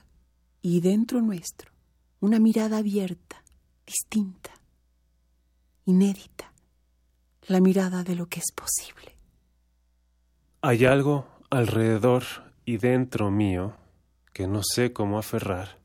y 0.61 0.81
dentro 0.81 1.23
nuestro 1.23 1.78
una 2.21 2.39
mirada 2.39 2.79
abierta, 2.79 3.43
distinta, 3.87 4.51
inédita, 5.85 6.53
la 7.47 7.61
mirada 7.61 8.03
de 8.03 8.15
lo 8.15 8.27
que 8.27 8.41
es 8.41 8.53
posible. 8.55 9.15
Hay 10.61 10.85
algo 10.85 11.27
alrededor 11.51 12.25
y 12.65 12.77
dentro 12.79 13.31
mío 13.31 13.77
que 14.33 14.47
no 14.47 14.63
sé 14.63 14.93
cómo 14.93 15.19
aferrar. 15.19 15.79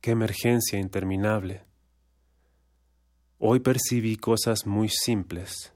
Qué 0.00 0.12
emergencia 0.12 0.78
interminable. 0.78 1.64
Hoy 3.38 3.60
percibí 3.60 4.16
cosas 4.16 4.66
muy 4.66 4.88
simples. 4.88 5.72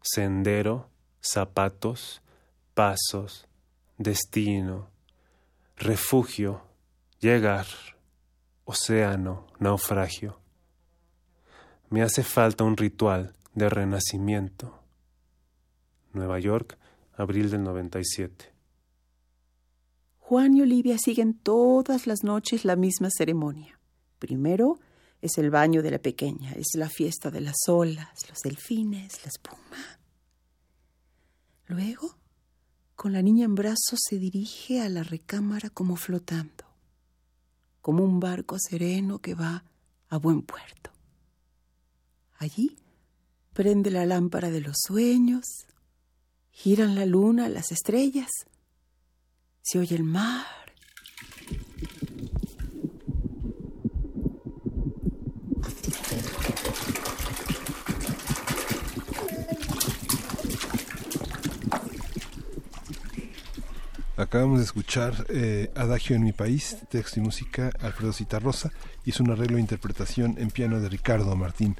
Sendero, 0.00 0.88
zapatos, 1.20 2.22
pasos, 2.74 3.46
destino, 3.98 4.88
refugio, 5.76 6.62
llegar, 7.18 7.66
océano, 8.64 9.46
naufragio. 9.58 10.40
Me 11.88 12.02
hace 12.02 12.22
falta 12.22 12.64
un 12.64 12.76
ritual 12.76 13.34
de 13.54 13.68
renacimiento. 13.68 14.82
Nueva 16.12 16.38
York, 16.38 16.78
abril 17.14 17.50
del 17.50 17.62
97. 17.62 18.52
Juan 20.18 20.54
y 20.54 20.62
Olivia 20.62 20.96
siguen 20.96 21.34
todas 21.34 22.06
las 22.06 22.22
noches 22.22 22.64
la 22.64 22.76
misma 22.76 23.08
ceremonia. 23.10 23.80
Primero 24.20 24.78
es 25.20 25.38
el 25.38 25.50
baño 25.50 25.82
de 25.82 25.90
la 25.90 25.98
pequeña, 25.98 26.52
es 26.52 26.68
la 26.74 26.88
fiesta 26.88 27.30
de 27.30 27.40
las 27.40 27.56
olas, 27.68 28.28
los 28.28 28.38
delfines, 28.40 29.22
la 29.24 29.28
espuma. 29.28 30.00
Luego, 31.66 32.16
con 32.94 33.12
la 33.12 33.22
niña 33.22 33.44
en 33.44 33.54
brazos, 33.54 34.00
se 34.08 34.18
dirige 34.18 34.80
a 34.80 34.88
la 34.88 35.02
recámara 35.02 35.70
como 35.70 35.96
flotando, 35.96 36.64
como 37.80 38.04
un 38.04 38.20
barco 38.20 38.58
sereno 38.58 39.18
que 39.18 39.34
va 39.34 39.64
a 40.08 40.16
buen 40.18 40.42
puerto. 40.42 40.90
Allí 42.38 42.76
prende 43.52 43.90
la 43.90 44.06
lámpara 44.06 44.50
de 44.50 44.60
los 44.60 44.76
sueños, 44.86 45.44
giran 46.50 46.94
la 46.94 47.06
luna, 47.06 47.48
las 47.48 47.72
estrellas, 47.72 48.30
se 49.62 49.78
oye 49.78 49.96
el 49.96 50.04
mar. 50.04 50.46
Acabamos 64.20 64.58
de 64.58 64.66
escuchar 64.66 65.14
eh, 65.30 65.70
Adagio 65.74 66.14
en 66.14 66.22
mi 66.22 66.32
país, 66.32 66.76
texto 66.90 67.18
y 67.18 67.22
música 67.22 67.70
Alfredo 67.80 68.12
Citarrosa, 68.12 68.70
es 69.06 69.18
un 69.18 69.30
arreglo 69.30 69.56
e 69.56 69.60
interpretación 69.60 70.34
en 70.36 70.50
piano 70.50 70.78
de 70.78 70.90
Ricardo 70.90 71.34
Martín. 71.36 71.76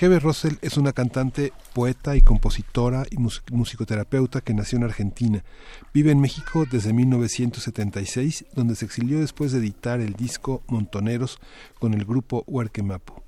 Hebe 0.00 0.18
Russell 0.18 0.54
es 0.62 0.78
una 0.78 0.94
cantante, 0.94 1.52
poeta 1.74 2.16
y 2.16 2.22
compositora 2.22 3.04
y 3.10 3.18
musicoterapeuta 3.52 4.40
que 4.40 4.54
nació 4.54 4.78
en 4.78 4.84
Argentina. 4.84 5.44
Vive 5.92 6.10
en 6.10 6.22
México 6.22 6.64
desde 6.70 6.94
1976, 6.94 8.46
donde 8.54 8.76
se 8.76 8.86
exilió 8.86 9.20
después 9.20 9.52
de 9.52 9.58
editar 9.58 10.00
el 10.00 10.14
disco 10.14 10.62
Montoneros 10.68 11.38
con 11.78 11.92
el 11.92 12.06
grupo 12.06 12.44
Huarquemapo. 12.46 13.22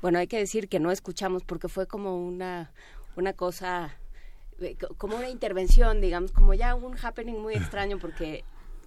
Bueno, 0.00 0.18
hay 0.18 0.26
que 0.26 0.38
decir 0.38 0.68
que 0.68 0.80
no 0.80 0.90
escuchamos 0.90 1.44
porque 1.44 1.68
fue 1.68 1.86
como 1.86 2.16
una, 2.16 2.72
una 3.14 3.34
cosa 3.34 3.99
como 4.98 5.16
una 5.16 5.28
intervención, 5.28 6.00
digamos, 6.00 6.32
como 6.32 6.54
ya 6.54 6.74
un 6.74 6.96
happening 6.96 7.38
muy 7.40 7.54
extraño 7.54 7.98
porque 7.98 8.44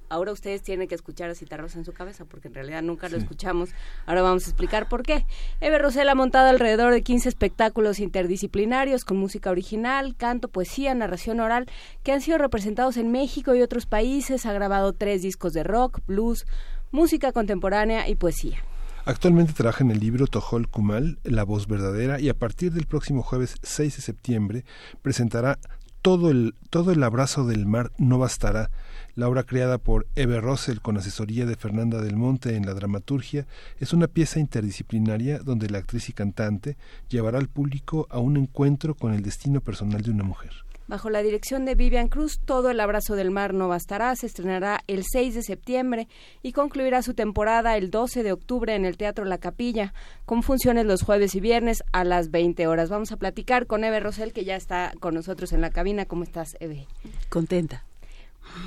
ahora 0.10 0.32
ustedes 0.32 0.62
tienen 0.62 0.88
que 0.88 0.95
escuchar 0.95 1.30
a 1.30 1.36
Citarrosa 1.36 1.80
en 1.80 1.86
su 1.86 1.94
cabeza 1.94 2.26
porque 2.26 2.48
en 2.48 2.54
realidad 2.54 2.82
nunca 2.84 3.10
lo 3.10 3.18
escuchamos. 3.18 3.72
Ahora 4.06 4.22
vamos 4.22 4.45
a 4.45 4.50
explicar 4.50 4.88
por 4.88 5.04
qué. 5.04 5.26
Eve 5.60 5.80
Rosell 5.80 6.10
ha 6.10 6.16
montado 6.16 6.50
alrededor 6.50 6.94
de 6.94 7.02
15 7.02 7.30
espectáculos 7.30 8.00
interdisciplinarios 8.00 9.06
con 9.06 9.18
música 9.18 9.50
original, 9.50 10.16
canto, 10.16 10.48
poesía, 10.48 10.94
narración 10.94 11.40
oral 11.40 11.68
que 12.04 12.12
han 12.12 12.22
sido 12.22 12.38
representados 12.38 12.98
en 12.98 13.12
México 13.12 13.56
y 13.56 13.62
otros 13.62 13.86
países. 13.86 14.45
Ha 14.45 14.54
grabado 14.54 14.94
tres 14.94 15.22
discos 15.22 15.54
de 15.54 15.64
rock, 15.64 16.02
blues, 16.06 16.45
música 16.91 17.32
contemporánea 17.32 18.08
y 18.08 18.16
poesía. 18.16 18.64
Actualmente 19.05 19.51
trabaja 19.51 19.84
en 19.84 19.91
el 19.91 19.99
libro 19.99 20.27
Tojol 20.27 20.69
Kumal, 20.69 21.19
La 21.23 21.43
voz 21.43 21.67
verdadera, 21.67 22.21
y 22.21 22.30
a 22.30 22.34
partir 22.34 22.71
del 22.71 22.85
próximo 22.85 23.21
jueves 23.21 23.55
6 23.61 23.97
de 23.97 24.01
septiembre 24.01 24.65
presentará 25.01 25.59
todo 26.01 26.31
el, 26.31 26.55
todo 26.69 26.93
el 26.93 27.03
abrazo 27.03 27.45
del 27.45 27.65
mar 27.65 27.91
no 27.97 28.17
bastará, 28.17 28.71
la 29.15 29.27
obra 29.27 29.43
creada 29.43 29.77
por 29.77 30.07
Eve 30.15 30.39
Russell 30.39 30.80
con 30.80 30.97
asesoría 30.97 31.45
de 31.45 31.57
Fernanda 31.57 32.01
del 32.01 32.15
Monte 32.15 32.55
en 32.55 32.65
la 32.65 32.73
dramaturgia 32.73 33.45
es 33.77 33.91
una 33.91 34.07
pieza 34.07 34.39
interdisciplinaria 34.39 35.39
donde 35.39 35.69
la 35.69 35.80
actriz 35.80 36.07
y 36.07 36.13
cantante 36.13 36.77
llevará 37.09 37.39
al 37.39 37.49
público 37.49 38.07
a 38.09 38.19
un 38.19 38.38
encuentro 38.38 38.95
con 38.95 39.13
el 39.13 39.21
destino 39.21 39.59
personal 39.59 40.01
de 40.01 40.11
una 40.11 40.23
mujer. 40.23 40.51
Bajo 40.88 41.10
la 41.10 41.23
dirección 41.23 41.65
de 41.65 41.76
Vivian 41.76 42.07
Cruz, 42.07 42.39
Todo 42.43 42.69
el 42.69 42.80
abrazo 42.80 43.15
del 43.15 43.31
mar 43.31 43.53
no 43.53 43.68
bastará 43.68 44.15
se 44.15 44.26
estrenará 44.26 44.81
el 44.88 45.03
6 45.03 45.35
de 45.35 45.43
septiembre 45.43 46.07
y 46.41 46.51
concluirá 46.51 47.01
su 47.01 47.14
temporada 47.14 47.77
el 47.77 47.89
12 47.89 48.23
de 48.23 48.31
octubre 48.31 48.76
en 48.76 48.85
el 48.85 48.97
Teatro 48.97 49.26
La 49.26 49.38
Capilla, 49.38 49.93
con 50.26 50.43
funciones 50.43 50.85
los 50.85 51.03
jueves 51.03 51.35
y 51.35 51.39
viernes 51.39 51.84
a 51.91 52.03
las 52.03 52.31
20 52.31 52.68
horas. 52.68 52.89
Vamos 52.89 53.11
a 53.11 53.18
platicar 53.18 53.68
con 53.68 53.84
Eve 53.84 53.99
Rosel, 53.99 54.34
que 54.34 54.45
ya 54.45 54.55
está 54.55 54.93
con 54.99 55.14
nosotros 55.14 55.53
en 55.53 55.61
la 55.61 55.69
cabina. 55.69 56.05
¿Cómo 56.05 56.23
estás, 56.23 56.57
Eve? 56.60 56.88
Contenta. 57.30 57.85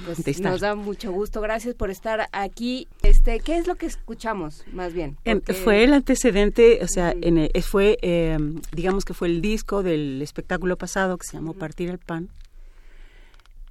Pues 0.05 0.41
nos 0.41 0.61
da 0.61 0.75
mucho 0.75 1.13
gusto. 1.13 1.41
Gracias 1.41 1.75
por 1.75 1.91
estar 1.91 2.29
aquí. 2.33 2.89
Este, 3.03 3.41
¿qué 3.41 3.57
es 3.57 3.67
lo 3.67 3.75
que 3.77 3.87
escuchamos, 3.87 4.65
más 4.73 4.93
bien? 4.93 5.17
En- 5.25 5.41
Porque- 5.41 5.55
Fue 5.55 5.85
el 5.85 5.93
antecedente, 5.93 6.81
o 6.83 6.89
sea, 6.89 7.15
en 7.21 7.39
el- 7.39 7.51
fue, 7.63 7.99
eh, 8.03 8.39
digamos 8.73 9.05
que 9.05 9.15
fue 9.15 9.29
el 9.29 9.41
disco 9.41 9.83
del 9.83 10.21
espectáculo 10.23 10.77
pasado 10.77 11.19
que 11.19 11.27
se 11.27 11.37
llamó 11.37 11.53
Partir 11.55 11.91
el 11.91 11.99
Pan. 11.99 12.29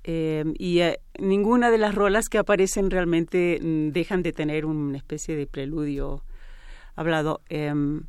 Eh, 0.07 0.43
y 0.59 0.79
eh, 0.81 0.99
ninguna 1.19 1.71
de 1.71 1.79
las 1.79 1.95
rolas 1.95 2.29
que 2.29 2.37
aparecen 2.37 2.91
realmente 2.91 3.59
mm, 3.61 3.89
dejan 3.89 4.21
de 4.21 4.33
tener 4.33 4.65
una 4.65 4.97
especie 4.97 5.35
de 5.35 5.47
preludio 5.47 6.21
hablado. 6.95 7.41
Em, 7.49 8.03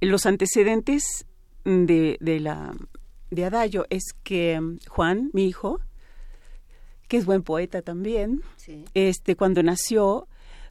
los 0.00 0.26
antecedentes 0.26 1.26
de, 1.64 2.16
de 2.20 2.40
la 2.40 2.74
de 3.30 3.44
Adagio 3.44 3.86
es 3.90 4.12
que 4.22 4.60
Juan, 4.88 5.30
mi 5.32 5.46
hijo, 5.46 5.80
que 7.12 7.18
es 7.18 7.26
buen 7.26 7.42
poeta 7.42 7.82
también, 7.82 8.40
este 8.94 9.36
cuando 9.36 9.62
nació, 9.62 10.26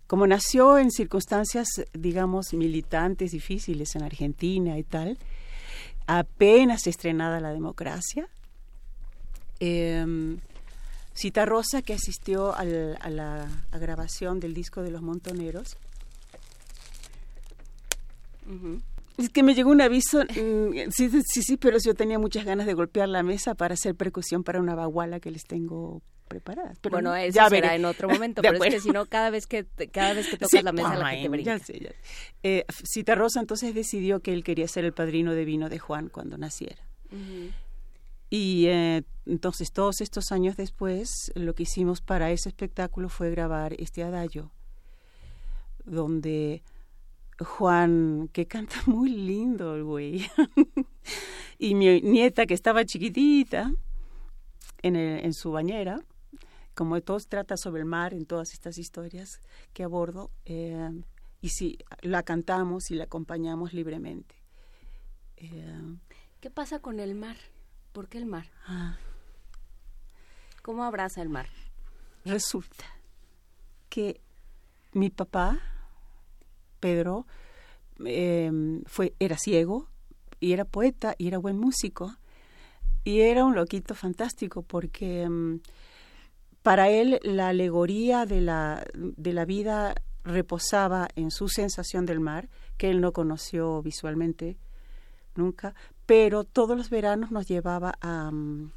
como 0.07 0.25
nació 0.25 0.79
en 0.79 0.89
circunstancias, 0.89 1.67
digamos, 1.93 2.51
militantes 2.55 3.29
difíciles 3.29 3.95
en 3.95 4.01
Argentina 4.01 4.79
y 4.79 4.83
tal, 4.83 5.19
apenas 6.07 6.87
estrenada 6.87 7.39
la 7.39 7.51
democracia, 7.53 8.27
eh, 9.59 10.03
Cita 11.13 11.45
Rosa, 11.45 11.83
que 11.83 11.93
asistió 11.93 12.55
al- 12.55 12.97
a 13.01 13.09
la 13.11 13.47
a 13.71 13.77
grabación 13.77 14.39
del 14.39 14.55
disco 14.55 14.81
de 14.81 14.89
los 14.89 15.03
Montoneros, 15.03 15.77
es 19.17 19.29
que 19.29 19.43
me 19.43 19.53
llegó 19.55 19.71
un 19.71 19.81
aviso, 19.81 20.23
mm, 20.23 20.89
sí, 20.91 21.09
sí, 21.25 21.41
sí, 21.43 21.57
pero 21.57 21.77
yo 21.83 21.93
tenía 21.93 22.19
muchas 22.19 22.45
ganas 22.45 22.65
de 22.65 22.73
golpear 22.73 23.09
la 23.09 23.23
mesa 23.23 23.55
para 23.55 23.73
hacer 23.73 23.95
percusión 23.95 24.43
para 24.43 24.59
una 24.59 24.75
baguala 24.75 25.19
que 25.19 25.31
les 25.31 25.43
tengo 25.43 26.01
preparada. 26.27 26.73
Pero 26.81 26.95
bueno, 26.95 27.09
no, 27.09 27.15
eso 27.15 27.35
ya 27.35 27.49
será 27.49 27.67
veré. 27.67 27.75
en 27.75 27.85
otro 27.85 28.07
momento, 28.09 28.41
pero 28.41 28.63
es 28.63 28.73
que 28.73 28.79
si 28.79 28.89
no, 28.89 29.05
cada 29.05 29.29
vez 29.29 29.47
que, 29.47 29.65
cada 29.91 30.13
vez 30.13 30.27
que 30.27 30.37
tocas 30.37 30.49
Sí, 30.49 30.61
la 30.61 30.71
mesa 30.71 30.95
la 30.95 31.09
gente 31.09 31.29
brinca. 31.29 31.57
ya 31.57 31.63
sé, 31.63 31.79
ya. 31.79 31.91
Eh, 32.43 32.65
Cita 32.85 33.15
Rosa 33.15 33.39
entonces 33.41 33.75
decidió 33.75 34.21
que 34.21 34.33
él 34.33 34.43
quería 34.43 34.67
ser 34.67 34.85
el 34.85 34.93
padrino 34.93 35.33
de 35.33 35.45
vino 35.45 35.69
de 35.69 35.79
Juan 35.79 36.09
cuando 36.09 36.37
naciera. 36.37 36.81
Y 38.29 38.67
eh, 38.67 39.03
entonces 39.25 39.73
todos 39.73 39.99
estos 39.99 40.31
años 40.31 40.55
después, 40.55 41.09
lo 41.35 41.53
que 41.53 41.63
hicimos 41.63 41.99
para 41.99 42.31
ese 42.31 42.47
espectáculo 42.47 43.09
fue 43.09 43.29
grabar 43.29 43.73
este 43.77 44.01
adagio, 44.03 44.51
donde 45.83 46.63
Juan, 47.43 48.29
que 48.33 48.45
canta 48.47 48.75
muy 48.85 49.09
lindo 49.09 49.75
el 49.75 49.83
güey, 49.83 50.25
y 51.59 51.75
mi 51.75 52.01
nieta 52.01 52.45
que 52.45 52.53
estaba 52.53 52.85
chiquitita 52.85 53.73
en, 54.81 54.95
el- 54.95 55.25
en 55.25 55.33
su 55.33 55.51
bañera, 55.51 56.01
como 56.75 56.99
todos 57.01 57.27
trata 57.27 57.57
sobre 57.57 57.81
el 57.81 57.87
mar 57.87 58.13
en 58.13 58.25
todas 58.25 58.53
estas 58.53 58.77
historias 58.77 59.39
que 59.73 59.83
abordo, 59.83 60.31
eh, 60.45 60.89
y 61.41 61.49
si 61.49 61.77
la 62.01 62.23
cantamos 62.23 62.91
y 62.91 62.95
la 62.95 63.05
acompañamos 63.05 63.73
libremente. 63.73 64.35
Eh, 65.37 65.81
¿Qué 66.39 66.49
pasa 66.51 66.79
con 66.79 66.99
el 66.99 67.15
mar? 67.15 67.37
¿Por 67.91 68.07
qué 68.07 68.17
el 68.19 68.25
mar? 68.25 68.45
ah, 68.67 68.97
¿Cómo 70.61 70.83
abraza 70.83 71.21
el 71.21 71.29
mar? 71.29 71.47
Resulta 72.25 72.85
que 73.89 74.21
mi 74.93 75.09
papá, 75.09 75.59
Pedro, 76.81 77.25
eh, 78.05 78.51
fue, 78.87 79.13
era 79.19 79.37
ciego 79.37 79.87
y 80.41 80.51
era 80.51 80.65
poeta 80.65 81.15
y 81.17 81.27
era 81.27 81.37
buen 81.37 81.57
músico 81.57 82.17
y 83.03 83.21
era 83.21 83.45
un 83.45 83.55
loquito 83.55 83.95
fantástico 83.95 84.61
porque 84.61 85.27
mm, 85.29 85.59
para 86.61 86.89
él 86.89 87.19
la 87.23 87.49
alegoría 87.49 88.25
de 88.25 88.41
la, 88.41 88.85
de 88.93 89.33
la 89.33 89.45
vida 89.45 89.95
reposaba 90.23 91.07
en 91.15 91.31
su 91.31 91.47
sensación 91.47 92.05
del 92.05 92.19
mar, 92.19 92.49
que 92.77 92.89
él 92.89 93.01
no 93.01 93.11
conoció 93.11 93.81
visualmente 93.81 94.57
nunca, 95.35 95.73
pero 96.05 96.43
todos 96.43 96.77
los 96.77 96.89
veranos 96.89 97.31
nos 97.31 97.47
llevaba 97.47 97.93
a... 98.01 98.29
mm, 98.31 98.71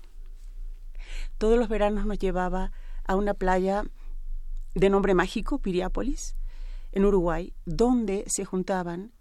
todos 1.38 1.58
los 1.58 1.68
veranos 1.68 2.06
nos 2.06 2.18
llevaba 2.18 2.72
a 3.04 3.16
una 3.16 3.34
playa 3.34 3.84
de 4.74 4.88
nombre 4.88 5.14
mágico, 5.14 5.58
Piriápolis, 5.58 6.36
en 6.94 7.04
Uruguay, 7.04 7.52
donde 7.66 8.24
se 8.28 8.44
juntaban 8.44 9.12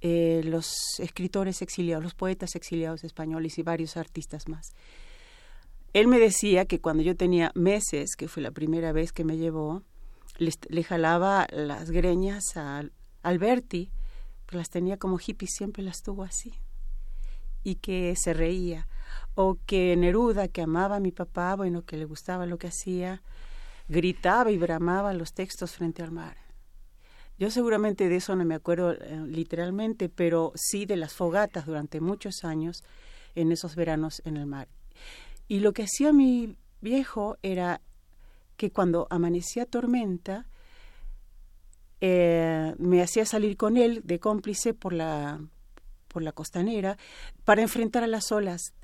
eh, 0.00 0.40
los 0.44 0.98
escritores 0.98 1.60
exiliados, 1.60 2.02
los 2.02 2.14
poetas 2.14 2.56
exiliados 2.56 3.04
españoles 3.04 3.58
y 3.58 3.62
varios 3.62 3.98
artistas 3.98 4.48
más. 4.48 4.72
Él 5.92 6.08
me 6.08 6.18
decía 6.18 6.64
que 6.64 6.80
cuando 6.80 7.02
yo 7.02 7.16
tenía 7.16 7.52
meses, 7.54 8.16
que 8.16 8.28
fue 8.28 8.42
la 8.42 8.50
primera 8.50 8.92
vez 8.92 9.12
que 9.12 9.24
me 9.24 9.36
llevó, 9.36 9.82
le, 10.38 10.82
jalaba 10.84 11.46
las 11.52 11.90
greñas 11.90 12.56
a 12.56 12.84
Alberti, 13.22 13.90
que 14.46 14.56
las 14.56 14.70
tenía 14.70 14.96
como 14.96 15.18
hippies, 15.18 15.50
siempre 15.52 15.82
las 15.82 16.02
tuvo 16.02 16.22
así, 16.22 16.54
y 17.62 17.74
que 17.74 18.14
se 18.16 18.32
reía. 18.32 18.88
O 19.34 19.58
que 19.66 19.94
Neruda, 19.96 20.48
que 20.48 20.62
amaba 20.62 20.96
a 20.96 21.00
mi 21.00 21.12
papá, 21.12 21.56
bueno, 21.56 21.84
que 21.84 21.98
le 21.98 22.06
gustaba 22.06 22.46
lo 22.46 22.56
que 22.56 22.68
hacía, 22.68 23.22
gritaba 23.88 24.50
y 24.50 24.56
bramaba 24.56 25.12
los 25.12 25.34
textos 25.34 25.72
frente 25.72 26.02
al 26.02 26.12
mar. 26.12 26.49
Yo 27.40 27.50
seguramente 27.50 28.10
de 28.10 28.16
eso 28.16 28.36
no 28.36 28.44
me 28.44 28.54
acuerdo 28.54 28.92
eh, 28.92 29.22
literalmente, 29.26 30.10
pero 30.10 30.52
sí 30.54 30.84
de 30.84 30.96
las 30.96 31.14
fogatas 31.14 31.64
durante 31.64 31.98
muchos 32.02 32.44
años 32.44 32.84
en 33.34 33.50
esos 33.50 33.76
veranos 33.76 34.20
en 34.26 34.36
el 34.36 34.44
mar. 34.44 34.68
Y 35.48 35.60
lo 35.60 35.72
que 35.72 35.84
hacía 35.84 36.12
mi 36.12 36.58
viejo 36.82 37.38
era 37.42 37.80
que 38.58 38.70
cuando 38.70 39.06
amanecía 39.08 39.64
tormenta, 39.64 40.46
eh, 42.02 42.74
me 42.76 43.02
hacía 43.02 43.24
salir 43.24 43.56
con 43.56 43.78
él 43.78 44.02
de 44.04 44.20
cómplice 44.20 44.74
por 44.74 44.92
la, 44.92 45.40
por 46.08 46.22
la 46.22 46.32
costanera 46.32 46.98
para 47.44 47.62
enfrentar 47.62 48.04
a 48.04 48.06
las 48.06 48.32
olas 48.32 48.74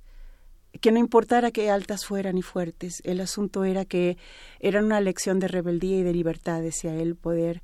que 0.81 0.93
no 0.93 0.99
importara 0.99 1.51
qué 1.51 1.70
altas 1.70 2.05
fueran 2.05 2.39
y 2.39 2.43
fuertes, 2.43 3.01
el 3.05 3.20
asunto 3.20 3.65
era 3.65 3.85
que 3.85 4.16
era 4.61 4.81
una 4.81 5.01
lección 5.01 5.39
de 5.39 5.49
rebeldía 5.49 5.99
y 5.99 6.03
de 6.03 6.12
libertad, 6.12 6.61
decía 6.61 6.95
él, 6.95 7.16
poder 7.16 7.62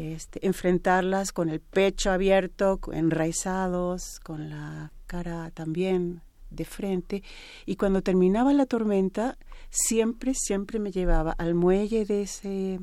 este, 0.00 0.44
enfrentarlas 0.46 1.32
con 1.32 1.48
el 1.48 1.60
pecho 1.60 2.10
abierto, 2.10 2.80
enraizados, 2.92 4.20
con 4.20 4.50
la 4.50 4.92
cara 5.06 5.50
también 5.52 6.22
de 6.50 6.64
frente. 6.64 7.22
Y 7.66 7.76
cuando 7.76 8.02
terminaba 8.02 8.52
la 8.52 8.66
tormenta, 8.66 9.38
siempre, 9.70 10.34
siempre 10.34 10.78
me 10.78 10.92
llevaba 10.92 11.32
al 11.32 11.54
muelle 11.54 12.04
de, 12.04 12.22
ese, 12.22 12.80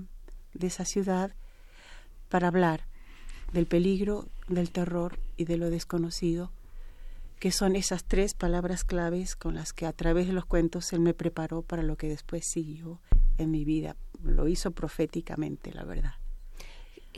de 0.54 0.68
esa 0.68 0.86
ciudad 0.86 1.32
para 2.30 2.48
hablar 2.48 2.86
del 3.54 3.66
peligro, 3.66 4.28
del 4.48 4.72
terror 4.72 5.20
y 5.38 5.46
de 5.46 5.58
lo 5.58 5.70
desconocido 5.70 6.52
que 7.40 7.52
son 7.52 7.76
esas 7.76 8.04
tres 8.04 8.34
palabras 8.34 8.84
claves 8.84 9.36
con 9.36 9.56
las 9.56 9.74
que 9.74 9.86
a 9.86 9.94
través 9.94 10.28
de 10.28 10.34
los 10.34 10.46
cuentos 10.46 10.92
él 10.94 11.02
me 11.02 11.14
preparó 11.14 11.62
para 11.62 11.84
lo 11.84 11.96
que 11.96 12.10
después 12.10 12.44
siguió 12.48 13.00
en 13.38 13.52
mi 13.52 13.64
vida. 13.64 13.96
Lo 14.24 14.48
hizo 14.48 14.72
proféticamente, 14.72 15.72
la 15.72 15.84
verdad. 15.84 16.14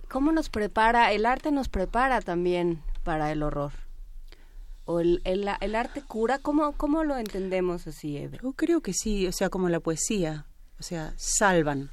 ¿Cómo 0.09 0.31
nos 0.31 0.49
prepara? 0.49 1.11
El 1.11 1.25
arte 1.25 1.51
nos 1.51 1.69
prepara 1.69 2.21
también 2.21 2.81
para 3.03 3.31
el 3.31 3.43
horror. 3.43 3.71
¿O 4.85 4.99
el, 4.99 5.21
el, 5.23 5.47
el 5.61 5.75
arte 5.75 6.01
cura? 6.01 6.39
¿Cómo, 6.39 6.71
¿Cómo 6.73 7.03
lo 7.03 7.15
entendemos 7.17 7.85
así, 7.85 8.17
Eve? 8.17 8.39
Yo 8.41 8.53
creo 8.53 8.81
que 8.81 8.93
sí, 8.93 9.27
o 9.27 9.31
sea, 9.31 9.49
como 9.49 9.69
la 9.69 9.79
poesía, 9.79 10.45
o 10.79 10.83
sea, 10.83 11.13
salvan. 11.15 11.91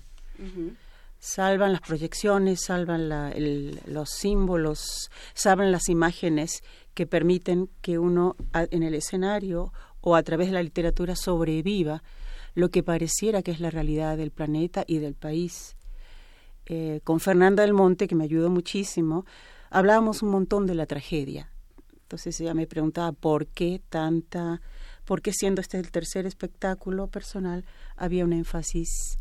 Salvan 1.18 1.72
las 1.72 1.80
proyecciones, 1.80 2.62
salvan 2.64 3.09
la- 3.09 3.30
el- 3.32 3.80
los 3.86 4.10
símbolos, 4.10 5.10
salvan 5.34 5.72
las 5.72 5.88
imágenes 5.88 6.62
que 6.94 7.06
permiten 7.06 7.68
que 7.82 7.98
uno 7.98 8.36
a- 8.52 8.66
en 8.70 8.82
el 8.82 8.94
escenario 8.94 9.72
o 10.01 10.14
a 10.14 10.22
través 10.22 10.48
de 10.48 10.55
la 10.55 10.62
literatura 10.62 11.16
sobreviva 11.16 12.02
lo 12.55 12.70
que 12.70 12.82
pareciera 12.82 13.43
que 13.43 13.51
es 13.51 13.60
la 13.60 13.70
realidad 13.70 14.16
del 14.16 14.30
planeta 14.30 14.84
y 14.86 14.98
del 14.98 15.14
país. 15.14 15.76
Eh, 16.66 17.01
con 17.05 17.20
Fernanda 17.20 17.62
del 17.62 17.72
Monte, 17.72 18.09
que 18.09 18.14
me 18.14 18.24
ayudó 18.24 18.51
muchísimo, 18.51 19.24
hablábamos 19.70 20.22
un 20.22 20.30
montón 20.30 20.66
de 20.66 20.74
la 20.74 20.86
tragedia. 20.86 21.51
Entonces 22.02 22.40
ella 22.40 22.55
me 22.55 22.66
preguntaba 22.66 23.12
por 23.12 23.47
qué 23.47 23.80
tanta, 23.88 24.60
por 25.05 25.22
qué 25.22 25.32
siendo 25.32 25.60
este 25.60 25.78
el 25.78 25.90
tercer 25.90 26.26
espectáculo 26.26 27.09
personal 27.09 27.64
había 27.97 28.24
un 28.24 28.32
énfasis 28.32 29.18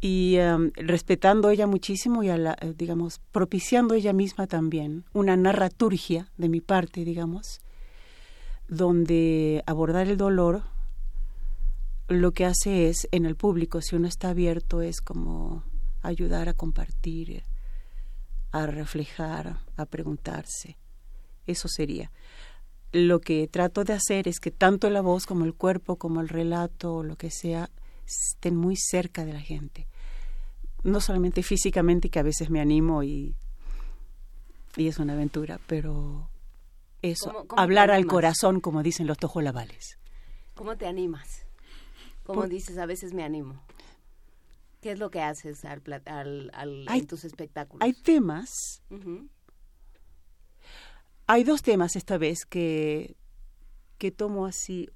y 0.00 0.36
em, 0.36 0.72
respetando 0.74 1.50
ella 1.50 1.66
muchísimo 1.66 2.22
y 2.22 2.30
a 2.30 2.36
eh, 2.36 2.74
digamos 2.76 3.20
propiciando 3.32 3.94
ella 3.94 4.12
misma 4.12 4.46
también 4.46 5.04
una 5.12 5.36
narraturgia 5.36 6.30
de 6.38 6.48
mi 6.48 6.60
parte 6.60 7.04
digamos 7.04 7.60
donde 8.68 9.62
abordar 9.66 10.08
el 10.08 10.16
dolor 10.16 10.62
lo 12.08 12.32
que 12.32 12.46
hace 12.46 12.88
es 12.88 13.08
en 13.12 13.26
el 13.26 13.36
público 13.36 13.82
si 13.82 13.94
uno 13.94 14.08
está 14.08 14.30
abierto 14.30 14.80
es 14.80 15.02
como 15.02 15.64
ayudar 16.02 16.48
a 16.48 16.54
compartir 16.54 17.44
a 18.52 18.66
reflejar 18.66 19.60
a 19.76 19.86
preguntarse 19.86 20.76
eso 21.46 21.68
sería 21.68 22.10
lo 22.92 23.20
que 23.20 23.46
trato 23.46 23.84
de 23.84 23.92
hacer 23.92 24.26
es 24.26 24.40
que 24.40 24.50
tanto 24.50 24.90
la 24.90 25.00
voz 25.00 25.26
como 25.26 25.44
el 25.44 25.54
cuerpo 25.54 25.96
como 25.96 26.20
el 26.20 26.28
relato 26.28 26.96
o 26.96 27.02
lo 27.02 27.16
que 27.16 27.30
sea 27.30 27.70
estén 28.06 28.56
muy 28.56 28.76
cerca 28.76 29.24
de 29.24 29.32
la 29.32 29.40
gente. 29.40 29.86
No 30.82 31.00
solamente 31.00 31.42
físicamente, 31.42 32.08
que 32.08 32.18
a 32.18 32.24
veces 32.24 32.50
me 32.50 32.60
animo 32.60 33.02
y, 33.02 33.36
y 34.76 34.88
es 34.88 34.98
una 34.98 35.12
aventura, 35.12 35.60
pero 35.66 36.28
eso, 37.02 37.46
hablar 37.56 37.90
al 37.90 38.06
corazón, 38.06 38.60
como 38.60 38.82
dicen 38.82 39.06
los 39.06 39.18
tojolabales. 39.18 39.98
¿Cómo 40.54 40.76
te 40.76 40.86
animas? 40.86 41.46
¿Cómo 42.24 42.46
dices, 42.46 42.78
a 42.78 42.86
veces 42.86 43.12
me 43.12 43.24
animo? 43.24 43.60
¿Qué 44.80 44.92
es 44.92 44.98
lo 44.98 45.10
que 45.10 45.20
haces 45.20 45.64
al, 45.64 45.82
al, 46.54 46.86
en 46.88 47.06
tus 47.06 47.24
espectáculos? 47.24 47.82
Hay 47.82 47.92
temas. 47.92 48.82
Hay 51.26 51.44
dos 51.44 51.62
temas 51.62 51.96
esta 51.96 52.18
vez 52.18 52.44
que, 52.46 53.16
que 53.98 54.10
tomo 54.10 54.46
así 54.46 54.88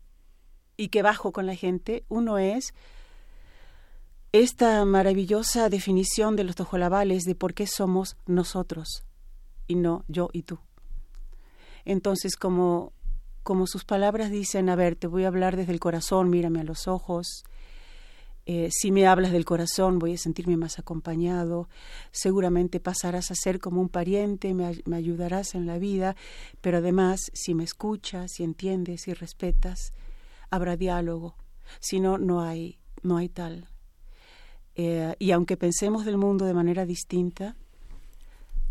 y 0.76 0.88
que 0.88 1.02
bajo 1.02 1.32
con 1.32 1.46
la 1.46 1.54
gente. 1.54 2.04
Uno 2.08 2.38
es 2.38 2.72
esta 4.32 4.84
maravillosa 4.84 5.68
definición 5.68 6.34
de 6.34 6.44
los 6.44 6.56
tojolabales 6.56 7.22
de 7.22 7.34
por 7.34 7.54
qué 7.54 7.66
somos 7.66 8.16
nosotros 8.26 9.04
y 9.68 9.76
no 9.76 10.04
yo 10.08 10.28
y 10.32 10.42
tú. 10.42 10.58
Entonces, 11.84 12.36
como, 12.36 12.92
como 13.42 13.66
sus 13.66 13.84
palabras 13.84 14.30
dicen, 14.30 14.70
a 14.70 14.76
ver, 14.76 14.96
te 14.96 15.06
voy 15.06 15.24
a 15.24 15.28
hablar 15.28 15.56
desde 15.56 15.72
el 15.72 15.78
corazón, 15.78 16.30
mírame 16.30 16.60
a 16.60 16.64
los 16.64 16.88
ojos, 16.88 17.44
eh, 18.46 18.68
si 18.70 18.92
me 18.92 19.06
hablas 19.06 19.32
del 19.32 19.46
corazón 19.46 19.98
voy 19.98 20.14
a 20.14 20.18
sentirme 20.18 20.58
más 20.58 20.78
acompañado, 20.78 21.68
seguramente 22.10 22.78
pasarás 22.78 23.30
a 23.30 23.34
ser 23.34 23.58
como 23.58 23.80
un 23.80 23.88
pariente, 23.88 24.52
me, 24.52 24.66
ayudarás 24.94 25.54
en 25.54 25.66
la 25.66 25.78
vida, 25.78 26.14
pero 26.60 26.78
además 26.78 27.30
si 27.32 27.54
me 27.54 27.64
escuchas, 27.64 28.32
si 28.32 28.44
entiendes, 28.44 29.02
si 29.02 29.14
respetas, 29.14 29.92
habrá 30.50 30.76
diálogo, 30.76 31.36
si 31.80 32.00
no, 32.00 32.18
no 32.18 32.42
hay, 32.42 32.78
no 33.02 33.16
hay 33.16 33.30
tal. 33.30 33.70
Eh, 34.74 35.14
y 35.18 35.30
aunque 35.30 35.56
pensemos 35.56 36.04
del 36.04 36.18
mundo 36.18 36.44
de 36.44 36.52
manera 36.52 36.84
distinta, 36.84 37.56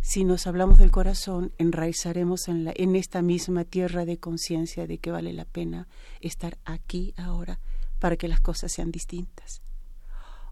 si 0.02 0.24
nos 0.24 0.46
hablamos 0.46 0.78
del 0.78 0.92
corazón, 0.92 1.52
enraizaremos 1.58 2.48
en, 2.48 2.66
la, 2.66 2.74
en 2.76 2.96
esta 2.96 3.24
misma 3.24 3.64
tierra 3.64 4.06
de 4.06 4.20
conciencia 4.20 4.86
de 4.86 5.00
que 5.00 5.10
vale 5.10 5.34
la 5.34 5.46
pena 5.46 5.88
estar 6.20 6.60
aquí 6.64 7.16
ahora 7.18 7.60
para 7.98 8.18
que 8.18 8.28
las 8.28 8.42
cosas 8.42 8.72
sean 8.72 8.92
distintas 8.92 9.63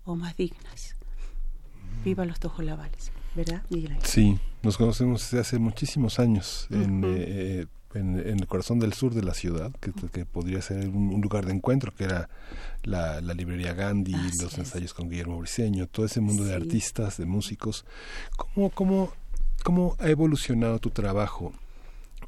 o 0.05 0.15
más 0.15 0.35
dignas. 0.35 0.95
Viva 2.03 2.25
los 2.25 2.39
tojolabales, 2.39 3.11
¿verdad, 3.35 3.63
Miguel 3.69 3.97
Sí, 4.03 4.39
nos 4.63 4.77
conocemos 4.77 5.21
desde 5.21 5.39
hace 5.39 5.59
muchísimos 5.59 6.19
años 6.19 6.67
en, 6.71 7.03
eh, 7.05 7.67
en, 7.93 8.17
el 8.17 8.47
corazón 8.47 8.79
del 8.79 8.93
sur 8.93 9.13
de 9.13 9.21
la 9.21 9.33
ciudad, 9.33 9.71
que, 9.79 9.91
que 10.11 10.25
podría 10.25 10.61
ser 10.61 10.87
un, 10.87 11.21
lugar 11.21 11.45
de 11.45 11.53
encuentro, 11.53 11.93
que 11.93 12.05
era 12.05 12.29
la, 12.83 13.21
librería 13.21 13.73
Gandhi, 13.73 14.15
los 14.41 14.57
ensayos 14.57 14.93
con 14.93 15.09
Guillermo 15.09 15.37
Briceño, 15.37 15.87
todo 15.87 16.05
ese 16.05 16.21
mundo 16.21 16.43
de 16.43 16.55
artistas, 16.55 17.17
de 17.17 17.25
músicos. 17.25 17.85
¿Cómo, 18.35 18.71
cómo 18.71 19.13
¿Cómo 19.63 19.95
ha 19.99 20.09
evolucionado 20.09 20.79
tu 20.79 20.89
trabajo 20.89 21.53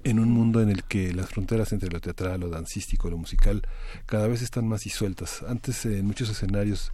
en 0.04 0.20
un 0.20 0.32
mundo 0.32 0.62
en 0.62 0.70
el 0.70 0.84
que 0.84 1.14
las 1.14 1.30
fronteras 1.30 1.72
entre 1.74 1.90
lo 1.90 2.00
teatral, 2.00 2.40
lo 2.40 2.50
dancístico, 2.50 3.10
lo 3.10 3.18
musical 3.18 3.62
cada 4.06 4.28
vez 4.28 4.42
están 4.42 4.68
más 4.68 4.82
disueltas? 4.82 5.44
Antes 5.48 5.86
en 5.86 6.06
muchos 6.06 6.30
escenarios 6.30 6.92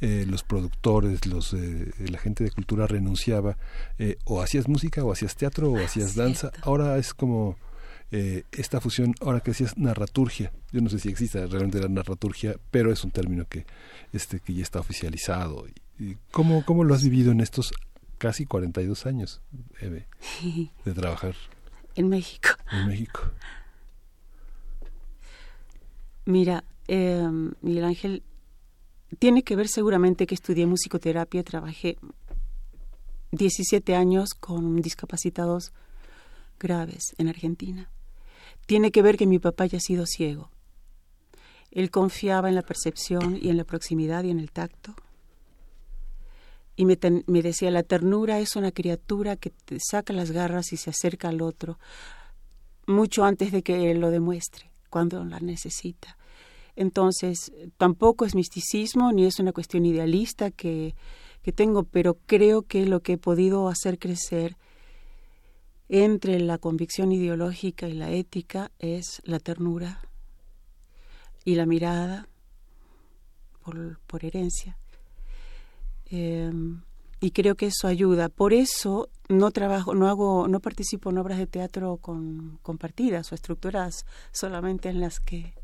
eh, 0.00 0.24
los 0.28 0.42
productores, 0.42 1.26
los 1.26 1.52
eh, 1.54 1.92
la 2.10 2.18
gente 2.18 2.44
de 2.44 2.50
cultura 2.50 2.86
renunciaba 2.86 3.56
eh, 3.98 4.16
o 4.24 4.42
hacías 4.42 4.68
música 4.68 5.04
o 5.04 5.12
hacías 5.12 5.36
teatro 5.36 5.70
o 5.70 5.78
hacías 5.78 6.14
danza. 6.14 6.52
Ahora 6.62 6.98
es 6.98 7.14
como 7.14 7.56
esta 8.10 8.80
fusión, 8.80 9.14
ahora 9.20 9.38
que 9.38 9.52
decías 9.52 9.78
narraturgia, 9.78 10.50
yo 10.72 10.80
no 10.80 10.90
sé 10.90 10.98
si 10.98 11.08
existe 11.08 11.46
realmente 11.46 11.78
la 11.78 11.86
narraturgia, 11.86 12.56
pero 12.72 12.90
es 12.90 13.04
un 13.04 13.12
término 13.12 13.44
que 13.48 13.66
este 14.12 14.40
que 14.40 14.52
ya 14.52 14.64
está 14.64 14.80
oficializado. 14.80 15.64
¿Cómo, 16.32 16.64
¿Cómo 16.64 16.82
lo 16.82 16.92
has 16.92 17.04
vivido 17.04 17.30
en 17.30 17.40
estos 17.40 17.72
casi 18.20 18.44
42 18.44 19.06
años, 19.06 19.40
Eve, 19.80 20.06
de 20.84 20.92
trabajar. 20.92 21.34
En 22.00 22.08
México. 22.08 22.48
En 22.72 22.88
México. 22.88 23.20
Mira, 26.24 26.64
eh, 26.88 27.28
Miguel 27.60 27.84
Ángel, 27.84 28.22
tiene 29.18 29.42
que 29.42 29.54
ver 29.54 29.68
seguramente 29.68 30.26
que 30.26 30.34
estudié 30.34 30.64
musicoterapia, 30.64 31.44
trabajé 31.44 31.98
17 33.32 33.94
años 33.94 34.30
con 34.32 34.80
discapacitados 34.80 35.74
graves 36.58 37.14
en 37.18 37.28
Argentina. 37.28 37.90
Tiene 38.64 38.92
que 38.92 39.02
ver 39.02 39.18
que 39.18 39.26
mi 39.26 39.38
papá 39.38 39.64
haya 39.64 39.78
sido 39.78 40.06
ciego. 40.06 40.50
Él 41.70 41.90
confiaba 41.90 42.48
en 42.48 42.54
la 42.54 42.62
percepción 42.62 43.38
y 43.38 43.50
en 43.50 43.58
la 43.58 43.64
proximidad 43.64 44.24
y 44.24 44.30
en 44.30 44.40
el 44.40 44.50
tacto 44.52 44.94
y 46.80 46.86
me, 46.86 47.42
decía, 47.42 47.70
la 47.70 47.82
ternura 47.82 48.38
es 48.38 48.56
una 48.56 48.72
criatura 48.72 49.36
que 49.36 49.50
te 49.50 49.76
saca 49.78 50.14
las 50.14 50.30
garras 50.30 50.72
y 50.72 50.78
se 50.78 50.88
acerca 50.88 51.28
al 51.28 51.42
otro, 51.42 51.78
mucho 52.86 53.24
antes 53.24 53.52
de 53.52 53.62
que 53.62 53.92
lo 53.92 54.08
demuestre, 54.10 54.70
cuando 54.88 55.22
la 55.26 55.40
necesita. 55.40 56.16
Entonces, 56.76 57.52
tampoco 57.76 58.24
es 58.24 58.34
misticismo 58.34 59.12
ni 59.12 59.26
es 59.26 59.38
una 59.40 59.52
cuestión 59.52 59.84
idealista 59.84 60.50
que, 60.50 60.94
que 61.42 61.52
tengo, 61.52 61.84
pero 61.84 62.16
creo 62.24 62.62
que 62.62 62.86
lo 62.86 63.00
que 63.00 63.12
he 63.12 63.18
podido 63.18 63.68
hacer 63.68 63.98
crecer 63.98 64.56
entre 65.90 66.40
la 66.40 66.56
convicción 66.56 67.12
ideológica 67.12 67.88
y 67.88 67.92
la 67.92 68.10
ética 68.10 68.70
es 68.78 69.20
la 69.24 69.38
ternura 69.38 70.00
y 71.44 71.56
la 71.56 71.66
mirada 71.66 72.26
por, 73.62 74.00
por 74.06 74.24
herencia. 74.24 74.78
Em, 76.10 76.82
y 77.20 77.30
creo 77.30 77.54
que 77.54 77.66
eso 77.66 77.86
ayuda. 77.86 78.28
Por 78.28 78.52
eso 78.52 79.08
no 79.28 79.50
trabajo, 79.50 79.94
no 79.94 80.08
hago, 80.08 80.48
no 80.48 80.60
participo 80.60 81.10
en 81.10 81.18
obras 81.18 81.38
de 81.38 81.46
teatro 81.46 81.98
con 81.98 82.58
compartidas 82.62 83.30
o 83.30 83.34
estructuras 83.34 84.04
solamente 84.32 84.88
en 84.88 85.00
las 85.00 85.20
que 85.20 85.54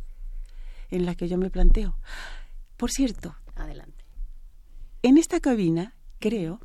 en 0.90 1.04
las 1.04 1.16
que 1.16 1.28
yo 1.28 1.36
me 1.36 1.50
planteo. 1.50 1.96
Por 2.76 2.90
cierto, 2.90 3.34
adelante. 3.56 4.04
En 5.02 5.18
esta 5.18 5.40
cabina 5.40 5.94
creo 6.20 6.60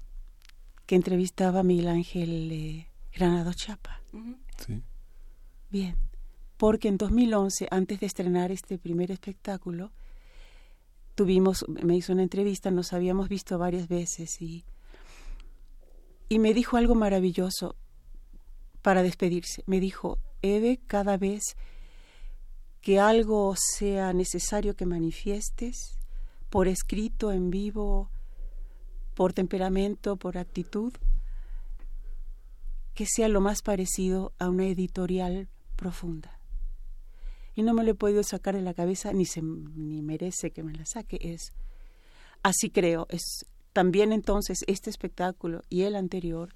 que 0.85 0.95
entrevistaba 0.95 1.61
a 1.61 1.63
Miguel 1.63 1.87
Ángel 1.87 2.51
eh, 2.51 2.87
Granado 3.15 3.53
Chapa. 3.53 4.01
Sí. 4.57 4.81
Bien, 5.69 5.95
porque 6.57 6.89
en 6.89 6.97
2011, 6.97 7.67
antes 7.71 7.99
de 7.99 8.05
estrenar 8.05 8.51
este 8.51 8.77
primer 8.77 9.09
espectáculo, 9.09 9.91
tuvimos, 11.21 11.63
me 11.67 11.95
hizo 11.95 12.13
una 12.13 12.23
entrevista, 12.23 12.71
nos 12.71 12.93
habíamos 12.93 13.29
visto 13.29 13.59
varias 13.59 13.87
veces 13.87 14.41
y, 14.41 14.65
y 16.29 16.39
me 16.39 16.51
dijo 16.55 16.77
algo 16.77 16.95
maravilloso 16.95 17.75
para 18.81 19.03
despedirse. 19.03 19.63
Me 19.67 19.79
dijo, 19.79 20.17
Eve, 20.41 20.79
cada 20.87 21.17
vez 21.17 21.55
que 22.81 22.99
algo 22.99 23.53
sea 23.55 24.13
necesario 24.13 24.75
que 24.75 24.87
manifiestes, 24.87 25.99
por 26.49 26.67
escrito, 26.67 27.31
en 27.31 27.51
vivo, 27.51 28.09
por 29.13 29.31
temperamento, 29.31 30.15
por 30.15 30.39
actitud, 30.39 30.91
que 32.95 33.05
sea 33.05 33.27
lo 33.27 33.41
más 33.41 33.61
parecido 33.61 34.33
a 34.39 34.49
una 34.49 34.65
editorial 34.65 35.49
profunda 35.75 36.40
y 37.55 37.63
no 37.63 37.73
me 37.73 37.83
lo 37.83 37.91
he 37.91 37.95
podido 37.95 38.23
sacar 38.23 38.55
de 38.55 38.61
la 38.61 38.73
cabeza 38.73 39.13
ni 39.13 39.25
se 39.25 39.41
ni 39.41 40.01
merece 40.01 40.51
que 40.51 40.63
me 40.63 40.73
la 40.73 40.85
saque 40.85 41.19
es 41.21 41.53
así 42.43 42.69
creo 42.69 43.07
es 43.09 43.45
también 43.73 44.11
entonces 44.11 44.59
este 44.67 44.89
espectáculo 44.89 45.63
y 45.69 45.83
el 45.83 45.95
anterior 45.95 46.53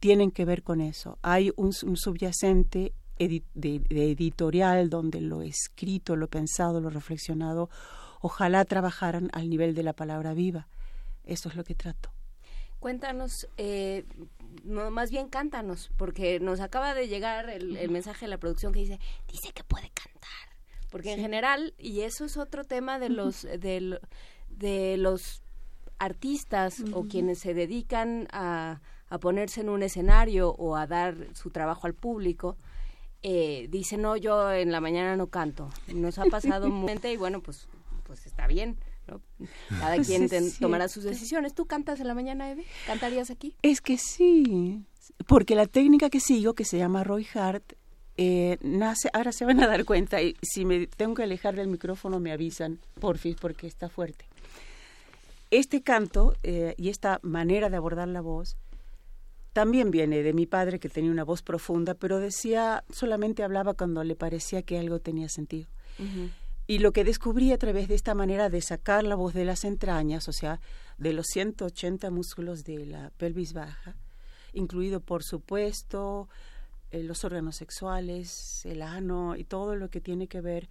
tienen 0.00 0.30
que 0.30 0.44
ver 0.44 0.62
con 0.62 0.80
eso. 0.80 1.18
Hay 1.22 1.52
un, 1.56 1.72
subyacente 1.72 2.92
de, 3.18 3.42
editorial 3.90 4.88
donde 4.88 5.20
lo 5.20 5.42
escrito 5.42 6.16
lo 6.16 6.28
pensado 6.28 6.80
lo 6.80 6.88
reflexionado 6.88 7.68
ojalá 8.22 8.64
trabajaran 8.64 9.28
al 9.32 9.48
nivel 9.50 9.74
de 9.74 9.82
la 9.82 9.92
palabra 9.92 10.34
viva. 10.34 10.68
Eso 11.24 11.48
es 11.48 11.54
lo 11.54 11.64
que 11.64 11.74
trato. 11.74 12.10
Cuéntanos, 12.80 13.46
eh, 13.58 14.04
no, 14.64 14.90
más 14.90 15.10
bien 15.10 15.28
cántanos, 15.28 15.90
porque 15.96 16.40
nos 16.40 16.60
acaba 16.60 16.94
de 16.94 17.08
llegar 17.08 17.50
el, 17.50 17.90
mensaje 17.90 18.26
de 18.26 18.30
la 18.30 18.38
producción 18.38 18.72
que 18.72 18.80
dice, 18.80 19.00
dice 19.28 19.52
que 19.52 19.64
puede 19.64 19.90
cantar. 19.90 20.30
Porque 20.90 21.12
en 21.12 21.20
general, 21.20 21.74
y 21.78 22.00
eso 22.00 22.24
es 22.24 22.36
otro 22.36 22.64
tema 22.64 22.98
de 22.98 23.10
los, 23.10 23.42
de, 23.42 24.00
de 24.48 24.96
los 24.96 25.42
artistas 25.98 26.82
o 26.92 27.04
quienes 27.04 27.38
se 27.38 27.54
dedican 27.54 28.26
a, 28.32 28.80
a, 29.08 29.18
ponerse 29.18 29.60
en 29.60 29.68
un 29.68 29.82
escenario 29.82 30.50
o 30.50 30.74
a 30.76 30.86
dar 30.86 31.14
su 31.34 31.50
trabajo 31.50 31.86
al 31.86 31.94
público, 31.94 32.56
eh, 33.22 33.68
dicen, 33.70 34.02
no, 34.02 34.16
yo 34.16 34.52
en 34.52 34.72
la 34.72 34.80
mañana 34.80 35.16
no 35.16 35.28
canto. 35.28 35.70
Nos 35.94 36.18
ha 36.18 36.24
pasado 36.24 36.68
mucho 36.70 37.08
y 37.08 37.16
bueno, 37.16 37.40
pues, 37.40 37.68
pues 38.04 38.26
está 38.26 38.48
bien 38.48 38.76
cada 39.80 39.96
quien 40.04 40.28
tomará 40.58 40.88
sus 40.88 41.04
decisiones. 41.04 41.54
¿Tú 41.54 41.66
cantas 41.66 42.00
en 42.00 42.06
la 42.06 42.14
mañana, 42.14 42.50
Eve? 42.50 42.64
¿Cantarías 42.86 43.30
aquí? 43.30 43.54
Es 43.62 43.80
que 43.80 43.98
sí, 43.98 44.84
porque 45.26 45.54
la 45.54 45.66
técnica 45.66 46.10
que 46.10 46.20
sigo, 46.20 46.54
que 46.54 46.64
se 46.64 46.78
llama 46.78 47.04
Roy 47.04 47.26
Hart, 47.34 47.72
eh, 48.16 48.58
nace, 48.60 49.08
ahora 49.12 49.32
se 49.32 49.44
van 49.44 49.60
a 49.60 49.66
dar 49.66 49.84
cuenta, 49.84 50.20
y 50.20 50.36
si 50.42 50.64
me 50.64 50.86
tengo 50.86 51.14
que 51.14 51.22
alejar 51.22 51.56
del 51.56 51.68
micrófono 51.68 52.20
me 52.20 52.32
avisan, 52.32 52.78
porfis, 53.00 53.36
porque 53.36 53.66
está 53.66 53.88
fuerte. 53.88 54.26
Este 55.50 55.82
canto 55.82 56.36
eh, 56.42 56.74
y 56.76 56.90
esta 56.90 57.18
manera 57.22 57.70
de 57.70 57.76
abordar 57.76 58.08
la 58.08 58.20
voz 58.20 58.56
también 59.52 59.90
viene 59.90 60.22
de 60.22 60.32
mi 60.32 60.46
padre 60.46 60.78
que 60.78 60.88
tenía 60.88 61.10
una 61.10 61.24
voz 61.24 61.42
profunda, 61.42 61.94
pero 61.94 62.20
decía, 62.20 62.84
solamente 62.90 63.42
hablaba 63.42 63.74
cuando 63.74 64.04
le 64.04 64.14
parecía 64.14 64.62
que 64.62 64.78
algo 64.78 65.00
tenía 65.00 65.28
sentido. 65.28 65.68
Y 66.70 66.78
lo 66.78 66.92
que 66.92 67.02
descubrí 67.02 67.50
a 67.50 67.58
través 67.58 67.88
de 67.88 67.96
esta 67.96 68.14
manera 68.14 68.48
de 68.48 68.60
sacar 68.60 69.02
la 69.02 69.16
voz 69.16 69.34
de 69.34 69.44
las 69.44 69.64
entrañas, 69.64 70.28
o 70.28 70.32
sea, 70.32 70.60
de 70.98 71.12
los 71.12 71.26
180 71.26 72.12
músculos 72.12 72.62
de 72.62 72.86
la 72.86 73.10
pelvis 73.16 73.54
baja, 73.54 73.96
incluido 74.52 75.00
por 75.00 75.24
supuesto 75.24 76.28
eh, 76.92 77.02
los 77.02 77.24
órganos 77.24 77.56
sexuales, 77.56 78.64
el 78.66 78.82
ano 78.82 79.34
y 79.34 79.42
todo 79.42 79.74
lo 79.74 79.90
que 79.90 80.00
tiene 80.00 80.28
que 80.28 80.40
ver 80.40 80.68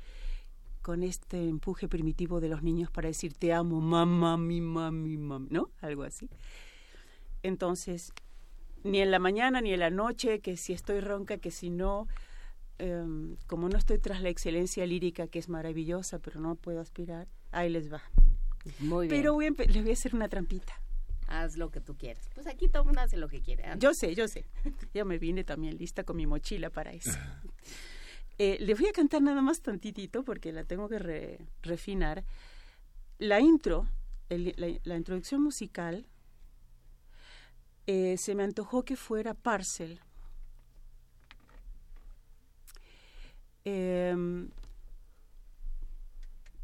con 0.82 1.04
este 1.04 1.50
empuje 1.50 1.90
primitivo 1.90 2.40
de 2.40 2.48
los 2.48 2.64
niños 2.64 2.90
para 2.90 3.10
decir 3.10 3.34
te 3.34 3.52
amo, 3.52 3.82
mamá, 3.82 4.38
mi 4.38 4.62
mami, 4.62 5.18
mami, 5.18 5.50
¿no? 5.52 5.70
Algo 5.82 6.04
así. 6.04 6.30
Entonces, 7.44 8.14
ni 8.86 9.02
en 9.02 9.12
la 9.12 9.20
mañana 9.20 9.60
ni 9.60 9.74
en 9.74 9.82
la 9.82 9.90
noche, 9.90 10.40
que 10.40 10.56
si 10.56 10.72
estoy 10.72 11.02
ronca, 11.02 11.40
que 11.40 11.52
si 11.52 11.70
no, 11.70 12.08
em, 12.80 13.36
como 13.48 13.70
no 13.70 13.78
estoy 13.78 14.00
tras 14.00 14.22
la 14.22 14.30
excelencia 14.30 14.86
lírica, 14.86 15.28
que 15.28 15.40
es 15.40 15.50
maravillosa, 15.50 16.20
pero 16.20 16.40
no 16.40 16.56
puedo 16.56 16.80
aspirar, 16.80 17.28
ahí 17.52 17.70
les 17.70 17.92
va. 17.92 18.02
Muy 18.80 19.08
bien. 19.08 19.22
Pero 19.22 19.34
voy 19.34 19.50
les 19.50 19.82
voy 19.84 19.92
a 19.92 19.94
hacer 19.94 20.16
una 20.16 20.28
trampita. 20.28 20.74
Haz 21.28 21.58
lo 21.58 21.70
que 21.70 21.80
tú 21.80 21.96
quieras. 21.96 22.28
Pues 22.34 22.48
aquí 22.48 22.68
todo 22.68 22.82
el 22.82 22.88
mundo 22.88 23.02
hace 23.02 23.16
lo 23.16 23.30
que 23.30 23.42
quiere. 23.42 23.64
¿eh? 23.64 23.76
Yo 23.78 23.94
sé, 23.94 24.16
yo 24.16 24.28
sé. 24.28 24.46
Yo 24.96 25.06
me 25.06 25.20
vine 25.20 25.44
también 25.44 25.78
lista 25.78 26.04
con 26.04 26.18
mi 26.18 26.26
mochila 26.26 26.70
para 26.70 26.92
eso. 26.92 27.12
Eh, 28.42 28.56
les 28.62 28.80
voy 28.80 28.88
a 28.88 28.94
cantar 28.94 29.22
nada 29.22 29.42
más 29.42 29.60
tantitito 29.60 30.24
porque 30.24 30.54
la 30.54 30.64
tengo 30.64 30.88
que 30.88 31.46
refinar. 31.62 32.24
La 33.18 33.42
intro, 33.42 33.86
la, 34.30 34.96
introducción 34.96 35.42
musical, 35.42 36.08
eh, 37.86 38.16
se 38.18 38.36
me 38.36 38.44
antojó 38.44 38.86
que 38.86 38.96
fuera 38.96 39.34
Parcel. 39.34 40.00
Em, 43.66 44.50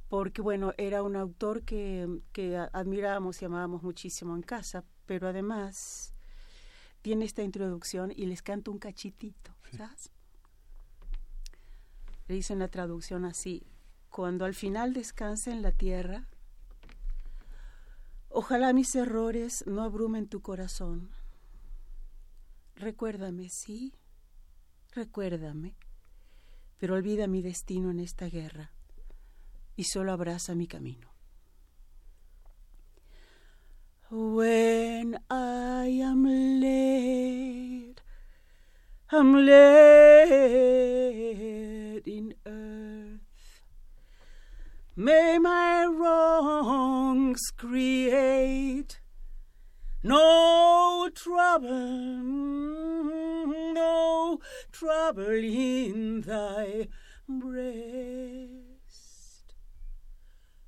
porque 0.09 0.41
bueno, 0.41 0.73
era 0.77 1.03
un 1.03 1.15
autor 1.15 1.63
que, 1.63 2.21
que 2.31 2.57
admirábamos 2.57 3.41
y 3.41 3.45
amábamos 3.45 3.83
muchísimo 3.83 4.35
en 4.35 4.41
casa, 4.41 4.83
pero 5.05 5.27
además 5.27 6.13
tiene 7.01 7.25
esta 7.25 7.43
introducción 7.43 8.11
y 8.15 8.25
les 8.25 8.41
canto 8.41 8.71
un 8.71 8.79
cachitito, 8.79 9.55
¿sabes? 9.77 10.11
Le 12.27 12.35
dice 12.35 12.53
en 12.53 12.59
la 12.59 12.69
traducción 12.69 13.25
así, 13.25 13.67
cuando 14.09 14.45
al 14.45 14.55
final 14.55 14.93
descanse 14.93 15.51
en 15.51 15.61
la 15.61 15.71
tierra, 15.71 16.27
ojalá 18.29 18.73
mis 18.73 18.95
errores 18.95 19.65
no 19.67 19.83
abrumen 19.83 20.27
tu 20.27 20.41
corazón. 20.41 21.11
Recuérdame, 22.75 23.49
sí, 23.49 23.93
recuérdame, 24.93 25.75
pero 26.79 26.95
olvida 26.95 27.27
mi 27.27 27.41
destino 27.41 27.91
en 27.91 27.99
esta 27.99 28.27
guerra 28.27 28.71
y 29.75 29.83
solo 29.85 30.11
abraza 30.11 30.55
mi 30.55 30.67
camino. 30.67 31.09
When 34.11 35.19
I 35.29 36.01
am 36.01 36.25
laid, 36.61 38.01
I'm 39.11 39.45
laid 39.45 40.35
in 42.07 42.35
earth. 42.45 43.63
May 44.95 45.39
my 45.39 45.85
wrongs 45.85 47.51
create 47.57 48.99
no 50.05 51.09
trouble, 51.15 51.67
no 53.73 54.39
trouble 54.71 55.31
in 55.31 56.21
thy 56.21 56.87
breast 57.27 57.95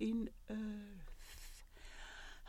in 0.00 0.30
earth. 0.48 1.64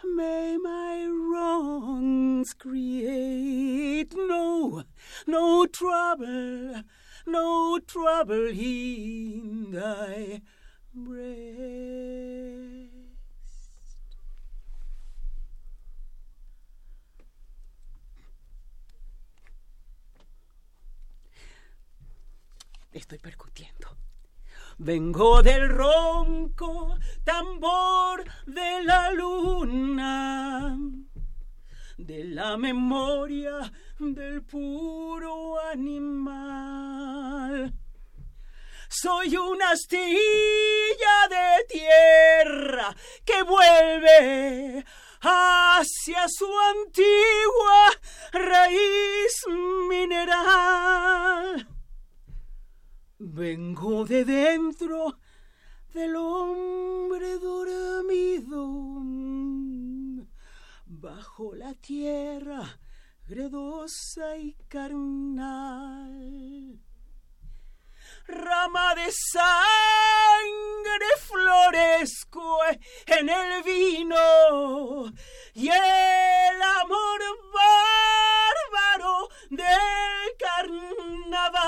May 0.05 0.57
my 0.57 1.05
wrongs 1.05 2.53
create 2.53 4.13
no, 4.15 4.83
no 5.27 5.65
trouble, 5.65 6.83
no 7.25 7.79
trouble 7.85 8.51
in. 8.51 9.81
Estoy 22.93 23.17
percutiendo. 23.17 23.97
Vengo 24.77 25.41
del 25.41 25.69
ronco 25.69 26.97
tambor 27.23 28.23
de 28.45 28.83
la 28.83 29.11
luna, 29.11 30.77
de 31.97 32.23
la 32.25 32.57
memoria 32.57 33.71
del 34.11 34.43
puro 34.43 35.57
animal. 35.71 37.73
Soy 38.89 39.37
una 39.37 39.71
astilla 39.71 41.27
de 41.29 41.63
tierra 41.69 42.93
que 43.23 43.43
vuelve 43.43 44.83
hacia 45.21 46.27
su 46.27 46.51
antigua 46.75 47.91
raíz 48.33 49.45
mineral 49.87 51.65
Vengo 53.19 54.03
de 54.03 54.25
dentro 54.25 55.17
del 55.93 56.17
hombre 56.17 57.39
dormido, 57.39 58.67
bajo 60.85 61.55
la 61.55 61.73
tierra 61.75 62.82
gredosa 63.25 64.37
y 64.37 64.55
carnal. 64.67 66.23
Rama 68.27 68.95
de 68.95 69.11
sangre 69.11 69.45
florezco 71.19 72.59
en 73.07 73.29
el 73.29 73.63
vino 73.63 75.11
y 75.53 75.67
el 75.67 76.61
amor 76.81 77.21
bárbaro 77.53 79.29
del 79.49 80.37
carnaval 80.39 81.61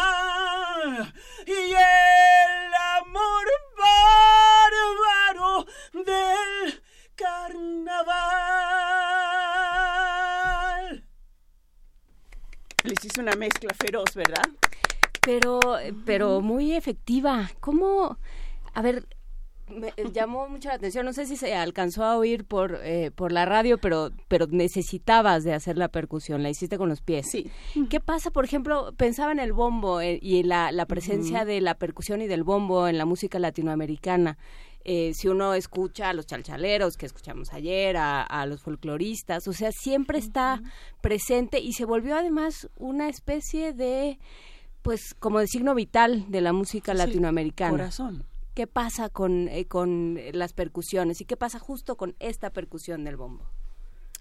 y 1.46 1.74
el 1.74 2.74
amor 3.00 3.48
bárbaro 3.78 5.66
del 5.94 6.84
carnaval. 7.16 8.85
Hice 13.04 13.22
una 13.22 13.36
mezcla 13.36 13.72
feroz, 13.74 14.16
¿verdad? 14.16 14.44
Pero, 15.22 15.60
pero 16.06 16.42
muy 16.42 16.74
efectiva. 16.74 17.50
¿Cómo? 17.60 18.18
A 18.74 18.82
ver, 18.82 19.08
me 19.68 19.92
llamó 20.12 20.48
mucho 20.48 20.70
la 20.70 20.76
atención. 20.76 21.06
No 21.06 21.14
sé 21.14 21.26
si 21.26 21.38
se 21.38 21.56
alcanzó 21.56 22.04
a 22.04 22.18
oír 22.18 22.46
por, 22.46 22.80
eh, 22.84 23.12
por 23.12 23.32
la 23.32 23.46
radio, 23.46 23.78
pero, 23.78 24.12
pero 24.28 24.48
necesitabas 24.48 25.44
de 25.44 25.54
hacer 25.54 25.78
la 25.78 25.88
percusión. 25.88 26.44
La 26.44 26.50
hiciste 26.50 26.78
con 26.78 26.90
los 26.90 27.02
pies. 27.02 27.30
Sí. 27.30 27.50
¿Qué 27.90 28.00
pasa, 28.00 28.32
por 28.32 28.46
ejemplo, 28.46 28.94
pensaba 28.98 29.32
en 29.32 29.40
el 29.40 29.54
bombo 29.54 30.02
eh, 30.02 30.20
y 30.22 30.44
la, 30.44 30.72
la 30.72 30.86
presencia 30.86 31.46
de 31.46 31.62
la 31.62 31.76
percusión 31.76 32.22
y 32.22 32.28
del 32.28 32.44
bombo 32.44 32.88
en 32.88 32.98
la 32.98 33.06
música 33.06 33.40
latinoamericana? 33.40 34.38
Eh, 34.88 35.14
si 35.16 35.28
uno 35.28 35.56
escucha 35.56 36.10
a 36.10 36.14
los 36.14 36.28
chalchaleros 36.28 36.96
que 36.96 37.08
escuchamos 37.08 37.52
ayer, 37.54 37.98
a, 37.98 38.46
los 38.46 38.62
folcloristas, 38.62 39.48
o 39.48 39.54
sea, 39.54 39.72
siempre 39.72 40.20
está 40.20 40.62
presente 41.02 41.60
y 41.60 41.74
se 41.74 41.86
volvió 41.86 42.16
además 42.16 42.70
una 42.78 43.10
especie 43.10 43.74
de, 43.74 44.20
pues, 44.84 45.16
como 45.18 45.40
de 45.40 45.48
signo 45.48 45.74
vital 45.74 46.26
de 46.30 46.42
la 46.42 46.54
música 46.54 46.94
latinoamericana. 46.94 47.72
Corazón 47.72 48.26
qué 48.56 48.68
pasa 48.68 49.10
con, 49.10 49.50
eh, 49.50 49.66
con 49.66 50.18
las 50.32 50.54
percusiones 50.54 51.20
y 51.20 51.26
qué 51.26 51.36
pasa 51.36 51.60
justo 51.60 51.98
con 51.98 52.16
esta 52.20 52.50
percusión 52.52 53.04
del 53.04 53.18
bombo. 53.18 53.46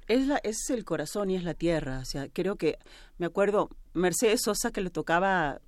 Es, 0.08 0.26
la, 0.26 0.36
es 0.38 0.68
el 0.70 0.84
corazón 0.84 1.30
y 1.30 1.36
es 1.36 1.44
la 1.44 1.54
tierra. 1.54 2.00
O 2.00 2.04
sea, 2.04 2.28
creo 2.28 2.56
que, 2.56 2.78
me 3.16 3.26
acuerdo, 3.26 3.70
Mercedes 3.94 4.42
Sosa 4.42 4.72
que 4.72 4.82
le 4.82 4.90
tocaba 4.90 5.60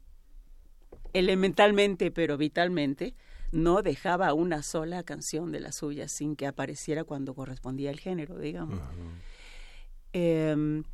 elementalmente, 1.14 2.10
pero 2.10 2.36
vitalmente, 2.36 3.14
no 3.56 3.80
dejaba 3.80 4.34
una 4.34 4.62
sola 4.62 5.02
canción 5.02 5.50
de 5.50 5.60
la 5.60 5.72
suya 5.72 6.08
sin 6.08 6.36
que 6.36 6.46
apareciera 6.46 7.04
cuando 7.04 7.34
correspondía 7.34 7.90
el 7.90 7.98
género, 7.98 8.38
digamos. 8.38 8.78
Em, 10.12 10.84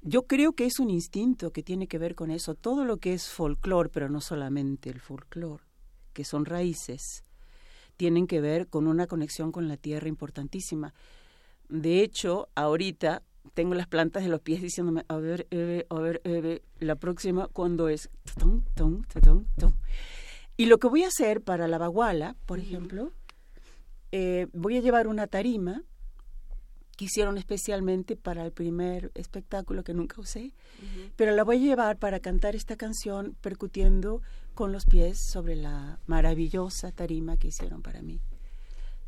yo 0.00 0.26
creo 0.26 0.54
que 0.54 0.64
es 0.64 0.80
un 0.80 0.88
instinto 0.88 1.52
que 1.52 1.62
tiene 1.62 1.86
que 1.86 1.98
ver 1.98 2.14
con 2.14 2.30
eso. 2.30 2.54
Todo 2.54 2.86
lo 2.86 2.96
que 2.96 3.12
es 3.12 3.28
folclore, 3.28 3.90
pero 3.90 4.08
no 4.08 4.22
solamente 4.22 4.88
el 4.88 4.98
folclore, 4.98 5.62
que 6.14 6.24
son 6.24 6.46
raíces, 6.46 7.22
tienen 7.98 8.26
que 8.26 8.40
ver 8.40 8.68
con 8.68 8.86
una 8.86 9.06
conexión 9.06 9.52
con 9.52 9.68
la 9.68 9.76
tierra 9.76 10.08
importantísima. 10.08 10.94
De 11.68 12.02
hecho, 12.02 12.48
ahorita 12.54 13.22
tengo 13.52 13.74
las 13.74 13.88
plantas 13.88 14.22
de 14.22 14.30
los 14.30 14.40
pies 14.40 14.62
diciéndome, 14.62 15.04
a 15.06 15.16
ver, 15.16 15.46
Eve, 15.50 15.86
a 15.90 15.96
ver, 15.96 16.22
Eve, 16.24 16.62
la 16.78 16.94
próxima, 16.94 17.46
¿cuándo 17.48 17.90
es? 17.90 18.08
Y 20.58 20.66
lo 20.66 20.78
que 20.78 20.88
voy 20.88 21.04
a 21.04 21.06
hacer 21.06 21.40
para 21.40 21.68
la 21.68 21.78
baguala, 21.78 22.34
por 22.44 22.58
ejemplo, 22.58 23.12
eh, 24.10 24.48
voy 24.52 24.76
a 24.76 24.80
llevar 24.80 25.06
una 25.06 25.28
tarima 25.28 25.84
que 26.96 27.04
hicieron 27.04 27.38
especialmente 27.38 28.16
para 28.16 28.44
el 28.44 28.50
primer 28.50 29.12
espectáculo 29.14 29.84
que 29.84 29.94
nunca 29.94 30.20
usé, 30.20 30.52
pero 31.14 31.30
la 31.30 31.44
voy 31.44 31.58
a 31.58 31.60
llevar 31.60 31.96
para 31.98 32.18
cantar 32.18 32.56
esta 32.56 32.74
canción 32.74 33.36
percutiendo 33.40 34.20
con 34.54 34.72
los 34.72 34.84
pies 34.84 35.20
sobre 35.30 35.54
la 35.54 36.00
maravillosa 36.06 36.90
tarima 36.90 37.36
que 37.36 37.48
hicieron 37.48 37.80
para 37.80 38.02
mí. 38.02 38.20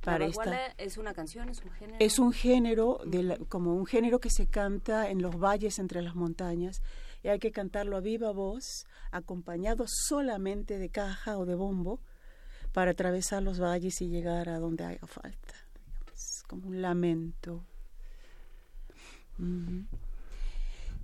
Para 0.02 0.26
esta, 0.26 0.66
es 0.78 0.98
una 0.98 1.12
canción, 1.12 1.48
es 1.48 1.60
un 1.62 1.72
género. 1.72 1.96
Es 1.98 2.18
un 2.20 2.32
género, 2.32 3.00
de 3.04 3.38
como 3.48 3.74
un 3.74 3.86
género 3.86 4.20
que 4.20 4.30
se 4.30 4.46
canta 4.46 5.10
en 5.10 5.20
los 5.20 5.36
valles 5.36 5.80
entre 5.80 6.00
las 6.00 6.14
montañas 6.14 6.80
y 7.22 7.28
hay 7.28 7.38
que 7.38 7.52
cantarlo 7.52 7.96
a 7.96 8.00
viva 8.00 8.32
voz, 8.32 8.86
acompañado 9.10 9.84
solamente 9.86 10.78
de 10.78 10.88
caja 10.88 11.38
o 11.38 11.46
de 11.46 11.54
bombo, 11.54 12.00
para 12.72 12.92
atravesar 12.92 13.42
los 13.42 13.60
valles 13.60 14.00
y 14.00 14.08
llegar 14.08 14.48
a 14.48 14.58
donde 14.58 14.84
haga 14.84 15.06
falta. 15.06 15.54
Es 16.14 16.44
como 16.46 16.68
un 16.68 16.82
lamento. 16.82 17.64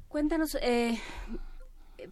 Cuéntanos, 0.08 0.56
eh, 0.62 1.00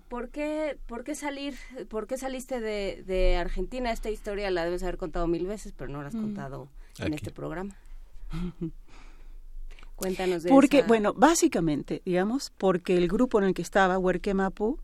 ¿por, 0.09 0.31
qué, 0.31 0.79
¿por 0.87 1.05
qué 1.05 1.15
salir, 1.15 1.55
por 1.89 2.07
qué 2.07 2.17
saliste 2.17 2.61
de, 2.61 3.03
de, 3.07 3.37
Argentina? 3.37 3.93
Esta 3.93 4.11
historia 4.11 4.51
la 4.51 4.65
debes 4.65 4.83
haber 4.83 4.97
contado 4.97 5.27
mil 5.27 5.47
veces, 5.47 5.73
pero 5.77 5.91
no 5.91 6.03
la 6.03 6.09
has 6.09 6.15
contado 6.15 6.69
en 6.99 7.15
este 7.15 7.31
programa. 7.31 7.77
Cuéntanos 9.97 10.43
de 10.43 10.51
Porque, 10.51 10.83
bueno, 10.83 11.13
básicamente, 11.15 12.03
digamos, 12.05 12.53
porque 12.59 12.97
el 12.97 13.09
grupo 13.09 13.39
en 13.39 13.47
el 13.47 13.55
que 13.55 13.63
estaba, 13.63 13.99
Huerque 13.99 14.35
Mapu, 14.35 14.79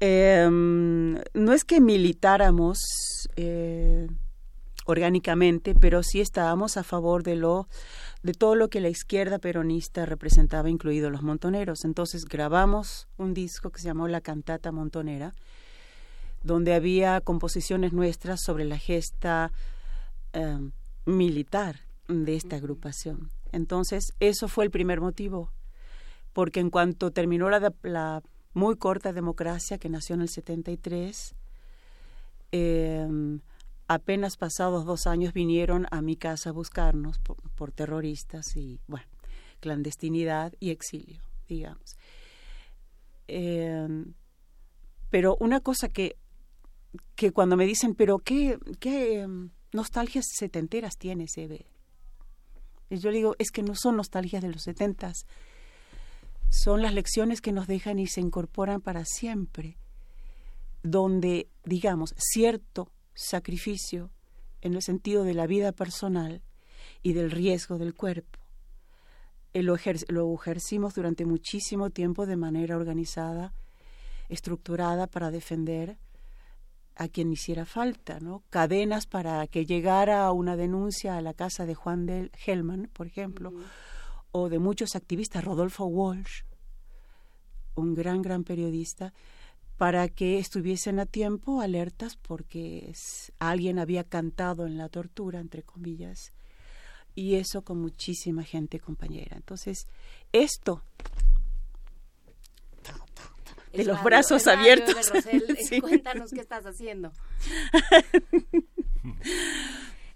em, 0.00 1.14
no 1.32 1.52
es 1.52 1.64
que 1.64 1.80
militáramos 1.80 2.78
eh, 3.36 4.08
orgánicamente, 4.84 5.74
pero 5.74 6.02
sí 6.02 6.20
estábamos 6.20 6.76
a 6.76 6.84
favor 6.84 7.22
de 7.22 7.36
lo 7.36 7.68
de 8.22 8.32
todo 8.32 8.54
lo 8.54 8.68
que 8.68 8.80
la 8.80 8.88
izquierda 8.88 9.38
peronista 9.38 10.06
representaba, 10.06 10.70
incluidos 10.70 11.12
los 11.12 11.22
montoneros. 11.22 11.84
Entonces 11.84 12.24
grabamos 12.24 13.06
un 13.18 13.34
disco 13.34 13.70
que 13.70 13.80
se 13.80 13.86
llamó 13.86 14.08
La 14.08 14.22
Cantata 14.22 14.72
Montonera, 14.72 15.34
donde 16.42 16.72
había 16.72 17.20
composiciones 17.20 17.92
nuestras 17.92 18.40
sobre 18.42 18.64
la 18.64 18.78
gesta 18.78 19.52
em, 20.32 20.72
militar 21.04 21.80
de 22.08 22.34
esta 22.34 22.56
agrupación. 22.56 23.30
Entonces, 23.54 24.14
eso 24.18 24.48
fue 24.48 24.64
el 24.64 24.72
primer 24.72 25.00
motivo, 25.00 25.52
porque 26.32 26.58
en 26.58 26.70
cuanto 26.70 27.12
terminó 27.12 27.48
la, 27.48 28.22
muy 28.52 28.76
corta 28.76 29.12
democracia 29.12 29.78
que 29.78 29.88
nació 29.88 30.16
en 30.16 30.22
el 30.22 30.28
73, 30.28 31.36
eh, 32.50 33.38
apenas 33.86 34.36
pasados 34.36 34.84
dos 34.84 35.06
años 35.06 35.32
vinieron 35.32 35.86
a 35.92 36.02
mi 36.02 36.16
casa 36.16 36.50
a 36.50 36.52
buscarnos 36.52 37.20
por, 37.20 37.70
terroristas 37.70 38.56
y, 38.56 38.80
bueno, 38.88 39.06
clandestinidad 39.60 40.52
y 40.58 40.70
exilio, 40.70 41.22
digamos. 41.48 41.96
Eh, 43.28 44.04
pero 45.10 45.36
una 45.38 45.60
cosa 45.60 45.88
que, 45.88 46.16
que 47.14 47.30
cuando 47.30 47.56
me 47.56 47.66
dicen, 47.66 47.94
pero 47.94 48.18
qué, 48.18 48.58
qué 48.80 49.20
em, 49.20 49.50
nostalgias 49.72 50.26
setenteras 50.28 50.98
tienes, 50.98 51.38
Eve. 51.38 51.66
Y 52.90 52.98
yo 52.98 53.10
digo, 53.10 53.34
es 53.38 53.50
que 53.50 53.62
no 53.62 53.74
son 53.74 53.96
nostalgias 53.96 54.42
de 54.42 54.50
los 54.50 54.62
setentas, 54.62 55.26
son 56.50 56.82
las 56.82 56.94
lecciones 56.94 57.40
que 57.40 57.52
nos 57.52 57.66
dejan 57.66 57.98
y 57.98 58.06
se 58.06 58.20
incorporan 58.20 58.80
para 58.80 59.04
siempre, 59.04 59.76
donde, 60.82 61.48
digamos, 61.64 62.14
cierto 62.16 62.90
sacrificio 63.14 64.10
en 64.60 64.74
el 64.74 64.82
sentido 64.82 65.24
de 65.24 65.34
la 65.34 65.46
vida 65.46 65.72
personal 65.72 66.42
y 67.02 67.12
del 67.12 67.30
riesgo 67.30 67.78
del 67.78 67.94
cuerpo. 67.94 68.38
Eh, 69.52 69.62
lo, 69.62 69.76
lo 70.08 70.34
ejercimos 70.34 70.94
durante 70.94 71.24
muchísimo 71.24 71.90
tiempo 71.90 72.26
de 72.26 72.36
manera 72.36 72.76
organizada, 72.76 73.52
estructurada 74.28 75.06
para 75.06 75.30
defender 75.30 75.98
a 76.96 77.08
quien 77.08 77.32
hiciera 77.32 77.64
falta, 77.64 78.20
¿no? 78.20 78.42
Cadenas 78.50 79.06
para 79.06 79.46
que 79.46 79.66
llegara 79.66 80.30
una 80.32 80.56
denuncia 80.56 81.16
a 81.16 81.22
la 81.22 81.34
casa 81.34 81.66
de 81.66 81.74
Juan 81.74 82.06
del 82.06 82.30
Hellman, 82.46 82.90
por 82.92 83.06
ejemplo, 83.06 83.52
o 84.32 84.48
de 84.48 84.58
muchos 84.58 84.94
activistas, 84.94 85.44
Rodolfo 85.44 85.86
Walsh, 85.86 86.42
un 87.74 87.94
gran, 87.94 88.22
gran 88.22 88.44
periodista, 88.44 89.12
para 89.76 90.08
que 90.08 90.38
estuviesen 90.38 91.00
a 91.00 91.06
tiempo 91.06 91.60
alertas 91.60 92.16
porque 92.16 92.92
alguien 93.38 93.78
había 93.78 94.04
cantado 94.04 94.66
en 94.66 94.78
la 94.78 94.88
tortura, 94.88 95.40
entre 95.40 95.62
comillas, 95.62 96.32
y 97.16 97.34
eso 97.34 97.62
con 97.62 97.80
muchísima 97.80 98.44
gente 98.44 98.78
compañera. 98.78 99.36
Entonces, 99.36 99.88
esto 100.32 100.82
de 103.76 103.84
los 103.84 104.02
brazos 104.02 104.46
abiertos. 104.46 104.94
Cuéntanos 105.80 106.30
qué 106.30 106.40
estás 106.40 106.64
haciendo. 106.64 107.12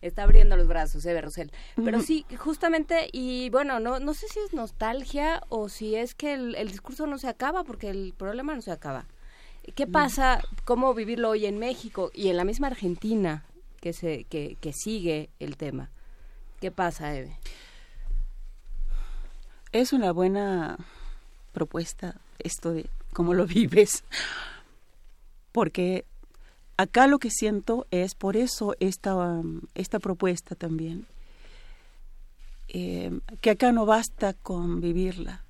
Está 0.00 0.22
abriendo 0.22 0.56
los 0.56 0.68
brazos, 0.68 1.04
eh, 1.06 1.20
Rosel. 1.20 1.50
Pero 1.74 2.00
sí, 2.00 2.24
justamente, 2.38 3.08
y 3.12 3.50
bueno, 3.50 3.80
no, 3.80 3.98
no 3.98 4.14
sé 4.14 4.28
si 4.28 4.38
es 4.38 4.52
nostalgia 4.52 5.42
o 5.48 5.68
si 5.68 5.96
es 5.96 6.14
que 6.14 6.34
el 6.34 6.70
discurso 6.70 7.08
no 7.08 7.18
se 7.18 7.26
acaba, 7.26 7.64
porque 7.64 7.90
el 7.90 8.14
problema 8.16 8.54
no 8.54 8.62
se 8.62 8.70
acaba. 8.70 9.06
¿Qué 9.74 9.86
mm. 9.86 9.92
pasa? 9.92 10.42
¿Cómo 10.64 10.94
vivirlo 10.94 11.30
hoy 11.30 11.46
en 11.46 11.58
México 11.58 12.10
y 12.14 12.28
en 12.28 12.36
la 12.36 12.44
misma 12.44 12.68
Argentina 12.68 13.44
que, 13.80 13.92
se, 13.92 14.24
que, 14.24 14.56
que 14.60 14.72
sigue 14.72 15.30
el 15.38 15.56
tema? 15.56 15.90
¿Qué 16.60 16.70
pasa, 16.70 17.14
Eve? 17.14 17.38
Es 19.72 19.92
una 19.92 20.12
buena 20.12 20.78
propuesta 21.52 22.20
esto 22.38 22.72
de 22.72 22.88
cómo 23.12 23.34
lo 23.34 23.46
vives, 23.58 24.04
porque 25.52 26.04
acá 26.76 27.06
lo 27.06 27.18
que 27.18 27.30
siento 27.30 27.86
es 27.90 28.14
por 28.14 28.36
eso 28.36 28.74
esta, 28.80 29.42
esta 29.74 29.98
propuesta 29.98 30.54
también, 30.54 31.06
eh, 32.68 33.20
que 33.40 33.50
acá 33.50 33.72
no 33.72 33.86
basta 33.86 34.34
con 34.34 34.80
vivirla, 34.80 35.44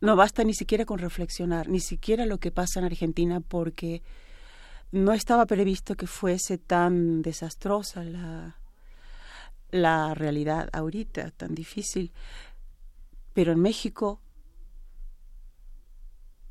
no 0.00 0.16
basta 0.16 0.44
ni 0.44 0.54
siquiera 0.54 0.84
con 0.84 0.98
reflexionar, 0.98 1.68
ni 1.68 1.80
siquiera 1.80 2.26
lo 2.26 2.38
que 2.38 2.50
pasa 2.50 2.80
en 2.80 2.86
Argentina, 2.86 3.40
porque 3.40 4.02
no 4.92 5.12
estaba 5.12 5.46
previsto 5.46 5.96
que 5.96 6.06
fuese 6.06 6.58
tan 6.58 7.22
desastrosa 7.22 8.02
la, 8.04 8.56
la 9.70 10.14
realidad 10.14 10.68
ahorita, 10.72 11.30
tan 11.30 11.54
difícil. 11.54 12.12
Pero 13.32 13.52
en 13.52 13.60
México, 13.60 14.20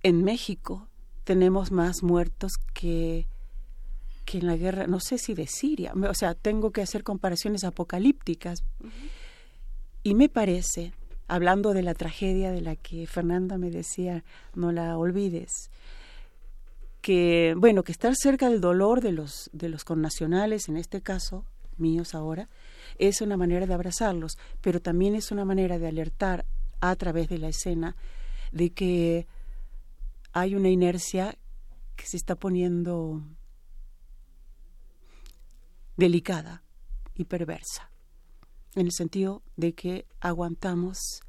en 0.03 0.23
México 0.23 0.87
tenemos 1.23 1.71
más 1.71 2.03
muertos 2.03 2.53
que, 2.73 3.27
que 4.25 4.39
en 4.39 4.47
la 4.47 4.57
guerra, 4.57 4.87
no 4.87 4.99
sé 4.99 5.17
si 5.17 5.33
de 5.33 5.47
Siria, 5.47 5.93
o 5.93 6.13
sea, 6.13 6.33
tengo 6.35 6.71
que 6.71 6.81
hacer 6.81 7.03
comparaciones 7.03 7.63
apocalípticas. 7.63 8.63
Y 10.03 10.15
me 10.15 10.29
parece 10.29 10.93
hablando 11.27 11.73
de 11.73 11.83
la 11.83 11.93
tragedia 11.93 12.51
de 12.51 12.61
la 12.61 12.75
que 12.75 13.05
Fernanda 13.05 13.57
me 13.57 13.69
decía, 13.69 14.23
no 14.55 14.71
la 14.71 14.97
olvides, 14.97 15.69
que 17.01 17.53
bueno, 17.57 17.83
que 17.83 17.91
estar 17.91 18.13
cerca 18.15 18.49
del 18.49 18.59
dolor 18.59 19.01
de 19.01 19.11
los 19.11 19.49
de 19.53 19.69
los 19.69 19.85
connacionales, 19.85 20.67
en 20.67 20.77
este 20.77 21.01
caso 21.01 21.45
míos 21.77 22.13
ahora, 22.13 22.49
es 22.97 23.21
una 23.21 23.37
manera 23.37 23.65
de 23.65 23.73
abrazarlos, 23.73 24.37
pero 24.61 24.81
también 24.81 25.15
es 25.15 25.31
una 25.31 25.45
manera 25.45 25.79
de 25.79 25.87
alertar 25.87 26.45
a 26.81 26.95
través 26.95 27.29
de 27.29 27.37
la 27.37 27.49
escena 27.49 27.95
de 28.51 28.71
que 28.71 29.27
hay 30.31 30.55
una 30.55 30.69
inercia 30.69 31.37
que 31.95 32.05
se 32.05 32.17
está 32.17 32.35
poniendo 32.35 33.21
delicada 35.97 36.63
y 37.15 37.25
perversa 37.25 37.91
en 38.75 38.85
el 38.85 38.91
sentido 38.91 39.43
de 39.57 39.73
que 39.73 40.05
aguantamos 40.21 41.21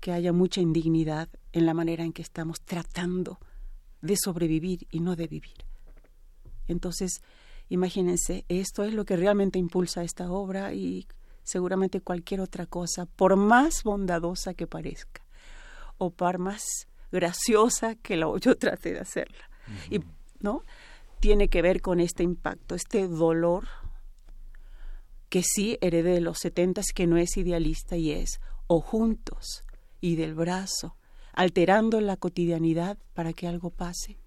que 0.00 0.12
haya 0.12 0.32
mucha 0.32 0.60
indignidad 0.60 1.28
en 1.52 1.66
la 1.66 1.74
manera 1.74 2.04
en 2.04 2.12
que 2.12 2.22
estamos 2.22 2.60
tratando 2.60 3.38
de 4.02 4.16
sobrevivir 4.16 4.86
y 4.90 5.00
no 5.00 5.16
de 5.16 5.26
vivir. 5.26 5.64
Entonces, 6.68 7.22
imagínense, 7.68 8.44
esto 8.48 8.84
es 8.84 8.92
lo 8.92 9.04
que 9.04 9.16
realmente 9.16 9.58
impulsa 9.58 10.04
esta 10.04 10.30
obra 10.30 10.74
y 10.74 11.08
seguramente 11.42 12.00
cualquier 12.00 12.40
otra 12.40 12.66
cosa, 12.66 13.06
por 13.06 13.36
más 13.36 13.82
bondadosa 13.82 14.54
que 14.54 14.66
parezca, 14.66 15.24
o 15.98 16.10
por 16.10 16.38
más 16.38 16.86
graciosa 17.14 17.94
que 17.94 18.16
la, 18.16 18.26
yo 18.38 18.56
trate 18.58 18.92
de 18.92 19.00
hacerla. 19.00 19.48
Y, 19.90 20.00
¿no? 20.40 20.62
Tiene 21.20 21.48
que 21.48 21.62
ver 21.62 21.80
con 21.80 22.00
este 22.00 22.22
impacto, 22.22 22.74
este 22.74 23.08
dolor 23.08 23.66
que 25.30 25.42
sí 25.42 25.78
heredé 25.80 26.12
de 26.12 26.20
los 26.20 26.38
setentas, 26.38 26.86
que 26.94 27.06
no 27.06 27.16
es 27.16 27.36
idealista 27.36 27.96
y 27.96 28.10
es 28.10 28.40
o 28.66 28.80
juntos 28.80 29.64
y 30.00 30.16
del 30.16 30.34
brazo, 30.34 30.96
alterando 31.32 32.00
la 32.00 32.16
cotidianidad 32.16 32.98
para 33.14 33.32
que 33.32 33.48
algo 33.48 33.70
pase 33.70 34.18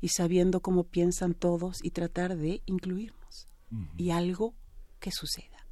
y 0.00 0.08
sabiendo 0.08 0.60
cómo 0.60 0.84
piensan 0.84 1.34
todos 1.34 1.78
y 1.82 1.90
tratar 1.90 2.36
de 2.36 2.62
incluirnos. 2.66 3.48
Y 3.96 4.10
algo 4.10 4.54
que 4.98 5.12
suceda, 5.12 5.66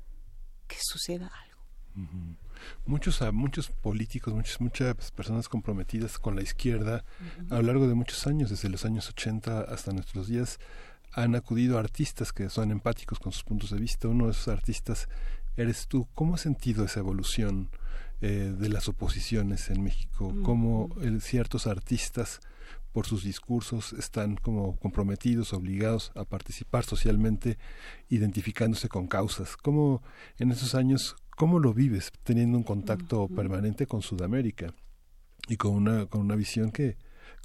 que 0.68 0.76
suceda 0.80 1.26
algo. 1.26 1.62
Muchos, 2.86 3.20
muchos 3.32 3.68
políticos, 3.68 4.34
muchas, 4.34 4.60
muchas 4.60 5.10
personas 5.12 5.48
comprometidas 5.48 6.18
con 6.18 6.36
la 6.36 6.42
izquierda 6.42 7.04
a 7.50 7.56
lo 7.56 7.62
largo 7.62 7.88
de 7.88 7.94
muchos 7.94 8.26
años, 8.26 8.50
desde 8.50 8.68
los 8.68 8.84
años 8.84 9.08
80 9.08 9.60
hasta 9.62 9.92
nuestros 9.92 10.28
días, 10.28 10.58
han 11.12 11.34
acudido 11.34 11.76
a 11.76 11.80
artistas 11.80 12.32
que 12.32 12.48
son 12.50 12.70
empáticos 12.70 13.18
con 13.18 13.32
sus 13.32 13.44
puntos 13.44 13.70
de 13.70 13.78
vista. 13.78 14.08
Uno 14.08 14.26
de 14.26 14.32
esos 14.32 14.48
artistas 14.48 15.08
eres 15.56 15.88
tú. 15.88 16.06
¿Cómo 16.14 16.34
has 16.34 16.42
sentido 16.42 16.84
esa 16.84 17.00
evolución 17.00 17.70
eh, 18.20 18.54
de 18.56 18.68
las 18.68 18.88
oposiciones 18.88 19.70
en 19.70 19.82
México? 19.82 20.34
¿Cómo 20.42 20.90
ciertos 21.20 21.66
artistas 21.66 22.40
por 22.92 23.06
sus 23.06 23.22
discursos 23.22 23.92
están 23.92 24.36
como 24.36 24.76
comprometidos, 24.76 25.52
obligados 25.52 26.10
a 26.14 26.24
participar 26.24 26.84
socialmente, 26.84 27.58
identificándose 28.08 28.88
con 28.88 29.06
causas. 29.06 29.56
¿Cómo 29.56 30.02
en 30.38 30.50
esos 30.50 30.74
años, 30.74 31.16
cómo 31.38 31.58
lo 31.58 31.72
vives 31.72 32.12
teniendo 32.24 32.58
un 32.58 32.64
contacto 32.64 33.28
permanente 33.28 33.86
con 33.86 34.02
Sudamérica 34.02 34.74
y 35.48 35.56
con 35.56 35.72
una, 35.72 36.06
con 36.06 36.20
una 36.20 36.36
visión 36.36 36.70
que, 36.70 36.96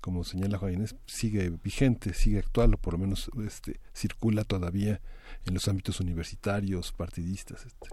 como 0.01 0.25
señala 0.25 0.57
Juan 0.57 0.85
sigue 1.05 1.49
vigente, 1.63 2.13
sigue 2.13 2.39
actual, 2.39 2.73
o 2.73 2.77
por 2.77 2.93
lo 2.93 2.99
menos 2.99 3.31
este, 3.45 3.79
circula 3.93 4.43
todavía 4.43 4.99
en 5.45 5.53
los 5.53 5.67
ámbitos 5.67 6.01
universitarios, 6.01 6.91
partidistas. 6.91 7.65
Este. 7.65 7.87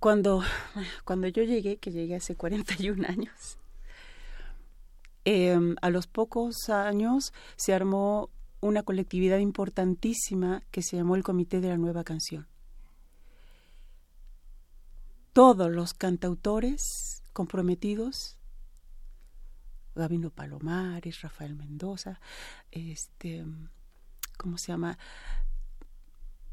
Cuando, 0.00 0.42
cuando 1.04 1.28
yo 1.28 1.42
llegué, 1.42 1.76
que 1.76 1.92
llegué 1.92 2.16
hace 2.16 2.34
41 2.34 3.06
años, 3.06 3.58
Em, 5.24 5.76
a 5.82 5.90
los 5.90 6.08
pocos 6.08 6.68
años 6.68 7.32
se 7.56 7.72
armó 7.72 8.28
una 8.60 8.82
colectividad 8.82 9.38
importantísima 9.38 10.62
que 10.72 10.82
se 10.82 10.96
llamó 10.96 11.14
el 11.14 11.22
Comité 11.22 11.60
de 11.60 11.68
la 11.68 11.76
Nueva 11.76 12.02
Canción. 12.02 12.48
Todos 15.32 15.70
los 15.70 15.94
cantautores 15.94 17.22
comprometidos, 17.32 18.36
Gabino 19.94 20.30
Palomares, 20.30 21.22
Rafael 21.22 21.54
Mendoza, 21.54 22.20
este, 22.70 23.44
¿cómo 24.36 24.58
se 24.58 24.72
llama? 24.72 24.98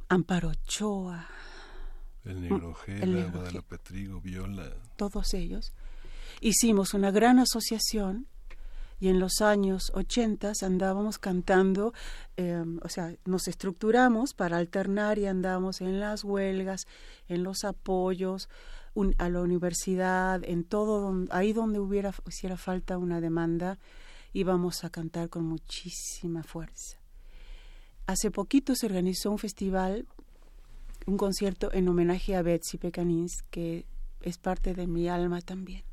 Amparo 0.08 0.50
Ochoa. 0.50 1.28
El 2.24 2.42
Negro 2.42 2.74
Gela, 2.74 3.30
Guadalupe 3.32 3.78
Trigo, 3.80 4.22
Viola. 4.22 4.74
Todos 4.96 5.34
ellos. 5.34 5.74
Hicimos 6.40 6.94
una 6.94 7.12
gran 7.12 7.40
asociación 7.40 8.28
y 9.00 9.08
en 9.08 9.20
los 9.20 9.42
años 9.42 9.92
80 9.96 10.54
andábamos 10.62 11.18
cantando, 11.20 11.94
em, 12.36 12.80
o 12.84 12.90
sea, 12.90 13.16
nos 13.26 13.48
estructuramos 13.48 14.34
para 14.34 14.58
alternar 14.58 15.18
y 15.18 15.26
andamos 15.26 15.82
en 15.82 16.00
las 16.00 16.24
huelgas, 16.24 16.86
en 17.28 17.44
los 17.44 17.64
apoyos 17.64 18.50
a 19.18 19.30
la 19.30 19.42
universidad, 19.42 20.42
en 20.44 20.66
todo, 20.66 21.26
ahí 21.32 21.54
donde 21.54 21.80
hubiera, 21.80 22.14
hiciera 22.28 22.58
falta 22.58 22.98
una 22.98 23.22
demanda, 23.22 23.80
íbamos 24.34 24.84
a 24.84 24.90
cantar 24.90 25.30
con 25.30 25.46
muchísima 25.46 26.44
fuerza. 26.44 26.98
Hace 28.08 28.32
poquito 28.32 28.76
se 28.76 28.88
organizó 28.88 29.32
un 29.32 29.38
festival, 29.38 30.06
un 31.06 31.18
concierto 31.18 31.72
en 31.72 31.88
homenaje 31.88 32.36
a 32.36 32.42
Betsy 32.42 32.78
Pecanins, 32.78 33.44
que 33.50 33.86
es 34.22 34.38
parte 34.38 34.74
de 34.74 34.88
mi 34.88 35.08
alma 35.08 35.42
también. 35.42 35.84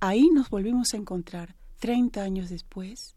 Ahí 0.00 0.28
nos 0.30 0.50
volvimos 0.50 0.94
a 0.94 0.96
encontrar 0.96 1.54
30 1.78 2.22
años 2.22 2.48
después, 2.48 3.16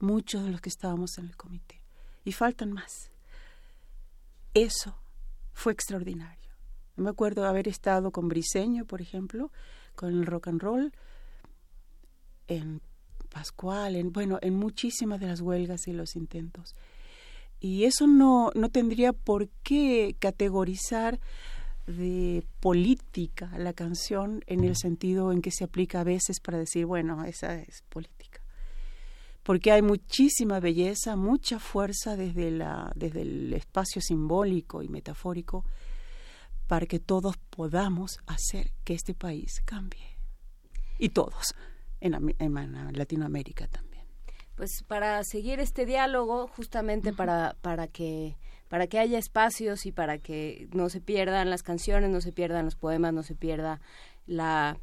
muchos 0.00 0.44
de 0.44 0.50
los 0.50 0.60
que 0.60 0.68
estábamos 0.68 1.18
en 1.18 1.26
el 1.26 1.36
comité. 1.36 1.80
Y 2.24 2.32
faltan 2.32 2.72
más. 2.72 3.10
Eso 4.54 4.96
fue 5.52 5.72
extraordinario. 5.72 6.50
Me 6.96 7.10
acuerdo 7.10 7.44
haber 7.44 7.68
estado 7.68 8.10
con 8.12 8.28
Briseño, 8.28 8.84
por 8.84 9.00
ejemplo, 9.00 9.50
con 9.94 10.10
el 10.10 10.26
rock 10.26 10.48
and 10.48 10.60
roll, 10.60 10.92
en 12.46 12.80
Pascual, 13.30 13.96
en, 13.96 14.12
bueno, 14.12 14.38
en 14.42 14.54
muchísimas 14.54 15.18
de 15.18 15.26
las 15.26 15.40
huelgas 15.40 15.88
y 15.88 15.92
los 15.92 16.14
intentos. 16.14 16.76
Y 17.58 17.84
eso 17.84 18.06
no, 18.06 18.50
no 18.54 18.68
tendría 18.68 19.12
por 19.12 19.48
qué 19.64 20.16
categorizar 20.20 21.18
de 21.86 22.44
política 22.60 23.50
la 23.58 23.72
canción 23.72 24.42
en 24.46 24.64
el 24.64 24.76
sentido 24.76 25.32
en 25.32 25.42
que 25.42 25.50
se 25.50 25.64
aplica 25.64 26.00
a 26.00 26.04
veces 26.04 26.40
para 26.40 26.58
decir, 26.58 26.86
bueno, 26.86 27.24
esa 27.24 27.54
es 27.56 27.82
política. 27.88 28.40
Porque 29.42 29.72
hay 29.72 29.82
muchísima 29.82 30.58
belleza, 30.60 31.16
mucha 31.16 31.58
fuerza 31.58 32.16
desde, 32.16 32.50
la, 32.50 32.90
desde 32.94 33.22
el 33.22 33.52
espacio 33.52 34.00
simbólico 34.00 34.82
y 34.82 34.88
metafórico 34.88 35.64
para 36.66 36.86
que 36.86 36.98
todos 36.98 37.36
podamos 37.50 38.18
hacer 38.26 38.72
que 38.84 38.94
este 38.94 39.14
país 39.14 39.60
cambie. 39.66 40.18
Y 40.98 41.10
todos, 41.10 41.54
en, 42.00 42.34
en 42.38 42.92
Latinoamérica 42.96 43.68
también. 43.68 43.94
Pues 44.54 44.84
para 44.86 45.22
seguir 45.24 45.60
este 45.60 45.84
diálogo, 45.84 46.46
justamente 46.46 47.12
para, 47.12 47.56
para 47.60 47.88
que 47.88 48.36
para 48.74 48.88
que 48.88 48.98
haya 48.98 49.20
espacios 49.20 49.86
y 49.86 49.92
para 49.92 50.18
que 50.18 50.66
no 50.72 50.88
se 50.88 51.00
pierdan 51.00 51.48
las 51.48 51.62
canciones, 51.62 52.10
no 52.10 52.20
se 52.20 52.32
pierdan 52.32 52.64
los 52.64 52.74
poemas, 52.74 53.12
no 53.12 53.22
se 53.22 53.36
pierda 53.36 53.80
la 54.26 54.78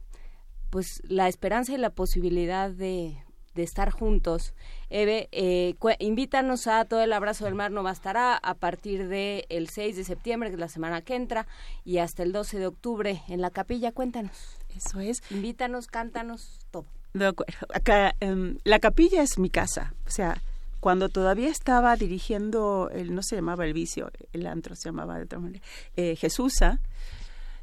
pues 0.69 1.01
la 1.03 1.27
esperanza 1.27 1.73
y 1.73 1.77
la 1.77 1.89
posibilidad 1.89 2.71
de, 2.71 3.17
de 3.53 3.63
estar 3.63 3.91
juntos. 3.91 4.53
Eve, 4.89 5.27
eh, 5.33 5.75
invítanos 5.99 6.67
a 6.67 6.85
todo 6.85 7.01
el 7.01 7.11
abrazo 7.11 7.43
del 7.43 7.55
mar 7.55 7.71
no 7.71 7.83
bastará 7.83 8.37
a 8.37 8.53
partir 8.53 9.09
del 9.09 9.45
el 9.49 9.67
6 9.67 9.97
de 9.97 10.05
septiembre, 10.05 10.47
que 10.47 10.55
es 10.55 10.61
la 10.61 10.69
semana 10.69 11.01
que 11.01 11.15
entra, 11.15 11.45
y 11.83 11.97
hasta 11.97 12.23
el 12.23 12.31
12 12.31 12.59
de 12.59 12.67
octubre 12.67 13.21
en 13.27 13.41
la 13.41 13.49
capilla. 13.49 13.91
Cuéntanos. 13.91 14.55
Eso 14.73 15.01
es. 15.01 15.21
Invítanos, 15.31 15.87
cántanos, 15.87 16.61
todo. 16.71 16.85
De 17.13 17.27
acuerdo. 17.27 17.67
Acá, 17.73 18.15
em, 18.21 18.57
la 18.63 18.79
capilla 18.79 19.21
es 19.21 19.37
mi 19.37 19.49
casa. 19.49 19.93
O 20.07 20.11
sea, 20.11 20.41
cuando 20.81 21.09
todavía 21.09 21.49
estaba 21.49 21.95
dirigiendo, 21.95 22.89
el, 22.91 23.13
no 23.13 23.21
se 23.21 23.35
llamaba 23.35 23.65
El 23.65 23.73
Vicio, 23.73 24.11
el 24.33 24.47
antro 24.47 24.75
se 24.75 24.89
llamaba 24.89 25.17
de 25.17 25.25
otra 25.25 25.37
manera, 25.37 25.63
eh, 25.95 26.15
Jesusa, 26.15 26.81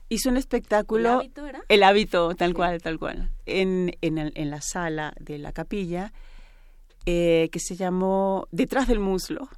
hizo 0.08 0.30
un 0.30 0.36
espectáculo. 0.36 1.08
¿El 1.08 1.16
hábito 1.16 1.46
era? 1.46 1.64
El 1.68 1.82
hábito, 1.82 2.34
tal 2.36 2.54
cual, 2.54 2.80
tal 2.80 2.96
cual. 2.98 3.30
En, 3.44 3.96
en, 4.02 4.18
en, 4.18 4.50
la 4.50 4.60
sala 4.62 5.14
de 5.18 5.38
la 5.38 5.52
capilla, 5.52 6.12
eh, 7.06 7.48
que 7.50 7.58
se 7.58 7.74
llamó 7.74 8.46
Detrás 8.52 8.86
del 8.86 9.00
Muslo. 9.00 9.48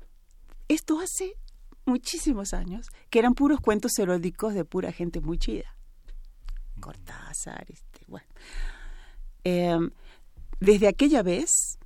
Esto 0.68 0.98
hace 0.98 1.36
muchísimos 1.84 2.54
años, 2.54 2.86
que 3.10 3.18
eran 3.18 3.34
puros 3.34 3.60
cuentos 3.60 3.98
eróticos 3.98 4.54
de 4.54 4.64
pura 4.64 4.90
gente 4.90 5.20
muy 5.20 5.36
chida. 5.36 5.76
Cortázar, 6.80 7.66
este, 7.68 8.00
bueno. 8.08 8.26
Em, 9.44 9.90
desde 10.60 10.88
aquella 10.88 11.22
vez 11.22 11.78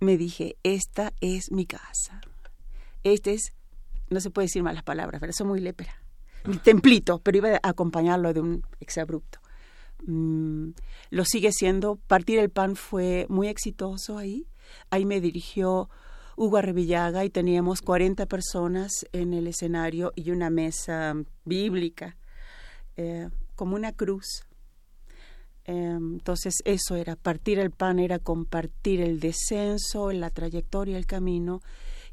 me 0.00 0.16
dije, 0.16 0.56
esta 0.62 1.12
es 1.20 1.50
mi 1.50 1.66
casa. 1.66 2.20
Este 3.04 3.34
es, 3.34 3.52
no 4.10 4.20
se 4.20 4.30
puede 4.30 4.46
decir 4.46 4.62
malas 4.62 4.82
palabras, 4.82 5.20
pero 5.20 5.32
soy 5.32 5.46
muy 5.46 5.60
lépera. 5.60 6.02
Mi 6.44 6.58
templito, 6.58 7.18
pero 7.18 7.38
iba 7.38 7.50
a 7.62 7.68
acompañarlo 7.68 8.32
de 8.32 8.40
un 8.40 8.62
exabrupto. 8.80 9.40
Mm, 10.06 10.70
lo 11.10 11.24
sigue 11.24 11.52
siendo. 11.52 11.96
Partir 11.96 12.38
el 12.38 12.50
pan 12.50 12.76
fue 12.76 13.26
muy 13.28 13.48
exitoso 13.48 14.18
ahí. 14.18 14.46
Ahí 14.90 15.04
me 15.04 15.20
dirigió 15.20 15.88
Hugo 16.36 16.58
Arrevillaga 16.58 17.24
y 17.24 17.30
teníamos 17.30 17.80
40 17.80 18.26
personas 18.26 19.06
en 19.12 19.32
el 19.32 19.46
escenario 19.46 20.12
y 20.14 20.30
una 20.30 20.50
mesa 20.50 21.14
bíblica, 21.44 22.16
eh, 22.96 23.30
como 23.54 23.74
una 23.74 23.92
cruz 23.92 24.44
entonces 25.66 26.54
eso 26.64 26.96
era, 26.96 27.16
partir 27.16 27.58
el 27.58 27.70
pan 27.70 27.98
era 27.98 28.18
compartir 28.18 29.00
el 29.00 29.18
descenso, 29.18 30.12
la 30.12 30.30
trayectoria, 30.30 30.96
el 30.96 31.06
camino 31.06 31.60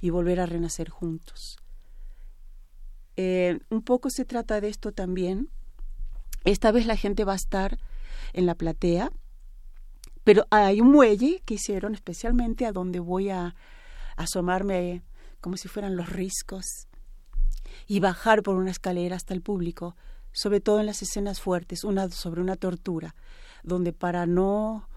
y 0.01 0.09
volver 0.09 0.39
a 0.39 0.45
renacer 0.45 0.89
juntos. 0.89 1.57
Eh, 3.15 3.59
un 3.69 3.83
poco 3.83 4.09
se 4.09 4.25
trata 4.25 4.59
de 4.59 4.69
esto 4.69 4.91
también. 4.91 5.49
Esta 6.45 6.71
vez 6.71 6.87
la 6.87 6.97
gente 6.97 7.23
va 7.23 7.33
a 7.33 7.37
estar 7.37 7.77
en 8.33 8.45
la 8.45 8.55
platea 8.55 9.11
Pero 10.23 10.45
hay 10.49 10.81
un 10.81 10.91
muelle 10.91 11.41
que 11.45 11.53
hicieron 11.53 11.93
especialmente 11.93 12.65
a 12.65 12.71
donde 12.71 12.99
voy 12.99 13.29
a 13.29 13.55
asomarme 14.15 15.03
como 15.41 15.57
si 15.57 15.67
fueran 15.67 15.95
los 15.95 16.09
riscos 16.09 16.87
y 17.87 17.99
bajar 17.99 18.43
por 18.43 18.55
una 18.55 18.71
escalera 18.71 19.15
hasta 19.15 19.33
el 19.33 19.41
público, 19.41 19.95
sobre 20.31 20.61
todo 20.61 20.79
en 20.79 20.85
las 20.85 21.01
escenas 21.01 21.41
fuertes, 21.41 21.83
una 21.83 22.09
sobre 22.09 22.41
una 22.41 22.55
tortura, 22.55 23.15
donde 23.63 23.93
para 23.93 24.25
no 24.25 24.87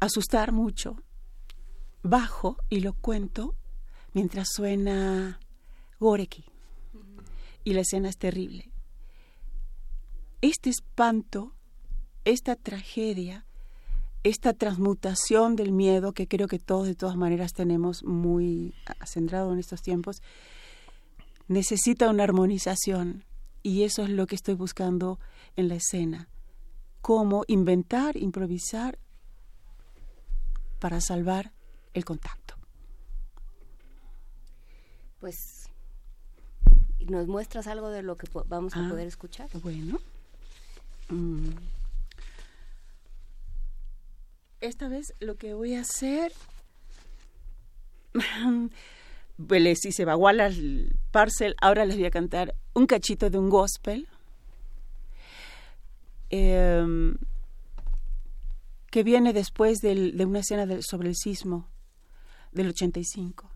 asustar 0.00 0.52
mucho, 0.52 0.96
bajo 2.02 2.56
y 2.68 2.80
lo 2.80 2.94
cuento 2.94 3.54
mientras 4.12 4.48
suena 4.54 5.40
Goreki. 5.98 6.44
Y 7.64 7.74
la 7.74 7.82
escena 7.82 8.08
es 8.08 8.16
terrible. 8.16 8.70
Este 10.40 10.70
espanto, 10.70 11.54
esta 12.24 12.56
tragedia, 12.56 13.44
esta 14.22 14.54
transmutación 14.54 15.56
del 15.56 15.72
miedo 15.72 16.12
que 16.12 16.26
creo 16.26 16.48
que 16.48 16.58
todos 16.58 16.86
de 16.86 16.94
todas 16.94 17.16
maneras 17.16 17.52
tenemos 17.52 18.04
muy 18.04 18.74
acendrado 18.98 19.52
en 19.52 19.58
estos 19.58 19.82
tiempos, 19.82 20.22
necesita 21.48 22.08
una 22.08 22.24
armonización 22.24 23.24
y 23.62 23.82
eso 23.82 24.02
es 24.02 24.10
lo 24.10 24.26
que 24.26 24.36
estoy 24.36 24.54
buscando 24.54 25.18
en 25.56 25.68
la 25.68 25.74
escena. 25.74 26.28
Cómo 27.00 27.44
inventar, 27.48 28.16
improvisar 28.16 28.98
para 30.78 31.00
salvar 31.00 31.52
el 31.94 32.04
contacto. 32.04 32.54
Pues, 35.20 35.68
¿nos 37.00 37.26
muestras 37.26 37.66
algo 37.66 37.90
de 37.90 38.02
lo 38.02 38.16
que 38.16 38.26
vamos 38.46 38.74
a 38.76 38.86
Ah, 38.86 38.88
poder 38.88 39.06
escuchar? 39.06 39.48
Bueno. 39.62 39.98
Mm. 41.08 41.50
Esta 44.60 44.88
vez 44.88 45.14
lo 45.20 45.36
que 45.36 45.54
voy 45.54 45.74
a 45.74 45.80
hacer... 45.82 46.32
Se 49.92 50.04
va 50.04 50.12
a 50.12 50.16
el 50.52 50.94
parcel, 51.10 51.54
ahora 51.62 51.86
les 51.86 51.96
voy 51.96 52.04
a 52.04 52.10
cantar 52.10 52.54
un 52.74 52.86
cachito 52.86 53.30
de 53.30 53.38
un 53.38 53.48
gospel. 53.48 54.06
Em, 56.30 57.16
que 58.90 59.02
viene 59.02 59.32
después 59.32 59.80
del- 59.80 60.16
de 60.16 60.24
una 60.24 60.40
escena 60.40 60.82
sobre 60.82 61.08
el 61.08 61.16
sismo 61.16 61.68
del 62.52 62.68
85. 62.68 63.49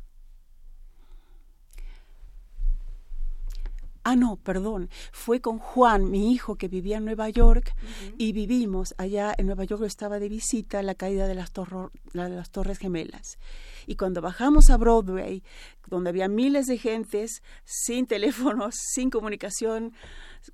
Ah, 4.04 4.16
no, 4.16 4.36
perdón. 4.36 4.90
Fue 5.12 5.40
con 5.40 5.58
Juan, 5.58 6.10
mi 6.10 6.30
hijo, 6.32 6.56
que 6.56 6.68
vivía 6.68 6.98
en 6.98 7.06
Nueva 7.06 7.30
York, 7.30 7.74
y 8.18 8.32
vivimos 8.32 8.94
allá 8.98 9.34
en 9.36 9.46
Nueva 9.46 9.64
York. 9.64 9.80
Yo 9.80 9.86
estaba 9.86 10.18
de 10.18 10.28
visita 10.28 10.82
la 10.82 10.94
caída 10.94 11.26
de 11.26 11.34
las, 11.34 11.52
torro- 11.54 11.90
la 12.12 12.28
las 12.28 12.50
Torres 12.50 12.78
Gemelas. 12.78 13.38
Y 13.86 13.96
cuando 13.96 14.20
bajamos 14.20 14.68
a 14.70 14.76
Broadway, 14.76 15.42
donde 15.88 16.10
había 16.10 16.28
miles 16.28 16.66
de 16.66 16.76
gentes, 16.78 17.42
sin 17.64 18.06
teléfonos, 18.06 18.74
sin 18.94 19.08
comunicación, 19.10 19.92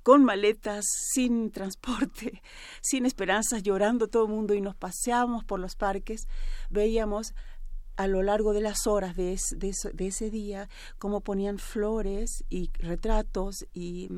con 0.03 0.23
maletas, 0.23 0.85
sin 1.13 1.51
transporte, 1.51 2.41
sin 2.81 3.05
esperanzas, 3.05 3.63
llorando 3.63 4.07
todo 4.07 4.25
el 4.25 4.31
mundo, 4.31 4.53
y 4.53 4.61
nos 4.61 4.75
paseamos 4.75 5.43
por 5.43 5.59
los 5.59 5.75
parques, 5.75 6.27
veíamos 6.69 7.33
a 8.01 8.07
lo 8.07 8.23
largo 8.23 8.53
de 8.53 8.61
las 8.61 8.87
horas 8.87 9.15
de, 9.15 9.33
ese 9.33 10.29
día, 10.31 10.69
cómo 10.97 11.21
ponían 11.21 11.59
flores 11.59 12.43
y 12.49 12.71
retratos 12.79 13.65
y, 13.73 14.09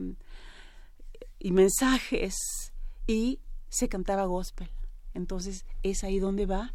y 1.39 1.51
mensajes 1.51 2.35
y 3.07 3.39
se 3.69 3.89
cantaba 3.89 4.25
gospel. 4.25 4.69
Entonces 5.13 5.65
es 5.83 6.03
ahí 6.03 6.19
donde 6.19 6.45
va. 6.45 6.73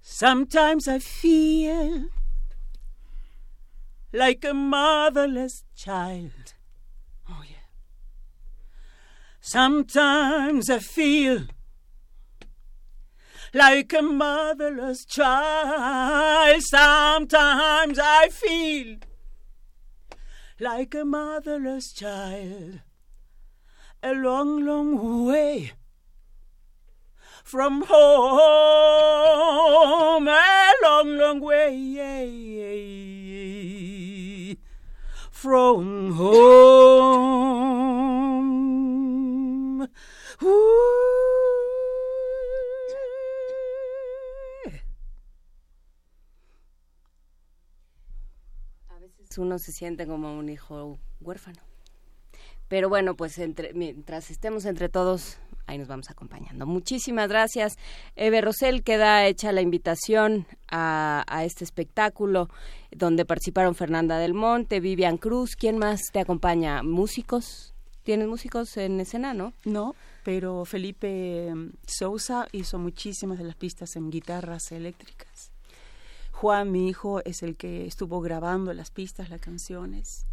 Sometimes 0.00 0.88
I 0.88 0.98
feel 0.98 2.10
like 4.12 4.44
a 4.44 4.52
motherless 4.52 5.64
child. 5.74 6.54
Oh, 7.28 7.42
yeah. 7.48 7.68
Sometimes 9.40 10.68
I 10.68 10.80
feel 10.80 11.46
like 13.54 13.92
a 13.92 14.02
motherless 14.02 15.04
child. 15.04 16.60
Sometimes 16.62 17.98
I 18.00 18.28
feel 18.28 18.96
like 20.58 20.94
a 20.94 21.04
motherless 21.04 21.92
child. 21.92 22.80
A 24.02 24.12
long, 24.12 24.66
long 24.66 25.24
way 25.26 25.72
from 27.44 27.84
home. 27.86 27.98
A 30.28 30.72
long, 30.82 31.16
long 31.16 31.40
way 31.40 31.74
from 35.30 36.12
home. 36.12 37.04
Uno 49.38 49.58
se 49.58 49.72
siente 49.72 50.06
como 50.06 50.38
un 50.38 50.48
hijo 50.48 50.98
huérfano. 51.20 51.60
Pero 52.68 52.88
bueno, 52.88 53.14
pues 53.14 53.38
entre, 53.38 53.72
mientras 53.74 54.30
estemos 54.30 54.64
entre 54.64 54.88
todos, 54.88 55.38
ahí 55.66 55.78
nos 55.78 55.88
vamos 55.88 56.10
acompañando. 56.10 56.66
Muchísimas 56.66 57.28
gracias. 57.28 57.76
Eve 58.16 58.40
Rosel, 58.40 58.82
queda 58.82 59.26
hecha 59.26 59.52
la 59.52 59.60
invitación 59.60 60.46
a, 60.70 61.24
a 61.28 61.44
este 61.44 61.64
espectáculo 61.64 62.48
donde 62.90 63.24
participaron 63.24 63.74
Fernanda 63.74 64.18
del 64.18 64.34
Monte, 64.34 64.80
Vivian 64.80 65.18
Cruz. 65.18 65.56
¿Quién 65.56 65.78
más 65.78 66.00
te 66.12 66.20
acompaña? 66.20 66.82
¿Músicos? 66.82 67.74
¿Tienes 68.02 68.28
músicos 68.28 68.76
en 68.76 69.00
escena, 69.00 69.32
no? 69.32 69.54
No, 69.64 69.94
pero 70.24 70.64
Felipe 70.66 71.50
mm, 71.54 71.70
Sousa 71.86 72.46
hizo 72.52 72.78
muchísimas 72.78 73.38
de 73.38 73.44
las 73.44 73.56
pistas 73.56 73.96
en 73.96 74.10
guitarras 74.10 74.72
eléctricas. 74.72 75.53
Juan, 76.34 76.72
mi 76.72 76.88
hijo, 76.88 77.24
es 77.24 77.44
el 77.44 77.56
que 77.56 77.86
estuvo 77.86 78.20
grabando 78.20 78.74
las 78.74 78.90
pistas, 78.90 79.30
las 79.30 79.40
canciones. 79.40 80.26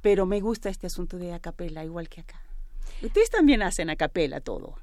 Pero 0.00 0.24
me 0.24 0.40
gusta 0.40 0.70
este 0.70 0.86
asunto 0.86 1.18
de 1.18 1.34
acapela, 1.34 1.84
igual 1.84 2.08
que 2.08 2.22
acá. 2.22 2.40
Ustedes 3.02 3.30
también 3.30 3.62
hacen 3.62 3.90
acapela 3.90 4.40
todo. 4.40 4.74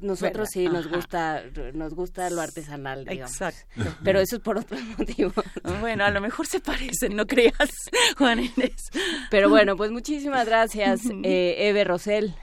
Nosotros 0.00 0.48
sí 0.52 0.66
nos 0.66 0.86
Ajá. 0.86 0.96
gusta 0.96 1.42
nos 1.74 1.94
gusta 1.94 2.28
lo 2.30 2.40
artesanal, 2.40 3.04
digamos. 3.04 3.32
Exacto. 3.32 3.66
Pero 4.04 4.20
eso 4.20 4.36
es 4.36 4.42
por 4.42 4.58
otro 4.58 4.76
motivo. 4.98 5.32
Bueno, 5.80 6.04
a 6.04 6.10
lo 6.10 6.20
mejor 6.20 6.46
se 6.46 6.60
parecen, 6.60 7.16
no 7.16 7.26
creas, 7.26 7.54
Juan 8.18 8.40
Inés. 8.40 8.90
Pero 9.30 9.48
bueno, 9.48 9.76
pues 9.76 9.90
muchísimas 9.90 10.46
gracias, 10.46 11.00
eh, 11.22 11.68
Eve 11.68 11.84
Rosel. 11.84 12.34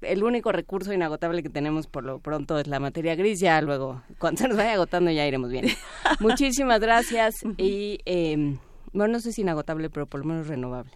El 0.00 0.22
único 0.24 0.52
recurso 0.52 0.92
inagotable 0.92 1.42
que 1.42 1.50
tenemos 1.50 1.86
por 1.86 2.04
lo 2.04 2.20
pronto 2.20 2.58
es 2.58 2.66
la 2.66 2.80
materia 2.80 3.14
gris. 3.16 3.40
Ya 3.40 3.60
luego, 3.60 4.02
cuando 4.18 4.40
se 4.42 4.48
nos 4.48 4.56
vaya 4.56 4.72
agotando, 4.74 5.10
ya 5.10 5.26
iremos 5.26 5.50
bien. 5.50 5.66
Muchísimas 6.20 6.80
gracias 6.80 7.36
y... 7.56 7.98
eh, 8.04 8.56
bueno, 8.92 9.14
no 9.14 9.20
sé 9.20 9.32
si 9.32 9.42
inagotable, 9.42 9.90
pero 9.90 10.06
por 10.06 10.20
lo 10.20 10.26
menos 10.26 10.46
renovable. 10.46 10.92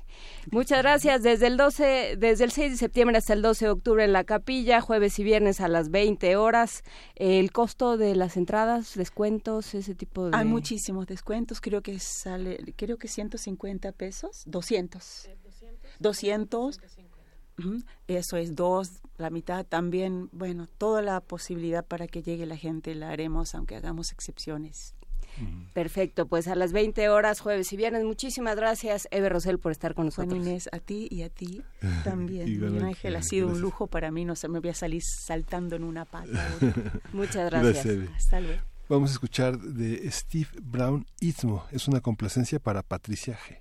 Muchas 0.50 0.78
gracias. 0.82 1.22
Desde 1.22 1.46
el 1.46 1.56
12, 1.56 2.16
desde 2.18 2.44
el 2.44 2.52
6 2.52 2.72
de 2.72 2.76
septiembre 2.76 3.18
hasta 3.18 3.32
el 3.32 3.42
12 3.42 3.66
de 3.66 3.70
octubre 3.70 4.04
en 4.04 4.12
la 4.12 4.24
capilla, 4.24 4.80
jueves 4.80 5.18
y 5.18 5.24
viernes 5.24 5.60
a 5.60 5.68
las 5.68 5.90
20 5.90 6.36
horas. 6.36 6.82
El 7.14 7.52
costo 7.52 7.96
de 7.96 8.14
las 8.14 8.36
entradas, 8.36 8.94
descuentos, 8.94 9.74
ese 9.74 9.94
tipo 9.94 10.30
de... 10.30 10.36
Hay 10.36 10.44
muchísimos 10.44 11.06
descuentos, 11.06 11.60
creo 11.60 11.82
que 11.82 11.98
sale, 11.98 12.58
creo 12.76 12.98
que 12.98 13.08
150 13.08 13.92
pesos, 13.92 14.42
200. 14.46 15.28
200. 15.98 16.80
Ujú, 17.58 17.82
Eso 18.08 18.36
es 18.36 18.54
dos, 18.56 19.02
la 19.18 19.30
mitad 19.30 19.64
también, 19.66 20.28
bueno, 20.32 20.66
toda 20.66 21.02
la 21.02 21.20
posibilidad 21.20 21.84
para 21.84 22.06
que 22.06 22.22
llegue 22.22 22.46
la 22.46 22.56
gente 22.56 22.94
la 22.94 23.10
haremos, 23.10 23.54
aunque 23.54 23.76
hagamos 23.76 24.12
excepciones. 24.12 24.94
Perfecto, 25.72 26.26
pues 26.26 26.48
a 26.48 26.54
las 26.54 26.72
20 26.72 27.08
horas, 27.08 27.40
jueves 27.40 27.72
y 27.72 27.76
viernes. 27.76 28.04
Muchísimas 28.04 28.56
gracias, 28.56 29.08
Eve 29.10 29.28
Rosel, 29.28 29.58
por 29.58 29.72
estar 29.72 29.94
con 29.94 30.10
Juan 30.10 30.28
nosotros. 30.28 30.46
Inés, 30.46 30.68
a 30.72 30.78
ti 30.78 31.08
y 31.10 31.22
a 31.22 31.28
ti 31.28 31.62
también. 32.04 32.82
Ángel, 32.82 33.16
ha 33.16 33.22
sido 33.22 33.48
un 33.48 33.60
lujo 33.60 33.86
para 33.86 34.10
mí, 34.10 34.24
no 34.24 34.36
sé, 34.36 34.48
me 34.48 34.60
voy 34.60 34.70
a 34.70 34.74
salir 34.74 35.02
saltando 35.02 35.76
en 35.76 35.84
una 35.84 36.04
pata. 36.04 36.48
Muchas 37.12 37.50
Gracias. 37.50 38.08
Hasta 38.16 38.40
luego. 38.40 38.62
Vamos 38.88 39.10
a 39.10 39.12
escuchar 39.14 39.58
de 39.58 40.10
Steve 40.10 40.48
Brown 40.60 41.06
Istmo. 41.20 41.64
Es 41.70 41.88
una 41.88 42.00
complacencia 42.00 42.58
para 42.58 42.82
Patricia 42.82 43.38
G. 43.38 43.58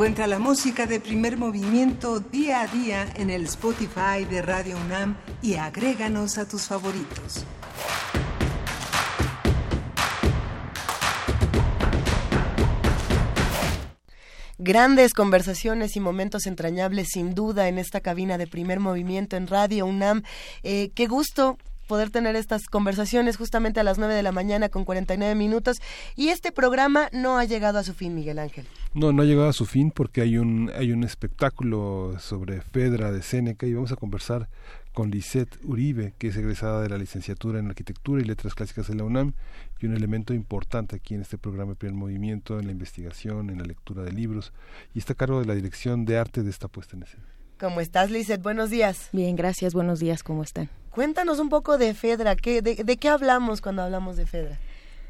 Encuentra 0.00 0.26
la 0.26 0.38
música 0.38 0.86
de 0.86 0.98
primer 0.98 1.36
movimiento 1.36 2.20
día 2.20 2.62
a 2.62 2.66
día 2.68 3.06
en 3.16 3.28
el 3.28 3.44
Spotify 3.44 4.24
de 4.24 4.40
Radio 4.40 4.78
UNAM 4.78 5.18
y 5.42 5.56
agréganos 5.56 6.38
a 6.38 6.48
tus 6.48 6.62
favoritos. 6.62 7.44
Grandes 14.56 15.12
conversaciones 15.12 15.94
y 15.96 16.00
momentos 16.00 16.46
entrañables 16.46 17.08
sin 17.12 17.34
duda 17.34 17.68
en 17.68 17.76
esta 17.76 18.00
cabina 18.00 18.38
de 18.38 18.46
primer 18.46 18.80
movimiento 18.80 19.36
en 19.36 19.48
Radio 19.48 19.84
UNAM. 19.84 20.22
Eh, 20.62 20.92
qué 20.94 21.08
gusto 21.08 21.58
poder 21.90 22.10
tener 22.10 22.36
estas 22.36 22.68
conversaciones 22.68 23.36
justamente 23.36 23.80
a 23.80 23.82
las 23.82 23.98
9 23.98 24.14
de 24.14 24.22
la 24.22 24.30
mañana 24.30 24.68
con 24.68 24.84
49 24.84 25.34
minutos. 25.34 25.82
Y 26.14 26.28
este 26.28 26.52
programa 26.52 27.08
no 27.12 27.36
ha 27.36 27.44
llegado 27.44 27.80
a 27.80 27.82
su 27.82 27.94
fin, 27.94 28.14
Miguel 28.14 28.38
Ángel. 28.38 28.64
No, 28.94 29.12
no 29.12 29.22
ha 29.22 29.24
llegado 29.24 29.48
a 29.48 29.52
su 29.52 29.66
fin 29.66 29.90
porque 29.90 30.20
hay 30.20 30.38
un, 30.38 30.70
hay 30.76 30.92
un 30.92 31.02
espectáculo 31.02 32.14
sobre 32.20 32.60
Fedra 32.60 33.10
de 33.10 33.22
Séneca 33.22 33.66
y 33.66 33.74
vamos 33.74 33.90
a 33.90 33.96
conversar 33.96 34.48
con 34.92 35.10
Lisette 35.10 35.58
Uribe, 35.64 36.14
que 36.16 36.28
es 36.28 36.36
egresada 36.36 36.80
de 36.80 36.88
la 36.88 36.96
licenciatura 36.96 37.58
en 37.58 37.66
Arquitectura 37.66 38.22
y 38.22 38.24
Letras 38.24 38.54
Clásicas 38.54 38.86
de 38.86 38.94
la 38.94 39.02
UNAM 39.02 39.32
y 39.80 39.86
un 39.86 39.96
elemento 39.96 40.32
importante 40.32 40.94
aquí 40.94 41.14
en 41.14 41.22
este 41.22 41.38
programa 41.38 41.72
de 41.72 41.76
Primer 41.76 41.96
Movimiento, 41.96 42.60
en 42.60 42.66
la 42.66 42.72
investigación, 42.72 43.50
en 43.50 43.58
la 43.58 43.64
lectura 43.64 44.04
de 44.04 44.12
libros 44.12 44.52
y 44.94 45.00
está 45.00 45.14
a 45.14 45.16
cargo 45.16 45.40
de 45.40 45.46
la 45.46 45.56
dirección 45.56 46.04
de 46.04 46.18
arte 46.18 46.44
de 46.44 46.50
esta 46.50 46.68
puesta 46.68 46.96
en 46.96 47.02
escena. 47.02 47.24
¿Cómo 47.58 47.80
estás, 47.80 48.12
Lizeth? 48.12 48.42
Buenos 48.42 48.70
días. 48.70 49.08
Bien, 49.12 49.34
gracias. 49.34 49.74
Buenos 49.74 49.98
días. 49.98 50.22
¿Cómo 50.22 50.44
están? 50.44 50.70
Cuéntanos 50.90 51.38
un 51.38 51.48
poco 51.48 51.78
de 51.78 51.94
Fedra. 51.94 52.36
¿Qué, 52.36 52.62
de, 52.62 52.96
qué 52.96 53.08
hablamos 53.08 53.60
cuando 53.60 53.82
hablamos 53.82 54.16
de 54.16 54.26
Fedra? 54.26 54.58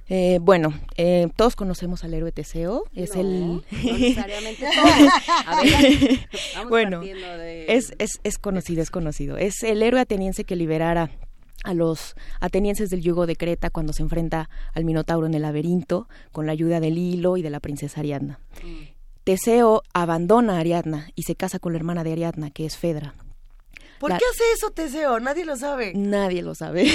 Eh, 0.08 0.38
bueno, 0.42 0.74
eh, 0.96 1.28
todos 1.36 1.56
conocemos 1.56 2.04
al 2.04 2.14
héroe 2.14 2.32
Teseo. 2.32 2.84
Es 2.94 3.14
el. 3.14 3.56
No 3.56 3.62
necesariamente 3.70 4.66
todos. 4.74 5.12
A 5.46 5.62
ver, 5.62 6.28
vamos 6.54 6.68
bueno, 6.68 7.00
de... 7.00 7.66
es, 7.68 7.92
es, 7.98 8.20
es 8.24 8.38
conocido, 8.38 8.82
es 8.82 8.90
conocido. 8.90 9.36
Es 9.36 9.62
el 9.62 9.82
héroe 9.82 10.00
ateniense 10.00 10.44
que 10.44 10.56
liberara 10.56 11.10
a 11.64 11.74
los 11.74 12.16
atenienses 12.40 12.90
del 12.90 13.02
yugo 13.02 13.26
de 13.26 13.36
Creta 13.36 13.70
cuando 13.70 13.92
se 13.92 14.02
enfrenta 14.02 14.48
al 14.74 14.84
Minotauro 14.84 15.26
en 15.26 15.34
el 15.34 15.42
laberinto 15.42 16.08
con 16.32 16.46
la 16.46 16.52
ayuda 16.52 16.80
del 16.80 16.98
hilo 16.98 17.36
y 17.36 17.42
de 17.42 17.50
la 17.50 17.60
princesa 17.60 18.00
Ariadna. 18.00 18.40
Mm. 18.62 19.00
Teseo 19.24 19.82
abandona 19.92 20.56
a 20.56 20.60
Ariadna 20.60 21.10
y 21.14 21.22
se 21.22 21.36
casa 21.36 21.58
con 21.58 21.72
la 21.72 21.78
hermana 21.78 22.04
de 22.04 22.12
Ariadna, 22.12 22.50
que 22.50 22.64
es 22.66 22.76
Fedra. 22.76 23.14
¿Por 24.00 24.10
qué 24.10 24.24
hace 24.32 24.42
eso 24.54 24.70
Teseo? 24.70 25.20
Nadie 25.20 25.44
lo 25.44 25.56
sabe. 25.56 25.92
Nadie 25.94 26.40
lo 26.40 26.54
sabe. 26.54 26.86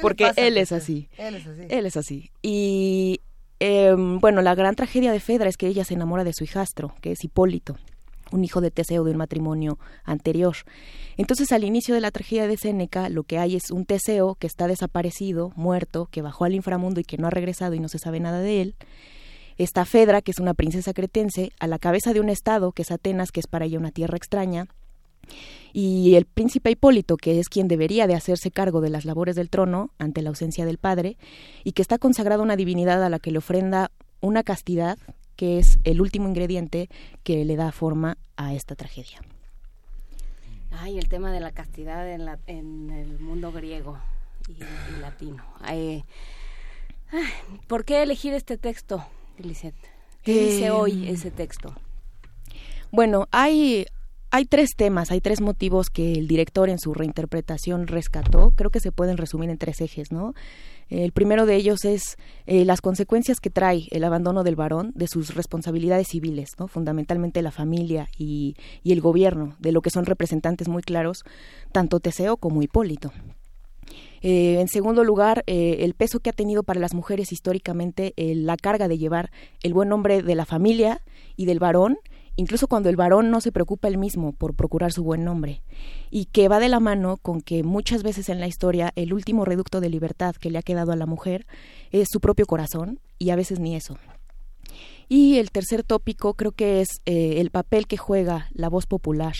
Porque 0.00 0.32
él 0.36 0.56
es 0.56 0.72
así. 0.72 1.08
Él 1.18 1.34
es 1.34 1.46
así. 1.46 1.66
Él 1.68 1.86
es 1.86 1.96
así. 1.98 2.30
Y 2.40 3.20
em, 3.60 4.18
bueno, 4.18 4.40
la 4.40 4.54
gran 4.54 4.74
tragedia 4.74 5.12
de 5.12 5.20
Fedra 5.20 5.50
es 5.50 5.58
que 5.58 5.66
ella 5.66 5.84
se 5.84 5.92
enamora 5.92 6.24
de 6.24 6.32
su 6.32 6.42
hijastro, 6.42 6.94
que 7.02 7.12
es 7.12 7.22
Hipólito, 7.22 7.76
un 8.30 8.44
hijo 8.44 8.62
de 8.62 8.70
Teseo 8.70 9.04
de 9.04 9.10
un 9.10 9.18
matrimonio 9.18 9.78
anterior. 10.04 10.56
Entonces, 11.18 11.52
al 11.52 11.64
inicio 11.64 11.94
de 11.94 12.00
la 12.00 12.10
tragedia 12.10 12.48
de 12.48 12.56
Séneca, 12.56 13.10
lo 13.10 13.24
que 13.24 13.38
hay 13.38 13.54
es 13.54 13.70
un 13.70 13.84
Teseo 13.84 14.34
que 14.36 14.46
está 14.46 14.66
desaparecido, 14.68 15.52
muerto, 15.54 16.08
que 16.10 16.22
bajó 16.22 16.46
al 16.46 16.54
inframundo 16.54 16.98
y 16.98 17.04
que 17.04 17.18
no 17.18 17.26
ha 17.26 17.30
regresado 17.30 17.74
y 17.74 17.80
no 17.80 17.88
se 17.88 17.98
sabe 17.98 18.20
nada 18.20 18.40
de 18.40 18.62
él 18.62 18.74
esta 19.58 19.84
Fedra, 19.84 20.22
que 20.22 20.30
es 20.30 20.38
una 20.38 20.54
princesa 20.54 20.92
cretense, 20.94 21.52
a 21.60 21.66
la 21.66 21.78
cabeza 21.78 22.12
de 22.12 22.20
un 22.20 22.30
estado, 22.30 22.72
que 22.72 22.82
es 22.82 22.90
Atenas, 22.90 23.30
que 23.30 23.40
es 23.40 23.46
para 23.46 23.66
ella 23.66 23.78
una 23.78 23.90
tierra 23.90 24.16
extraña, 24.16 24.66
y 25.72 26.14
el 26.14 26.26
príncipe 26.26 26.70
Hipólito, 26.70 27.16
que 27.16 27.38
es 27.38 27.48
quien 27.48 27.68
debería 27.68 28.06
de 28.06 28.14
hacerse 28.14 28.50
cargo 28.50 28.80
de 28.80 28.90
las 28.90 29.04
labores 29.04 29.36
del 29.36 29.50
trono 29.50 29.90
ante 29.98 30.22
la 30.22 30.30
ausencia 30.30 30.66
del 30.66 30.78
padre, 30.78 31.16
y 31.64 31.72
que 31.72 31.82
está 31.82 31.98
consagrado 31.98 32.42
a 32.42 32.44
una 32.44 32.56
divinidad 32.56 33.02
a 33.02 33.08
la 33.08 33.18
que 33.18 33.30
le 33.30 33.38
ofrenda 33.38 33.90
una 34.20 34.42
castidad, 34.42 34.98
que 35.36 35.58
es 35.58 35.78
el 35.84 36.00
último 36.00 36.28
ingrediente 36.28 36.88
que 37.24 37.44
le 37.44 37.56
da 37.56 37.72
forma 37.72 38.18
a 38.36 38.54
esta 38.54 38.74
tragedia. 38.74 39.20
Ay, 40.70 40.98
el 40.98 41.08
tema 41.08 41.32
de 41.32 41.40
la 41.40 41.52
castidad 41.52 42.10
en, 42.10 42.24
la, 42.24 42.38
en 42.46 42.90
el 42.90 43.18
mundo 43.18 43.52
griego 43.52 43.98
y, 44.48 45.00
latino. 45.00 45.44
¿Por 47.66 47.84
qué 47.84 48.02
elegir 48.02 48.32
este 48.32 48.56
texto? 48.56 49.04
¿Qué 50.22 50.44
dice 50.44 50.70
hoy 50.70 51.08
Em, 51.08 51.14
ese 51.14 51.30
texto? 51.30 51.74
Bueno, 52.90 53.28
hay, 53.30 53.86
hay 54.34 54.46
tres 54.46 54.70
temas, 54.74 55.10
hay 55.10 55.20
tres 55.20 55.42
motivos 55.42 55.90
que 55.90 56.14
el 56.14 56.26
director 56.26 56.70
en 56.70 56.78
su 56.78 56.94
reinterpretación 56.94 57.86
rescató. 57.86 58.52
Creo 58.56 58.70
que 58.70 58.80
se 58.80 58.90
pueden 58.90 59.18
resumir 59.18 59.50
en 59.50 59.58
tres 59.58 59.82
ejes, 59.82 60.10
¿no? 60.10 60.32
El 60.88 61.12
primero 61.12 61.44
de 61.44 61.54
ellos 61.56 61.84
es 61.84 62.16
eh, 62.46 62.64
las 62.64 62.80
consecuencias 62.80 63.40
que 63.40 63.50
trae 63.50 63.88
el 63.90 64.04
abandono 64.04 64.42
del 64.42 64.56
varón 64.56 64.92
de 64.94 65.06
sus 65.06 65.34
responsabilidades 65.34 66.08
civiles, 66.08 66.50
¿no? 66.58 66.66
fundamentalmente 66.66 67.42
la 67.42 67.50
familia 67.50 68.08
y, 68.16 68.56
el 68.84 69.02
gobierno, 69.02 69.54
de 69.58 69.70
lo 69.70 69.82
que 69.82 69.90
son 69.90 70.06
representantes 70.06 70.66
muy 70.66 70.82
claros, 70.82 71.24
tanto 71.70 72.00
Teseo 72.00 72.38
como 72.38 72.62
Hipólito. 72.62 73.12
Eh, 74.22 74.60
en 74.60 74.68
segundo 74.68 75.04
lugar, 75.04 75.44
eh, 75.46 75.78
el 75.80 75.92
peso 75.92 76.20
que 76.20 76.30
ha 76.30 76.34
tenido 76.34 76.62
para 76.62 76.80
las 76.80 76.94
mujeres 76.94 77.32
históricamente 77.32 78.14
la 78.16 78.56
carga 78.56 78.88
de 78.88 78.96
llevar 78.96 79.30
el 79.62 79.74
buen 79.74 79.90
nombre 79.90 80.22
de 80.22 80.34
la 80.34 80.46
familia 80.46 81.02
y 81.36 81.44
del 81.44 81.58
varón, 81.58 81.98
incluso 82.36 82.66
cuando 82.68 82.88
el 82.88 82.96
varón 82.96 83.30
no 83.30 83.40
se 83.40 83.52
preocupa 83.52 83.88
él 83.88 83.98
mismo 83.98 84.32
por 84.32 84.54
procurar 84.54 84.92
su 84.92 85.02
buen 85.02 85.24
nombre, 85.24 85.62
y 86.10 86.26
que 86.26 86.48
va 86.48 86.60
de 86.60 86.68
la 86.68 86.80
mano 86.80 87.16
con 87.16 87.40
que 87.40 87.62
muchas 87.62 88.02
veces 88.02 88.28
en 88.28 88.40
la 88.40 88.46
historia 88.46 88.92
el 88.96 89.12
último 89.12 89.44
reducto 89.44 89.80
de 89.80 89.90
libertad 89.90 90.34
que 90.36 90.50
le 90.50 90.58
ha 90.58 90.62
quedado 90.62 90.92
a 90.92 90.96
la 90.96 91.06
mujer 91.06 91.46
es 91.90 92.08
su 92.10 92.20
propio 92.20 92.46
corazón, 92.46 93.00
y 93.18 93.30
a 93.30 93.36
veces 93.36 93.60
ni 93.60 93.76
eso. 93.76 93.96
Y 95.08 95.36
el 95.38 95.50
tercer 95.50 95.82
tópico 95.82 96.34
creo 96.34 96.52
que 96.52 96.80
es 96.80 96.88
el 97.04 97.50
papel 97.50 97.86
que 97.86 97.96
juega 97.96 98.48
la 98.52 98.68
voz 98.68 98.86
popular 98.86 99.34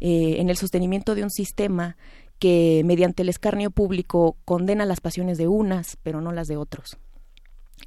en 0.00 0.48
el 0.48 0.56
sostenimiento 0.56 1.14
de 1.14 1.24
un 1.24 1.30
sistema 1.30 1.96
que 2.38 2.82
mediante 2.84 3.22
el 3.22 3.28
escarnio 3.28 3.72
público 3.72 4.36
condena 4.44 4.86
las 4.86 5.00
pasiones 5.00 5.38
de 5.38 5.48
unas, 5.48 5.96
pero 6.04 6.20
no 6.20 6.30
las 6.30 6.46
de 6.46 6.56
otros. 6.56 6.96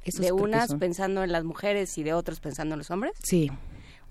de 0.04 0.32
unas 0.32 0.74
pensando 0.74 1.24
en 1.24 1.32
las 1.32 1.44
mujeres 1.44 1.96
y 1.96 2.02
de 2.02 2.12
otros 2.12 2.40
pensando 2.40 2.74
en 2.74 2.78
los 2.80 2.90
hombres. 2.90 3.12
Sí. 3.22 3.50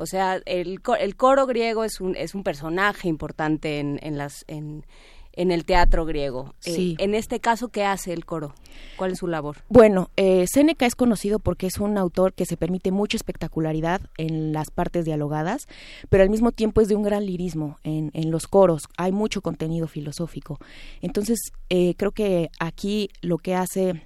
O 0.01 0.05
sea, 0.05 0.41
el, 0.45 0.81
el 0.99 1.15
coro 1.15 1.45
griego 1.45 1.83
es 1.83 2.01
un, 2.01 2.15
es 2.15 2.35
un 2.35 2.43
personaje 2.43 3.07
importante 3.07 3.79
en, 3.79 3.99
en 4.01 4.17
las 4.17 4.43
en, 4.47 4.85
en 5.33 5.51
el 5.51 5.63
teatro 5.63 6.05
griego. 6.05 6.53
Eh, 6.65 6.95
en 6.97 7.15
este 7.15 7.39
caso, 7.39 7.69
¿qué 7.69 7.85
hace 7.85 8.11
el 8.11 8.25
coro? 8.25 8.53
¿Cuál 8.97 9.11
es 9.11 9.19
su 9.19 9.27
labor? 9.27 9.57
Bueno, 9.69 10.09
eh, 10.17 10.45
Séneca 10.51 10.85
es 10.85 10.95
conocido 10.95 11.39
porque 11.39 11.67
es 11.67 11.77
un 11.77 11.97
autor 11.97 12.33
que 12.33 12.45
se 12.45 12.57
permite 12.57 12.91
mucha 12.91 13.15
espectacularidad 13.15 14.01
en 14.17 14.53
las 14.53 14.71
partes 14.71 15.05
dialogadas, 15.05 15.67
pero 16.09 16.23
al 16.23 16.29
mismo 16.29 16.51
tiempo 16.51 16.81
es 16.81 16.89
de 16.89 16.95
un 16.95 17.03
gran 17.03 17.25
lirismo 17.25 17.77
en, 17.83 18.11
en 18.13 18.31
los 18.31 18.47
coros. 18.47 18.89
Hay 18.97 19.11
mucho 19.11 19.41
contenido 19.41 19.87
filosófico. 19.87 20.59
Entonces, 21.01 21.39
eh, 21.69 21.95
creo 21.95 22.11
que 22.11 22.49
aquí 22.59 23.09
lo 23.21 23.37
que 23.37 23.55
hace 23.55 24.03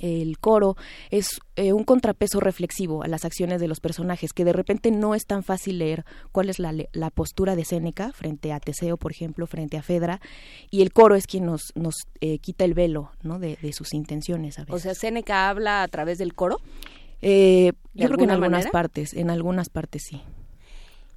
el 0.00 0.38
coro 0.38 0.76
es 1.10 1.40
eh, 1.56 1.72
un 1.72 1.84
contrapeso 1.84 2.40
reflexivo 2.40 3.02
a 3.02 3.08
las 3.08 3.24
acciones 3.24 3.60
de 3.60 3.68
los 3.68 3.80
personajes, 3.80 4.32
que 4.32 4.44
de 4.44 4.52
repente 4.52 4.90
no 4.90 5.14
es 5.14 5.26
tan 5.26 5.42
fácil 5.42 5.78
leer 5.78 6.04
cuál 6.32 6.48
es 6.48 6.58
la, 6.58 6.74
la 6.92 7.10
postura 7.10 7.56
de 7.56 7.64
Séneca 7.64 8.12
frente 8.12 8.52
a 8.52 8.60
Teseo, 8.60 8.96
por 8.96 9.12
ejemplo, 9.12 9.46
frente 9.46 9.76
a 9.76 9.82
Fedra, 9.82 10.20
y 10.70 10.82
el 10.82 10.92
coro 10.92 11.14
es 11.14 11.26
quien 11.26 11.46
nos, 11.46 11.72
nos 11.74 11.94
eh, 12.20 12.38
quita 12.38 12.64
el 12.64 12.74
velo 12.74 13.10
¿no? 13.22 13.38
de, 13.38 13.58
de 13.60 13.72
sus 13.72 13.92
intenciones 13.92 14.58
a 14.58 14.62
veces. 14.62 14.74
O 14.74 14.78
sea, 14.78 14.94
Séneca 14.94 15.48
habla 15.48 15.82
a 15.82 15.88
través 15.88 16.18
del 16.18 16.34
coro. 16.34 16.58
Eh, 17.22 17.72
¿De 17.92 18.02
yo 18.02 18.06
creo 18.06 18.18
que 18.18 18.24
en 18.24 18.30
alguna 18.30 18.46
algunas 18.46 18.50
manera? 18.64 18.70
partes, 18.70 19.12
en 19.14 19.30
algunas 19.30 19.68
partes 19.68 20.02
sí. 20.08 20.22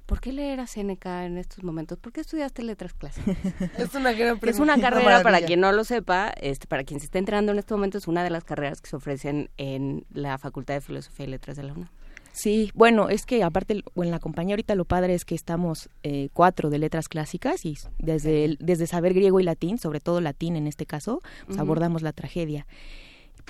¿Por 0.06 0.20
qué 0.20 0.32
leer 0.32 0.60
a 0.60 0.66
Séneca 0.66 1.24
en 1.24 1.38
estos 1.38 1.64
momentos? 1.64 1.98
¿Por 1.98 2.12
qué 2.12 2.20
estudiaste 2.20 2.62
letras 2.62 2.92
clásicas? 2.92 3.36
Es 3.78 3.94
una 3.94 4.12
gran 4.12 4.34
Es 4.34 4.40
pregunta, 4.40 4.62
una 4.62 4.74
una 4.74 4.90
carrera, 4.90 5.22
para 5.22 5.40
quien 5.40 5.60
no 5.60 5.72
lo 5.72 5.84
sepa, 5.84 6.32
este, 6.40 6.66
para 6.66 6.84
quien 6.84 7.00
se 7.00 7.06
está 7.06 7.18
enterando 7.18 7.52
en 7.52 7.58
este 7.58 7.72
momento, 7.74 7.96
es 7.98 8.06
una 8.06 8.22
de 8.22 8.30
las 8.30 8.44
carreras 8.44 8.80
que 8.82 8.90
se 8.90 8.96
ofrecen 8.96 9.48
en 9.56 10.04
la 10.12 10.36
Facultad 10.38 10.74
de 10.74 10.80
Filosofía 10.82 11.26
y 11.26 11.30
Letras 11.30 11.56
de 11.56 11.62
la 11.62 11.72
UNAM. 11.72 11.88
Sí, 12.32 12.70
bueno, 12.74 13.08
es 13.10 13.26
que 13.26 13.44
aparte 13.44 13.82
en 13.94 14.10
la 14.10 14.18
compañía 14.18 14.54
ahorita 14.54 14.74
lo 14.74 14.84
padre 14.84 15.14
es 15.14 15.24
que 15.24 15.36
estamos 15.36 15.88
eh, 16.02 16.28
cuatro 16.32 16.68
de 16.68 16.78
letras 16.78 17.08
clásicas 17.08 17.64
y 17.64 17.78
desde, 17.98 18.44
el- 18.44 18.58
desde 18.60 18.86
saber 18.88 19.14
griego 19.14 19.38
y 19.38 19.44
latín, 19.44 19.78
sobre 19.78 20.00
todo 20.00 20.20
latín 20.20 20.56
en 20.56 20.66
este 20.66 20.84
caso, 20.84 21.22
pues 21.46 21.58
abordamos 21.58 22.02
la 22.02 22.12
tragedia. 22.12 22.66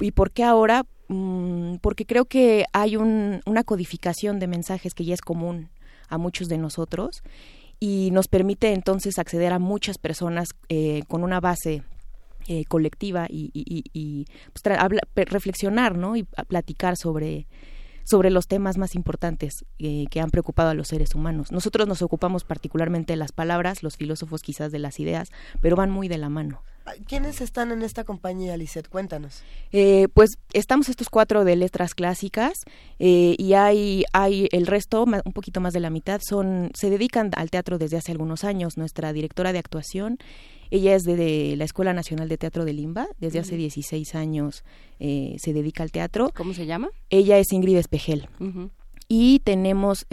¿Y 0.00 0.10
por 0.10 0.30
qué 0.32 0.44
ahora? 0.44 0.84
Mm, 1.08 1.76
porque 1.80 2.04
creo 2.04 2.26
que 2.26 2.66
hay 2.74 2.96
un- 2.96 3.40
una 3.46 3.64
codificación 3.64 4.38
de 4.38 4.46
mensajes 4.48 4.92
que 4.94 5.04
ya 5.06 5.14
es 5.14 5.20
común 5.22 5.70
a 6.08 6.18
muchos 6.18 6.48
de 6.48 6.58
nosotros 6.58 7.22
y 7.80 8.10
nos 8.12 8.28
permite 8.28 8.72
entonces 8.72 9.18
acceder 9.18 9.52
a 9.52 9.58
muchas 9.58 9.98
personas 9.98 10.50
eh, 10.68 11.02
con 11.08 11.22
una 11.22 11.40
base 11.40 11.82
eh, 12.46 12.64
colectiva 12.66 13.26
y, 13.28 13.50
y- 13.54 14.26
pues, 14.52 15.30
reflexionar 15.30 15.96
¿no? 15.96 16.16
y 16.16 16.24
platicar 16.48 16.96
sobre, 16.96 17.46
sobre 18.04 18.30
los 18.30 18.46
temas 18.46 18.76
más 18.78 18.94
importantes 18.94 19.64
eh, 19.78 20.04
que 20.10 20.20
han 20.20 20.30
preocupado 20.30 20.70
a 20.70 20.74
los 20.74 20.88
seres 20.88 21.14
humanos. 21.14 21.52
Nosotros 21.52 21.88
nos 21.88 22.02
ocupamos 22.02 22.44
particularmente 22.44 23.14
de 23.14 23.16
las 23.16 23.32
palabras, 23.32 23.82
los 23.82 23.96
filósofos 23.96 24.42
quizás 24.42 24.72
de 24.72 24.78
las 24.78 25.00
ideas, 25.00 25.30
pero 25.60 25.74
van 25.76 25.90
muy 25.90 26.08
de 26.08 26.18
la 26.18 26.28
mano. 26.28 26.62
¿Quiénes 27.06 27.40
están 27.40 27.72
en 27.72 27.82
esta 27.82 28.04
compañía, 28.04 28.56
Lisette? 28.56 28.88
Cuéntanos. 28.88 29.42
Eh, 29.72 30.08
pues 30.12 30.38
estamos 30.52 30.88
estos 30.88 31.08
cuatro 31.08 31.44
de 31.44 31.56
letras 31.56 31.94
clásicas 31.94 32.64
eh, 32.98 33.36
y 33.38 33.54
hay, 33.54 34.04
hay 34.12 34.48
el 34.52 34.66
resto, 34.66 35.04
un 35.04 35.32
poquito 35.32 35.60
más 35.60 35.72
de 35.72 35.80
la 35.80 35.90
mitad, 35.90 36.20
son 36.22 36.70
se 36.74 36.90
dedican 36.90 37.30
al 37.36 37.50
teatro 37.50 37.78
desde 37.78 37.96
hace 37.96 38.12
algunos 38.12 38.44
años. 38.44 38.76
Nuestra 38.76 39.12
directora 39.14 39.52
de 39.52 39.58
actuación, 39.58 40.18
ella 40.70 40.94
es 40.94 41.04
de, 41.04 41.54
la 41.56 41.64
Escuela 41.64 41.94
Nacional 41.94 42.28
de 42.28 42.36
Teatro 42.36 42.66
de 42.66 42.74
Limba, 42.74 43.08
desde 43.18 43.38
hace 43.38 43.56
16 43.56 44.14
años 44.14 44.62
eh, 45.00 45.36
se 45.38 45.54
dedica 45.54 45.82
al 45.82 45.90
teatro. 45.90 46.32
¿Cómo 46.36 46.52
se 46.52 46.66
llama? 46.66 46.90
Ella 47.08 47.38
es 47.38 47.50
Ingrid 47.52 47.78
Espejel. 47.78 48.28
Y 49.06 49.40
tenemos 49.40 50.06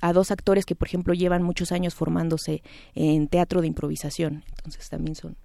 a 0.00 0.12
dos 0.12 0.30
actores 0.30 0.64
que, 0.66 0.76
por 0.76 0.86
ejemplo, 0.88 1.14
llevan 1.14 1.42
muchos 1.42 1.72
años 1.72 1.94
formándose 1.94 2.62
en 2.94 3.26
teatro 3.28 3.60
de 3.60 3.66
improvisación. 3.66 4.44
Entonces 4.56 4.88
también 4.88 5.16
son 5.16 5.36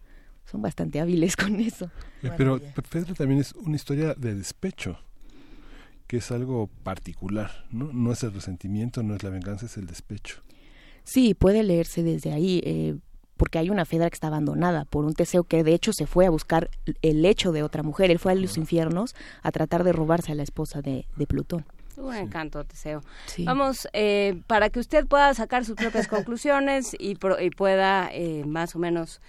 son 0.45 0.61
bastante 0.61 1.00
hábiles 1.00 1.36
con 1.36 1.60
eso. 1.60 1.90
Eh, 2.24 2.32
pero 2.38 2.60
Fedra 2.84 3.14
también 3.14 3.40
es 3.40 3.53
una 3.53 3.76
historia 3.76 4.14
de 4.16 4.36
despecho, 4.36 5.00
que 6.08 6.18
es 6.18 6.32
algo 6.32 6.68
particular, 6.84 7.66
¿no? 7.72 7.92
No 7.94 8.11
es 8.11 8.24
el 8.24 8.34
resentimiento, 8.34 9.02
no 9.03 9.16
es 9.16 9.24
la 9.24 9.30
venganza, 9.30 9.66
es 9.66 9.78
el 9.78 9.88
despecho. 9.88 10.42
Sí, 11.03 11.34
puede 11.34 11.64
leerse 11.64 12.03
desde 12.03 12.34
ahí, 12.34 12.61
eh, 12.66 12.98
porque 13.38 13.58
hay 13.58 13.70
una 13.70 13.86
Fedra 13.86 14.10
que 14.10 14.16
está 14.16 14.28
abandonada 14.28 14.86
por 14.86 15.06
un 15.06 15.14
Teseo 15.14 15.44
que 15.45 15.64
de 15.64 15.74
hecho 15.74 15.94
se 15.94 16.06
fue 16.06 16.26
a 16.28 16.30
buscar 16.30 16.70
el 17.02 17.22
lecho 17.24 17.52
de 17.52 17.64
otra 17.64 17.82
mujer. 17.82 18.11
Él 18.11 18.20
fue 18.20 18.34
a 18.34 18.36
los 18.36 18.58
infiernos 18.58 19.16
a 19.42 19.52
tratar 19.52 19.84
de 19.84 19.94
robarse 19.94 20.32
a 20.32 20.36
la 20.36 20.44
esposa 20.44 20.82
de, 20.82 21.06
Plutón. 21.28 21.66
Un 21.98 22.16
encanto, 22.16 22.64
Teseo. 22.64 23.02
Vamos, 23.40 23.88
eh, 23.94 24.42
para 24.48 24.70
que 24.70 24.80
usted 24.80 25.08
pueda 25.08 25.34
sacar 25.34 25.66
sus 25.66 25.76
propias 25.76 26.08
conclusiones 26.10 26.94
y, 26.94 27.18
y 27.40 27.50
pueda 27.52 28.11
más 28.45 28.76
o 28.76 28.80
menos 28.80 29.22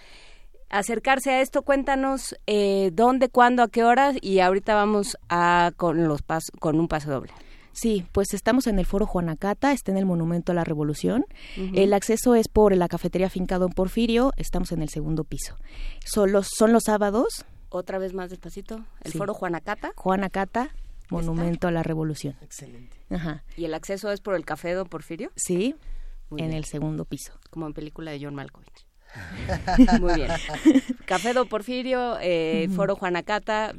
acercarse 0.73 1.31
a 1.31 1.41
esto, 1.41 1.63
cuéntanos 1.63 2.35
eh, 2.47 2.91
dónde, 2.93 3.29
cuándo, 3.29 3.63
a 3.63 3.69
qué 3.69 3.85
horas 3.85 4.17
y 4.21 4.41
ahorita 4.41 4.75
vamos 4.75 5.17
a 5.29 5.73
con 5.77 6.09
los 6.09 6.23
pas 6.23 6.51
con 6.59 6.81
un 6.81 6.89
paso 6.89 7.11
doble. 7.11 7.33
Sí, 7.73 8.05
pues 8.13 8.35
estamos 8.35 8.67
en 8.67 8.79
el 8.79 8.85
Foro 8.85 9.07
Juanacata, 9.07 9.73
está 9.73 9.93
en 9.93 9.99
el 9.99 10.05
Monumento 10.05 10.53
a 10.53 10.55
la 10.55 10.65
Revolución. 10.65 11.25
El 11.57 11.95
acceso 11.95 12.35
es 12.35 12.49
por 12.49 12.77
la 12.77 12.87
cafetería 12.87 13.31
Finca 13.31 13.59
Don 13.59 13.73
Porfirio, 13.73 14.33
estamos 14.37 14.73
en 14.73 14.83
el 14.83 14.91
segundo 14.91 15.25
piso. 15.25 15.57
Son 16.05 16.33
los, 16.33 16.49
son 16.49 16.73
los 16.73 16.83
sábados. 16.85 17.47
Otra 17.71 17.99
vez 17.99 18.13
más 18.13 18.29
despacito, 18.29 18.85
el 19.03 19.13
Foro 19.13 19.33
Juanacata. 19.33 19.93
Juanacata, 19.97 20.75
Monumento 21.09 21.67
a 21.67 21.71
la 21.71 21.83
Revolución. 21.83 22.37
Excelente. 22.43 22.95
Ajá. 23.09 23.43
¿Y 23.57 23.65
el 23.65 23.73
acceso 23.73 24.11
es 24.11 24.21
por 24.21 24.35
el 24.35 24.45
Café 24.45 24.75
Don 24.75 24.89
Porfirio? 24.89 25.31
Sí, 25.37 25.75
en 26.37 26.53
el 26.53 26.67
segundo 26.67 27.07
piso. 27.07 27.33
Como 27.49 27.67
en 27.67 27.73
película 27.73 28.11
de 28.11 28.23
John 28.23 28.35
Malkovich. 28.35 28.92
Muy 30.01 30.15
bien. 30.15 30.31
Café 31.05 31.35
Do 31.35 31.47
Porfirio, 31.47 32.17
eh, 32.21 32.69
Foro 32.75 32.97
Juanacata, 32.97 33.75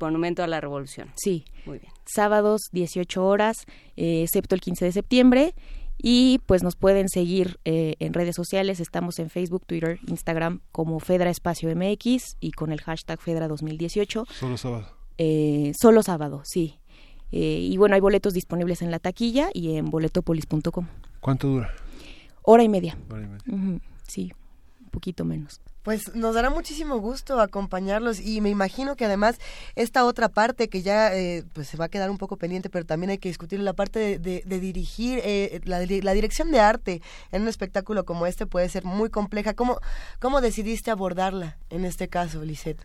Monumento 0.00 0.42
a 0.42 0.46
la 0.46 0.60
Revolución. 0.60 1.10
Sí. 1.14 1.44
Muy 1.66 1.78
bien. 1.78 1.92
Sábados, 2.04 2.62
18 2.72 3.24
horas, 3.24 3.64
eh, 3.96 4.22
excepto 4.22 4.54
el 4.54 4.60
15 4.60 4.86
de 4.86 4.92
septiembre. 4.92 5.54
Y 6.04 6.40
pues 6.46 6.64
nos 6.64 6.74
pueden 6.74 7.08
seguir 7.08 7.60
eh, 7.64 7.94
en 8.00 8.12
redes 8.12 8.34
sociales. 8.34 8.80
Estamos 8.80 9.20
en 9.20 9.30
Facebook, 9.30 9.64
Twitter, 9.66 10.00
Instagram 10.08 10.60
como 10.72 10.98
Fedra 10.98 11.30
Espacio 11.30 11.74
MX 11.76 12.38
y 12.40 12.50
con 12.52 12.72
el 12.72 12.80
hashtag 12.80 13.20
Fedra 13.20 13.46
2018. 13.46 14.24
Solo 14.28 14.56
sábado. 14.56 14.88
solo 15.78 16.02
sábado, 16.02 16.42
sí. 16.44 16.80
y 17.30 17.76
bueno, 17.76 17.94
hay 17.94 18.00
boletos 18.00 18.32
disponibles 18.34 18.82
en 18.82 18.90
la 18.90 18.98
taquilla 18.98 19.50
y 19.54 19.76
en 19.76 19.90
boletopolis.com. 19.90 20.88
¿Cuánto 21.20 21.46
dura? 21.46 21.72
Hora 22.42 22.64
y 22.64 22.68
media. 22.68 22.98
Hora 23.08 23.22
y 23.22 23.26
media. 23.28 23.80
sí 24.08 24.32
poquito 24.92 25.24
menos. 25.24 25.60
Pues 25.82 26.14
nos 26.14 26.36
dará 26.36 26.48
muchísimo 26.48 26.98
gusto 26.98 27.40
acompañarlos 27.40 28.20
y 28.20 28.40
me 28.40 28.50
imagino 28.50 28.94
que 28.94 29.06
además 29.06 29.40
esta 29.74 30.04
otra 30.04 30.28
parte 30.28 30.68
que 30.68 30.82
ya 30.82 31.12
eh, 31.12 31.42
pues 31.52 31.66
se 31.66 31.76
va 31.76 31.86
a 31.86 31.88
quedar 31.88 32.08
un 32.08 32.18
poco 32.18 32.36
pendiente, 32.36 32.70
pero 32.70 32.84
también 32.84 33.10
hay 33.10 33.18
que 33.18 33.28
discutir 33.28 33.58
la 33.58 33.72
parte 33.72 34.20
de, 34.20 34.42
dirigir, 34.46 35.20
eh, 35.24 35.60
la, 35.64 35.80
dirección 35.80 36.52
de 36.52 36.60
arte 36.60 37.02
en 37.32 37.42
un 37.42 37.48
espectáculo 37.48 38.04
como 38.04 38.26
este 38.26 38.46
puede 38.46 38.68
ser 38.68 38.84
muy 38.84 39.10
compleja. 39.10 39.54
¿Cómo, 39.54 39.80
cómo 40.20 40.40
decidiste 40.40 40.92
abordarla 40.92 41.56
en 41.68 41.84
este 41.84 42.06
caso, 42.06 42.44
Lisette? 42.44 42.80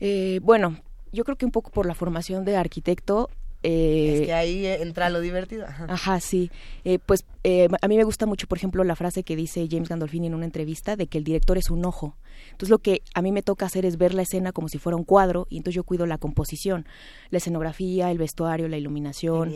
Eh, 0.00 0.40
bueno, 0.42 0.80
yo 1.12 1.24
creo 1.24 1.36
que 1.36 1.44
un 1.44 1.52
poco 1.52 1.70
por 1.70 1.84
la 1.84 1.94
formación 1.94 2.46
de 2.46 2.56
arquitecto 2.56 3.28
es 3.62 4.26
que 4.26 4.32
ahí 4.32 4.66
entra 4.66 5.10
lo 5.10 5.20
divertido. 5.20 5.66
Ajá, 5.66 6.20
sí. 6.20 6.50
Eh, 6.84 6.98
pues 7.04 7.24
eh, 7.44 7.68
a 7.80 7.88
mí 7.88 7.96
me 7.96 8.04
gusta 8.04 8.26
mucho, 8.26 8.46
por 8.46 8.58
ejemplo, 8.58 8.84
la 8.84 8.94
frase 8.94 9.24
que 9.24 9.36
dice 9.36 9.66
James 9.70 9.88
Gandolfini 9.88 10.28
en 10.28 10.34
una 10.34 10.44
entrevista 10.44 10.96
de 10.96 11.06
que 11.06 11.18
el 11.18 11.24
director 11.24 11.58
es 11.58 11.70
un 11.70 11.84
ojo. 11.84 12.16
Entonces 12.44 12.70
lo 12.70 12.78
que 12.78 13.02
a 13.14 13.22
mí 13.22 13.32
me 13.32 13.42
toca 13.42 13.66
hacer 13.66 13.84
es 13.84 13.96
ver 13.96 14.14
la 14.14 14.22
escena 14.22 14.52
como 14.52 14.68
si 14.68 14.78
fuera 14.78 14.96
un 14.96 15.04
cuadro 15.04 15.46
y 15.50 15.56
entonces 15.56 15.74
yo 15.76 15.84
cuido 15.84 16.06
la 16.06 16.18
composición, 16.18 16.86
la 17.30 17.38
escenografía, 17.38 18.10
el 18.10 18.18
vestuario, 18.18 18.68
la 18.68 18.76
iluminación, 18.76 19.52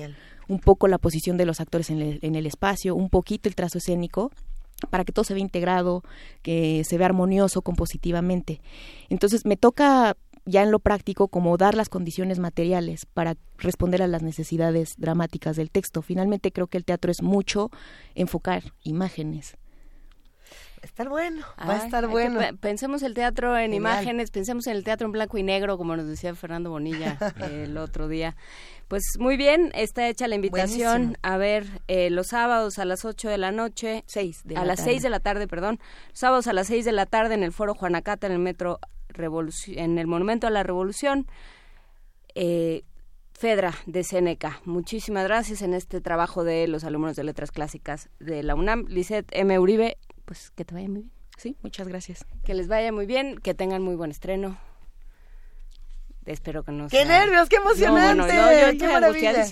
un 0.49 0.59
poco 0.59 0.89
la 0.89 0.99
posición 0.99 1.37
de 1.37 1.47
los 1.47 1.61
actores 1.61 1.91
en 1.91 2.01
el, 2.01 2.19
en 2.23 2.35
el 2.35 2.47
espacio, 2.47 2.97
un 2.97 3.09
poquito 3.09 3.49
el 3.49 3.55
trazo 3.55 3.79
escénico 3.79 4.33
para 4.91 5.05
que 5.05 5.13
todo 5.13 5.25
se 5.25 5.35
vea 5.35 5.43
integrado, 5.43 6.03
que 6.43 6.83
se 6.85 6.99
vea 6.99 7.07
armonioso 7.07 7.63
compositivamente. 7.63 8.61
Entonces 9.09 9.45
me 9.47 9.57
toca 9.57 10.17
ya 10.45 10.63
en 10.63 10.71
lo 10.71 10.79
práctico 10.79 11.29
como 11.29 11.57
dar 11.57 11.75
las 11.75 11.89
condiciones 11.89 12.39
materiales 12.39 13.07
para 13.07 13.37
responder 13.59 14.03
a 14.03 14.07
las 14.07 14.23
necesidades 14.23 14.95
dramáticas 14.99 15.57
del 15.57 15.71
texto. 15.71 16.03
Finalmente 16.03 16.53
creo 16.53 16.67
que 16.67 16.79
el 16.79 16.85
teatro 16.85 17.11
es 17.11 17.23
mucho 17.23 17.71
enfocar 18.15 18.73
imágenes. 18.83 19.57
Va 20.83 20.85
a 20.85 20.87
estar 20.87 21.09
bueno, 21.09 21.47
va 21.61 21.75
a 21.75 21.85
estar 21.85 22.09
bueno. 22.09 22.41
pensemos 22.61 23.05
el 23.05 23.15
teatro 23.15 23.57
en 23.57 23.73
imágenes, 23.73 24.33
pensemos 24.33 24.67
en 24.67 24.75
el 24.75 24.83
teatro 24.83 25.07
en 25.07 25.13
blanco 25.13 25.39
y 25.39 25.45
negro, 25.45 25.79
como 25.79 25.95
nos 25.95 26.09
decía 26.09 26.35
Fernando 26.35 26.71
Bonilla 26.71 27.19
el 27.53 27.77
otro 27.77 28.09
día. 28.09 28.35
Pues 28.89 29.05
muy 29.21 29.37
bien, 29.37 29.71
está 29.77 30.09
hecha 30.09 30.27
la 30.27 30.35
invitación 30.35 31.17
a 31.23 31.37
ver 31.37 31.67
eh, 31.87 32.11
los 32.11 32.27
sábados 32.27 32.81
a 32.81 32.85
las 32.85 33.05
8 33.05 33.29
de 33.29 33.39
la 33.39 33.53
noche, 33.53 34.03
seis 34.09 34.43
a 34.57 34.65
las 34.65 34.81
6 34.81 35.03
de 35.03 35.11
la 35.11 35.21
tarde, 35.21 35.47
perdón, 35.47 35.79
sábados 36.13 36.49
a 36.49 36.53
las 36.53 36.67
6 36.67 36.85
de 36.85 36.93
la 36.93 37.07
tarde 37.07 37.35
en 37.35 37.45
el 37.45 37.53
Foro 37.53 37.75
Juanacata, 37.75 38.27
en 38.27 38.33
el 38.33 38.39
Metro 38.41 38.81
en 39.17 39.99
el 39.99 40.07
Monumento 40.07 40.47
a 40.47 40.51
la 40.51 40.63
Revolución. 40.63 41.27
Eh, 42.35 42.85
Fedra 43.33 43.75
de 43.87 44.05
Seneca. 44.05 44.61
Muchísimas 44.65 45.25
gracias 45.25 45.63
en 45.63 45.75
este 45.75 46.01
trabajo 46.01 46.45
de 46.45 46.69
los 46.69 46.85
alumnos 46.85 47.17
de 47.17 47.25
letras 47.25 47.51
clásicas 47.51 48.09
de 48.21 48.43
la 48.43 48.55
UNAM. 48.55 48.87
Lisette 48.89 49.29
M. 49.33 49.59
Uribe, 49.59 49.97
pues 50.25 50.51
que 50.53 50.65
te 50.65 50.75
vaya 50.75 50.89
muy 50.89 51.01
bien. 51.01 51.13
Sí, 51.39 51.57
muchas 51.63 51.89
gracias. 51.89 52.25
Que 52.45 52.55
les 52.55 52.69
vaya 52.69 52.93
muy 52.93 53.07
bien, 53.07 53.39
que 53.39 53.55
tengan 53.55 53.83
muy 53.83 53.97
buen 53.97 54.11
estreno. 54.11 54.59
Espero 56.25 56.63
que 56.63 56.71
no 56.73 56.89
¡Qué 56.89 57.05
nervios! 57.05 57.49
¡Qué 57.49 57.57
emocionante! 57.57 58.35
No, 58.35 58.73
yo 58.73 58.79
¡Qué 58.79 58.89
maravilla! 58.89 59.45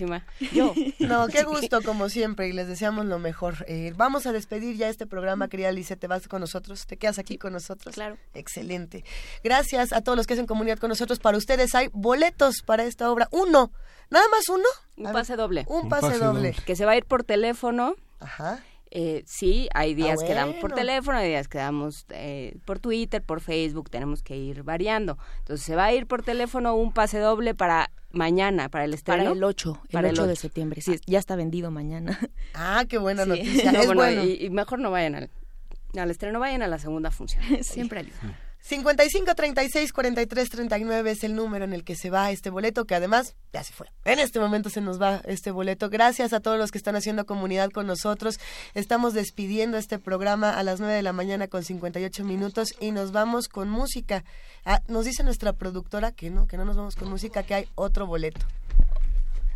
Yo. 0.52 0.74
No, 1.00 1.26
qué 1.26 1.42
gusto, 1.42 1.82
como 1.82 2.08
siempre, 2.08 2.48
y 2.48 2.52
les 2.52 2.68
deseamos 2.68 3.06
lo 3.06 3.18
mejor. 3.18 3.64
Eh, 3.66 3.92
vamos 3.96 4.26
a 4.26 4.32
despedir 4.32 4.76
ya 4.76 4.88
este 4.88 5.06
programa, 5.06 5.48
querida 5.48 5.68
Alicia. 5.68 5.96
¿Te 5.96 6.06
vas 6.06 6.28
con 6.28 6.40
nosotros? 6.40 6.86
¿Te 6.86 6.96
quedas 6.96 7.18
aquí 7.18 7.38
con 7.38 7.52
nosotros? 7.52 7.94
Claro. 7.94 8.16
Excelente. 8.34 9.04
Gracias 9.42 9.92
a 9.92 10.00
todos 10.00 10.16
los 10.16 10.26
que 10.26 10.34
hacen 10.34 10.46
comunidad 10.46 10.78
con 10.78 10.88
nosotros. 10.88 11.18
Para 11.18 11.38
ustedes 11.38 11.74
hay 11.74 11.88
boletos 11.92 12.62
para 12.62 12.84
esta 12.84 13.10
obra. 13.10 13.28
Uno. 13.32 13.72
¿Nada 14.10 14.26
más 14.28 14.48
uno? 14.48 14.64
Un 14.96 15.12
pase 15.12 15.36
doble. 15.36 15.64
Un, 15.68 15.88
pase, 15.88 16.18
doble. 16.18 16.54
Que 16.66 16.76
se 16.76 16.84
va 16.84 16.92
a 16.92 16.96
ir 16.96 17.04
por 17.04 17.24
teléfono. 17.24 17.94
Ajá. 18.20 18.60
Eh, 18.92 19.22
sí, 19.24 19.68
hay 19.72 19.94
días 19.94 20.22
que 20.22 20.34
damos 20.34 20.56
por 20.56 20.72
teléfono, 20.72 21.18
hay 21.18 21.28
días 21.28 21.46
que 21.46 21.58
damos 21.58 22.06
eh, 22.10 22.56
por 22.64 22.80
Twitter, 22.80 23.22
por 23.22 23.40
Facebook, 23.40 23.88
tenemos 23.88 24.22
que 24.22 24.36
ir 24.36 24.64
variando. 24.64 25.16
Entonces 25.38 25.64
se 25.64 25.76
va 25.76 25.84
a 25.84 25.92
ir 25.92 26.06
por 26.06 26.22
teléfono 26.22 26.74
un 26.74 26.92
pase 26.92 27.18
doble 27.18 27.54
para 27.54 27.90
mañana, 28.10 28.68
para 28.68 28.84
el 28.84 28.94
estreno. 28.94 29.22
Para 29.22 29.32
el 29.32 29.44
8, 29.44 29.82
el 29.90 30.06
8, 30.06 30.26
de 30.26 30.36
septiembre. 30.36 30.80
Sí, 30.80 30.96
ya 31.06 31.20
está 31.20 31.36
vendido 31.36 31.70
mañana. 31.70 32.18
Ah, 32.54 32.84
qué 32.88 32.98
buena 32.98 33.24
noticia. 33.26 33.70
es 33.70 33.86
bueno, 33.86 34.24
Y, 34.24 34.50
mejor 34.50 34.80
no 34.80 34.90
vayan 34.90 35.14
al, 35.14 35.30
al 35.96 36.10
estreno, 36.10 36.40
vayan 36.40 36.62
a 36.62 36.66
la 36.66 36.78
segunda 36.78 37.12
función. 37.12 37.44
Siempre 37.62 38.00
ayuda. 38.00 38.38
55 38.62 39.34
36 39.34 39.92
43 39.92 40.50
39 40.50 41.10
es 41.10 41.24
el 41.24 41.34
número 41.34 41.64
en 41.64 41.72
el 41.72 41.82
que 41.82 41.96
se 41.96 42.10
va 42.10 42.30
este 42.30 42.50
boleto, 42.50 42.84
que 42.84 42.94
además 42.94 43.34
ya 43.52 43.64
se 43.64 43.72
fue. 43.72 43.88
En 44.04 44.18
este 44.18 44.38
momento 44.38 44.70
se 44.70 44.80
nos 44.80 45.00
va 45.00 45.22
este 45.24 45.50
boleto. 45.50 45.88
Gracias 45.88 46.32
a 46.32 46.40
todos 46.40 46.58
los 46.58 46.70
que 46.70 46.78
están 46.78 46.94
haciendo 46.94 47.26
comunidad 47.26 47.70
con 47.70 47.86
nosotros. 47.86 48.38
Estamos 48.74 49.14
despidiendo 49.14 49.78
este 49.78 49.98
programa 49.98 50.58
a 50.58 50.62
las 50.62 50.78
9 50.78 50.94
de 50.94 51.02
la 51.02 51.12
mañana 51.12 51.48
con 51.48 51.64
58 51.64 52.24
minutos 52.24 52.74
y 52.80 52.92
nos 52.92 53.12
vamos 53.12 53.48
con 53.48 53.70
música. 53.70 54.24
Ah, 54.64 54.82
nos 54.88 55.06
dice 55.06 55.24
nuestra 55.24 55.54
productora 55.54 56.12
que 56.12 56.30
no, 56.30 56.46
que 56.46 56.56
no 56.56 56.64
nos 56.64 56.76
vamos 56.76 56.96
con 56.96 57.08
música, 57.08 57.42
que 57.42 57.54
hay 57.54 57.68
otro 57.74 58.06
boleto. 58.06 58.46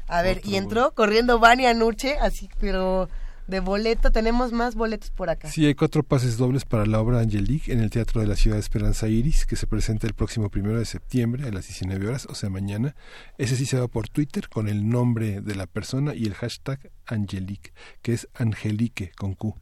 A 0.06 0.22
ver, 0.22 0.40
y 0.44 0.56
entró 0.56 0.92
corriendo 0.92 1.38
Vania 1.38 1.72
Nuche, 1.72 2.18
así, 2.20 2.48
pero 2.60 3.08
de 3.46 3.60
boleto. 3.60 4.10
Tenemos 4.10 4.52
más 4.52 4.74
boletos 4.74 5.10
por 5.10 5.30
acá. 5.30 5.48
Sí, 5.48 5.66
hay 5.66 5.74
cuatro 5.74 6.02
pases 6.02 6.36
dobles 6.36 6.64
para 6.64 6.86
la 6.86 7.00
obra 7.00 7.20
Angelique 7.20 7.72
en 7.72 7.80
el 7.80 7.90
Teatro 7.90 8.20
de 8.20 8.26
la 8.26 8.36
Ciudad 8.36 8.56
de 8.56 8.60
Esperanza 8.60 9.08
Iris, 9.08 9.46
que 9.46 9.56
se 9.56 9.66
presenta 9.66 10.06
el 10.06 10.14
próximo 10.14 10.50
primero 10.50 10.78
de 10.78 10.84
septiembre 10.84 11.46
a 11.46 11.52
las 11.52 11.66
19 11.66 12.08
horas, 12.08 12.26
o 12.26 12.34
sea, 12.34 12.50
mañana. 12.50 12.94
Ese 13.38 13.56
sí 13.56 13.66
se 13.66 13.78
va 13.78 13.88
por 13.88 14.08
Twitter 14.08 14.48
con 14.48 14.68
el 14.68 14.88
nombre 14.88 15.40
de 15.40 15.54
la 15.54 15.66
persona 15.66 16.14
y 16.14 16.24
el 16.26 16.34
hashtag 16.34 16.90
Angelique, 17.06 17.72
que 18.02 18.12
es 18.12 18.28
Angelique 18.34 19.12
con 19.16 19.34
Q. 19.34 19.54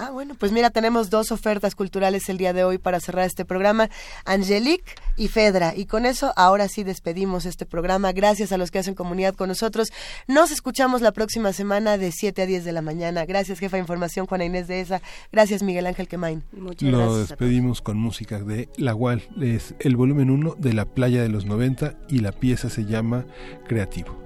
Ah, 0.00 0.12
bueno, 0.12 0.36
pues 0.38 0.52
mira, 0.52 0.70
tenemos 0.70 1.10
dos 1.10 1.32
ofertas 1.32 1.74
culturales 1.74 2.28
el 2.28 2.38
día 2.38 2.52
de 2.52 2.62
hoy 2.62 2.78
para 2.78 3.00
cerrar 3.00 3.26
este 3.26 3.44
programa, 3.44 3.90
Angelique 4.24 4.94
y 5.16 5.26
Fedra. 5.26 5.74
Y 5.74 5.86
con 5.86 6.06
eso, 6.06 6.32
ahora 6.36 6.68
sí 6.68 6.84
despedimos 6.84 7.46
este 7.46 7.66
programa. 7.66 8.12
Gracias 8.12 8.52
a 8.52 8.58
los 8.58 8.70
que 8.70 8.78
hacen 8.78 8.94
comunidad 8.94 9.34
con 9.34 9.48
nosotros. 9.48 9.88
Nos 10.28 10.52
escuchamos 10.52 11.02
la 11.02 11.10
próxima 11.10 11.52
semana 11.52 11.98
de 11.98 12.12
7 12.12 12.42
a 12.42 12.46
10 12.46 12.64
de 12.64 12.70
la 12.70 12.80
mañana. 12.80 13.26
Gracias, 13.26 13.58
jefa 13.58 13.76
de 13.76 13.80
información, 13.80 14.26
Juana 14.26 14.44
Inés 14.44 14.68
de 14.68 14.80
esa. 14.80 15.02
Gracias, 15.32 15.64
Miguel 15.64 15.88
Ángel 15.88 16.06
Quemain. 16.06 16.44
Muchas 16.52 16.88
Lo 16.88 17.18
despedimos 17.18 17.82
con 17.82 17.96
música 17.96 18.38
de 18.38 18.68
La 18.76 18.92
Gual. 18.92 19.28
Es 19.40 19.74
el 19.80 19.96
volumen 19.96 20.30
1 20.30 20.54
de 20.58 20.74
La 20.74 20.84
Playa 20.84 21.22
de 21.22 21.28
los 21.28 21.44
90 21.44 21.94
y 22.08 22.20
la 22.20 22.30
pieza 22.30 22.70
se 22.70 22.84
llama 22.84 23.26
Creativo. 23.66 24.16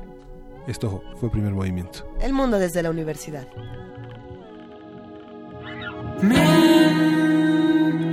Esto 0.66 1.02
fue 1.18 1.28
el 1.28 1.32
primer 1.32 1.52
movimiento. 1.54 2.06
El 2.20 2.34
mundo 2.34 2.58
desde 2.58 2.82
la 2.82 2.90
universidad. 2.90 3.48
Mente. 6.22 8.12